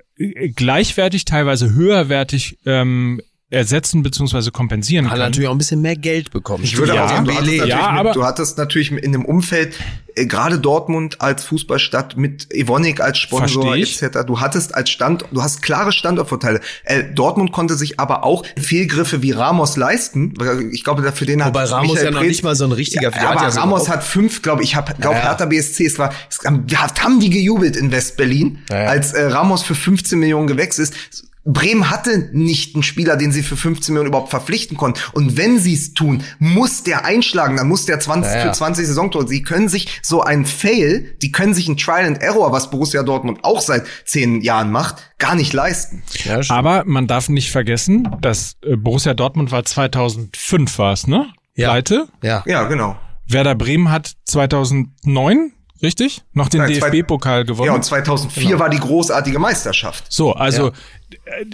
gleichwertig, 0.54 1.24
teilweise 1.24 1.72
höherwertig 1.72 2.58
ähm, 2.66 3.20
ersetzen 3.50 4.02
beziehungsweise 4.04 4.52
kompensieren 4.52 5.06
Hat 5.06 5.14
können. 5.14 5.24
natürlich 5.24 5.48
auch 5.48 5.52
ein 5.54 5.58
bisschen 5.58 5.82
mehr 5.82 5.96
Geld 5.96 6.30
bekommen. 6.30 6.62
Ich 6.62 6.76
würde 6.78 6.94
Ja, 6.94 7.04
auch 7.04 7.08
sagen, 7.08 7.24
du 7.24 7.34
hattest, 7.34 7.54
ja, 7.66 7.76
mit, 7.90 8.00
aber- 8.00 8.12
du 8.12 8.24
hattest 8.24 8.58
natürlich 8.58 8.92
in 8.92 9.10
dem 9.10 9.24
Umfeld, 9.24 9.74
äh, 10.14 10.26
gerade 10.26 10.60
Dortmund 10.60 11.20
als 11.20 11.44
Fußballstadt 11.44 12.16
mit 12.16 12.52
Evonik 12.54 13.00
als 13.00 13.18
Sponsor 13.18 13.74
ich. 13.74 14.00
etc. 14.00 14.18
Du 14.24 14.38
hattest 14.40 14.74
als 14.76 14.90
Stand, 14.90 15.24
du 15.32 15.42
hast 15.42 15.62
klare 15.62 15.90
Standortvorteile. 15.90 16.60
Äh, 16.84 17.02
Dortmund 17.12 17.50
konnte 17.50 17.74
sich 17.74 17.98
aber 17.98 18.22
auch 18.22 18.44
Fehlgriffe 18.56 19.20
wie 19.22 19.32
Ramos 19.32 19.76
leisten. 19.76 20.34
Ich 20.72 20.84
glaube, 20.84 21.10
für 21.12 21.26
den 21.26 21.42
hat 21.44 21.48
Wobei 21.54 21.64
Ramos 21.64 21.88
Michael 21.90 22.04
ja 22.04 22.10
noch 22.12 22.20
Preetz- 22.20 22.28
nicht 22.28 22.44
mal 22.44 22.54
so 22.54 22.64
ein 22.66 22.72
richtiger- 22.72 23.10
Ja, 23.10 23.16
hat 23.20 23.36
aber 23.36 23.42
ja 23.42 23.50
so 23.50 23.60
Ramos 23.60 23.82
auch- 23.82 23.88
hat 23.88 24.04
fünf, 24.04 24.42
glaube 24.42 24.62
ich, 24.62 24.76
habe 24.76 24.94
glaube 24.94 25.16
Ja, 25.16 25.22
ja. 25.22 25.28
Hertha 25.30 25.46
BSC, 25.46 25.86
es 25.86 25.98
war, 25.98 26.12
es 26.30 26.38
haben, 26.44 26.66
haben 27.00 27.18
die 27.18 27.30
gejubelt 27.30 27.76
in 27.76 27.90
West-Berlin, 27.90 28.58
Ja, 28.70 28.84
ja. 28.84 28.88
als 28.90 29.12
äh, 29.12 29.24
Ramos 29.26 29.62
für 29.64 29.74
15 29.74 30.20
Millionen 30.20 30.46
gewechselt 30.46 30.90
ist. 30.90 31.24
Bremen 31.44 31.88
hatte 31.90 32.28
nicht 32.32 32.74
einen 32.74 32.82
Spieler, 32.82 33.16
den 33.16 33.32
sie 33.32 33.42
für 33.42 33.56
15 33.56 33.94
Millionen 33.94 34.08
überhaupt 34.08 34.28
verpflichten 34.30 34.76
konnten. 34.76 35.00
Und 35.12 35.36
wenn 35.38 35.58
sie 35.58 35.74
es 35.74 35.94
tun, 35.94 36.22
muss 36.38 36.82
der 36.82 37.04
einschlagen, 37.06 37.56
dann 37.56 37.68
muss 37.68 37.86
der 37.86 37.98
20 37.98 38.30
Ja, 38.32 38.38
ja. 38.38 38.46
für 38.46 38.52
20 38.52 38.86
Saisontore. 38.86 39.26
Sie 39.26 39.42
können 39.42 39.68
sich 39.68 40.00
so 40.02 40.20
ein 40.22 40.44
Fail, 40.44 41.16
die 41.22 41.32
können 41.32 41.54
sich 41.54 41.66
ein 41.68 41.76
Trial 41.78 42.04
and 42.04 42.20
Error, 42.22 42.52
was 42.52 42.70
Borussia 42.70 43.02
Dortmund 43.02 43.38
auch 43.42 43.60
seit 43.60 43.84
zehn 44.04 44.42
Jahren 44.42 44.70
macht, 44.70 45.12
gar 45.18 45.34
nicht 45.34 45.52
leisten. 45.52 46.02
Ja. 46.24 46.40
Aber 46.50 46.84
man 46.86 47.06
darf 47.06 47.28
nicht 47.28 47.50
vergessen, 47.50 48.08
dass 48.20 48.56
äh, 48.62 48.76
Borussia 48.76 49.14
Dortmund 49.14 49.50
war 49.50 49.64
2005 49.64 50.78
war 50.78 50.92
es, 50.92 51.06
ne? 51.06 51.26
Ja. 51.54 51.70
Pleite. 51.70 52.08
ja. 52.22 52.42
Ja, 52.46 52.64
genau. 52.64 52.96
Werder 53.26 53.54
Bremen 53.54 53.90
hat 53.90 54.12
2009, 54.24 55.52
richtig? 55.82 56.22
Noch 56.32 56.48
den 56.48 56.66
DFB-Pokal 56.66 57.44
gewonnen. 57.44 57.66
Ja, 57.66 57.74
und 57.74 57.84
2004 57.84 58.58
war 58.58 58.68
die 58.68 58.78
großartige 58.78 59.38
Meisterschaft. 59.38 60.04
so, 60.08 60.32
also 60.32 60.68
äh, 60.68 61.44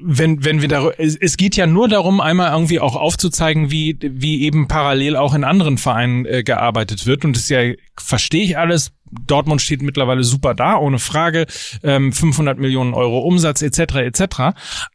wenn 0.00 0.44
wenn 0.44 0.60
wir 0.60 0.68
da 0.68 0.90
es, 0.98 1.16
es 1.16 1.36
geht 1.36 1.56
ja 1.56 1.66
nur 1.66 1.88
darum 1.88 2.20
einmal 2.20 2.52
irgendwie 2.52 2.80
auch 2.80 2.96
aufzuzeigen, 2.96 3.70
wie 3.70 3.98
wie 4.00 4.42
eben 4.42 4.68
parallel 4.68 5.16
auch 5.16 5.34
in 5.34 5.44
anderen 5.44 5.78
Vereinen 5.78 6.26
äh, 6.26 6.42
gearbeitet 6.42 7.06
wird 7.06 7.24
und 7.24 7.36
das 7.36 7.44
ist 7.44 7.50
ja 7.50 7.72
verstehe 7.96 8.44
ich 8.44 8.58
alles. 8.58 8.92
Dortmund 9.26 9.60
steht 9.60 9.82
mittlerweile 9.82 10.24
super 10.24 10.54
da, 10.54 10.76
ohne 10.76 10.98
Frage. 10.98 11.46
Ähm, 11.82 12.12
500 12.12 12.58
Millionen 12.58 12.94
Euro 12.94 13.20
Umsatz 13.20 13.62
etc. 13.62 13.96
etc. 13.96 14.24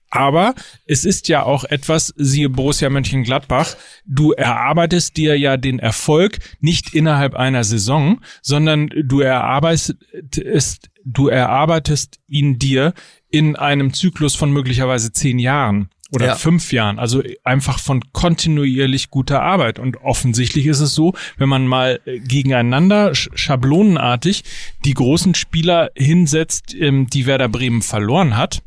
Aber 0.09 0.55
es 0.85 1.05
ist 1.05 1.27
ja 1.27 1.43
auch 1.43 1.63
etwas, 1.65 2.13
siehe 2.15 2.49
Borussia 2.49 2.89
Mönchengladbach, 2.89 3.75
du 4.05 4.31
erarbeitest 4.31 5.17
dir 5.17 5.37
ja 5.37 5.57
den 5.57 5.79
Erfolg 5.79 6.39
nicht 6.61 6.93
innerhalb 6.93 7.35
einer 7.35 7.63
Saison, 7.63 8.21
sondern 8.41 8.89
du 9.03 9.19
erarbeitest, 9.19 10.89
du 11.03 11.27
erarbeitest 11.27 12.19
ihn 12.27 12.57
dir 12.57 12.93
in 13.29 13.57
einem 13.57 13.93
Zyklus 13.93 14.35
von 14.35 14.51
möglicherweise 14.51 15.11
zehn 15.11 15.39
Jahren 15.39 15.89
oder 16.11 16.27
Ja. 16.27 16.35
fünf 16.35 16.71
Jahren. 16.71 16.99
Also 16.99 17.21
einfach 17.43 17.79
von 17.79 18.01
kontinuierlich 18.13 19.09
guter 19.09 19.41
Arbeit. 19.41 19.77
Und 19.79 19.97
offensichtlich 19.97 20.65
ist 20.67 20.79
es 20.79 20.93
so, 20.95 21.13
wenn 21.37 21.49
man 21.49 21.67
mal 21.67 21.99
äh, 22.05 22.19
gegeneinander 22.19 23.13
sch 23.13 23.29
schablonenartig 23.35 24.43
die 24.85 24.93
großen 24.93 25.35
Spieler 25.35 25.89
hinsetzt, 25.97 26.73
ähm, 26.75 27.07
die 27.07 27.25
Werder 27.25 27.49
Bremen 27.49 27.81
verloren 27.81 28.37
hat, 28.37 28.61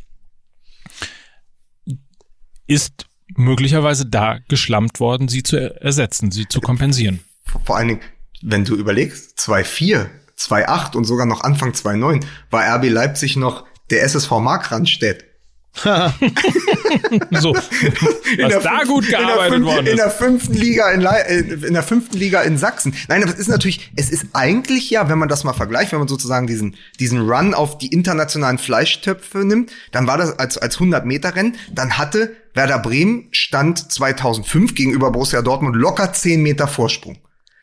ist 2.67 3.07
möglicherweise 3.37 4.07
da 4.07 4.39
geschlampt 4.49 5.01
worden, 5.01 5.29
sie 5.29 5.43
zu 5.43 5.57
er- 5.57 5.81
ersetzen, 5.83 6.31
sie 6.31 6.47
zu 6.49 6.61
kompensieren. 6.61 7.21
Vor, 7.45 7.61
vor 7.65 7.77
allen 7.77 7.89
Dingen, 7.89 8.01
wenn 8.43 8.65
du 8.65 8.75
überlegst, 8.77 9.39
2-4, 9.39 10.07
2-8 10.37 10.97
und 10.97 11.05
sogar 11.05 11.27
noch 11.27 11.43
Anfang 11.43 11.73
2-9 11.73 12.25
war 12.51 12.65
RB 12.77 12.89
Leipzig 12.89 13.37
noch 13.37 13.65
der 13.91 14.03
SSV 14.03 14.31
Markranstädt. 14.41 15.25
So, 17.31 17.55
was 17.55 18.63
da 18.63 18.83
gut 18.87 19.09
gearbeitet 19.09 19.59
in 19.59 19.65
worden 19.65 19.87
in 19.87 19.93
ist. 19.93 19.99
der 19.99 20.11
fünften 20.11 20.55
Liga 20.55 20.91
in, 20.91 21.03
äh, 21.03 21.39
in 21.39 21.75
der 21.75 21.83
fünften 21.83 22.19
Liga 22.19 22.43
in 22.43 22.59
Sachsen. 22.59 22.95
Nein, 23.09 23.23
aber 23.23 23.33
es 23.33 23.39
ist 23.39 23.49
natürlich, 23.49 23.91
es 23.97 24.11
ist 24.11 24.27
eigentlich 24.33 24.91
ja, 24.91 25.09
wenn 25.09 25.19
man 25.19 25.29
das 25.29 25.45
mal 25.45 25.53
vergleicht, 25.53 25.93
wenn 25.93 26.01
man 26.01 26.09
sozusagen 26.09 26.47
diesen 26.47 26.77
diesen 26.99 27.21
Run 27.21 27.55
auf 27.55 27.79
die 27.79 27.87
internationalen 27.89 28.59
Fleischtöpfe 28.59 29.39
nimmt, 29.39 29.71
dann 29.93 30.07
war 30.07 30.19
das 30.19 30.39
als 30.39 30.59
als 30.59 30.75
100 30.77 31.07
Meter 31.07 31.35
Rennen, 31.35 31.57
dann 31.73 31.97
hatte 31.97 32.37
Werder 32.53 32.81
Bremen 32.81 33.29
stand 33.31 33.93
2005 33.93 34.75
gegenüber 34.75 35.11
Borussia 35.13 35.41
Dortmund 35.41 35.77
locker 35.77 36.13
10 36.13 36.43
Meter 36.43 36.67
Vorsprung. 36.67 37.19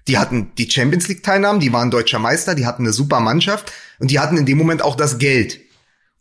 Die 0.08 0.18
hatten 0.18 0.52
die 0.58 0.72
Champions 0.72 1.08
League 1.10 1.24
Teilnahmen, 1.24 1.60
die 1.60 1.74
waren 1.74 1.92
deutscher 1.92 2.20
Meister, 2.20 2.56
die 2.56 2.66
hatten 2.66 2.84
eine 2.84 2.94
super 2.94 3.20
Mannschaft 3.20 3.74
und 4.00 4.10
die 4.10 4.20
hatten 4.20 4.38
in 4.38 4.46
dem 4.46 4.58
Moment 4.58 4.82
auch 4.82 4.96
das 4.96 5.18
Geld. 5.18 5.60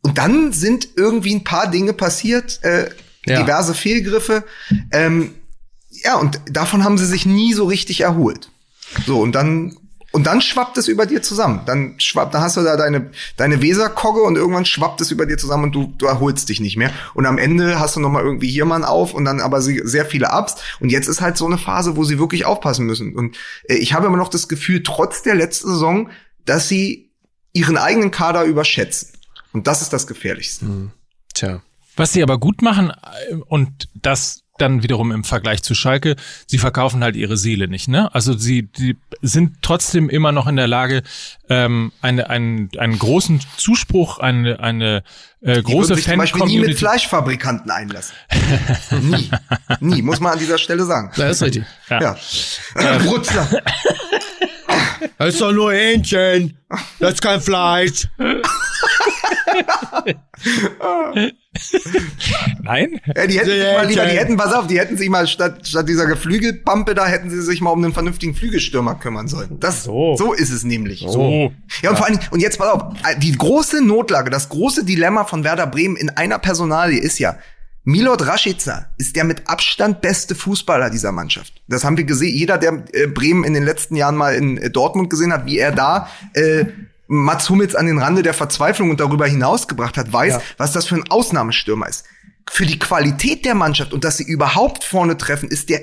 Und 0.06 0.18
dann 0.18 0.52
sind 0.52 0.88
irgendwie 0.96 1.34
ein 1.34 1.44
paar 1.44 1.70
Dinge 1.70 1.92
passiert, 1.92 2.60
äh, 2.62 2.90
Ja. 3.26 3.42
diverse 3.42 3.74
Fehlgriffe. 3.74 4.44
Ähm, 4.92 5.34
ja, 5.90 6.16
und 6.16 6.40
davon 6.48 6.84
haben 6.84 6.96
sie 6.96 7.06
sich 7.06 7.26
nie 7.26 7.54
so 7.54 7.64
richtig 7.64 8.02
erholt. 8.02 8.50
So, 9.04 9.20
und 9.20 9.32
dann, 9.32 9.76
und 10.12 10.28
dann 10.28 10.40
schwappt 10.40 10.78
es 10.78 10.86
über 10.86 11.06
dir 11.06 11.22
zusammen. 11.22 11.62
Dann 11.66 11.98
schwappt, 11.98 12.34
dann 12.34 12.40
hast 12.42 12.56
du 12.56 12.62
da 12.62 12.76
deine, 12.76 13.10
deine 13.36 13.60
Weserkogge 13.62 14.22
und 14.22 14.36
irgendwann 14.36 14.64
schwappt 14.64 15.00
es 15.00 15.10
über 15.10 15.26
dir 15.26 15.38
zusammen 15.38 15.64
und 15.64 15.72
du, 15.74 15.92
du 15.98 16.06
erholst 16.06 16.48
dich 16.48 16.60
nicht 16.60 16.76
mehr. 16.76 16.92
Und 17.14 17.26
am 17.26 17.36
Ende 17.36 17.80
hast 17.80 17.96
du 17.96 18.00
nochmal 18.00 18.22
irgendwie 18.22 18.48
hier 18.48 18.64
mal 18.64 18.76
einen 18.76 18.84
auf 18.84 19.12
und 19.12 19.24
dann 19.24 19.40
aber 19.40 19.60
sehr 19.60 20.06
viele 20.06 20.28
Ups. 20.30 20.54
Und 20.78 20.90
jetzt 20.90 21.08
ist 21.08 21.20
halt 21.20 21.36
so 21.36 21.46
eine 21.46 21.58
Phase, 21.58 21.96
wo 21.96 22.04
sie 22.04 22.20
wirklich 22.20 22.44
aufpassen 22.46 22.86
müssen. 22.86 23.16
Und 23.16 23.36
äh, 23.64 23.74
ich 23.74 23.92
habe 23.92 24.06
immer 24.06 24.16
noch 24.18 24.28
das 24.28 24.46
Gefühl, 24.46 24.84
trotz 24.84 25.22
der 25.22 25.34
letzten 25.34 25.68
Saison, 25.68 26.10
dass 26.44 26.68
sie 26.68 27.10
ihren 27.52 27.76
eigenen 27.76 28.12
Kader 28.12 28.44
überschätzen. 28.44 29.08
Und 29.56 29.66
das 29.66 29.80
ist 29.80 29.90
das 29.90 30.06
Gefährlichste. 30.06 30.66
Tja. 31.32 31.62
Was 31.96 32.12
sie 32.12 32.22
aber 32.22 32.38
gut 32.38 32.60
machen 32.60 32.90
äh, 33.30 33.36
und 33.36 33.88
das 33.94 34.42
dann 34.58 34.82
wiederum 34.82 35.12
im 35.12 35.24
Vergleich 35.24 35.62
zu 35.62 35.74
Schalke, 35.74 36.14
sie 36.46 36.58
verkaufen 36.58 37.02
halt 37.02 37.16
ihre 37.16 37.38
Seele 37.38 37.68
nicht, 37.68 37.88
ne? 37.88 38.14
Also 38.14 38.36
sie 38.36 38.64
die 38.64 38.98
sind 39.22 39.62
trotzdem 39.62 40.10
immer 40.10 40.30
noch 40.30 40.46
in 40.46 40.56
der 40.56 40.66
Lage, 40.66 41.02
ähm, 41.48 41.90
eine, 42.02 42.28
einen, 42.28 42.68
einen 42.78 42.98
großen 42.98 43.40
Zuspruch, 43.56 44.18
eine, 44.18 44.60
eine 44.60 45.04
äh, 45.40 45.56
Die 45.56 45.62
große 45.62 45.90
würden 45.90 45.96
sich 45.96 46.04
zum 46.04 46.18
Beispiel 46.18 46.40
nie 46.40 46.58
mit 46.58 46.78
Fan-Community. 46.78 46.78
Fleischfabrikanten 46.78 47.70
einlassen. 47.70 48.14
nie. 49.00 49.30
Nie, 49.80 50.02
muss 50.02 50.20
man 50.20 50.34
an 50.34 50.38
dieser 50.38 50.58
Stelle 50.58 50.84
sagen. 50.84 51.12
Das 51.16 51.36
ist 51.36 51.42
richtig. 51.42 51.64
Ja. 51.88 52.14
Äh, 52.74 52.98
Brutzler. 53.04 53.48
Das 55.16 55.28
ist 55.28 55.40
doch 55.40 55.52
nur 55.52 55.72
Hähnchen. 55.72 56.58
Das 56.98 57.14
ist 57.14 57.22
kein 57.22 57.40
Fleisch. 57.40 58.08
Nein? 62.62 63.00
Ja, 63.14 63.26
die 63.26 63.38
hätten 63.38 63.50
sich 63.50 63.62
mal 63.62 63.86
lieber, 63.86 64.06
die 64.06 64.18
hätten, 64.18 64.36
pass 64.36 64.52
auf, 64.52 64.66
die 64.66 64.78
hätten 64.78 64.96
sich 64.96 65.08
mal 65.08 65.26
statt, 65.26 65.66
statt 65.66 65.88
dieser 65.88 66.06
Geflügelpampe 66.06 66.94
da, 66.94 67.06
hätten 67.06 67.30
sie 67.30 67.42
sich 67.42 67.60
mal 67.60 67.70
um 67.70 67.82
einen 67.82 67.92
vernünftigen 67.92 68.34
Flügelstürmer 68.34 68.96
kümmern 68.96 69.28
sollen. 69.28 69.58
Das, 69.60 69.84
so, 69.84 70.16
So. 70.16 70.32
ist 70.32 70.50
es 70.50 70.64
nämlich. 70.64 71.04
So. 71.08 71.52
Ja, 71.82 71.90
und 71.90 71.96
vor 71.96 72.06
allen 72.06 72.18
Dingen, 72.18 72.28
und 72.30 72.40
jetzt 72.40 72.58
pass 72.58 72.68
auf, 72.68 72.82
die 73.18 73.32
große 73.32 73.84
Notlage, 73.84 74.30
das 74.30 74.48
große 74.48 74.84
Dilemma 74.84 75.24
von 75.24 75.44
Werder 75.44 75.66
Bremen 75.66 75.96
in 75.96 76.10
einer 76.10 76.38
Personalie 76.38 77.00
ist 77.00 77.18
ja, 77.18 77.36
Milot 77.88 78.26
Rashica 78.26 78.86
ist 78.98 79.14
der 79.14 79.22
mit 79.22 79.48
Abstand 79.48 80.00
beste 80.00 80.34
Fußballer 80.34 80.90
dieser 80.90 81.12
Mannschaft. 81.12 81.52
Das 81.68 81.84
haben 81.84 81.96
wir 81.96 82.02
gesehen. 82.02 82.36
Jeder, 82.36 82.58
der 82.58 82.82
äh, 82.92 83.06
Bremen 83.06 83.44
in 83.44 83.54
den 83.54 83.62
letzten 83.62 83.94
Jahren 83.94 84.16
mal 84.16 84.34
in 84.34 84.58
äh, 84.58 84.70
Dortmund 84.70 85.08
gesehen 85.08 85.32
hat, 85.32 85.46
wie 85.46 85.58
er 85.58 85.70
da 85.70 86.08
äh, 86.34 86.64
Mats 87.08 87.48
Hummels 87.50 87.74
an 87.74 87.86
den 87.86 87.98
Rande 87.98 88.22
der 88.22 88.34
Verzweiflung 88.34 88.90
und 88.90 89.00
darüber 89.00 89.26
hinausgebracht 89.26 89.96
hat, 89.96 90.12
weiß, 90.12 90.34
was 90.58 90.72
das 90.72 90.86
für 90.86 90.96
ein 90.96 91.08
Ausnahmestürmer 91.10 91.88
ist. 91.88 92.04
Für 92.50 92.66
die 92.66 92.78
Qualität 92.78 93.44
der 93.44 93.54
Mannschaft 93.54 93.92
und 93.92 94.04
dass 94.04 94.16
sie 94.18 94.24
überhaupt 94.24 94.84
vorne 94.84 95.16
treffen, 95.16 95.48
ist 95.48 95.68
der 95.68 95.80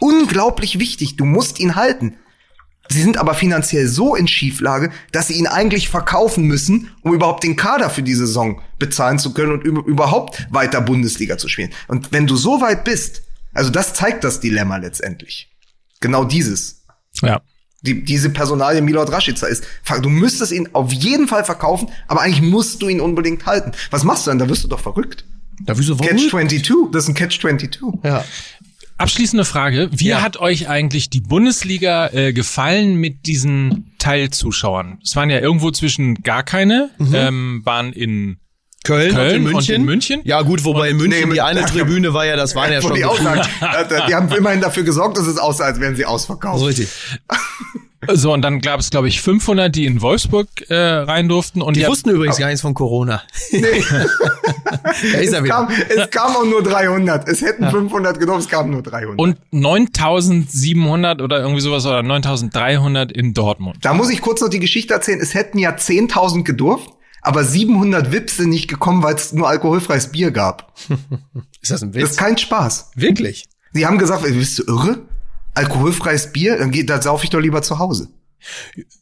unglaublich 0.00 0.78
wichtig. 0.78 1.16
Du 1.16 1.24
musst 1.24 1.60
ihn 1.60 1.74
halten. 1.76 2.16
Sie 2.90 3.00
sind 3.00 3.16
aber 3.16 3.34
finanziell 3.34 3.88
so 3.88 4.14
in 4.14 4.28
Schieflage, 4.28 4.90
dass 5.10 5.28
sie 5.28 5.34
ihn 5.34 5.46
eigentlich 5.46 5.88
verkaufen 5.88 6.44
müssen, 6.44 6.90
um 7.02 7.14
überhaupt 7.14 7.42
den 7.42 7.56
Kader 7.56 7.88
für 7.88 8.02
die 8.02 8.14
Saison 8.14 8.60
bezahlen 8.78 9.18
zu 9.18 9.32
können 9.32 9.52
und 9.52 9.64
über- 9.64 9.84
überhaupt 9.86 10.46
weiter 10.50 10.82
Bundesliga 10.82 11.38
zu 11.38 11.48
spielen. 11.48 11.72
Und 11.88 12.12
wenn 12.12 12.26
du 12.26 12.36
so 12.36 12.60
weit 12.60 12.84
bist, 12.84 13.22
also 13.54 13.70
das 13.70 13.94
zeigt 13.94 14.22
das 14.22 14.40
Dilemma 14.40 14.76
letztendlich. 14.76 15.50
Genau 16.00 16.24
dieses. 16.24 16.82
Ja. 17.22 17.40
Die, 17.86 18.02
diese 18.04 18.30
Personalie 18.30 18.80
Milot 18.82 19.12
Rashica 19.12 19.46
ist, 19.46 19.64
du 20.02 20.08
müsstest 20.08 20.52
ihn 20.52 20.68
auf 20.72 20.92
jeden 20.92 21.28
Fall 21.28 21.44
verkaufen, 21.44 21.88
aber 22.08 22.22
eigentlich 22.22 22.42
musst 22.42 22.80
du 22.82 22.88
ihn 22.88 23.00
unbedingt 23.00 23.44
halten. 23.46 23.72
Was 23.90 24.04
machst 24.04 24.26
du 24.26 24.30
dann? 24.30 24.38
Da 24.38 24.48
wirst 24.48 24.64
du 24.64 24.68
doch 24.68 24.80
verrückt. 24.80 25.24
Da 25.66 25.78
wieso 25.78 25.98
warum? 25.98 26.16
Catch 26.16 26.30
22, 26.30 26.72
das 26.92 27.04
ist 27.04 27.08
ein 27.10 27.14
Catch 27.14 27.40
22. 27.40 27.80
Ja. 28.02 28.24
Abschließende 28.96 29.44
Frage. 29.44 29.88
Wie 29.92 30.06
Ja. 30.08 30.22
hat 30.22 30.36
euch 30.36 30.68
eigentlich 30.68 31.10
die 31.10 31.20
Bundesliga 31.20 32.08
äh, 32.12 32.32
gefallen 32.32 32.94
mit 32.96 33.26
diesen 33.26 33.92
Teilzuschauern? 33.98 34.98
Es 35.02 35.16
waren 35.16 35.30
ja 35.30 35.40
irgendwo 35.40 35.70
zwischen 35.72 36.22
gar 36.22 36.42
keine, 36.44 36.90
ähm, 37.12 37.62
waren 37.64 37.92
in 37.92 38.38
Köln, 38.84 39.14
Köln 39.14 39.28
und, 39.28 39.34
in 39.36 39.46
und 39.46 39.52
München. 39.54 39.74
in 39.74 39.84
München? 39.84 40.20
Ja 40.24 40.42
gut, 40.42 40.64
wobei 40.64 40.90
in 40.90 40.96
München 40.98 41.28
Nee, 41.28 41.34
die 41.34 41.40
eine 41.40 41.64
Tribüne 41.64 42.14
war 42.14 42.24
ja, 42.26 42.36
das 42.36 42.54
waren 42.54 42.72
ja 42.72 42.80
schon 42.80 42.94
die 42.94 43.00
sagen, 43.00 43.40
äh, 43.60 44.06
die 44.08 44.14
haben 44.14 44.30
immerhin 44.32 44.60
dafür 44.60 44.82
gesorgt, 44.84 45.18
dass 45.18 45.26
es 45.26 45.38
aussah, 45.38 45.64
als 45.64 45.80
wären 45.80 45.96
sie 45.96 46.04
ausverkauft. 46.04 46.60
so 46.60 46.66
richtig. 46.66 46.88
so 48.12 48.34
und 48.34 48.42
dann 48.42 48.60
gab 48.60 48.80
es 48.80 48.90
glaube 48.90 49.08
ich 49.08 49.22
500, 49.22 49.74
die 49.74 49.86
in 49.86 50.02
Wolfsburg 50.02 50.46
äh, 50.68 50.74
rein 50.76 51.26
durften 51.28 51.62
und 51.62 51.74
Die 51.76 51.80
ihr- 51.80 51.88
wussten 51.88 52.10
übrigens 52.10 52.36
gar 52.36 52.46
nichts 52.48 52.60
von 52.60 52.74
Corona. 52.74 53.22
da 53.50 53.58
ist 55.18 55.32
er 55.32 55.38
Es 55.38 55.44
wieder. 55.44 55.54
kam, 55.54 55.68
es 55.88 56.10
kam 56.10 56.36
auch 56.36 56.44
nur 56.44 56.62
300. 56.62 57.26
Es 57.28 57.40
hätten 57.40 57.68
500 57.70 58.20
genommen, 58.20 58.40
es 58.40 58.48
kamen 58.48 58.70
nur 58.70 58.82
300. 58.82 59.18
und 59.18 59.38
9700 59.52 61.22
oder 61.22 61.40
irgendwie 61.40 61.60
sowas 61.60 61.86
oder 61.86 62.02
9300 62.02 63.10
in 63.12 63.32
Dortmund. 63.34 63.78
da 63.82 63.94
muss 63.94 64.10
ich 64.10 64.20
kurz 64.20 64.40
noch 64.40 64.48
die 64.50 64.60
Geschichte 64.60 64.92
erzählen. 64.94 65.20
Es 65.20 65.32
hätten 65.34 65.58
ja 65.58 65.70
10.000 65.70 66.44
gedurft, 66.44 66.90
aber 67.24 67.42
700 67.44 68.12
Wips 68.12 68.36
sind 68.36 68.50
nicht 68.50 68.68
gekommen, 68.68 69.02
weil 69.02 69.14
es 69.16 69.32
nur 69.32 69.48
alkoholfreies 69.48 70.12
Bier 70.12 70.30
gab. 70.30 70.72
Ist 71.60 71.70
das 71.70 71.82
ein 71.82 71.92
Das 71.92 72.02
ist 72.02 72.10
Witz? 72.10 72.16
kein 72.16 72.38
Spaß. 72.38 72.90
Wirklich? 72.94 73.46
Sie 73.72 73.86
haben 73.86 73.98
gesagt, 73.98 74.24
ey, 74.24 74.32
bist 74.32 74.58
du 74.58 74.64
irre? 74.64 74.98
Alkoholfreies 75.54 76.32
Bier? 76.32 76.58
Dann 76.58 76.70
geht, 76.70 76.90
da 76.90 77.00
sauf 77.02 77.24
ich 77.24 77.30
doch 77.30 77.40
lieber 77.40 77.62
zu 77.62 77.78
Hause. 77.78 78.08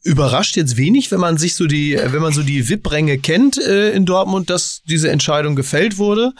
Überrascht 0.03 0.55
jetzt 0.55 0.77
wenig, 0.77 1.11
wenn 1.11 1.19
man 1.19 1.37
sich 1.37 1.55
so 1.55 1.67
die, 1.67 1.95
äh, 1.95 2.13
wenn 2.13 2.21
man 2.21 2.31
so 2.31 2.43
die 2.43 2.69
VIP-Ränge 2.69 3.17
kennt 3.17 3.57
äh, 3.57 3.91
in 3.91 4.05
Dortmund, 4.05 4.49
dass 4.49 4.81
diese 4.87 5.11
Entscheidung 5.11 5.55
gefällt 5.55 5.97
wurde. 5.97 6.31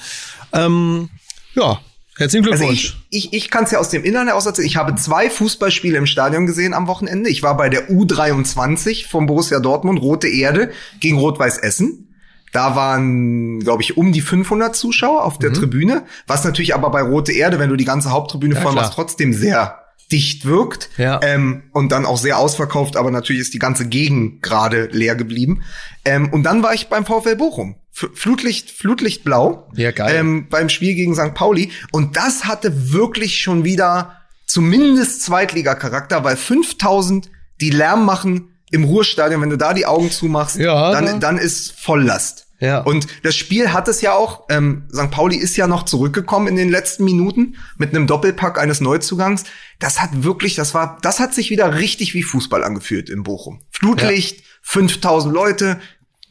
Ähm, 0.53 1.09
ja, 1.55 1.81
herzlichen 2.17 2.45
Also 2.45 2.57
Glückwunsch. 2.65 2.97
ich, 3.09 3.25
ich, 3.25 3.33
ich 3.33 3.49
kann 3.49 3.63
es 3.63 3.71
ja 3.71 3.79
aus 3.79 3.89
dem 3.89 4.03
Innern 4.03 4.27
heraus 4.27 4.45
erzählen. 4.45 4.67
Ich 4.67 4.77
habe 4.77 4.95
zwei 4.95 5.29
Fußballspiele 5.29 5.97
im 5.97 6.05
Stadion 6.05 6.45
gesehen 6.45 6.73
am 6.73 6.87
Wochenende. 6.87 7.29
Ich 7.29 7.43
war 7.43 7.57
bei 7.57 7.69
der 7.69 7.89
U23 7.89 9.09
vom 9.09 9.25
Borussia 9.25 9.59
Dortmund, 9.59 10.01
Rote 10.01 10.27
Erde, 10.27 10.71
gegen 10.99 11.17
Rot-Weiß 11.17 11.57
Essen. 11.57 12.09
Da 12.51 12.75
waren, 12.75 13.61
glaube 13.61 13.81
ich, 13.81 13.97
um 13.97 14.11
die 14.11 14.21
500 14.21 14.75
Zuschauer 14.75 15.23
auf 15.23 15.39
der 15.39 15.51
Tribüne, 15.53 16.03
was 16.27 16.43
natürlich 16.43 16.75
aber 16.75 16.91
bei 16.91 17.01
Rote 17.01 17.31
Erde, 17.31 17.57
wenn 17.57 17.69
du 17.69 17.75
die 17.75 17.85
ganze 17.85 18.11
Haupttribüne 18.11 18.53
voll 18.53 18.73
klar. 18.73 18.75
machst, 18.75 18.93
trotzdem 18.93 19.33
sehr 19.33 19.79
dicht 20.11 20.45
wirkt. 20.45 20.89
Ja. 20.97 21.19
Ähm, 21.23 21.63
und 21.71 21.91
dann 21.91 22.05
auch 22.05 22.19
sehr 22.19 22.37
ausverkauft, 22.37 22.95
aber 22.95 23.09
natürlich 23.09 23.41
ist 23.41 23.55
die 23.55 23.59
ganze 23.59 23.87
Gegend 23.87 24.43
gerade 24.43 24.87
leer 24.91 25.15
geblieben. 25.15 25.63
Ähm, 26.05 26.31
und 26.31 26.43
dann 26.43 26.61
war 26.61 26.75
ich 26.75 26.89
beim 26.89 27.05
VfL 27.05 27.35
Bochum. 27.35 27.75
Flutlicht, 27.93 28.71
Flutlichtblau. 28.71 29.69
Ja, 29.75 29.91
geil. 29.91 30.15
Ähm, 30.17 30.47
beim 30.49 30.67
Spiel 30.69 30.95
gegen 30.95 31.13
St. 31.15 31.33
Pauli. 31.35 31.71
Und 31.91 32.17
das 32.17 32.45
hatte 32.45 32.91
wirklich 32.91 33.39
schon 33.39 33.63
wieder 33.63 34.17
zumindest 34.47 35.21
Zweitliga-Charakter, 35.23 36.23
weil 36.23 36.35
5000, 36.37 37.29
die 37.61 37.69
Lärm 37.69 38.05
machen 38.05 38.49
im 38.71 38.83
Ruhestadion, 38.83 39.41
wenn 39.41 39.51
du 39.51 39.57
da 39.57 39.73
die 39.73 39.85
Augen 39.85 40.09
zumachst, 40.09 40.57
Ja, 40.57 40.91
dann, 40.91 41.05
da- 41.05 41.17
dann 41.19 41.37
ist 41.37 41.79
Volllast. 41.79 42.47
Ja. 42.59 42.79
Und 42.79 43.07
das 43.23 43.35
Spiel 43.35 43.73
hat 43.73 43.87
es 43.87 44.01
ja 44.01 44.13
auch, 44.13 44.45
ähm, 44.49 44.87
St. 44.91 45.11
Pauli 45.11 45.35
ist 45.35 45.57
ja 45.57 45.67
noch 45.67 45.83
zurückgekommen 45.83 46.47
in 46.47 46.55
den 46.55 46.69
letzten 46.69 47.03
Minuten 47.03 47.55
mit 47.77 47.89
einem 47.93 48.07
Doppelpack 48.07 48.57
eines 48.57 48.79
Neuzugangs. 48.79 49.43
Das 49.79 50.01
hat 50.01 50.23
wirklich, 50.23 50.55
das 50.55 50.73
war, 50.73 50.97
das 51.01 51.19
hat 51.19 51.33
sich 51.33 51.49
wieder 51.49 51.75
richtig 51.75 52.13
wie 52.13 52.23
Fußball 52.23 52.63
angefühlt 52.63 53.09
in 53.09 53.23
Bochum. 53.23 53.59
Flutlicht, 53.69 54.43
5000 54.61 55.33
Leute, 55.33 55.79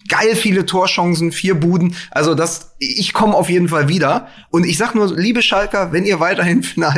geil 0.08 0.34
viele 0.36 0.66
Torchancen, 0.66 1.32
vier 1.32 1.54
Buden. 1.54 1.94
Also 2.10 2.34
das, 2.34 2.74
ich 2.78 3.12
komme 3.12 3.34
auf 3.34 3.48
jeden 3.50 3.68
Fall 3.68 3.88
wieder. 3.88 4.28
Und 4.50 4.64
ich 4.64 4.76
sag 4.78 4.94
nur, 4.94 5.14
liebe 5.16 5.42
Schalker, 5.42 5.92
wenn 5.92 6.04
ihr 6.04 6.20
weiterhin 6.20 6.64
nach 6.76 6.94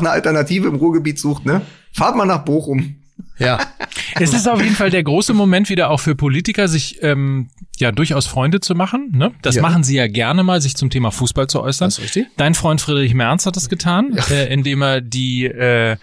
einer 0.00 0.10
Alternative 0.10 0.68
im 0.68 0.76
Ruhrgebiet 0.76 1.18
sucht, 1.18 1.46
ne, 1.46 1.62
fahrt 1.92 2.16
mal 2.16 2.26
nach 2.26 2.44
Bochum. 2.44 2.96
ja. 3.38 3.58
Es 4.18 4.32
ist 4.32 4.48
auf 4.48 4.62
jeden 4.62 4.74
Fall 4.74 4.88
der 4.88 5.02
große 5.02 5.34
Moment 5.34 5.68
wieder 5.68 5.90
auch 5.90 6.00
für 6.00 6.14
Politiker, 6.14 6.68
sich 6.68 7.02
ähm, 7.02 7.48
ja 7.76 7.92
durchaus 7.92 8.26
Freunde 8.26 8.60
zu 8.60 8.74
machen. 8.74 9.10
Ne? 9.14 9.32
Das 9.42 9.56
Ja. 9.56 9.62
machen 9.62 9.84
sie 9.84 9.94
ja 9.96 10.06
gerne 10.06 10.42
mal, 10.42 10.62
sich 10.62 10.74
zum 10.74 10.88
Thema 10.88 11.10
Fußball 11.10 11.46
zu 11.48 11.60
äußern. 11.60 11.88
Das 11.88 11.98
ist 11.98 12.04
richtig. 12.04 12.26
Dein 12.38 12.54
Freund 12.54 12.80
Friedrich 12.80 13.12
Merz 13.12 13.44
hat 13.44 13.56
das 13.56 13.68
getan, 13.68 14.16
äh, 14.30 14.50
indem 14.50 14.80
er 14.80 15.02
die 15.02 15.44
äh, 15.44 15.96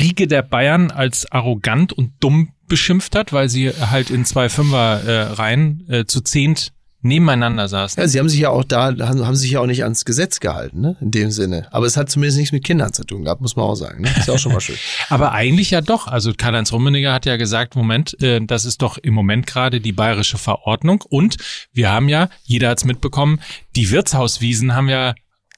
Riege 0.00 0.26
der 0.26 0.42
Bayern 0.42 0.90
als 0.90 1.30
arrogant 1.32 1.94
und 1.94 2.12
dumm 2.20 2.50
beschimpft 2.70 3.14
hat, 3.14 3.34
weil 3.34 3.50
sie 3.50 3.68
halt 3.70 4.08
in 4.08 4.24
zwei 4.24 4.48
Fünfer 4.48 5.02
äh, 5.04 5.20
Reihen 5.34 5.84
äh, 5.90 6.06
zu 6.06 6.22
zehnt 6.22 6.72
nebeneinander 7.02 7.66
saßen. 7.66 7.98
Ja, 7.98 8.06
sie 8.06 8.18
haben 8.18 8.28
sich 8.28 8.40
ja 8.40 8.50
auch 8.50 8.62
da, 8.62 8.94
haben, 8.98 9.26
haben 9.26 9.34
sich 9.36 9.52
ja 9.52 9.60
auch 9.60 9.66
nicht 9.66 9.84
ans 9.84 10.04
Gesetz 10.04 10.38
gehalten, 10.38 10.82
ne? 10.82 10.96
In 11.00 11.10
dem 11.10 11.30
Sinne. 11.30 11.66
Aber 11.70 11.86
es 11.86 11.96
hat 11.96 12.10
zumindest 12.10 12.36
nichts 12.38 12.52
mit 12.52 12.62
Kindern 12.62 12.92
zu 12.92 13.04
tun 13.04 13.24
gehabt, 13.24 13.40
muss 13.40 13.56
man 13.56 13.64
auch 13.64 13.74
sagen. 13.74 14.02
Ne? 14.02 14.10
Ist 14.18 14.28
ja 14.28 14.34
auch 14.34 14.38
schon 14.38 14.52
mal 14.52 14.60
schön. 14.60 14.76
Aber 15.08 15.32
eigentlich 15.32 15.70
ja 15.70 15.80
doch. 15.80 16.08
Also 16.08 16.32
Karl-Heinz 16.36 16.72
Rummenigge 16.72 17.10
hat 17.10 17.24
ja 17.24 17.36
gesagt, 17.36 17.74
Moment, 17.74 18.22
äh, 18.22 18.40
das 18.44 18.66
ist 18.66 18.82
doch 18.82 18.98
im 18.98 19.14
Moment 19.14 19.46
gerade 19.46 19.80
die 19.80 19.92
bayerische 19.92 20.36
Verordnung. 20.36 21.02
Und 21.08 21.38
wir 21.72 21.90
haben 21.90 22.10
ja, 22.10 22.28
jeder 22.44 22.68
hat's 22.68 22.84
mitbekommen, 22.84 23.40
die 23.76 23.90
Wirtshauswiesen 23.90 24.74
haben 24.74 24.90
ja 24.90 25.14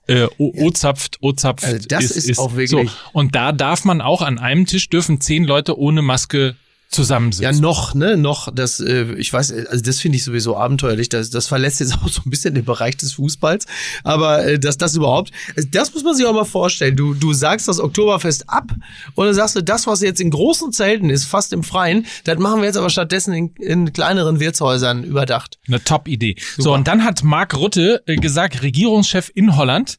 äh, 0.06 0.26
O-zapft, 0.38 1.18
O-zapft. 1.22 1.64
Also 1.64 1.86
das 1.88 2.04
ist 2.12 2.38
auch 2.38 2.54
wirklich- 2.54 2.70
So. 2.90 2.96
Und 3.12 3.34
da 3.34 3.50
darf 3.50 3.84
man 3.84 4.00
auch 4.00 4.22
an 4.22 4.38
einem 4.38 4.66
Tisch 4.66 4.88
dürfen 4.90 5.20
zehn 5.20 5.42
Leute 5.42 5.76
ohne 5.76 6.02
Maske 6.02 6.54
zusammensitzen. 6.92 7.54
Ja, 7.54 7.60
noch, 7.60 7.94
ne, 7.94 8.16
noch, 8.16 8.52
das, 8.54 8.78
äh, 8.80 9.12
ich 9.14 9.32
weiß, 9.32 9.52
also 9.68 9.82
das 9.82 9.98
finde 9.98 10.16
ich 10.16 10.24
sowieso 10.24 10.56
abenteuerlich. 10.56 11.08
Das, 11.08 11.30
das 11.30 11.48
verlässt 11.48 11.80
jetzt 11.80 11.94
auch 11.94 12.08
so 12.08 12.22
ein 12.24 12.30
bisschen 12.30 12.54
den 12.54 12.64
Bereich 12.64 12.96
des 12.96 13.14
Fußballs. 13.14 13.66
Aber 14.04 14.44
äh, 14.44 14.58
dass 14.58 14.78
das 14.78 14.94
überhaupt, 14.94 15.32
äh, 15.56 15.64
das 15.68 15.92
muss 15.94 16.04
man 16.04 16.14
sich 16.14 16.26
auch 16.26 16.34
mal 16.34 16.44
vorstellen. 16.44 16.96
Du, 16.96 17.14
du 17.14 17.32
sagst 17.32 17.66
das 17.66 17.80
Oktoberfest 17.80 18.48
ab 18.48 18.72
und 19.14 19.26
dann 19.26 19.34
sagst 19.34 19.56
du, 19.56 19.62
das, 19.62 19.86
was 19.86 20.02
jetzt 20.02 20.20
in 20.20 20.30
großen 20.30 20.72
Zelten 20.72 21.10
ist, 21.10 21.24
fast 21.24 21.52
im 21.52 21.62
Freien, 21.62 22.06
das 22.24 22.38
machen 22.38 22.60
wir 22.60 22.66
jetzt 22.66 22.76
aber 22.76 22.90
stattdessen 22.90 23.32
in, 23.32 23.54
in 23.56 23.92
kleineren 23.92 24.38
Wirtshäusern 24.38 25.02
überdacht. 25.04 25.58
Eine 25.66 25.82
Top-Idee. 25.82 26.36
So, 26.58 26.74
und 26.74 26.86
dann 26.86 27.04
hat 27.04 27.24
Mark 27.24 27.54
Rutte 27.56 28.02
äh, 28.06 28.16
gesagt, 28.16 28.62
Regierungschef 28.62 29.30
in 29.34 29.56
Holland, 29.56 29.98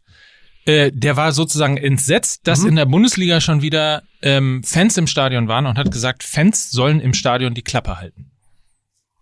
äh, 0.66 0.92
der 0.94 1.18
war 1.18 1.32
sozusagen 1.32 1.78
entsetzt, 1.78 2.42
dass 2.48 2.62
Mhm. 2.62 2.68
in 2.70 2.76
der 2.78 2.86
Bundesliga 2.86 3.42
schon 3.42 3.62
wieder 3.62 4.04
ähm, 4.22 4.64
Fans 4.64 4.98
im 4.98 5.08
Stadion 5.08 5.48
waren 5.48 5.66
und 5.66 5.78
hat 5.78 5.92
gesagt, 5.92 6.24
Fans 6.24 6.72
sollen 6.72 7.00
im 7.02 7.14
Stadion 7.14 7.54
die 7.54 7.62
Klappe 7.62 7.98
halten. 7.98 8.32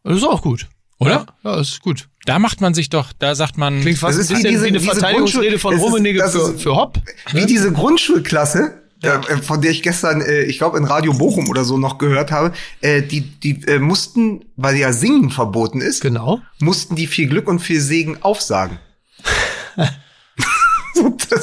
Das 0.03 0.17
ist 0.17 0.23
auch 0.23 0.41
gut. 0.41 0.67
Oder? 0.99 1.25
Ja, 1.43 1.57
das 1.57 1.69
ist 1.69 1.81
gut. 1.81 2.09
Da 2.25 2.37
macht 2.37 2.61
man 2.61 2.75
sich 2.75 2.89
doch, 2.89 3.11
da 3.17 3.33
sagt 3.33 3.57
man, 3.57 3.81
Klingt 3.81 3.97
fast 3.97 4.19
Das 4.19 4.29
ein 4.29 4.35
ist 4.37 4.43
wie 4.43 4.43
bisschen 4.43 4.51
diese- 4.51 4.63
wie 4.65 4.67
eine 4.69 4.77
diese 4.77 4.91
Verteidigungsrede 4.91 5.57
von 5.59 5.75
Rummenigge 5.77 6.29
für, 6.29 6.57
für 6.57 6.75
Hopp. 6.75 6.99
Wie 7.33 7.47
diese 7.47 7.71
Grundschulklasse, 7.71 8.79
äh, 9.01 9.37
von 9.37 9.61
der 9.61 9.71
ich 9.71 9.81
gestern, 9.81 10.21
äh, 10.21 10.43
ich 10.43 10.59
glaube 10.59 10.77
in 10.77 10.83
Radio 10.83 11.13
Bochum 11.13 11.49
oder 11.49 11.65
so 11.65 11.79
noch 11.79 11.97
gehört 11.97 12.31
habe, 12.31 12.53
die, 12.83 13.21
die 13.21 13.79
mussten, 13.79 14.45
weil 14.57 14.75
ja 14.75 14.93
Singen 14.93 15.31
verboten 15.31 15.81
ist, 15.81 16.01
Genau. 16.01 16.39
mussten 16.59 16.95
die 16.95 17.07
viel 17.07 17.27
Glück 17.27 17.47
und 17.47 17.59
viel 17.61 17.81
Segen 17.81 18.21
aufsagen. 18.21 18.77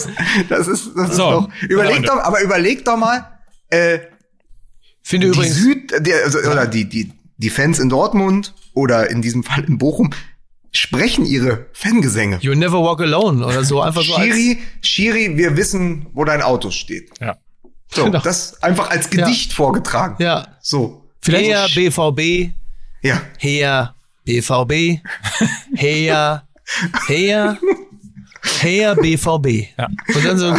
Das, 0.06 0.08
das 0.48 0.68
ist, 0.68 0.90
das 0.96 1.10
ist 1.10 1.16
So, 1.16 1.30
doch. 1.30 1.48
Überleg 1.68 2.02
doch, 2.04 2.18
aber 2.18 2.40
überleg 2.42 2.84
doch 2.84 2.96
mal, 2.96 3.38
äh, 3.70 3.98
Finde 5.02 5.28
die 5.28 5.32
übrigens. 5.36 5.56
Süd, 5.56 5.92
der, 6.06 6.24
also, 6.24 6.38
oder 6.40 6.66
die, 6.66 6.88
die, 6.88 7.12
die 7.38 7.50
Fans 7.50 7.78
in 7.78 7.88
Dortmund 7.88 8.54
oder 8.74 9.10
in 9.10 9.22
diesem 9.22 9.42
Fall 9.44 9.64
in 9.64 9.78
Bochum 9.78 10.10
sprechen 10.72 11.24
ihre 11.24 11.66
Fangesänge. 11.72 12.38
You 12.42 12.54
never 12.54 12.78
walk 12.82 13.00
alone 13.00 13.44
oder 13.44 13.64
so. 13.64 13.80
Einfach 13.80 14.02
so 14.02 14.14
als, 14.14 14.24
Schiri, 14.26 14.58
Schiri, 14.82 15.36
wir 15.38 15.56
wissen, 15.56 16.06
wo 16.12 16.24
dein 16.24 16.42
Auto 16.42 16.70
steht. 16.70 17.10
ja. 17.20 17.36
So, 17.90 18.04
Genau. 18.04 18.20
das 18.20 18.62
einfach 18.62 18.90
als 18.90 19.08
Gedicht 19.08 19.54
vorgetragen. 19.54 20.16
Ja. 20.22 20.58
So. 20.60 21.08
Vielleicht- 21.22 21.46
Her 21.46 21.66
BVB, 21.74 22.52
Ja. 23.00 23.22
her 23.38 23.94
BVB, 24.26 25.00
her, 25.74 26.46
her, 27.06 27.58
her 28.62 28.94
BVB. 28.96 29.68
Ja. 29.78 29.86
Und 30.14 30.24
dann 30.24 30.38
so, 30.38 30.54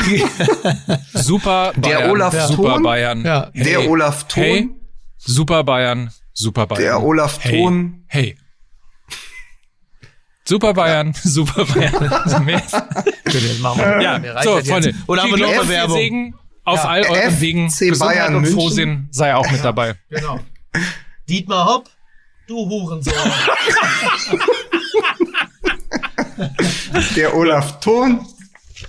Super 1.14 1.74
Bayern, 1.76 1.82
Der 1.82 2.12
Olaf 2.12 2.34
Super 2.48 2.74
Thon. 2.76 2.84
Bayern. 2.84 3.26
Ja. 3.26 3.50
Hey, 3.54 3.64
Der 3.64 3.90
Olaf 3.90 4.28
Thon. 4.28 4.44
Hey, 4.44 4.70
Super 5.18 5.64
Bayern, 5.64 6.12
Super 6.34 6.66
Bayern. 6.68 6.82
Der 6.84 7.04
Olaf 7.04 7.40
hey, 7.42 7.62
Thon. 7.62 8.04
Hey. 8.08 8.38
Super 10.48 10.74
Bayern, 10.74 11.14
Super 11.24 11.66
Bayern. 11.66 12.08
Also 12.12 12.40
mehr- 12.44 12.64
machen 13.62 13.82
wir. 13.82 14.02
ja, 14.02 14.44
so. 14.44 14.60
Freunde. 14.62 14.94
Oder 15.08 15.22
haben 15.24 15.32
wir 15.32 15.38
noch 15.38 15.52
viel 15.52 15.62
Bewerbung? 15.62 15.98
Segen 15.98 16.36
auf 16.66 16.86
all 16.86 17.04
euren 17.04 17.42
Wegen. 17.42 17.68
Gesundheit 17.68 18.00
Bayern 18.00 18.36
und 18.36 18.42
München. 18.44 18.60
Frohsinn 18.60 19.08
sei 19.12 19.36
auch 19.36 19.50
mit 19.52 19.64
dabei. 19.64 19.96
Genau. 20.10 20.40
Dietmar 21.28 21.66
Hopp, 21.66 21.90
du 22.48 22.68
Hurensohn. 22.68 23.14
Der 27.16 27.36
Olaf 27.36 27.80
Thon. 27.80 28.26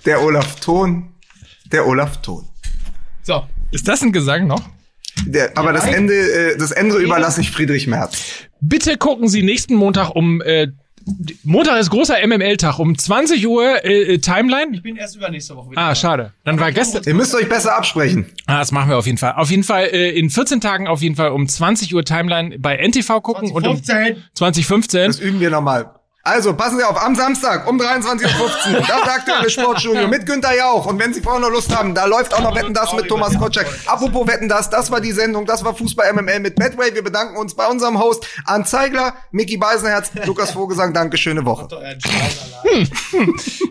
Der 0.05 0.23
Olaf 0.23 0.61
Thon. 0.61 1.13
Der 1.71 1.87
Olaf 1.87 2.23
Thon. 2.23 2.47
So. 3.23 3.43
Ist 3.71 3.87
das 3.87 4.03
ein 4.03 4.13
Gesang 4.13 4.47
noch? 4.47 4.63
Der, 5.27 5.57
aber 5.57 5.73
das 5.73 5.87
Ende, 5.87 6.15
äh, 6.15 6.57
das 6.57 6.71
Ende 6.73 6.97
überlasse 6.97 7.41
ich 7.41 7.51
Friedrich 7.51 7.87
Merz. 7.87 8.23
Bitte 8.61 8.97
gucken 8.97 9.29
Sie 9.29 9.43
nächsten 9.43 9.75
Montag 9.75 10.11
um 10.11 10.41
äh, 10.41 10.69
Montag 11.45 11.81
ist 11.81 11.91
großer 11.91 12.17
MML-Tag 12.27 12.79
um 12.79 12.97
20 12.97 13.47
Uhr 13.47 13.85
äh, 13.85 14.15
äh, 14.15 14.19
Timeline. 14.19 14.73
Ich 14.75 14.83
bin 14.83 14.97
erst 14.97 15.17
übernächste 15.17 15.57
Woche 15.57 15.71
wieder. 15.71 15.81
Ah, 15.81 15.95
schade. 15.95 16.33
Dann 16.45 16.61
war 16.61 16.73
gestern. 16.73 17.03
Ihr 17.07 17.15
müsst 17.15 17.35
euch 17.35 17.49
besser 17.49 17.75
absprechen. 17.77 18.27
Ah, 18.47 18.59
das 18.59 18.71
machen 18.71 18.91
wir 18.91 18.99
auf 18.99 19.07
jeden 19.07 19.19
Fall. 19.19 19.33
Auf 19.33 19.51
jeden 19.51 19.65
Fall 19.65 19.87
äh, 19.87 20.11
in 20.11 20.31
14 20.31 20.61
Tagen 20.61 20.87
auf 20.87 21.01
jeden 21.01 21.17
Fall 21.17 21.31
um 21.31 21.49
20 21.49 21.95
Uhr 21.95 22.05
Timeline 22.05 22.59
bei 22.59 22.77
NTV 22.77 23.23
gucken 23.23 23.51
und 23.51 23.67
um 23.67 23.77
15. 23.77 24.23
2015. 24.35 25.07
Das 25.07 25.21
üben 25.21 25.41
wir 25.41 25.51
nochmal. 25.51 26.00
Also, 26.23 26.55
passen 26.55 26.77
Sie 26.79 26.85
auf, 26.85 27.03
am 27.03 27.15
Samstag 27.15 27.67
um 27.67 27.81
23.15 27.81 28.75
Uhr, 28.75 28.81
das 28.87 29.09
aktuelle 29.09 29.49
Sportstudio 29.49 30.07
mit 30.07 30.27
Günther 30.27 30.55
Jauch. 30.55 30.85
Und 30.85 30.99
wenn 30.99 31.15
Sie 31.15 31.23
vorher 31.23 31.41
noch 31.41 31.51
Lust 31.51 31.75
haben, 31.75 31.95
da 31.95 32.05
läuft 32.05 32.35
auch 32.35 32.43
noch 32.43 32.55
Wetten, 32.55 32.75
das 32.75 32.93
mit 32.93 33.09
Thomas 33.09 33.39
Kotschak. 33.39 33.67
Apropos 33.87 34.27
Wetten, 34.29 34.47
das, 34.49 34.69
das 34.69 34.91
war 34.91 35.01
die 35.01 35.13
Sendung, 35.13 35.47
das 35.47 35.65
war 35.65 35.75
Fußball 35.75 36.13
MML 36.13 36.41
mit 36.41 36.57
Betway. 36.57 36.95
Wir 36.95 37.03
bedanken 37.03 37.39
uns 37.39 37.55
bei 37.55 37.67
unserem 37.67 37.99
Host 37.99 38.27
Arndt 38.45 38.69
Zeigler, 38.69 39.15
Mickey 39.31 39.57
Beisenherz, 39.57 40.11
Lukas 40.27 40.51
Vogelsang. 40.51 40.93
Danke, 40.93 41.17
schöne 41.17 41.45
Woche. 41.45 41.69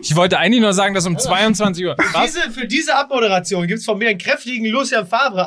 Ich 0.02 0.16
wollte 0.16 0.38
eigentlich 0.38 0.60
nur 0.60 0.72
sagen, 0.72 0.94
dass 0.94 1.06
um 1.06 1.18
22 1.18 1.84
Uhr. 1.84 1.96
Was? 2.12 2.32
Diese, 2.32 2.50
für 2.50 2.66
diese 2.66 2.96
Abmoderation 2.96 3.66
gibt's 3.66 3.84
von 3.84 3.98
mir 3.98 4.08
einen 4.08 4.18
kräftigen 4.18 4.66
Lucian 4.66 5.06
Favre 5.06 5.46